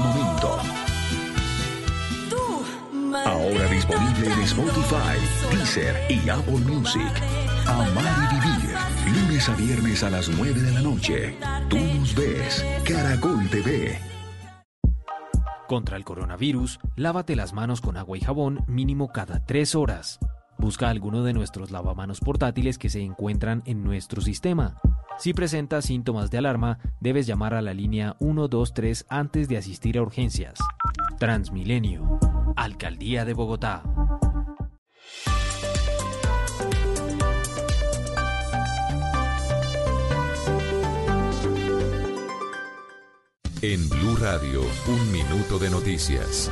Ahora 3.25 3.67
disponible 3.71 4.33
en 4.33 4.41
Spotify, 4.41 5.19
Deezer 5.51 5.97
y 6.11 6.29
Apple 6.29 6.59
Music. 6.59 7.13
Amar 7.67 8.29
y 8.33 8.35
vivir. 8.35 8.77
Lunes 9.15 9.49
a 9.49 9.55
viernes 9.55 10.03
a 10.03 10.11
las 10.11 10.29
9 10.29 10.61
de 10.61 10.73
la 10.73 10.81
noche. 10.81 11.37
Tú 11.69 11.79
nos 11.79 12.15
ves. 12.15 12.65
Caracol 12.85 13.49
TV. 13.51 13.99
Contra 15.69 15.97
el 15.97 16.05
coronavirus, 16.05 16.81
lávate 16.97 17.37
las 17.37 17.53
manos 17.53 17.81
con 17.81 17.97
agua 17.97 18.17
y 18.17 18.21
jabón 18.21 18.65
mínimo 18.67 19.13
cada 19.13 19.45
tres 19.45 19.75
horas. 19.75 20.19
Busca 20.59 20.91
alguno 20.91 21.23
de 21.23 21.33
nuestros 21.33 21.71
lavamanos 21.71 22.21
portátiles 22.21 22.77
que 22.77 22.91
se 22.91 23.01
encuentran 23.01 23.63
en 23.67 23.85
nuestro 23.85 24.21
sistema. 24.21 24.81
Si 25.19 25.33
presentas 25.33 25.85
síntomas 25.85 26.31
de 26.31 26.39
alarma, 26.39 26.79
debes 27.01 27.27
llamar 27.27 27.55
a 27.55 27.63
la 27.63 27.75
línea 27.75 28.17
123 28.19 29.07
antes 29.09 29.49
de 29.49 29.59
asistir 29.59 29.99
a 29.99 30.03
urgencias. 30.03 30.59
Transmilenio. 31.19 32.19
Alcaldía 32.57 33.25
de 33.25 33.35
Bogotá. 33.35 33.83
En 43.63 43.89
Blue 43.91 44.17
Radio, 44.17 44.63
un 44.89 45.13
minuto 45.13 45.59
de 45.59 45.69
noticias. 45.69 46.51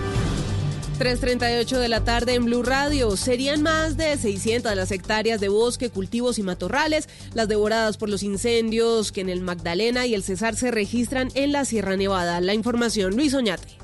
3.38 0.98 1.78
de 1.78 1.88
la 1.88 2.02
tarde 2.02 2.34
en 2.34 2.44
Blue 2.44 2.62
Radio. 2.62 3.16
Serían 3.16 3.62
más 3.62 3.96
de 3.96 4.16
600 4.16 4.74
las 4.74 4.90
hectáreas 4.90 5.40
de 5.40 5.48
bosque, 5.48 5.90
cultivos 5.90 6.38
y 6.38 6.42
matorrales, 6.42 7.08
las 7.34 7.48
devoradas 7.48 7.96
por 7.96 8.08
los 8.08 8.22
incendios 8.24 9.12
que 9.12 9.20
en 9.20 9.28
el 9.28 9.40
Magdalena 9.40 10.06
y 10.06 10.14
el 10.14 10.24
Cesar 10.24 10.56
se 10.56 10.72
registran 10.72 11.28
en 11.34 11.52
la 11.52 11.64
Sierra 11.64 11.96
Nevada. 11.96 12.40
La 12.40 12.52
información, 12.52 13.14
Luis 13.14 13.32
Oñate. 13.32 13.77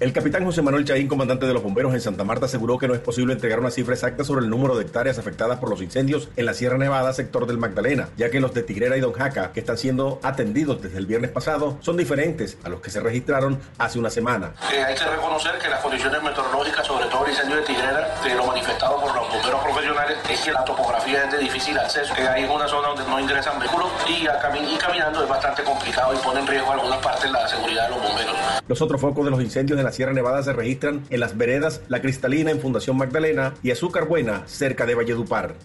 El 0.00 0.14
capitán 0.14 0.46
José 0.46 0.62
Manuel 0.62 0.86
Chaín, 0.86 1.08
comandante 1.08 1.44
de 1.44 1.52
los 1.52 1.62
bomberos 1.62 1.92
en 1.92 2.00
Santa 2.00 2.24
Marta, 2.24 2.46
aseguró 2.46 2.78
que 2.78 2.88
no 2.88 2.94
es 2.94 3.00
posible 3.00 3.34
entregar 3.34 3.60
una 3.60 3.70
cifra 3.70 3.92
exacta 3.92 4.24
sobre 4.24 4.42
el 4.42 4.48
número 4.48 4.74
de 4.74 4.84
hectáreas 4.84 5.18
afectadas 5.18 5.58
por 5.58 5.68
los 5.68 5.82
incendios 5.82 6.30
en 6.36 6.46
la 6.46 6.54
Sierra 6.54 6.78
Nevada, 6.78 7.12
sector 7.12 7.46
del 7.46 7.58
Magdalena, 7.58 8.08
ya 8.16 8.30
que 8.30 8.40
los 8.40 8.54
de 8.54 8.62
Tigrera 8.62 8.96
y 8.96 9.00
Don 9.00 9.12
Jaca, 9.12 9.52
que 9.52 9.60
están 9.60 9.76
siendo 9.76 10.18
atendidos 10.22 10.80
desde 10.80 10.96
el 10.96 11.04
viernes 11.04 11.30
pasado, 11.32 11.76
son 11.82 11.98
diferentes 11.98 12.56
a 12.64 12.70
los 12.70 12.80
que 12.80 12.88
se 12.90 13.00
registraron 13.00 13.58
hace 13.76 13.98
una 13.98 14.08
semana. 14.08 14.54
Eh, 14.72 14.82
hay 14.82 14.94
que 14.94 15.04
reconocer 15.04 15.58
que 15.58 15.68
las 15.68 15.80
condiciones 15.80 16.22
meteorológicas, 16.22 16.86
sobre 16.86 17.04
todo 17.04 17.26
el 17.26 17.32
incendio 17.32 17.56
de 17.56 17.62
Tigrera, 17.64 18.14
de 18.24 18.34
lo 18.36 18.46
manifestado 18.46 18.98
por 19.02 19.14
los 19.14 19.28
bomberos 19.28 19.62
profesionales, 19.62 20.16
es 20.30 20.40
que 20.40 20.50
la 20.52 20.64
topografía 20.64 21.24
es 21.24 21.32
de 21.32 21.38
difícil 21.40 21.76
acceso, 21.78 22.14
que 22.14 22.22
hay 22.22 22.44
una 22.44 22.66
zona 22.66 22.88
donde 22.88 23.04
no 23.04 23.20
ingresan 23.20 23.58
vehículos 23.60 23.88
y, 24.08 24.24
cami- 24.24 24.66
y 24.74 24.78
caminando 24.78 25.22
es 25.22 25.28
bastante 25.28 25.62
complicado 25.62 26.14
y 26.14 26.16
pone 26.24 26.40
en 26.40 26.46
riesgo 26.46 26.72
algunas 26.72 27.00
partes 27.00 27.30
la 27.30 27.46
seguridad 27.46 27.84
de 27.84 27.90
los 27.96 28.02
bomberos. 28.02 28.34
Los 28.66 28.80
otros 28.80 28.98
focos 28.98 29.26
de 29.26 29.30
los 29.32 29.42
incendios 29.42 29.78
en 29.78 29.84
la 29.84 29.89
Sierra 29.92 30.12
Nevada 30.12 30.42
se 30.42 30.52
registran 30.52 31.04
en 31.10 31.20
las 31.20 31.36
veredas 31.36 31.82
La 31.88 32.00
Cristalina 32.00 32.50
en 32.50 32.60
Fundación 32.60 32.96
Magdalena 32.96 33.54
y 33.62 33.70
Azúcar 33.70 34.08
Buena, 34.08 34.42
cerca 34.46 34.86
de 34.86 34.94
Valledupar. 34.94 35.56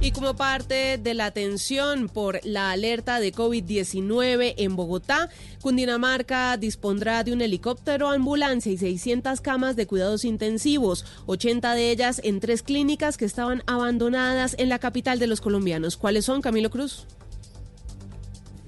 Y 0.00 0.12
como 0.12 0.36
parte 0.36 0.98
de 0.98 1.14
la 1.14 1.26
atención 1.26 2.08
por 2.08 2.38
la 2.44 2.70
alerta 2.70 3.18
de 3.18 3.32
COVID-19 3.32 4.54
en 4.56 4.76
Bogotá, 4.76 5.30
Cundinamarca 5.60 6.56
dispondrá 6.58 7.24
de 7.24 7.32
un 7.32 7.40
helicóptero, 7.40 8.10
ambulancia 8.10 8.70
y 8.70 8.78
600 8.78 9.40
camas 9.40 9.74
de 9.74 9.88
cuidados 9.88 10.24
intensivos, 10.24 11.04
80 11.26 11.74
de 11.74 11.90
ellas 11.90 12.20
en 12.22 12.38
tres 12.38 12.62
clínicas 12.62 13.16
que 13.16 13.24
estaban 13.24 13.64
abandonadas 13.66 14.54
en 14.58 14.68
la 14.68 14.78
capital 14.78 15.18
de 15.18 15.26
los 15.26 15.40
colombianos. 15.40 15.96
¿Cuáles 15.96 16.24
son, 16.24 16.40
Camilo 16.40 16.70
Cruz? 16.70 17.06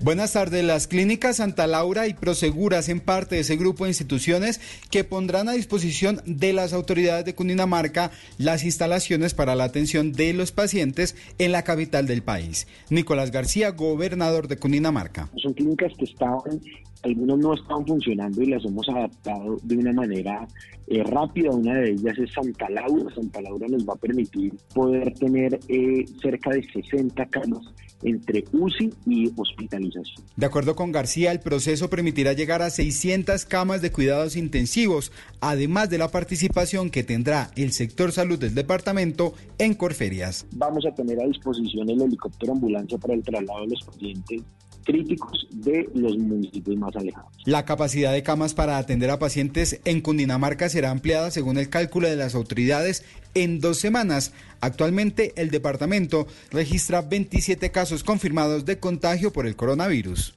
Buenas 0.00 0.34
tardes. 0.34 0.64
Las 0.64 0.86
clínicas 0.86 1.38
Santa 1.38 1.66
Laura 1.66 2.06
y 2.06 2.14
Proseguras 2.14 2.84
hacen 2.84 3.00
parte 3.00 3.34
de 3.34 3.40
ese 3.40 3.56
grupo 3.56 3.84
de 3.84 3.90
instituciones 3.90 4.60
que 4.90 5.02
pondrán 5.02 5.48
a 5.48 5.52
disposición 5.52 6.22
de 6.24 6.52
las 6.52 6.72
autoridades 6.72 7.24
de 7.24 7.34
Cundinamarca 7.34 8.12
las 8.38 8.62
instalaciones 8.64 9.34
para 9.34 9.56
la 9.56 9.64
atención 9.64 10.12
de 10.12 10.32
los 10.34 10.52
pacientes 10.52 11.16
en 11.38 11.50
la 11.50 11.64
capital 11.64 12.06
del 12.06 12.22
país. 12.22 12.68
Nicolás 12.90 13.32
García, 13.32 13.70
gobernador 13.70 14.46
de 14.46 14.56
Cundinamarca. 14.56 15.30
Son 15.36 15.52
clínicas 15.52 15.92
que 15.98 16.04
estaban, 16.04 16.60
algunos 17.02 17.38
no 17.38 17.54
estaban 17.54 17.86
funcionando 17.86 18.42
y 18.42 18.46
las 18.46 18.64
hemos 18.64 18.88
adaptado 18.88 19.56
de 19.62 19.76
una 19.76 19.92
manera 19.92 20.46
eh, 20.86 21.02
rápida. 21.04 21.50
Una 21.50 21.74
de 21.74 21.92
ellas 21.92 22.18
es 22.18 22.32
Santa 22.32 22.68
Laura. 22.70 23.14
Santa 23.14 23.40
Laura 23.40 23.66
nos 23.68 23.86
va 23.88 23.94
a 23.94 23.96
permitir 23.96 24.54
poder 24.74 25.12
tener 25.14 25.58
eh, 25.68 26.04
cerca 26.20 26.50
de 26.50 26.62
60 26.62 27.26
camas 27.26 27.64
entre 28.02 28.44
UCI 28.52 28.92
y 29.06 29.32
hospitalización. 29.36 30.24
De 30.36 30.46
acuerdo 30.46 30.76
con 30.76 30.92
García, 30.92 31.32
el 31.32 31.40
proceso 31.40 31.90
permitirá 31.90 32.32
llegar 32.32 32.62
a 32.62 32.70
600 32.70 33.44
camas 33.44 33.82
de 33.82 33.90
cuidados 33.90 34.36
intensivos, 34.36 35.12
además 35.40 35.90
de 35.90 35.98
la 35.98 36.08
participación 36.08 36.90
que 36.90 37.02
tendrá 37.02 37.50
el 37.56 37.72
sector 37.72 38.12
salud 38.12 38.38
del 38.38 38.54
departamento 38.54 39.34
en 39.58 39.74
Corferias. 39.74 40.46
Vamos 40.52 40.86
a 40.86 40.94
tener 40.94 41.20
a 41.20 41.26
disposición 41.26 41.90
el 41.90 42.02
helicóptero 42.02 42.52
ambulancia 42.52 42.98
para 42.98 43.14
el 43.14 43.22
traslado 43.22 43.62
de 43.62 43.68
los 43.68 43.82
pacientes 43.84 44.42
críticos 44.88 45.46
de 45.50 45.86
los 45.94 46.16
municipios 46.16 46.76
más 46.78 46.96
alejados. 46.96 47.30
La 47.44 47.66
capacidad 47.66 48.10
de 48.10 48.22
camas 48.22 48.54
para 48.54 48.78
atender 48.78 49.10
a 49.10 49.18
pacientes 49.18 49.80
en 49.84 50.00
Cundinamarca 50.00 50.70
será 50.70 50.90
ampliada 50.90 51.30
según 51.30 51.58
el 51.58 51.68
cálculo 51.68 52.08
de 52.08 52.16
las 52.16 52.34
autoridades 52.34 53.04
en 53.34 53.60
dos 53.60 53.78
semanas. 53.78 54.32
Actualmente 54.62 55.34
el 55.36 55.50
departamento 55.50 56.26
registra 56.50 57.02
27 57.02 57.70
casos 57.70 58.02
confirmados 58.02 58.64
de 58.64 58.78
contagio 58.78 59.30
por 59.30 59.46
el 59.46 59.56
coronavirus. 59.56 60.34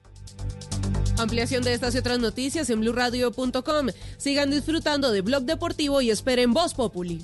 Ampliación 1.17 1.63
de 1.63 1.73
estas 1.73 1.95
y 1.95 1.99
otras 1.99 2.19
noticias 2.19 2.69
en 2.69 2.81
blurradio.com. 2.81 3.87
Sigan 4.17 4.51
disfrutando 4.51 5.11
de 5.11 5.21
Blog 5.21 5.43
Deportivo 5.43 6.01
y 6.01 6.09
esperen 6.09 6.51
Voz 6.51 6.73
Populi. 6.73 7.23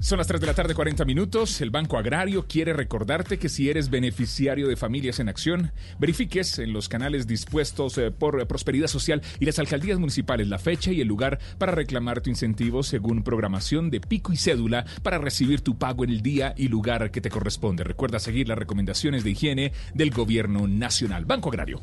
Son 0.00 0.16
las 0.16 0.26
3 0.28 0.40
de 0.40 0.46
la 0.46 0.54
tarde, 0.54 0.74
40 0.74 1.04
minutos. 1.04 1.60
El 1.60 1.68
Banco 1.68 1.98
Agrario 1.98 2.46
quiere 2.46 2.72
recordarte 2.72 3.38
que 3.38 3.50
si 3.50 3.68
eres 3.68 3.90
beneficiario 3.90 4.66
de 4.66 4.74
Familias 4.74 5.20
en 5.20 5.28
Acción, 5.28 5.72
verifiques 5.98 6.58
en 6.58 6.72
los 6.72 6.88
canales 6.88 7.26
dispuestos 7.26 7.98
eh, 7.98 8.10
por 8.10 8.46
Prosperidad 8.46 8.86
Social 8.86 9.20
y 9.38 9.44
las 9.44 9.58
alcaldías 9.58 9.98
municipales 9.98 10.48
la 10.48 10.58
fecha 10.58 10.90
y 10.90 11.02
el 11.02 11.08
lugar 11.08 11.38
para 11.58 11.72
reclamar 11.72 12.22
tu 12.22 12.30
incentivo 12.30 12.82
según 12.82 13.22
programación 13.22 13.90
de 13.90 14.00
pico 14.00 14.32
y 14.32 14.38
cédula 14.38 14.86
para 15.02 15.18
recibir 15.18 15.60
tu 15.60 15.76
pago 15.76 16.02
en 16.04 16.10
el 16.10 16.22
día 16.22 16.54
y 16.56 16.68
lugar 16.68 17.10
que 17.10 17.20
te 17.20 17.28
corresponde. 17.28 17.84
Recuerda 17.84 18.18
seguir 18.18 18.48
las 18.48 18.58
recomendaciones 18.58 19.22
de 19.22 19.30
higiene 19.32 19.72
del 19.92 20.12
Gobierno 20.12 20.66
Nacional. 20.66 21.26
Banco 21.26 21.50
Agrario. 21.50 21.78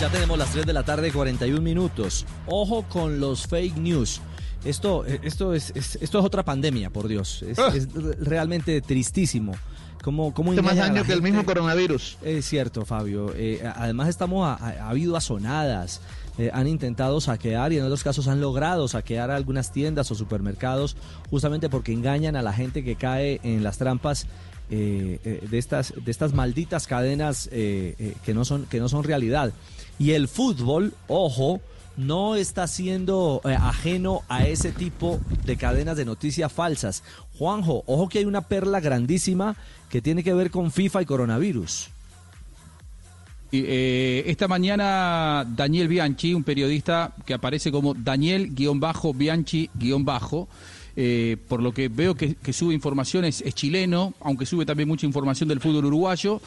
Ya 0.00 0.10
tenemos 0.10 0.36
las 0.36 0.50
3 0.50 0.66
de 0.66 0.72
la 0.72 0.82
tarde, 0.82 1.12
41 1.12 1.60
minutos. 1.60 2.26
Ojo 2.46 2.82
con 2.88 3.20
los 3.20 3.46
fake 3.46 3.76
news. 3.76 4.20
Esto, 4.64 5.04
eh, 5.06 5.20
esto, 5.22 5.54
es, 5.54 5.72
es- 5.74 5.96
esto 6.00 6.18
es 6.18 6.24
otra 6.24 6.44
pandemia, 6.44 6.90
por 6.90 7.08
Dios. 7.08 7.42
Es, 7.42 7.58
Ah. 7.58 7.72
es 7.74 7.88
realmente 8.20 8.80
tristísimo. 8.80 9.54
¿Cómo, 10.02 10.34
cómo 10.34 10.50
Hace 10.50 10.62
más 10.62 10.72
engañan 10.72 10.84
a 10.84 10.94
la 10.94 10.94
daño 11.00 11.06
que 11.06 11.12
el 11.12 11.22
mismo 11.22 11.44
coronavirus. 11.44 12.18
Es 12.22 12.44
cierto, 12.46 12.84
Fabio. 12.84 13.32
Eh, 13.36 13.62
además, 13.76 14.08
estamos 14.08 14.44
a- 14.46 14.54
a- 14.54 14.86
ha 14.86 14.90
habido 14.90 15.16
azonadas. 15.16 16.00
eh, 16.38 16.50
han 16.54 16.66
intentado 16.66 17.20
saquear 17.20 17.74
y 17.74 17.76
en 17.76 17.82
otros 17.84 18.02
casos 18.02 18.26
han 18.26 18.40
logrado 18.40 18.88
saquear 18.88 19.30
algunas 19.30 19.70
tiendas 19.70 20.10
o 20.10 20.14
supermercados 20.14 20.96
justamente 21.28 21.68
porque 21.68 21.92
engañan 21.92 22.36
a 22.36 22.42
la 22.42 22.54
gente 22.54 22.82
que 22.82 22.96
cae 22.96 23.38
en 23.42 23.62
las 23.62 23.76
trampas 23.76 24.26
eh, 24.70 25.18
eh, 25.26 25.46
de 25.50 25.58
estas 25.58 25.92
de 26.02 26.10
estas 26.10 26.32
malditas 26.32 26.86
cadenas 26.86 27.50
eh, 27.52 28.14
que 28.24 28.32
no 28.32 28.46
son 28.46 28.64
que 28.64 28.80
no 28.80 28.88
son 28.88 29.04
realidad. 29.04 29.52
Y 29.98 30.12
el 30.12 30.26
fútbol, 30.26 30.94
ojo, 31.06 31.60
no 31.96 32.36
está 32.36 32.66
siendo 32.66 33.40
eh, 33.44 33.54
ajeno 33.54 34.22
a 34.28 34.46
ese 34.46 34.72
tipo 34.72 35.20
de 35.44 35.56
cadenas 35.56 35.96
de 35.96 36.04
noticias 36.04 36.52
falsas. 36.52 37.02
Juanjo, 37.38 37.84
ojo 37.86 38.08
que 38.08 38.18
hay 38.18 38.24
una 38.24 38.42
perla 38.42 38.80
grandísima 38.80 39.56
que 39.88 40.02
tiene 40.02 40.22
que 40.22 40.34
ver 40.34 40.50
con 40.50 40.72
FIFA 40.72 41.02
y 41.02 41.06
coronavirus. 41.06 41.88
Eh, 43.54 44.24
esta 44.26 44.48
mañana 44.48 45.46
Daniel 45.46 45.88
Bianchi, 45.88 46.32
un 46.32 46.42
periodista 46.42 47.14
que 47.26 47.34
aparece 47.34 47.70
como 47.70 47.92
Daniel-Bianchi-Bajo, 47.92 50.48
eh, 50.96 51.36
por 51.48 51.62
lo 51.62 51.74
que 51.74 51.88
veo 51.88 52.14
que, 52.14 52.36
que 52.36 52.54
sube 52.54 52.72
informaciones, 52.72 53.42
es 53.42 53.54
chileno, 53.54 54.14
aunque 54.20 54.46
sube 54.46 54.64
también 54.64 54.88
mucha 54.88 55.04
información 55.04 55.50
del 55.50 55.60
fútbol 55.60 55.84
uruguayo, 55.84 56.40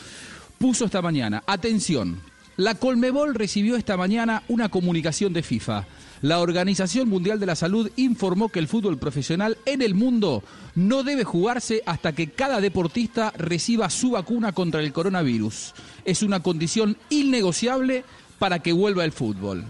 puso 0.57 0.85
esta 0.85 1.03
mañana, 1.03 1.43
atención, 1.45 2.19
la 2.57 2.75
Colmebol 2.75 3.35
recibió 3.35 3.75
esta 3.75 3.97
mañana 3.97 4.43
una 4.47 4.69
comunicación 4.69 5.33
de 5.33 5.43
FIFA. 5.43 5.85
La 6.21 6.39
Organización 6.39 7.09
Mundial 7.09 7.39
de 7.39 7.45
la 7.45 7.55
Salud 7.55 7.91
informó 7.97 8.49
que 8.49 8.59
el 8.59 8.69
fútbol 8.69 8.97
profesional 8.97 9.57
en 9.65 9.81
el 9.81 9.93
mundo 9.93 10.43
no 10.73 11.03
debe 11.03 11.25
jugarse 11.25 11.83
hasta 11.85 12.13
que 12.13 12.29
cada 12.29 12.61
deportista 12.61 13.33
reciba 13.37 13.89
su 13.89 14.11
vacuna 14.11 14.53
contra 14.53 14.81
el 14.81 14.93
coronavirus. 14.93 15.73
Es 16.05 16.23
una 16.23 16.41
condición 16.41 16.97
innegociable 17.09 18.05
para 18.39 18.59
que 18.59 18.71
vuelva 18.71 19.03
el 19.03 19.11
fútbol. 19.11 19.65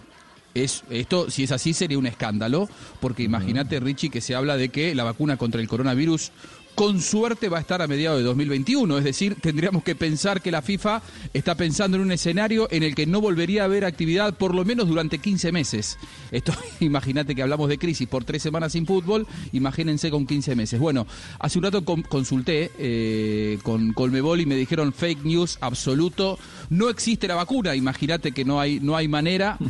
Es, 0.53 0.83
esto, 0.89 1.29
si 1.29 1.43
es 1.43 1.51
así, 1.51 1.73
sería 1.73 1.97
un 1.97 2.05
escándalo, 2.05 2.69
porque 3.01 3.23
imagínate, 3.23 3.79
Richie, 3.79 4.09
que 4.09 4.21
se 4.21 4.35
habla 4.35 4.55
de 4.55 4.69
que 4.69 4.95
la 4.95 5.03
vacuna 5.03 5.35
contra 5.35 5.59
el 5.59 5.67
coronavirus 5.67 6.31
con 6.75 7.01
suerte 7.01 7.49
va 7.49 7.57
a 7.57 7.61
estar 7.61 7.81
a 7.81 7.87
mediados 7.87 8.19
de 8.19 8.25
2021. 8.25 8.97
Es 8.97 9.03
decir, 9.03 9.35
tendríamos 9.41 9.83
que 9.83 9.95
pensar 9.95 10.41
que 10.41 10.51
la 10.51 10.61
FIFA 10.61 11.01
está 11.33 11.55
pensando 11.55 11.97
en 11.97 12.03
un 12.03 12.11
escenario 12.11 12.67
en 12.69 12.83
el 12.83 12.93
que 12.93 13.05
no 13.05 13.21
volvería 13.21 13.61
a 13.63 13.65
haber 13.65 13.85
actividad 13.85 14.35
por 14.37 14.53
lo 14.53 14.65
menos 14.65 14.87
durante 14.87 15.19
15 15.19 15.51
meses. 15.51 15.97
Esto, 16.31 16.53
imagínate 16.81 17.33
que 17.33 17.41
hablamos 17.41 17.69
de 17.69 17.77
crisis 17.77 18.07
por 18.07 18.23
tres 18.25 18.43
semanas 18.43 18.73
sin 18.73 18.85
fútbol, 18.85 19.25
imagínense 19.53 20.11
con 20.11 20.27
15 20.27 20.55
meses. 20.55 20.79
Bueno, 20.79 21.07
hace 21.39 21.57
un 21.57 21.63
rato 21.63 21.83
con- 21.85 22.03
consulté 22.03 22.71
eh, 22.77 23.57
con 23.63 23.93
Colmebol 23.93 24.41
y 24.41 24.45
me 24.45 24.55
dijeron 24.55 24.93
fake 24.93 25.23
news 25.23 25.57
absoluto. 25.61 26.37
No 26.69 26.89
existe 26.89 27.27
la 27.27 27.35
vacuna, 27.35 27.75
imagínate 27.75 28.31
que 28.33 28.43
no 28.45 28.59
hay, 28.59 28.79
no 28.79 28.95
hay 28.95 29.07
manera. 29.07 29.57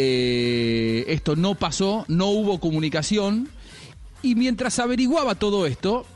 Eh, 0.00 1.04
esto 1.08 1.34
no 1.34 1.56
pasó, 1.56 2.04
no 2.06 2.26
hubo 2.28 2.60
comunicación. 2.60 3.48
Y 4.22 4.36
mientras 4.36 4.78
averiguaba 4.78 5.34
todo 5.34 5.66
esto, 5.66 6.06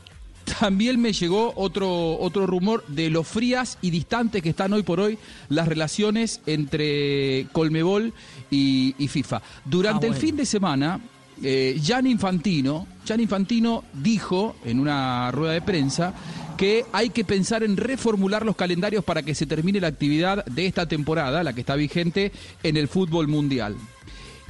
también 0.59 0.99
me 0.99 1.13
llegó 1.13 1.53
otro, 1.55 2.17
otro 2.19 2.45
rumor 2.47 2.85
de 2.87 3.09
lo 3.09 3.23
frías 3.23 3.77
y 3.81 3.89
distantes 3.89 4.41
que 4.41 4.49
están 4.49 4.73
hoy 4.73 4.83
por 4.83 4.99
hoy 4.99 5.17
las 5.49 5.67
relaciones 5.67 6.41
entre 6.45 7.47
Colmebol 7.51 8.13
y, 8.49 8.95
y 8.97 9.07
FIFA. 9.07 9.41
Durante 9.65 10.07
Ah, 10.07 10.09
el 10.09 10.15
fin 10.15 10.35
de 10.35 10.45
semana, 10.45 10.99
eh, 11.41 11.79
Infantino, 12.05 12.87
Gianni 13.05 13.23
Infantino 13.23 13.83
dijo 13.93 14.55
en 14.65 14.79
una 14.79 15.31
rueda 15.31 15.53
de 15.53 15.61
prensa 15.61 16.13
que 16.57 16.85
hay 16.93 17.09
que 17.09 17.23
pensar 17.23 17.63
en 17.63 17.77
reformular 17.77 18.45
los 18.45 18.55
calendarios 18.55 19.03
para 19.03 19.23
que 19.23 19.35
se 19.35 19.45
termine 19.45 19.79
la 19.79 19.87
actividad 19.87 20.45
de 20.45 20.65
esta 20.65 20.87
temporada, 20.87 21.43
la 21.43 21.53
que 21.53 21.61
está 21.61 21.75
vigente 21.75 22.31
en 22.61 22.77
el 22.77 22.87
fútbol 22.87 23.27
mundial. 23.27 23.75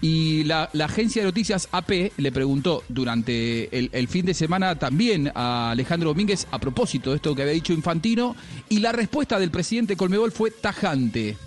Y 0.04 0.44
la, 0.44 0.70
la 0.74 0.84
agencia 0.84 1.22
de 1.22 1.28
noticias 1.28 1.70
AP 1.72 2.12
le 2.18 2.32
preguntó 2.34 2.84
durante 2.90 3.74
el, 3.78 3.90
el 3.94 4.10
fin 4.10 4.26
de 4.26 4.34
semana 4.34 4.78
también 4.78 5.32
a 5.34 5.72
Alejandro 5.72 6.10
Domínguez 6.10 6.46
a 6.52 6.60
propósito 6.60 7.12
de 7.12 7.16
esto 7.16 7.34
que 7.34 7.44
había 7.44 7.54
dicho 7.54 7.72
Infantino, 7.72 8.36
y 8.68 8.80
la 8.80 8.92
respuesta 8.92 9.40
del 9.40 9.50
presidente 9.50 9.96
Colmebol 9.96 10.34
fue 10.34 10.52
tajante. 10.52 11.38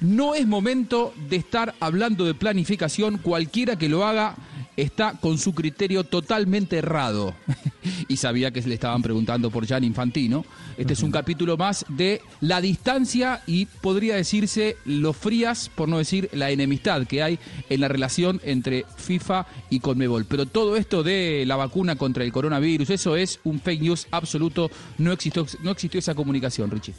No 0.00 0.34
es 0.34 0.46
momento 0.46 1.12
de 1.28 1.36
estar 1.36 1.74
hablando 1.80 2.24
de 2.24 2.34
planificación, 2.34 3.18
cualquiera 3.18 3.76
que 3.76 3.88
lo 3.88 4.06
haga 4.06 4.36
está 4.76 5.14
con 5.20 5.38
su 5.38 5.54
criterio 5.54 6.04
totalmente 6.04 6.78
errado. 6.78 7.34
y 8.08 8.16
sabía 8.16 8.52
que 8.52 8.62
se 8.62 8.68
le 8.68 8.74
estaban 8.74 9.02
preguntando 9.02 9.50
por 9.50 9.66
Jan 9.66 9.82
Infantino. 9.82 10.44
Este 10.76 10.92
es 10.92 11.02
un 11.02 11.10
capítulo 11.10 11.56
más 11.56 11.84
de 11.88 12.22
la 12.40 12.60
distancia 12.60 13.42
y 13.46 13.66
podría 13.66 14.14
decirse 14.14 14.76
lo 14.84 15.12
frías, 15.12 15.68
por 15.74 15.88
no 15.88 15.98
decir 15.98 16.28
la 16.32 16.50
enemistad 16.50 17.06
que 17.08 17.24
hay 17.24 17.40
en 17.68 17.80
la 17.80 17.88
relación 17.88 18.40
entre 18.44 18.84
FIFA 18.96 19.46
y 19.68 19.80
Conmebol. 19.80 20.26
Pero 20.26 20.46
todo 20.46 20.76
esto 20.76 21.02
de 21.02 21.42
la 21.44 21.56
vacuna 21.56 21.96
contra 21.96 22.22
el 22.22 22.30
coronavirus, 22.30 22.90
eso 22.90 23.16
es 23.16 23.40
un 23.42 23.58
fake 23.58 23.82
news 23.82 24.06
absoluto. 24.12 24.70
No 24.98 25.10
existió, 25.10 25.44
no 25.62 25.72
existió 25.72 25.98
esa 25.98 26.14
comunicación, 26.14 26.70
Richie. 26.70 26.94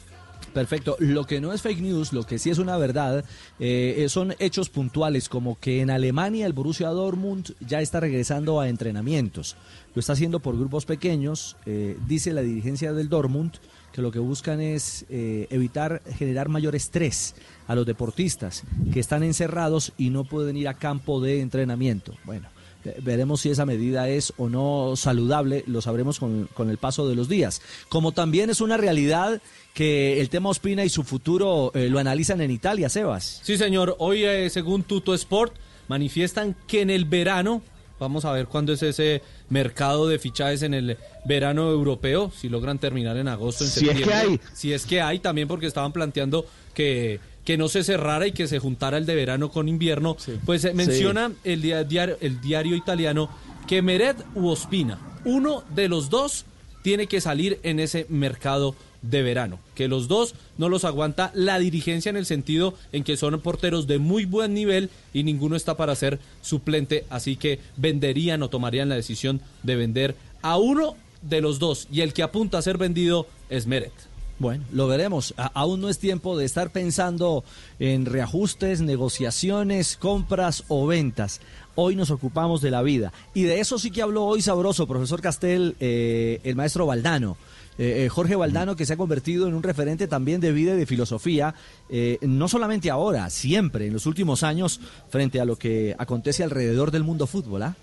Perfecto. 0.52 0.96
Lo 0.98 1.26
que 1.26 1.40
no 1.40 1.52
es 1.52 1.62
fake 1.62 1.80
news, 1.80 2.12
lo 2.12 2.24
que 2.24 2.38
sí 2.38 2.50
es 2.50 2.58
una 2.58 2.76
verdad, 2.76 3.24
eh, 3.58 4.06
son 4.08 4.34
hechos 4.38 4.68
puntuales, 4.68 5.28
como 5.28 5.58
que 5.58 5.80
en 5.80 5.90
Alemania 5.90 6.46
el 6.46 6.52
Borussia 6.52 6.88
Dortmund 6.88 7.54
ya 7.60 7.80
está 7.80 8.00
regresando 8.00 8.60
a 8.60 8.68
entrenamientos. 8.68 9.56
Lo 9.94 10.00
está 10.00 10.14
haciendo 10.14 10.40
por 10.40 10.56
grupos 10.56 10.86
pequeños. 10.86 11.56
eh, 11.66 11.96
dice 12.06 12.32
la 12.32 12.42
dirigencia 12.42 12.92
del 12.92 13.08
Dortmund 13.08 13.52
que 13.92 14.02
lo 14.02 14.12
que 14.12 14.18
buscan 14.18 14.60
es 14.60 15.04
eh, 15.08 15.46
evitar 15.50 16.02
generar 16.16 16.48
mayor 16.48 16.76
estrés 16.76 17.34
a 17.66 17.74
los 17.74 17.86
deportistas 17.86 18.62
que 18.92 19.00
están 19.00 19.22
encerrados 19.22 19.92
y 19.98 20.10
no 20.10 20.24
pueden 20.24 20.56
ir 20.56 20.68
a 20.68 20.74
campo 20.74 21.20
de 21.20 21.40
entrenamiento. 21.40 22.14
Bueno. 22.24 22.48
Eh, 22.84 22.96
Veremos 23.02 23.40
si 23.42 23.50
esa 23.50 23.66
medida 23.66 24.08
es 24.08 24.32
o 24.36 24.48
no 24.48 24.94
saludable, 24.96 25.64
lo 25.66 25.80
sabremos 25.80 26.18
con, 26.18 26.48
con 26.54 26.70
el 26.70 26.78
paso 26.78 27.08
de 27.08 27.14
los 27.14 27.28
días. 27.28 27.60
Como 27.88 28.12
también 28.12 28.50
es 28.50 28.60
una 28.60 28.76
realidad 28.76 29.40
que 29.74 30.20
el 30.20 30.28
tema 30.30 30.48
Ospina 30.50 30.84
y 30.84 30.88
su 30.88 31.02
futuro 31.04 31.70
eh, 31.74 31.88
lo 31.88 31.98
analizan 31.98 32.40
en 32.40 32.50
Italia, 32.50 32.88
Sebas. 32.88 33.40
Sí, 33.42 33.56
señor. 33.56 33.96
Hoy, 33.98 34.24
eh, 34.24 34.50
según 34.50 34.82
Tuto 34.82 35.14
Sport, 35.14 35.54
manifiestan 35.88 36.56
que 36.66 36.80
en 36.82 36.90
el 36.90 37.04
verano, 37.04 37.62
vamos 37.98 38.24
a 38.24 38.32
ver 38.32 38.46
cuándo 38.46 38.72
es 38.72 38.82
ese 38.82 39.22
mercado 39.48 40.08
de 40.08 40.18
fichajes 40.18 40.62
en 40.62 40.72
el 40.74 40.96
verano 41.24 41.70
europeo, 41.70 42.32
si 42.34 42.48
logran 42.48 42.78
terminar 42.78 43.16
en 43.16 43.28
agosto, 43.28 43.64
en 43.64 43.70
Si 43.70 43.80
es 43.88 43.90
que 43.90 44.04
septiembre. 44.04 44.14
hay. 44.16 44.40
Si 44.54 44.72
es 44.72 44.86
que 44.86 45.00
hay, 45.00 45.18
también 45.18 45.48
porque 45.48 45.66
estaban 45.66 45.92
planteando 45.92 46.46
que, 46.72 47.20
que 47.50 47.58
no 47.58 47.68
se 47.68 47.82
cerrara 47.82 48.28
y 48.28 48.32
que 48.32 48.46
se 48.46 48.60
juntara 48.60 48.96
el 48.96 49.06
de 49.06 49.16
verano 49.16 49.50
con 49.50 49.68
invierno. 49.68 50.16
Pues 50.46 50.64
eh, 50.64 50.72
menciona 50.72 51.32
el, 51.42 51.60
dia- 51.60 51.82
diario, 51.82 52.16
el 52.20 52.40
diario 52.40 52.76
italiano 52.76 53.28
que 53.66 53.82
Meret 53.82 54.16
u 54.36 54.46
Ospina, 54.46 55.00
uno 55.24 55.64
de 55.74 55.88
los 55.88 56.10
dos 56.10 56.44
tiene 56.84 57.08
que 57.08 57.20
salir 57.20 57.58
en 57.64 57.80
ese 57.80 58.06
mercado 58.08 58.76
de 59.02 59.22
verano. 59.22 59.58
Que 59.74 59.88
los 59.88 60.06
dos 60.06 60.36
no 60.58 60.68
los 60.68 60.84
aguanta 60.84 61.32
la 61.34 61.58
dirigencia 61.58 62.10
en 62.10 62.16
el 62.16 62.24
sentido 62.24 62.74
en 62.92 63.02
que 63.02 63.16
son 63.16 63.40
porteros 63.40 63.88
de 63.88 63.98
muy 63.98 64.26
buen 64.26 64.54
nivel 64.54 64.88
y 65.12 65.24
ninguno 65.24 65.56
está 65.56 65.76
para 65.76 65.96
ser 65.96 66.20
suplente, 66.42 67.04
así 67.10 67.34
que 67.34 67.58
venderían 67.76 68.44
o 68.44 68.48
tomarían 68.48 68.88
la 68.88 68.94
decisión 68.94 69.40
de 69.64 69.74
vender 69.74 70.14
a 70.40 70.56
uno 70.56 70.94
de 71.22 71.40
los 71.40 71.58
dos 71.58 71.88
y 71.90 72.02
el 72.02 72.12
que 72.12 72.22
apunta 72.22 72.58
a 72.58 72.62
ser 72.62 72.78
vendido 72.78 73.26
es 73.48 73.66
Meret. 73.66 73.92
Bueno, 74.40 74.64
lo 74.72 74.88
veremos. 74.88 75.34
A- 75.36 75.52
aún 75.54 75.80
no 75.82 75.88
es 75.90 75.98
tiempo 75.98 76.36
de 76.36 76.46
estar 76.46 76.70
pensando 76.70 77.44
en 77.78 78.06
reajustes, 78.06 78.80
negociaciones, 78.80 79.96
compras 79.98 80.64
o 80.68 80.86
ventas. 80.86 81.40
Hoy 81.74 81.94
nos 81.94 82.10
ocupamos 82.10 82.62
de 82.62 82.70
la 82.70 82.82
vida. 82.82 83.12
Y 83.34 83.42
de 83.42 83.60
eso 83.60 83.78
sí 83.78 83.90
que 83.90 84.00
habló 84.02 84.24
hoy 84.24 84.40
sabroso, 84.40 84.86
profesor 84.88 85.20
Castel, 85.20 85.76
eh, 85.78 86.40
el 86.42 86.56
maestro 86.56 86.86
Valdano. 86.86 87.36
Eh, 87.78 88.04
eh, 88.04 88.08
Jorge 88.08 88.34
Valdano, 88.34 88.76
que 88.76 88.86
se 88.86 88.94
ha 88.94 88.96
convertido 88.96 89.46
en 89.46 89.54
un 89.54 89.62
referente 89.62 90.08
también 90.08 90.40
de 90.40 90.52
vida 90.52 90.74
y 90.74 90.78
de 90.78 90.86
filosofía, 90.86 91.54
eh, 91.90 92.18
no 92.22 92.48
solamente 92.48 92.90
ahora, 92.90 93.28
siempre, 93.30 93.86
en 93.86 93.92
los 93.92 94.06
últimos 94.06 94.42
años, 94.42 94.80
frente 95.10 95.38
a 95.40 95.44
lo 95.44 95.56
que 95.56 95.94
acontece 95.98 96.42
alrededor 96.42 96.90
del 96.90 97.04
mundo 97.04 97.26
fútbol. 97.26 97.62
¿ah? 97.62 97.76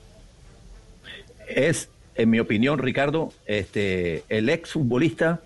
es, 1.48 1.90
en 2.16 2.30
mi 2.32 2.40
opinión, 2.40 2.80
Ricardo, 2.80 3.32
este, 3.46 4.24
el 4.30 4.50
ex 4.50 4.72
futbolista 4.72 5.42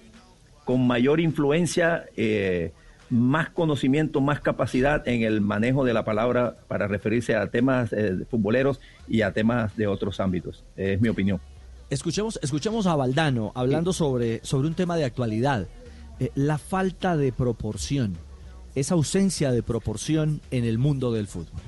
con 0.66 0.86
mayor 0.86 1.20
influencia, 1.20 2.06
eh, 2.16 2.72
más 3.10 3.50
conocimiento, 3.50 4.22
más 4.22 4.40
capacidad 4.40 5.06
en 5.08 5.24
el 5.24 5.42
manejo 5.42 5.84
de 5.84 5.94
la 5.94 6.06
palabra 6.06 6.56
para 6.68 6.88
referirse 6.88 7.36
a 7.36 7.48
temas 7.48 7.92
eh, 7.92 8.26
futboleros 8.30 8.80
y 9.08 9.22
a 9.22 9.34
temas 9.34 9.76
de 9.76 9.88
otros 9.88 10.20
ámbitos. 10.20 10.64
Es 10.78 11.02
mi 11.02 11.10
opinión. 11.10 11.40
Escuchemos, 11.90 12.40
escuchemos 12.42 12.88
a 12.88 12.96
Valdano 12.96 13.52
hablando 13.54 13.92
sobre, 13.92 14.40
sobre 14.46 14.70
un 14.70 14.76
tema 14.76 14.96
de 14.96 15.04
actualidad. 15.04 15.68
Eh, 16.22 16.32
la 16.36 16.58
falta 16.58 17.18
de 17.18 17.34
proporción, 17.34 18.16
esa 18.76 18.94
ausencia 18.94 19.52
de 19.52 19.62
proporción 19.62 20.40
en 20.52 20.64
el 20.64 20.78
mundo 20.78 21.12
del 21.12 21.28
fútbol. 21.28 21.60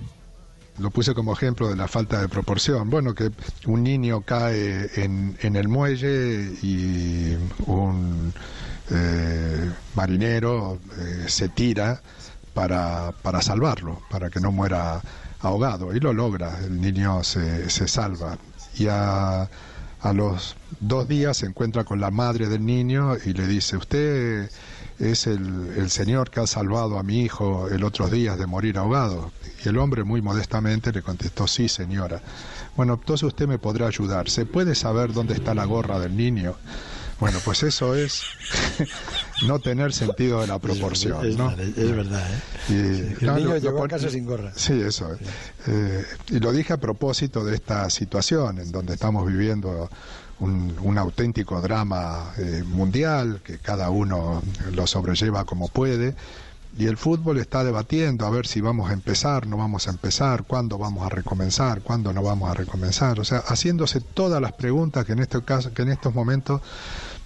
Lo 0.80 0.90
puse 0.90 1.14
como 1.14 1.34
ejemplo 1.34 1.70
de 1.70 1.76
la 1.76 1.88
falta 1.88 2.20
de 2.20 2.28
proporción. 2.28 2.90
Bueno, 2.90 3.14
que 3.14 3.32
un 3.68 3.84
niño 3.84 4.22
cae 4.22 4.90
en, 4.96 5.38
en 5.42 5.56
el 5.56 5.68
muelle 5.68 6.52
y 6.64 7.38
un 7.68 8.34
eh, 8.90 9.72
marinero 9.96 10.80
eh, 10.98 11.26
se 11.28 11.50
tira 11.50 12.02
para, 12.56 13.12
para 13.22 13.42
salvarlo, 13.42 14.02
para 14.10 14.30
que 14.30 14.40
no 14.40 14.52
muera 14.52 15.02
ahogado. 15.42 15.94
Y 15.96 16.00
lo 16.00 16.12
logra, 16.12 16.60
el 16.64 16.82
niño 16.82 17.24
se, 17.24 17.70
se 17.70 17.88
salva. 17.88 18.38
Y 18.76 18.88
a, 18.88 19.44
a 20.02 20.14
los 20.14 20.56
dos 20.80 21.08
días 21.08 21.38
se 21.38 21.46
encuentra 21.46 21.84
con 21.84 22.00
la 22.02 22.10
madre 22.10 22.48
del 22.50 22.66
niño 22.66 23.16
y 23.24 23.34
le 23.34 23.46
dice, 23.48 23.78
usted 23.78 24.50
es 25.12 25.28
el, 25.28 25.74
el 25.78 25.90
señor 25.90 26.30
que 26.30 26.40
ha 26.40 26.48
salvado 26.48 26.98
a 26.98 27.04
mi 27.04 27.22
hijo 27.22 27.68
el 27.70 27.84
otro 27.84 28.08
día 28.10 28.36
de 28.36 28.46
morir 28.46 28.78
ahogado. 28.78 29.32
Y 29.64 29.70
el 29.70 29.78
hombre 29.78 30.04
muy 30.04 30.22
modestamente 30.22 30.92
le 30.92 31.02
contestó, 31.02 31.48
sí 31.48 31.68
señora. 31.70 32.22
Bueno, 32.76 32.94
entonces 32.96 33.24
usted 33.24 33.48
me 33.48 33.60
podrá 33.60 33.88
ayudar. 33.88 34.30
¿Se 34.30 34.46
puede 34.46 34.76
saber 34.76 35.14
dónde 35.14 35.34
está 35.34 35.54
la 35.54 35.66
gorra 35.66 36.00
del 36.00 36.16
niño? 36.18 36.56
Bueno, 37.20 37.38
pues 37.46 37.64
eso 37.64 37.96
es 37.96 38.24
no 39.48 39.60
tener 39.60 39.94
sentido 39.94 40.42
de 40.42 40.48
la 40.48 40.60
proporción. 40.60 41.26
Es, 41.26 41.38
¿no? 41.38 41.52
es 41.52 41.96
verdad, 41.96 42.28
¿eh? 42.70 43.16
Y, 43.22 43.24
el 43.26 43.36
niño 43.36 43.50
lo- 43.50 43.58
llegó 43.58 43.78
lo 43.80 43.84
a 43.86 43.88
casa 43.88 44.10
sin 44.10 44.26
gorra. 44.26 44.52
Sí, 44.56 44.74
eso. 44.82 45.10
Eh, 45.68 46.06
y 46.30 46.40
lo 46.40 46.52
dije 46.52 46.74
a 46.74 46.78
propósito 46.78 47.46
de 47.46 47.56
esta 47.56 47.90
situación 47.90 48.60
en 48.60 48.72
donde 48.72 48.94
estamos 48.96 49.26
viviendo 49.26 49.90
un, 50.44 50.76
un 50.82 50.98
auténtico 50.98 51.62
drama 51.62 52.34
eh, 52.38 52.64
mundial, 52.66 53.42
que 53.44 53.58
cada 53.60 53.90
uno 53.90 54.42
lo 54.74 54.88
sobrelleva 54.88 55.46
como 55.46 55.68
puede. 55.70 56.16
Y 56.78 56.88
el 56.88 56.98
fútbol 56.98 57.38
está 57.38 57.64
debatiendo 57.64 58.26
a 58.26 58.32
ver 58.32 58.48
si 58.48 58.60
vamos 58.60 58.90
a 58.90 58.94
empezar, 58.94 59.46
no 59.46 59.58
vamos 59.58 59.88
a 59.88 59.92
empezar, 59.92 60.44
cuándo 60.44 60.78
vamos 60.80 61.06
a 61.06 61.10
recomenzar, 61.10 61.82
cuándo 61.82 62.12
no 62.14 62.24
vamos 62.24 62.50
a 62.50 62.56
recomenzar. 62.56 63.20
O 63.20 63.24
sea, 63.24 63.40
haciéndose 63.40 64.02
todas 64.02 64.42
las 64.42 64.54
preguntas 64.54 65.06
que 65.06 65.14
en 65.14 65.20
este 65.20 65.42
caso, 65.44 65.72
que 65.74 65.84
en 65.84 65.90
estos 65.90 66.16
momentos 66.16 66.62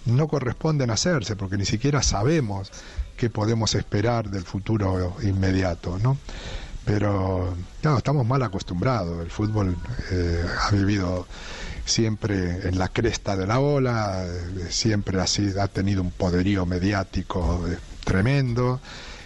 no 0.05 0.27
corresponden 0.27 0.89
hacerse, 0.89 1.35
porque 1.35 1.57
ni 1.57 1.65
siquiera 1.65 2.03
sabemos 2.03 2.71
qué 3.15 3.29
podemos 3.29 3.73
esperar 3.75 4.29
del 4.29 4.43
futuro 4.43 5.15
inmediato, 5.23 5.97
¿no? 5.97 6.17
Pero, 6.85 7.53
claro, 7.81 7.97
estamos 7.97 8.25
mal 8.25 8.43
acostumbrados. 8.43 9.19
El 9.21 9.31
fútbol 9.31 9.75
eh, 10.11 10.45
ha 10.61 10.71
vivido 10.71 11.25
siempre 11.87 12.67
en 12.67 12.77
la 12.77 12.87
cresta 12.89 13.35
de 13.35 13.47
la 13.47 13.59
ola, 13.59 14.25
eh, 14.25 14.67
siempre 14.69 15.19
así 15.21 15.49
ha 15.59 15.67
tenido 15.67 16.01
un 16.01 16.11
poderío 16.11 16.65
mediático 16.65 17.65
eh, 17.67 17.77
tremendo 18.03 18.79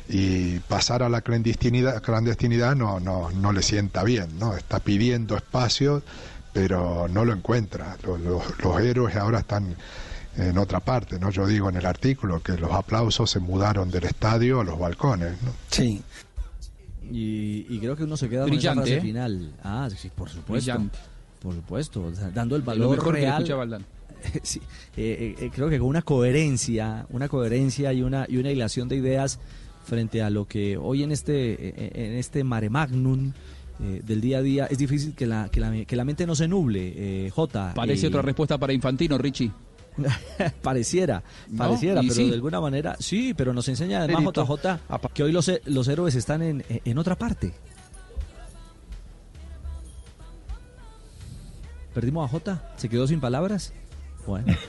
y 0.10 0.60
pasar 0.60 1.04
a 1.04 1.10
la 1.10 1.22
clandestinidad, 1.22 2.02
clandestinidad 2.02 2.76
no, 2.76 3.00
no, 3.00 3.32
no 3.32 3.52
le 3.54 3.62
sienta 3.62 4.04
bien, 4.04 4.38
¿no? 4.40 4.56
Está 4.58 4.80
pidiendo 4.80 5.36
espacio, 5.38 6.04
pero 6.54 7.08
no 7.08 7.24
lo 7.26 7.34
encuentra. 7.34 7.98
Los, 8.04 8.20
los- 8.20 8.60
los 8.64 8.82
héroes 8.82 9.16
ahora 9.16 9.40
están 9.40 9.76
en 10.38 10.58
otra 10.58 10.80
parte, 10.82 11.20
¿no? 11.20 11.30
Yo 11.30 11.46
digo 11.48 11.70
en 11.70 11.76
el 11.78 11.86
artículo 11.86 12.42
que 12.42 12.54
los 12.58 12.72
aplausos 12.72 13.30
se 13.32 13.40
mudaron 13.40 13.90
del 13.92 14.04
estadio 14.06 14.60
a 14.62 14.64
los 14.64 14.78
balcones, 14.80 15.42
¿no? 15.44 15.52
Sí. 15.70 16.02
Y, 17.10 17.66
y 17.70 17.80
creo 17.80 17.96
que 17.96 18.04
uno 18.04 18.16
se 18.16 18.30
queda 18.30 18.42
con 18.42 18.52
Brillante, 18.52 18.84
esa 18.84 18.90
¿eh? 18.92 18.94
frase 18.96 19.08
final. 19.08 19.54
Ah, 19.64 19.90
sí, 19.96 20.10
por 20.16 20.30
supuesto. 20.30 20.54
Brillante. 20.54 20.98
Por 21.42 21.56
supuesto, 21.56 22.12
dando 22.34 22.56
el 22.56 22.62
Lo 22.62 22.66
valor 22.66 22.98
mejor 22.98 23.16
que 23.16 23.22
le 23.22 23.28
real. 23.28 23.86
Sí, 24.44 24.62
eh, 24.98 25.36
eh, 25.40 25.52
creo 25.52 25.68
que 25.68 25.80
con 25.80 25.88
una 25.88 26.04
coherencia, 26.04 27.08
una 27.10 27.28
coherencia 27.28 27.92
y 27.92 28.04
una 28.04 28.28
y 28.30 28.38
una 28.38 28.52
hilación 28.52 28.88
de 28.88 28.98
ideas 28.98 29.40
frente 29.84 30.22
a 30.22 30.30
lo 30.30 30.46
que 30.46 30.78
hoy 30.78 31.04
en 31.04 31.12
este 31.12 31.54
eh, 31.54 31.92
en 31.96 32.14
este 32.14 32.44
mare 32.44 32.70
magnum 32.70 33.34
eh, 33.82 34.02
del 34.06 34.22
día 34.22 34.38
a 34.38 34.42
día 34.42 34.66
es 34.68 34.78
difícil 34.78 35.14
que 35.16 35.26
la 35.26 35.50
que 35.50 35.60
la, 35.60 35.86
que 35.86 35.96
la 35.96 36.06
mente 36.06 36.28
no 36.28 36.36
se 36.36 36.48
nuble, 36.48 36.94
eh, 36.96 37.30
Jota. 37.32 37.74
Parece 37.74 38.08
otra 38.08 38.22
respuesta 38.22 38.58
para 38.58 38.74
Infantino, 38.74 39.18
Richie. 39.18 39.52
pareciera, 40.62 41.22
No, 41.50 41.58
pareciera, 41.58 42.00
pero 42.02 42.14
sí. 42.14 42.30
de 42.30 42.36
alguna 42.36 42.62
manera 42.62 42.96
sí, 43.00 43.34
pero 43.36 43.54
nos 43.54 43.68
enseña 43.68 44.00
además 44.00 44.22
Mérito. 44.22 44.46
JJ 44.46 45.10
que 45.14 45.24
hoy 45.24 45.34
los, 45.34 45.52
los 45.66 45.88
héroes 45.90 46.16
están 46.16 46.42
en, 46.42 46.64
en 46.70 46.98
otra 46.98 47.18
parte. 47.18 47.54
¿Perdimos 51.94 52.26
a 52.26 52.32
Jota? 52.32 52.74
¿Se 52.78 52.90
quedó 52.90 53.08
sin 53.08 53.20
palabras? 53.20 53.74
Bueno. 54.26 54.54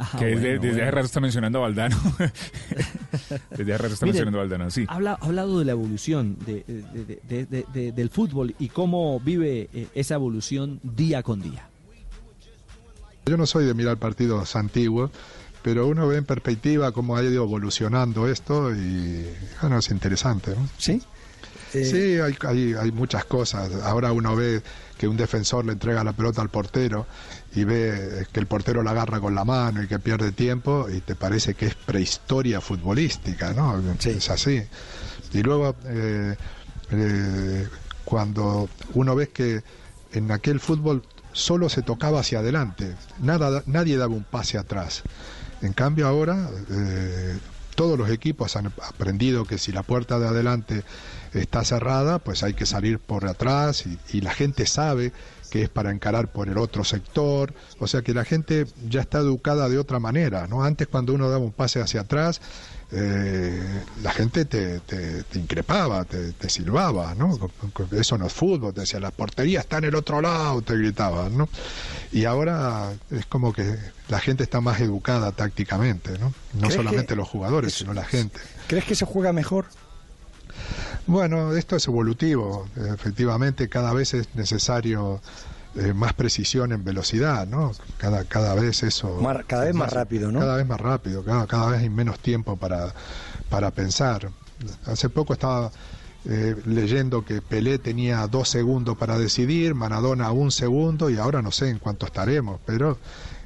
Ah, 0.00 0.16
que 0.18 0.26
bueno, 0.26 0.40
desde, 0.40 0.48
desde 0.58 0.68
bueno. 0.68 0.82
hace 0.84 0.90
rato 0.92 1.06
está 1.06 1.20
mencionando 1.20 1.58
a 1.58 1.62
Valdano. 1.62 1.96
desde 3.50 3.74
hace 3.74 3.82
rato 3.82 3.94
está 3.94 4.06
mencionando 4.06 4.38
a 4.38 4.42
Valdano, 4.42 4.70
sí. 4.70 4.84
Habla, 4.88 5.18
ha 5.20 5.24
hablado 5.26 5.58
de 5.58 5.64
la 5.64 5.72
evolución 5.72 6.36
de- 6.46 6.62
de- 6.66 6.82
de- 7.04 7.20
de- 7.28 7.46
de- 7.46 7.66
de- 7.72 7.92
del 7.92 8.10
fútbol 8.10 8.54
y 8.60 8.68
cómo 8.68 9.18
vive 9.20 9.68
eh, 9.74 9.88
esa 9.94 10.14
evolución 10.14 10.78
día 10.84 11.22
con 11.24 11.40
día. 11.42 11.68
Yo 13.26 13.36
no 13.36 13.44
soy 13.46 13.66
de 13.66 13.74
mirar 13.74 13.96
partidos 13.96 14.54
antiguos, 14.56 15.10
pero 15.62 15.86
uno 15.88 16.06
ve 16.06 16.16
en 16.18 16.24
perspectiva 16.24 16.92
cómo 16.92 17.16
ha 17.16 17.22
ido 17.24 17.42
evolucionando 17.42 18.28
esto 18.28 18.72
y 18.74 19.26
bueno, 19.60 19.78
es 19.78 19.90
interesante. 19.90 20.52
¿no? 20.52 20.68
¿Sí? 20.78 21.02
Sí, 21.70 22.18
hay, 22.18 22.36
hay, 22.46 22.74
hay 22.74 22.92
muchas 22.92 23.24
cosas. 23.24 23.70
Ahora 23.84 24.12
uno 24.12 24.34
ve 24.34 24.62
que 24.96 25.06
un 25.08 25.16
defensor 25.16 25.64
le 25.64 25.72
entrega 25.72 26.02
la 26.04 26.12
pelota 26.12 26.42
al 26.42 26.48
portero 26.48 27.06
y 27.54 27.64
ve 27.64 28.26
que 28.32 28.40
el 28.40 28.46
portero 28.46 28.82
la 28.82 28.90
agarra 28.90 29.20
con 29.20 29.34
la 29.34 29.44
mano 29.44 29.82
y 29.82 29.86
que 29.86 29.98
pierde 29.98 30.32
tiempo 30.32 30.88
y 30.90 31.00
te 31.00 31.14
parece 31.14 31.54
que 31.54 31.66
es 31.66 31.74
prehistoria 31.74 32.60
futbolística, 32.60 33.52
¿no? 33.52 33.80
Es 33.98 34.30
así. 34.30 34.62
Y 35.32 35.42
luego, 35.42 35.76
eh, 35.86 36.36
eh, 36.90 37.68
cuando 38.04 38.68
uno 38.94 39.14
ve 39.14 39.28
que 39.28 39.62
en 40.12 40.30
aquel 40.30 40.60
fútbol 40.60 41.02
solo 41.32 41.68
se 41.68 41.82
tocaba 41.82 42.20
hacia 42.20 42.40
adelante, 42.40 42.94
nada, 43.20 43.62
nadie 43.66 43.96
daba 43.96 44.14
un 44.14 44.24
pase 44.24 44.58
atrás. 44.58 45.02
En 45.62 45.72
cambio 45.72 46.06
ahora 46.06 46.48
eh, 46.70 47.38
todos 47.74 47.98
los 47.98 48.10
equipos 48.10 48.56
han 48.56 48.66
aprendido 48.66 49.44
que 49.44 49.58
si 49.58 49.70
la 49.70 49.82
puerta 49.82 50.18
de 50.18 50.28
adelante 50.28 50.82
está 51.34 51.64
cerrada, 51.64 52.18
pues 52.18 52.42
hay 52.42 52.54
que 52.54 52.66
salir 52.66 52.98
por 52.98 53.26
atrás 53.26 53.84
y, 53.86 53.98
y 54.16 54.20
la 54.20 54.32
gente 54.32 54.66
sabe 54.66 55.12
que 55.50 55.62
es 55.62 55.68
para 55.70 55.90
encarar 55.90 56.30
por 56.30 56.48
el 56.48 56.58
otro 56.58 56.84
sector, 56.84 57.54
o 57.78 57.86
sea 57.86 58.02
que 58.02 58.12
la 58.12 58.24
gente 58.26 58.66
ya 58.88 59.00
está 59.00 59.18
educada 59.18 59.68
de 59.70 59.78
otra 59.78 59.98
manera, 59.98 60.46
¿no? 60.46 60.62
Antes 60.62 60.88
cuando 60.88 61.14
uno 61.14 61.30
daba 61.30 61.42
un 61.42 61.52
pase 61.52 61.80
hacia 61.80 62.02
atrás, 62.02 62.42
eh, 62.90 63.82
la 64.02 64.10
gente 64.12 64.44
te, 64.44 64.80
te- 64.80 65.22
te 65.22 65.38
increpaba, 65.38 66.04
te, 66.04 66.32
te 66.32 66.48
silbaba, 66.50 67.14
¿no? 67.14 67.38
Eso 67.92 68.18
no 68.18 68.26
es 68.26 68.32
fútbol, 68.32 68.74
te 68.74 68.80
decía, 68.80 69.00
la 69.00 69.10
portería 69.10 69.60
está 69.60 69.78
en 69.78 69.84
el 69.84 69.94
otro 69.94 70.20
lado, 70.20 70.60
te 70.62 70.76
gritaban, 70.76 71.36
¿no? 71.38 71.48
Y 72.12 72.24
ahora 72.26 72.92
es 73.10 73.24
como 73.26 73.52
que 73.54 73.74
la 74.08 74.20
gente 74.20 74.42
está 74.42 74.60
más 74.60 74.80
educada 74.80 75.32
tácticamente, 75.32 76.18
¿no? 76.18 76.32
No 76.54 76.60
¿Crees 76.60 76.74
solamente 76.74 77.06
que 77.06 77.16
los 77.16 77.28
jugadores, 77.28 77.74
sino 77.74 77.94
la 77.94 78.04
gente. 78.04 78.38
¿Crees 78.66 78.84
que 78.84 78.94
se 78.94 79.04
juega 79.06 79.32
mejor? 79.32 79.66
Bueno, 81.06 81.54
esto 81.54 81.76
es 81.76 81.86
evolutivo. 81.86 82.66
Efectivamente, 82.76 83.68
cada 83.68 83.92
vez 83.92 84.14
es 84.14 84.28
necesario 84.34 85.20
eh, 85.76 85.92
más 85.92 86.12
precisión 86.12 86.72
en 86.72 86.84
velocidad, 86.84 87.46
¿no? 87.46 87.72
Cada, 87.98 88.24
cada 88.24 88.54
vez 88.54 88.82
eso... 88.82 89.20
Mar- 89.20 89.44
cada 89.46 89.64
vez 89.64 89.74
más 89.74 89.92
rápido, 89.92 90.30
¿no? 90.32 90.40
Cada 90.40 90.56
vez 90.56 90.66
más 90.66 90.80
rápido, 90.80 91.24
cada, 91.24 91.46
cada 91.46 91.70
vez 91.70 91.80
hay 91.80 91.90
menos 91.90 92.18
tiempo 92.18 92.56
para, 92.56 92.92
para 93.48 93.70
pensar. 93.70 94.28
Hace 94.86 95.08
poco 95.08 95.32
estaba 95.34 95.70
eh, 96.24 96.56
leyendo 96.66 97.24
que 97.24 97.40
Pelé 97.40 97.78
tenía 97.78 98.26
dos 98.26 98.48
segundos 98.48 98.96
para 98.98 99.18
decidir, 99.18 99.74
Maradona 99.74 100.30
un 100.32 100.50
segundo 100.50 101.08
y 101.10 101.16
ahora 101.16 101.40
no 101.42 101.52
sé 101.52 101.68
en 101.70 101.78
cuánto 101.78 102.06
estaremos, 102.06 102.60
pero 102.66 102.98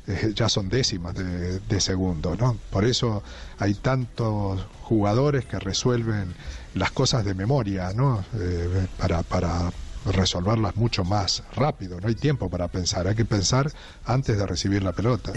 eh, 0.07 0.33
ya 0.35 0.49
son 0.49 0.69
décimas 0.69 1.15
de, 1.15 1.61
de 1.61 1.81
segundo, 1.81 2.35
¿no? 2.35 2.57
Por 2.71 2.85
eso 2.85 3.23
hay 3.59 3.75
tantos 3.75 4.65
jugadores 4.83 5.45
que 5.45 5.59
resuelven 5.61 6.35
las 6.75 6.91
cosas 6.91 7.25
de 7.25 7.35
memoria, 7.35 7.93
¿no? 7.93 8.25
Eh, 8.39 8.87
para, 8.99 9.23
para 9.23 9.71
resolverlas 10.11 10.77
mucho 10.77 11.05
más 11.05 11.43
rápido. 11.55 12.01
No 12.01 12.09
hay 12.09 12.15
tiempo 12.15 12.49
para 12.51 12.69
pensar, 12.69 13.07
hay 13.07 13.15
que 13.15 13.25
pensar 13.25 13.71
antes 14.05 14.37
de 14.37 14.47
recibir 14.47 14.83
la 14.83 14.93
pelota. 14.93 15.33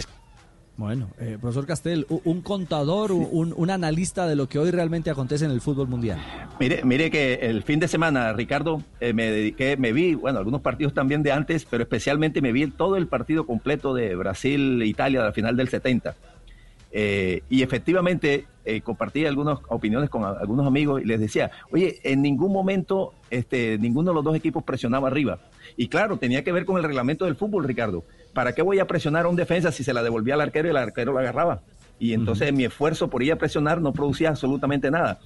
Bueno, 0.77 1.09
eh, 1.19 1.37
profesor 1.39 1.65
Castel, 1.65 2.05
un 2.09 2.41
contador, 2.41 3.13
un, 3.13 3.53
un 3.55 3.69
analista 3.69 4.27
de 4.27 4.35
lo 4.35 4.49
que 4.49 4.59
hoy 4.59 4.71
realmente 4.71 5.09
acontece 5.09 5.45
en 5.45 5.51
el 5.51 5.61
fútbol 5.61 5.87
mundial. 5.87 6.21
Mire, 6.59 6.83
mire 6.83 7.09
que 7.09 7.35
el 7.35 7.63
fin 7.63 7.79
de 7.79 7.87
semana, 7.87 8.33
Ricardo, 8.33 8.83
eh, 8.99 9.13
me 9.13 9.31
dediqué, 9.31 9.77
me 9.77 9.93
vi, 9.93 10.15
bueno, 10.15 10.39
algunos 10.39 10.59
partidos 10.59 10.93
también 10.93 11.23
de 11.23 11.31
antes, 11.31 11.63
pero 11.63 11.83
especialmente 11.83 12.41
me 12.41 12.51
vi 12.51 12.67
todo 12.67 12.97
el 12.97 13.07
partido 13.07 13.45
completo 13.45 13.93
de 13.93 14.15
Brasil-Italia 14.15 15.21
a 15.21 15.25
la 15.25 15.31
final 15.31 15.55
del 15.55 15.69
70. 15.69 16.13
Eh, 16.91 17.41
y 17.49 17.61
efectivamente 17.61 18.45
eh, 18.65 18.81
compartí 18.81 19.25
algunas 19.25 19.59
opiniones 19.69 20.09
con 20.09 20.23
a- 20.25 20.31
algunos 20.39 20.65
amigos 20.67 21.01
y 21.01 21.05
les 21.05 21.19
decía, 21.19 21.51
oye, 21.71 21.99
en 22.03 22.21
ningún 22.21 22.51
momento 22.51 23.13
este, 23.29 23.77
ninguno 23.77 24.11
de 24.11 24.15
los 24.15 24.23
dos 24.23 24.35
equipos 24.35 24.63
presionaba 24.63 25.07
arriba. 25.07 25.39
Y 25.77 25.87
claro, 25.87 26.17
tenía 26.17 26.43
que 26.43 26.51
ver 26.51 26.65
con 26.65 26.77
el 26.77 26.83
reglamento 26.83 27.25
del 27.25 27.35
fútbol, 27.35 27.63
Ricardo. 27.63 28.03
¿Para 28.33 28.53
qué 28.53 28.61
voy 28.61 28.79
a 28.79 28.87
presionar 28.87 29.25
a 29.25 29.29
un 29.29 29.35
defensa 29.35 29.71
si 29.71 29.83
se 29.83 29.93
la 29.93 30.03
devolvía 30.03 30.33
al 30.33 30.41
arquero 30.41 30.67
y 30.67 30.71
el 30.71 30.77
arquero 30.77 31.13
la 31.13 31.21
agarraba? 31.21 31.61
Y 31.97 32.13
entonces 32.13 32.51
mi 32.51 32.65
esfuerzo 32.65 33.09
por 33.09 33.23
ir 33.23 33.31
a 33.31 33.37
presionar 33.37 33.79
no 33.79 33.93
producía 33.93 34.29
absolutamente 34.29 34.91
nada. 34.91 35.19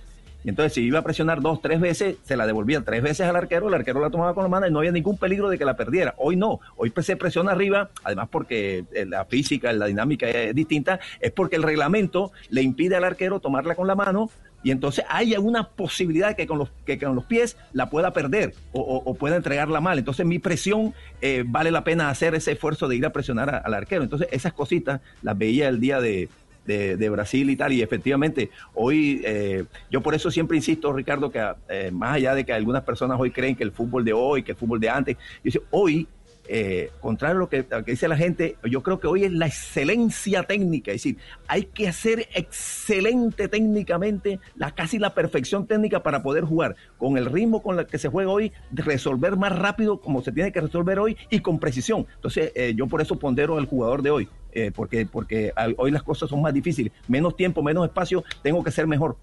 Y 0.44 0.50
entonces 0.50 0.74
si 0.74 0.82
iba 0.82 1.00
a 1.00 1.04
presionar 1.04 1.42
dos, 1.42 1.62
tres 1.62 1.80
veces, 1.80 2.16
se 2.24 2.38
la 2.38 2.48
devolvía 2.48 2.82
tres 2.82 3.02
veces 3.02 3.28
al 3.28 3.36
arquero, 3.36 3.68
el 3.68 3.74
arquero 3.74 4.00
la 4.00 4.10
tomaba 4.10 4.34
con 4.34 4.44
la 4.44 4.50
mano 4.50 4.68
y 4.68 4.72
no 4.72 4.80
había 4.80 4.92
ningún 4.92 5.18
peligro 5.18 5.50
de 5.50 5.58
que 5.58 5.66
la 5.66 5.76
perdiera. 5.76 6.16
Hoy 6.18 6.36
no, 6.36 6.60
hoy 6.78 6.94
se 7.02 7.18
presiona 7.18 7.52
arriba, 7.52 7.90
además 8.04 8.30
porque 8.32 8.86
eh, 8.94 9.06
la 9.06 9.26
física, 9.26 9.74
la 9.74 9.88
dinámica 9.88 10.30
es 10.30 10.56
distinta, 10.56 11.00
es 11.20 11.32
porque 11.32 11.58
el 11.58 11.64
reglamento 11.64 12.32
le 12.50 12.62
impide 12.62 12.96
al 12.96 13.04
arquero 13.04 13.40
tomarla 13.40 13.76
con 13.76 13.88
la 13.88 13.96
mano 13.96 14.30
y 14.64 14.72
entonces 14.72 15.06
hay 15.08 15.36
una 15.38 15.70
posibilidad 15.70 16.36
que 16.36 16.46
con 16.46 16.58
los, 16.58 16.70
que 16.86 17.00
con 17.00 17.16
los 17.16 17.26
pies 17.26 17.56
la 17.72 17.90
pueda 17.90 18.12
perder 18.12 18.54
o, 18.74 19.14
pueda 19.16 19.38
entregarla 19.38 19.80
mal. 19.80 19.98
Entonces 19.98 20.26
mi 20.26 20.40
presión 20.40 20.94
eh, 21.22 21.44
vale 21.46 21.72
la 21.72 21.84
pena 21.84 22.10
hacer 22.10 22.36
ese 22.36 22.54
esfuerzo 22.54 22.88
de 22.88 22.98
ir 22.98 23.06
a 23.06 23.12
presionar 23.12 23.62
al 23.64 23.74
arquero. 23.74 24.04
Entonces 24.04 24.28
esas 24.32 24.54
cositas 24.54 25.02
las 25.22 25.38
veía 25.38 25.70
el 25.70 25.80
día 25.80 26.02
de, 26.02 26.28
de, 26.70 27.10
Brasil 27.10 27.50
y 27.50 27.56
tal. 27.56 27.74
Y 27.74 27.82
efectivamente, 27.82 28.50
hoy, 28.74 29.22
eh, 29.26 29.66
yo 29.90 30.02
por 30.02 30.16
eso 30.16 30.30
siempre 30.32 30.58
insisto, 30.58 30.94
Ricardo, 30.94 31.32
que 31.32 31.46
eh, 31.70 31.92
más 31.92 32.16
allá 32.16 32.36
de 32.36 32.46
que 32.46 32.54
algunas 32.54 32.84
personas 32.84 33.20
hoy 33.20 33.32
creen 33.32 33.56
que 33.56 33.64
el 33.64 33.72
fútbol 33.72 34.06
de 34.06 34.14
hoy, 34.14 34.44
que 34.44 34.52
el 34.52 34.58
fútbol 34.58 34.80
de 34.80 34.90
antes, 34.90 35.18
dice, 35.44 35.62
hoy 35.72 36.08
eh, 36.52 36.90
contrario 37.00 37.38
a 37.38 37.40
lo 37.42 37.48
que, 37.50 37.64
dice 37.86 38.08
la 38.08 38.18
gente, 38.18 38.58
yo 38.64 38.82
creo 38.82 39.00
que 39.00 39.06
hoy 39.06 39.24
es 39.24 39.32
la 39.32 39.46
excelencia 39.46 40.42
técnica, 40.42 40.90
es 40.92 41.04
decir, 41.04 41.18
hay 41.48 41.66
que 41.66 41.88
hacer 41.88 42.28
excelente 42.34 43.48
técnicamente, 43.48 44.40
la 44.56 44.72
casi 44.72 44.98
la 44.98 45.14
perfección 45.14 45.68
técnica 45.68 46.02
para 46.02 46.24
poder 46.24 46.46
jugar 46.46 46.76
con 46.98 47.20
el 47.20 47.28
ritmo 47.28 47.62
con 47.62 47.78
el 47.78 47.86
que 47.86 48.00
se 48.00 48.10
juega 48.10 48.32
hoy, 48.32 48.52
resolver 48.72 49.38
más 49.38 49.60
rápido 49.60 50.02
como 50.02 50.24
se 50.24 50.32
tiene 50.32 50.52
que 50.52 50.60
resolver 50.60 50.98
hoy 50.98 51.16
y 51.30 51.42
con 51.42 51.60
precisión. 51.60 52.08
Entonces, 52.16 52.52
eh, 52.56 52.74
yo 52.76 52.88
por 52.88 53.00
eso 53.00 53.20
pondero 53.20 53.60
al 53.60 53.68
jugador 53.68 54.02
de 54.02 54.10
hoy, 54.10 54.28
eh, 54.52 54.72
porque, 54.74 55.06
porque 55.06 55.52
hoy 55.78 55.92
las 55.92 56.04
cosas 56.04 56.30
son 56.30 56.42
más 56.42 56.54
difíciles, 56.54 56.92
menos 57.08 57.36
tiempo, 57.36 57.62
menos 57.64 57.86
espacio, 57.86 58.24
tengo 58.42 58.64
que 58.64 58.72
ser 58.72 58.88
mejor. 58.88 59.18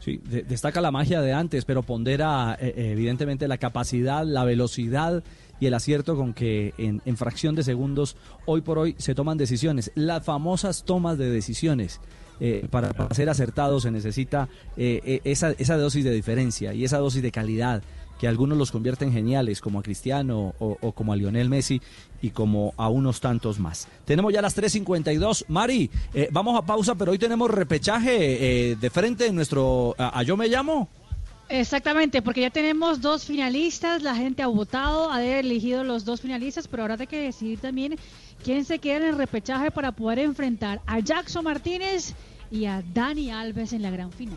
Sí, 0.00 0.20
de- 0.24 0.42
destaca 0.42 0.80
la 0.80 0.90
magia 0.90 1.20
de 1.20 1.32
antes, 1.32 1.64
pero 1.64 1.82
pondera 1.82 2.56
eh, 2.60 2.72
eh, 2.76 2.92
evidentemente 2.92 3.48
la 3.48 3.58
capacidad, 3.58 4.24
la 4.24 4.44
velocidad 4.44 5.22
y 5.60 5.66
el 5.66 5.74
acierto 5.74 6.14
con 6.16 6.34
que 6.34 6.72
en, 6.78 7.02
en 7.04 7.16
fracción 7.16 7.56
de 7.56 7.64
segundos 7.64 8.16
hoy 8.46 8.60
por 8.60 8.78
hoy 8.78 8.94
se 8.98 9.14
toman 9.14 9.38
decisiones. 9.38 9.90
Las 9.96 10.24
famosas 10.24 10.84
tomas 10.84 11.18
de 11.18 11.30
decisiones. 11.30 12.00
eh, 12.40 12.68
para, 12.70 12.92
para 12.92 13.12
ser 13.16 13.28
acertados 13.28 13.82
se 13.82 13.90
necesita 13.90 14.48
eh, 14.76 15.00
eh, 15.04 15.20
esa, 15.24 15.50
esa 15.58 15.76
dosis 15.76 16.04
de 16.04 16.12
diferencia 16.12 16.72
y 16.72 16.84
esa 16.84 16.98
dosis 16.98 17.20
de 17.20 17.32
calidad 17.32 17.82
que 18.18 18.28
algunos 18.28 18.58
los 18.58 18.70
convierten 18.70 19.12
geniales, 19.12 19.60
como 19.60 19.78
a 19.78 19.82
Cristiano 19.82 20.54
o, 20.58 20.76
o 20.80 20.92
como 20.92 21.12
a 21.12 21.16
Lionel 21.16 21.48
Messi 21.48 21.80
y 22.20 22.30
como 22.30 22.74
a 22.76 22.88
unos 22.88 23.20
tantos 23.20 23.58
más. 23.58 23.88
Tenemos 24.04 24.32
ya 24.32 24.42
las 24.42 24.56
3.52. 24.56 25.44
Mari, 25.48 25.90
eh, 26.14 26.28
vamos 26.32 26.58
a 26.58 26.66
pausa, 26.66 26.94
pero 26.94 27.12
hoy 27.12 27.18
tenemos 27.18 27.50
repechaje 27.50 28.70
eh, 28.70 28.76
de 28.76 28.90
frente 28.90 29.26
en 29.26 29.34
nuestro... 29.34 29.94
A, 29.98 30.18
a 30.18 30.22
Yo 30.22 30.36
Me 30.36 30.48
Llamo. 30.48 30.88
Exactamente, 31.48 32.20
porque 32.20 32.42
ya 32.42 32.50
tenemos 32.50 33.00
dos 33.00 33.24
finalistas, 33.24 34.02
la 34.02 34.14
gente 34.14 34.42
ha 34.42 34.48
votado, 34.48 35.10
ha 35.10 35.24
elegido 35.24 35.82
los 35.82 36.04
dos 36.04 36.20
finalistas, 36.20 36.68
pero 36.68 36.82
ahora 36.82 36.96
hay 36.98 37.06
que 37.06 37.20
decidir 37.20 37.58
también 37.58 37.96
quién 38.44 38.66
se 38.66 38.78
queda 38.78 38.98
en 38.98 39.02
el 39.04 39.16
repechaje 39.16 39.70
para 39.70 39.92
poder 39.92 40.18
enfrentar 40.18 40.82
a 40.86 40.98
Jackson 41.00 41.44
Martínez 41.44 42.14
y 42.50 42.66
a 42.66 42.82
Dani 42.92 43.30
Alves 43.30 43.72
en 43.72 43.80
la 43.80 43.90
gran 43.90 44.12
final. 44.12 44.36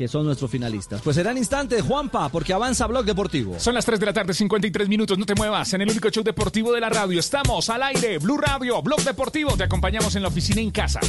Que 0.00 0.08
son 0.08 0.24
nuestros 0.24 0.50
finalistas. 0.50 1.02
Pues 1.02 1.14
será 1.14 1.30
en 1.30 1.36
instantes, 1.36 1.82
Juanpa, 1.82 2.30
porque 2.30 2.54
avanza 2.54 2.86
Blog 2.86 3.04
Deportivo. 3.04 3.60
Son 3.60 3.74
las 3.74 3.84
3 3.84 4.00
de 4.00 4.06
la 4.06 4.14
tarde, 4.14 4.32
53 4.32 4.88
minutos. 4.88 5.18
No 5.18 5.26
te 5.26 5.34
muevas. 5.34 5.74
En 5.74 5.82
el 5.82 5.90
único 5.90 6.08
show 6.08 6.24
deportivo 6.24 6.72
de 6.72 6.80
la 6.80 6.88
radio. 6.88 7.20
Estamos 7.20 7.68
al 7.68 7.82
aire. 7.82 8.16
Blue 8.16 8.38
Radio, 8.38 8.80
Blog 8.80 9.04
Deportivo. 9.04 9.58
Te 9.58 9.64
acompañamos 9.64 10.16
en 10.16 10.22
la 10.22 10.28
oficina 10.28 10.62
en 10.62 10.70
casa. 10.70 11.00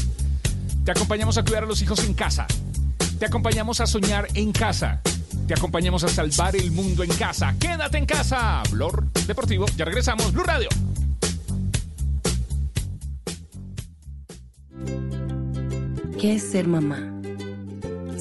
Te 0.83 0.91
acompañamos 0.91 1.37
a 1.37 1.45
cuidar 1.45 1.63
a 1.63 1.67
los 1.67 1.81
hijos 1.81 2.03
en 2.03 2.13
casa. 2.13 2.47
Te 3.17 3.27
acompañamos 3.27 3.79
a 3.79 3.87
soñar 3.87 4.27
en 4.33 4.51
casa. 4.51 5.01
Te 5.47 5.53
acompañamos 5.53 6.03
a 6.03 6.09
salvar 6.09 6.57
el 6.57 6.71
mundo 6.71 7.05
en 7.05 7.13
casa. 7.13 7.55
Quédate 7.57 7.97
en 7.97 8.05
casa. 8.05 8.61
Blog 8.71 9.05
Deportivo. 9.25 9.67
Ya 9.77 9.85
regresamos. 9.85 10.33
Blue 10.33 10.43
Radio. 10.43 10.67
¿Qué 16.19 16.35
es 16.35 16.51
ser 16.51 16.67
mamá? 16.67 17.10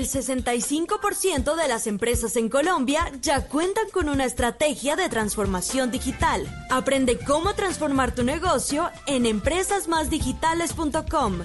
El 0.00 0.08
65% 0.08 1.54
de 1.56 1.68
las 1.68 1.86
empresas 1.86 2.34
en 2.36 2.48
Colombia 2.48 3.12
ya 3.20 3.46
cuentan 3.46 3.84
con 3.92 4.08
una 4.08 4.24
estrategia 4.24 4.96
de 4.96 5.10
transformación 5.10 5.90
digital. 5.90 6.48
Aprende 6.70 7.18
cómo 7.18 7.52
transformar 7.52 8.14
tu 8.14 8.24
negocio 8.24 8.88
en 9.06 9.26
empresasmásdigitales.com. 9.26 11.42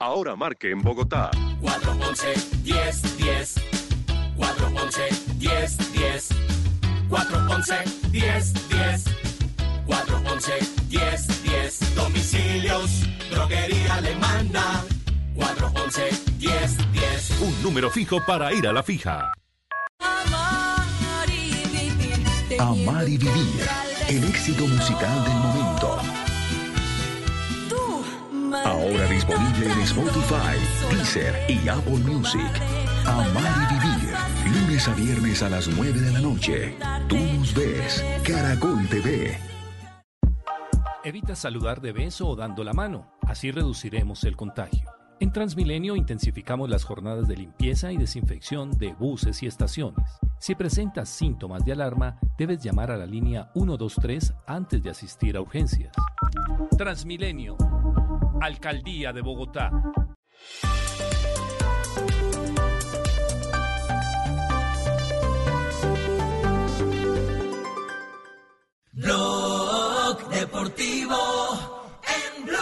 Ahora 0.00 0.36
marque 0.36 0.70
en 0.70 0.80
Bogotá 0.80 1.28
411 1.60 2.34
10 2.62 3.16
10 3.18 3.54
411 4.36 5.08
10 5.38 5.92
10 5.92 6.28
411 7.08 7.74
10 8.12 8.68
10 8.68 9.04
411 9.86 10.52
10 10.88 11.42
10 11.42 11.94
Domicilios, 11.96 12.90
droguería 13.28 13.94
alemana 13.94 14.84
411 15.34 16.10
10 16.38 16.92
10 16.92 17.40
un 17.40 17.62
número 17.64 17.90
fijo 17.90 18.24
para 18.24 18.52
ir 18.52 18.68
a 18.68 18.72
la 18.72 18.84
fija. 18.84 19.32
Amar 22.60 23.08
y 23.08 23.18
vivir. 23.18 23.68
El 24.08 24.24
éxito 24.24 24.64
musical 24.66 25.24
del 25.24 25.34
momento. 25.34 26.17
Ahora 28.68 29.06
disponible 29.06 29.64
en 29.64 29.80
Spotify, 29.80 30.94
Deezer 30.94 31.34
y 31.48 31.66
Apple 31.70 32.00
Music. 32.00 32.50
Amar 33.06 33.66
y 33.70 33.74
vivir. 33.74 34.14
Lunes 34.44 34.86
a 34.86 34.94
viernes 34.94 35.42
a 35.42 35.48
las 35.48 35.68
9 35.68 35.98
de 35.98 36.12
la 36.12 36.20
noche. 36.20 36.76
Tú 37.08 37.16
nos 37.16 37.54
ves. 37.54 38.04
Caracol 38.22 38.86
TV. 38.90 39.38
Evita 41.02 41.34
saludar 41.34 41.80
de 41.80 41.92
beso 41.92 42.28
o 42.28 42.36
dando 42.36 42.62
la 42.62 42.74
mano, 42.74 43.10
así 43.22 43.50
reduciremos 43.50 44.22
el 44.24 44.36
contagio. 44.36 44.84
En 45.18 45.32
Transmilenio 45.32 45.96
intensificamos 45.96 46.68
las 46.68 46.84
jornadas 46.84 47.26
de 47.26 47.38
limpieza 47.38 47.90
y 47.90 47.96
desinfección 47.96 48.70
de 48.72 48.92
buses 48.92 49.42
y 49.42 49.46
estaciones. 49.46 50.04
Si 50.40 50.54
presentas 50.54 51.08
síntomas 51.08 51.64
de 51.64 51.72
alarma, 51.72 52.20
debes 52.36 52.62
llamar 52.62 52.90
a 52.90 52.98
la 52.98 53.06
línea 53.06 53.50
123 53.54 54.34
antes 54.46 54.82
de 54.82 54.90
asistir 54.90 55.36
a 55.36 55.40
urgencias. 55.40 55.92
Transmilenio, 56.76 57.56
Alcaldía 58.40 59.12
de 59.12 59.20
Bogotá. 59.20 59.70
Blog 68.92 70.28
Deportivo 70.28 71.88
en 72.06 72.44
Blue. 72.44 72.58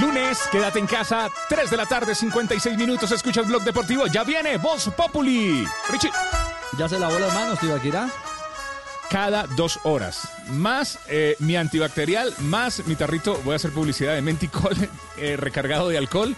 Lunes, 0.00 0.38
quédate 0.50 0.78
en 0.78 0.86
casa, 0.86 1.28
3 1.48 1.70
de 1.70 1.76
la 1.76 1.86
tarde, 1.86 2.14
56 2.14 2.76
minutos. 2.76 3.10
Escuchas 3.12 3.46
Blog 3.46 3.62
Deportivo. 3.62 4.06
Ya 4.06 4.24
viene 4.24 4.56
Voz 4.58 4.90
Populi. 4.96 5.66
Richie. 5.90 6.10
¿Ya 6.78 6.88
se 6.88 6.98
lavó 6.98 7.18
las 7.18 7.32
manos, 7.32 7.58
Tibaquirá? 7.60 8.08
Cada 9.14 9.46
dos 9.46 9.78
horas. 9.84 10.28
Más 10.48 10.98
eh, 11.08 11.36
mi 11.38 11.54
antibacterial, 11.54 12.34
más 12.40 12.84
mi 12.88 12.96
tarrito. 12.96 13.40
Voy 13.44 13.52
a 13.52 13.56
hacer 13.56 13.70
publicidad 13.70 14.12
de 14.12 14.22
Menticol 14.22 14.74
eh, 15.18 15.36
recargado 15.36 15.88
de 15.88 15.96
alcohol. 15.96 16.34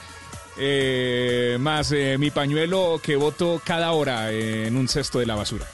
eh, 0.58 1.56
más 1.58 1.94
mi 2.18 2.30
pañuelo 2.30 3.00
que 3.02 3.16
boto 3.16 3.62
cada 3.64 3.92
hora 3.92 4.30
en 4.30 4.76
un 4.76 4.88
cesto 4.88 5.20
de 5.20 5.24
la 5.24 5.36
basura. 5.36 5.64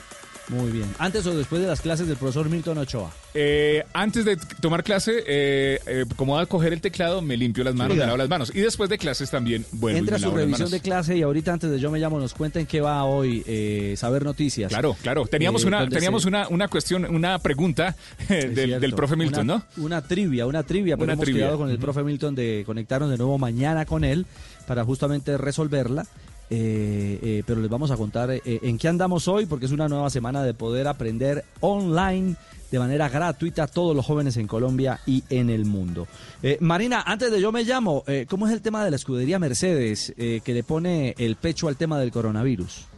Muy 0.53 0.71
bien. 0.71 0.87
¿Antes 0.99 1.27
o 1.27 1.37
después 1.37 1.63
de 1.63 1.69
las 1.69 1.81
clases 1.81 2.07
del 2.07 2.17
profesor 2.17 2.49
Milton 2.49 2.79
Ochoa? 2.79 3.11
Eh, 3.35 3.83
antes 3.95 4.25
de 4.25 4.37
tomar 4.61 4.85
clase, 4.85 5.23
eh, 5.27 5.79
eh, 5.87 6.05
como 6.17 6.39
a 6.39 6.45
coger 6.47 6.73
el 6.73 6.81
teclado, 6.81 7.23
me 7.23 7.37
limpio 7.37 7.65
las 7.65 7.75
manos, 7.75 7.97
me 7.97 8.05
lavo 8.05 8.17
las 8.19 8.29
manos. 8.29 8.53
Y 8.55 8.61
después 8.61 8.91
de 8.91 8.99
clases 8.99 9.31
también 9.31 9.65
vuelvo 9.73 9.99
Entra 9.99 10.17
y 10.17 10.21
me 10.21 10.25
su 10.25 10.27
lavo 10.27 10.37
revisión 10.37 10.71
de 10.71 10.81
clase 10.81 11.17
y 11.17 11.23
ahorita 11.23 11.53
antes 11.55 11.71
de 11.71 11.81
Yo 11.81 11.91
Me 11.91 11.99
Llamo 11.99 12.21
nos 12.21 12.35
cuenten 12.35 12.67
qué 12.67 12.81
va 12.81 13.05
hoy 13.05 13.43
eh, 13.47 13.95
Saber 13.97 14.25
Noticias. 14.25 14.69
Claro, 14.71 14.97
claro. 15.03 15.27
Teníamos 15.27 15.65
Eh, 15.65 15.69
una, 15.69 15.89
teníamos 15.89 16.25
una, 16.27 16.49
una 16.49 16.69
cuestión, 16.69 17.05
una 17.07 17.39
pregunta 17.39 17.97
eh, 18.29 18.49
del, 18.49 18.55
cierto. 18.67 18.81
del 18.81 18.93
profe 18.95 19.17
Milton, 19.17 19.45
Una- 19.51 19.65
¿no? 19.77 19.83
Una 19.83 20.03
trivia, 20.03 20.47
una 20.47 20.63
trivia, 20.63 20.97
pero 20.97 21.05
Una 21.05 21.13
hemos 21.15 21.25
trivia. 21.25 21.43
quedado 21.45 21.59
con 21.59 21.71
el 21.71 21.79
profe 21.79 22.03
Milton 22.03 22.35
de 22.35 22.63
conectarnos 22.67 23.09
de 23.11 23.17
nuevo 23.17 23.39
mañana 23.39 23.87
con 23.87 24.05
él 24.05 24.27
para 24.67 24.85
justamente 24.85 25.39
resolverla. 25.39 26.07
Eh, 26.55 27.19
eh, 27.23 27.43
pero 27.47 27.63
les 27.63 27.71
vamos 27.71 27.91
a 27.91 27.97
contar 27.97 28.31
eh, 28.31 28.43
en 28.45 28.77
qué 28.77 28.87
andamos 28.87 29.27
hoy, 29.27 29.47
porque 29.47 29.65
es 29.65 29.73
una 29.73 29.89
nueva 29.89 30.11
semana 30.11 30.43
de 30.43 30.53
poder 30.53 30.87
aprender 30.87 31.47
online 31.61 32.37
de 32.73 32.79
manera 32.79 33.09
gratuita 33.09 33.65
a 33.65 33.67
todos 33.67 33.95
los 33.95 34.05
jóvenes 34.05 34.39
en 34.39 34.47
Colombia 34.47 34.99
y 35.07 35.23
en 35.29 35.51
el 35.51 35.67
mundo. 35.67 36.09
Eh, 36.43 36.57
Marina, 36.61 37.03
antes 37.07 37.31
de 37.31 37.41
yo 37.41 37.53
me 37.53 37.65
llamo, 37.65 38.03
eh, 38.07 38.27
¿cómo 38.29 38.47
es 38.47 38.53
el 38.53 38.63
tema 38.63 38.83
de 38.83 38.91
la 38.91 38.97
escudería 38.97 39.39
Mercedes 39.39 40.13
eh, 40.17 40.41
que 40.43 40.55
le 40.55 40.63
pone 40.65 41.15
el 41.19 41.37
pecho 41.37 41.69
al 41.69 41.77
tema 41.77 41.99
del 41.99 42.11
coronavirus? 42.11 42.92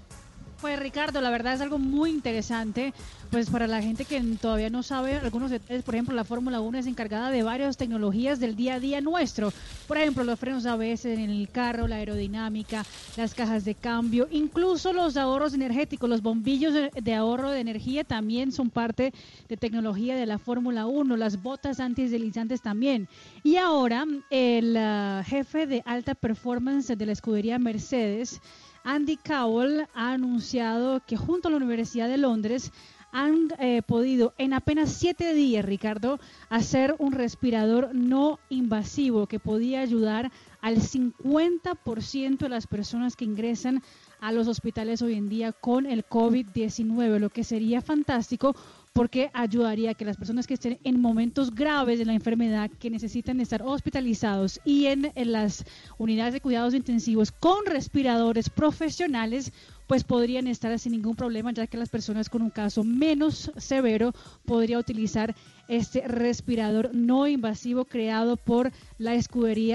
Pues 0.64 0.78
Ricardo, 0.78 1.20
la 1.20 1.28
verdad 1.28 1.52
es 1.52 1.60
algo 1.60 1.78
muy 1.78 2.08
interesante, 2.08 2.94
pues 3.30 3.50
para 3.50 3.66
la 3.66 3.82
gente 3.82 4.06
que 4.06 4.18
todavía 4.40 4.70
no 4.70 4.82
sabe 4.82 5.16
algunos 5.16 5.50
detalles, 5.50 5.82
por 5.82 5.94
ejemplo, 5.94 6.14
la 6.14 6.24
Fórmula 6.24 6.62
1 6.62 6.78
es 6.78 6.86
encargada 6.86 7.30
de 7.30 7.42
varias 7.42 7.76
tecnologías 7.76 8.40
del 8.40 8.56
día 8.56 8.76
a 8.76 8.80
día 8.80 9.02
nuestro, 9.02 9.52
por 9.86 9.98
ejemplo, 9.98 10.24
los 10.24 10.40
frenos 10.40 10.64
ABS 10.64 11.04
en 11.04 11.28
el 11.28 11.50
carro, 11.50 11.86
la 11.86 11.96
aerodinámica, 11.96 12.82
las 13.18 13.34
cajas 13.34 13.66
de 13.66 13.74
cambio, 13.74 14.26
incluso 14.30 14.94
los 14.94 15.18
ahorros 15.18 15.52
energéticos, 15.52 16.08
los 16.08 16.22
bombillos 16.22 16.72
de, 16.72 17.14
ahorro 17.14 17.50
de 17.50 17.60
energía 17.60 18.02
también 18.02 18.50
son 18.50 18.70
parte 18.70 19.12
de 19.50 19.56
tecnología 19.58 20.16
de 20.16 20.24
la 20.24 20.38
Fórmula 20.38 20.86
1, 20.86 21.14
las 21.18 21.42
botas 21.42 21.78
antideslizantes 21.78 22.62
también. 22.62 23.06
Y 23.42 23.56
ahora 23.56 24.06
el 24.30 24.74
ah, 24.78 25.22
jefe 25.26 25.66
de 25.66 25.82
alta 25.84 26.14
performance 26.14 26.96
de 26.96 27.04
la 27.04 27.12
escudería 27.12 27.58
Mercedes, 27.58 28.40
Andy 28.84 29.16
Cowell 29.16 29.86
ha 29.94 30.12
anunciado 30.12 31.00
que 31.06 31.16
junto 31.16 31.48
a 31.48 31.50
la 31.50 31.56
Universidad 31.56 32.06
de 32.06 32.18
Londres 32.18 32.70
han 33.12 33.48
eh, 33.60 33.80
podido 33.86 34.34
en 34.38 34.52
apenas 34.52 34.92
siete 34.92 35.34
días, 35.34 35.64
Ricardo, 35.64 36.18
hacer 36.50 36.96
un 36.98 37.12
respirador 37.12 37.94
no 37.94 38.40
invasivo 38.50 39.26
que 39.26 39.38
podía 39.38 39.80
ayudar 39.80 40.32
al 40.60 40.78
50% 40.78 42.38
de 42.38 42.48
las 42.48 42.66
personas 42.66 43.14
que 43.14 43.24
ingresan 43.24 43.82
a 44.20 44.32
los 44.32 44.48
hospitales 44.48 45.00
hoy 45.00 45.14
en 45.14 45.28
día 45.28 45.52
con 45.52 45.86
el 45.86 46.04
COVID-19, 46.04 47.18
lo 47.18 47.30
que 47.30 47.44
sería 47.44 47.80
fantástico 47.80 48.56
porque 48.94 49.28
ayudaría 49.34 49.90
a 49.90 49.94
que 49.94 50.04
las 50.04 50.16
personas 50.16 50.46
que 50.46 50.54
estén 50.54 50.78
en 50.84 51.00
momentos 51.00 51.52
graves 51.52 51.98
de 51.98 52.04
la 52.04 52.14
enfermedad, 52.14 52.70
que 52.78 52.90
necesitan 52.90 53.40
estar 53.40 53.60
hospitalizados 53.60 54.60
y 54.64 54.86
en, 54.86 55.10
en 55.16 55.32
las 55.32 55.64
unidades 55.98 56.32
de 56.32 56.40
cuidados 56.40 56.74
intensivos 56.74 57.32
con 57.32 57.66
respiradores 57.66 58.48
profesionales, 58.48 59.52
pues 59.88 60.04
podrían 60.04 60.46
estar 60.46 60.78
sin 60.78 60.92
ningún 60.92 61.16
problema, 61.16 61.52
ya 61.52 61.66
que 61.66 61.76
las 61.76 61.88
personas 61.88 62.28
con 62.30 62.40
un 62.40 62.50
caso 62.50 62.84
menos 62.84 63.50
severo 63.56 64.12
podría 64.46 64.78
utilizar 64.78 65.34
este 65.66 66.06
respirador 66.06 66.94
no 66.94 67.26
invasivo 67.26 67.86
creado 67.86 68.36
por 68.36 68.70
la 68.98 69.14
escudería 69.14 69.72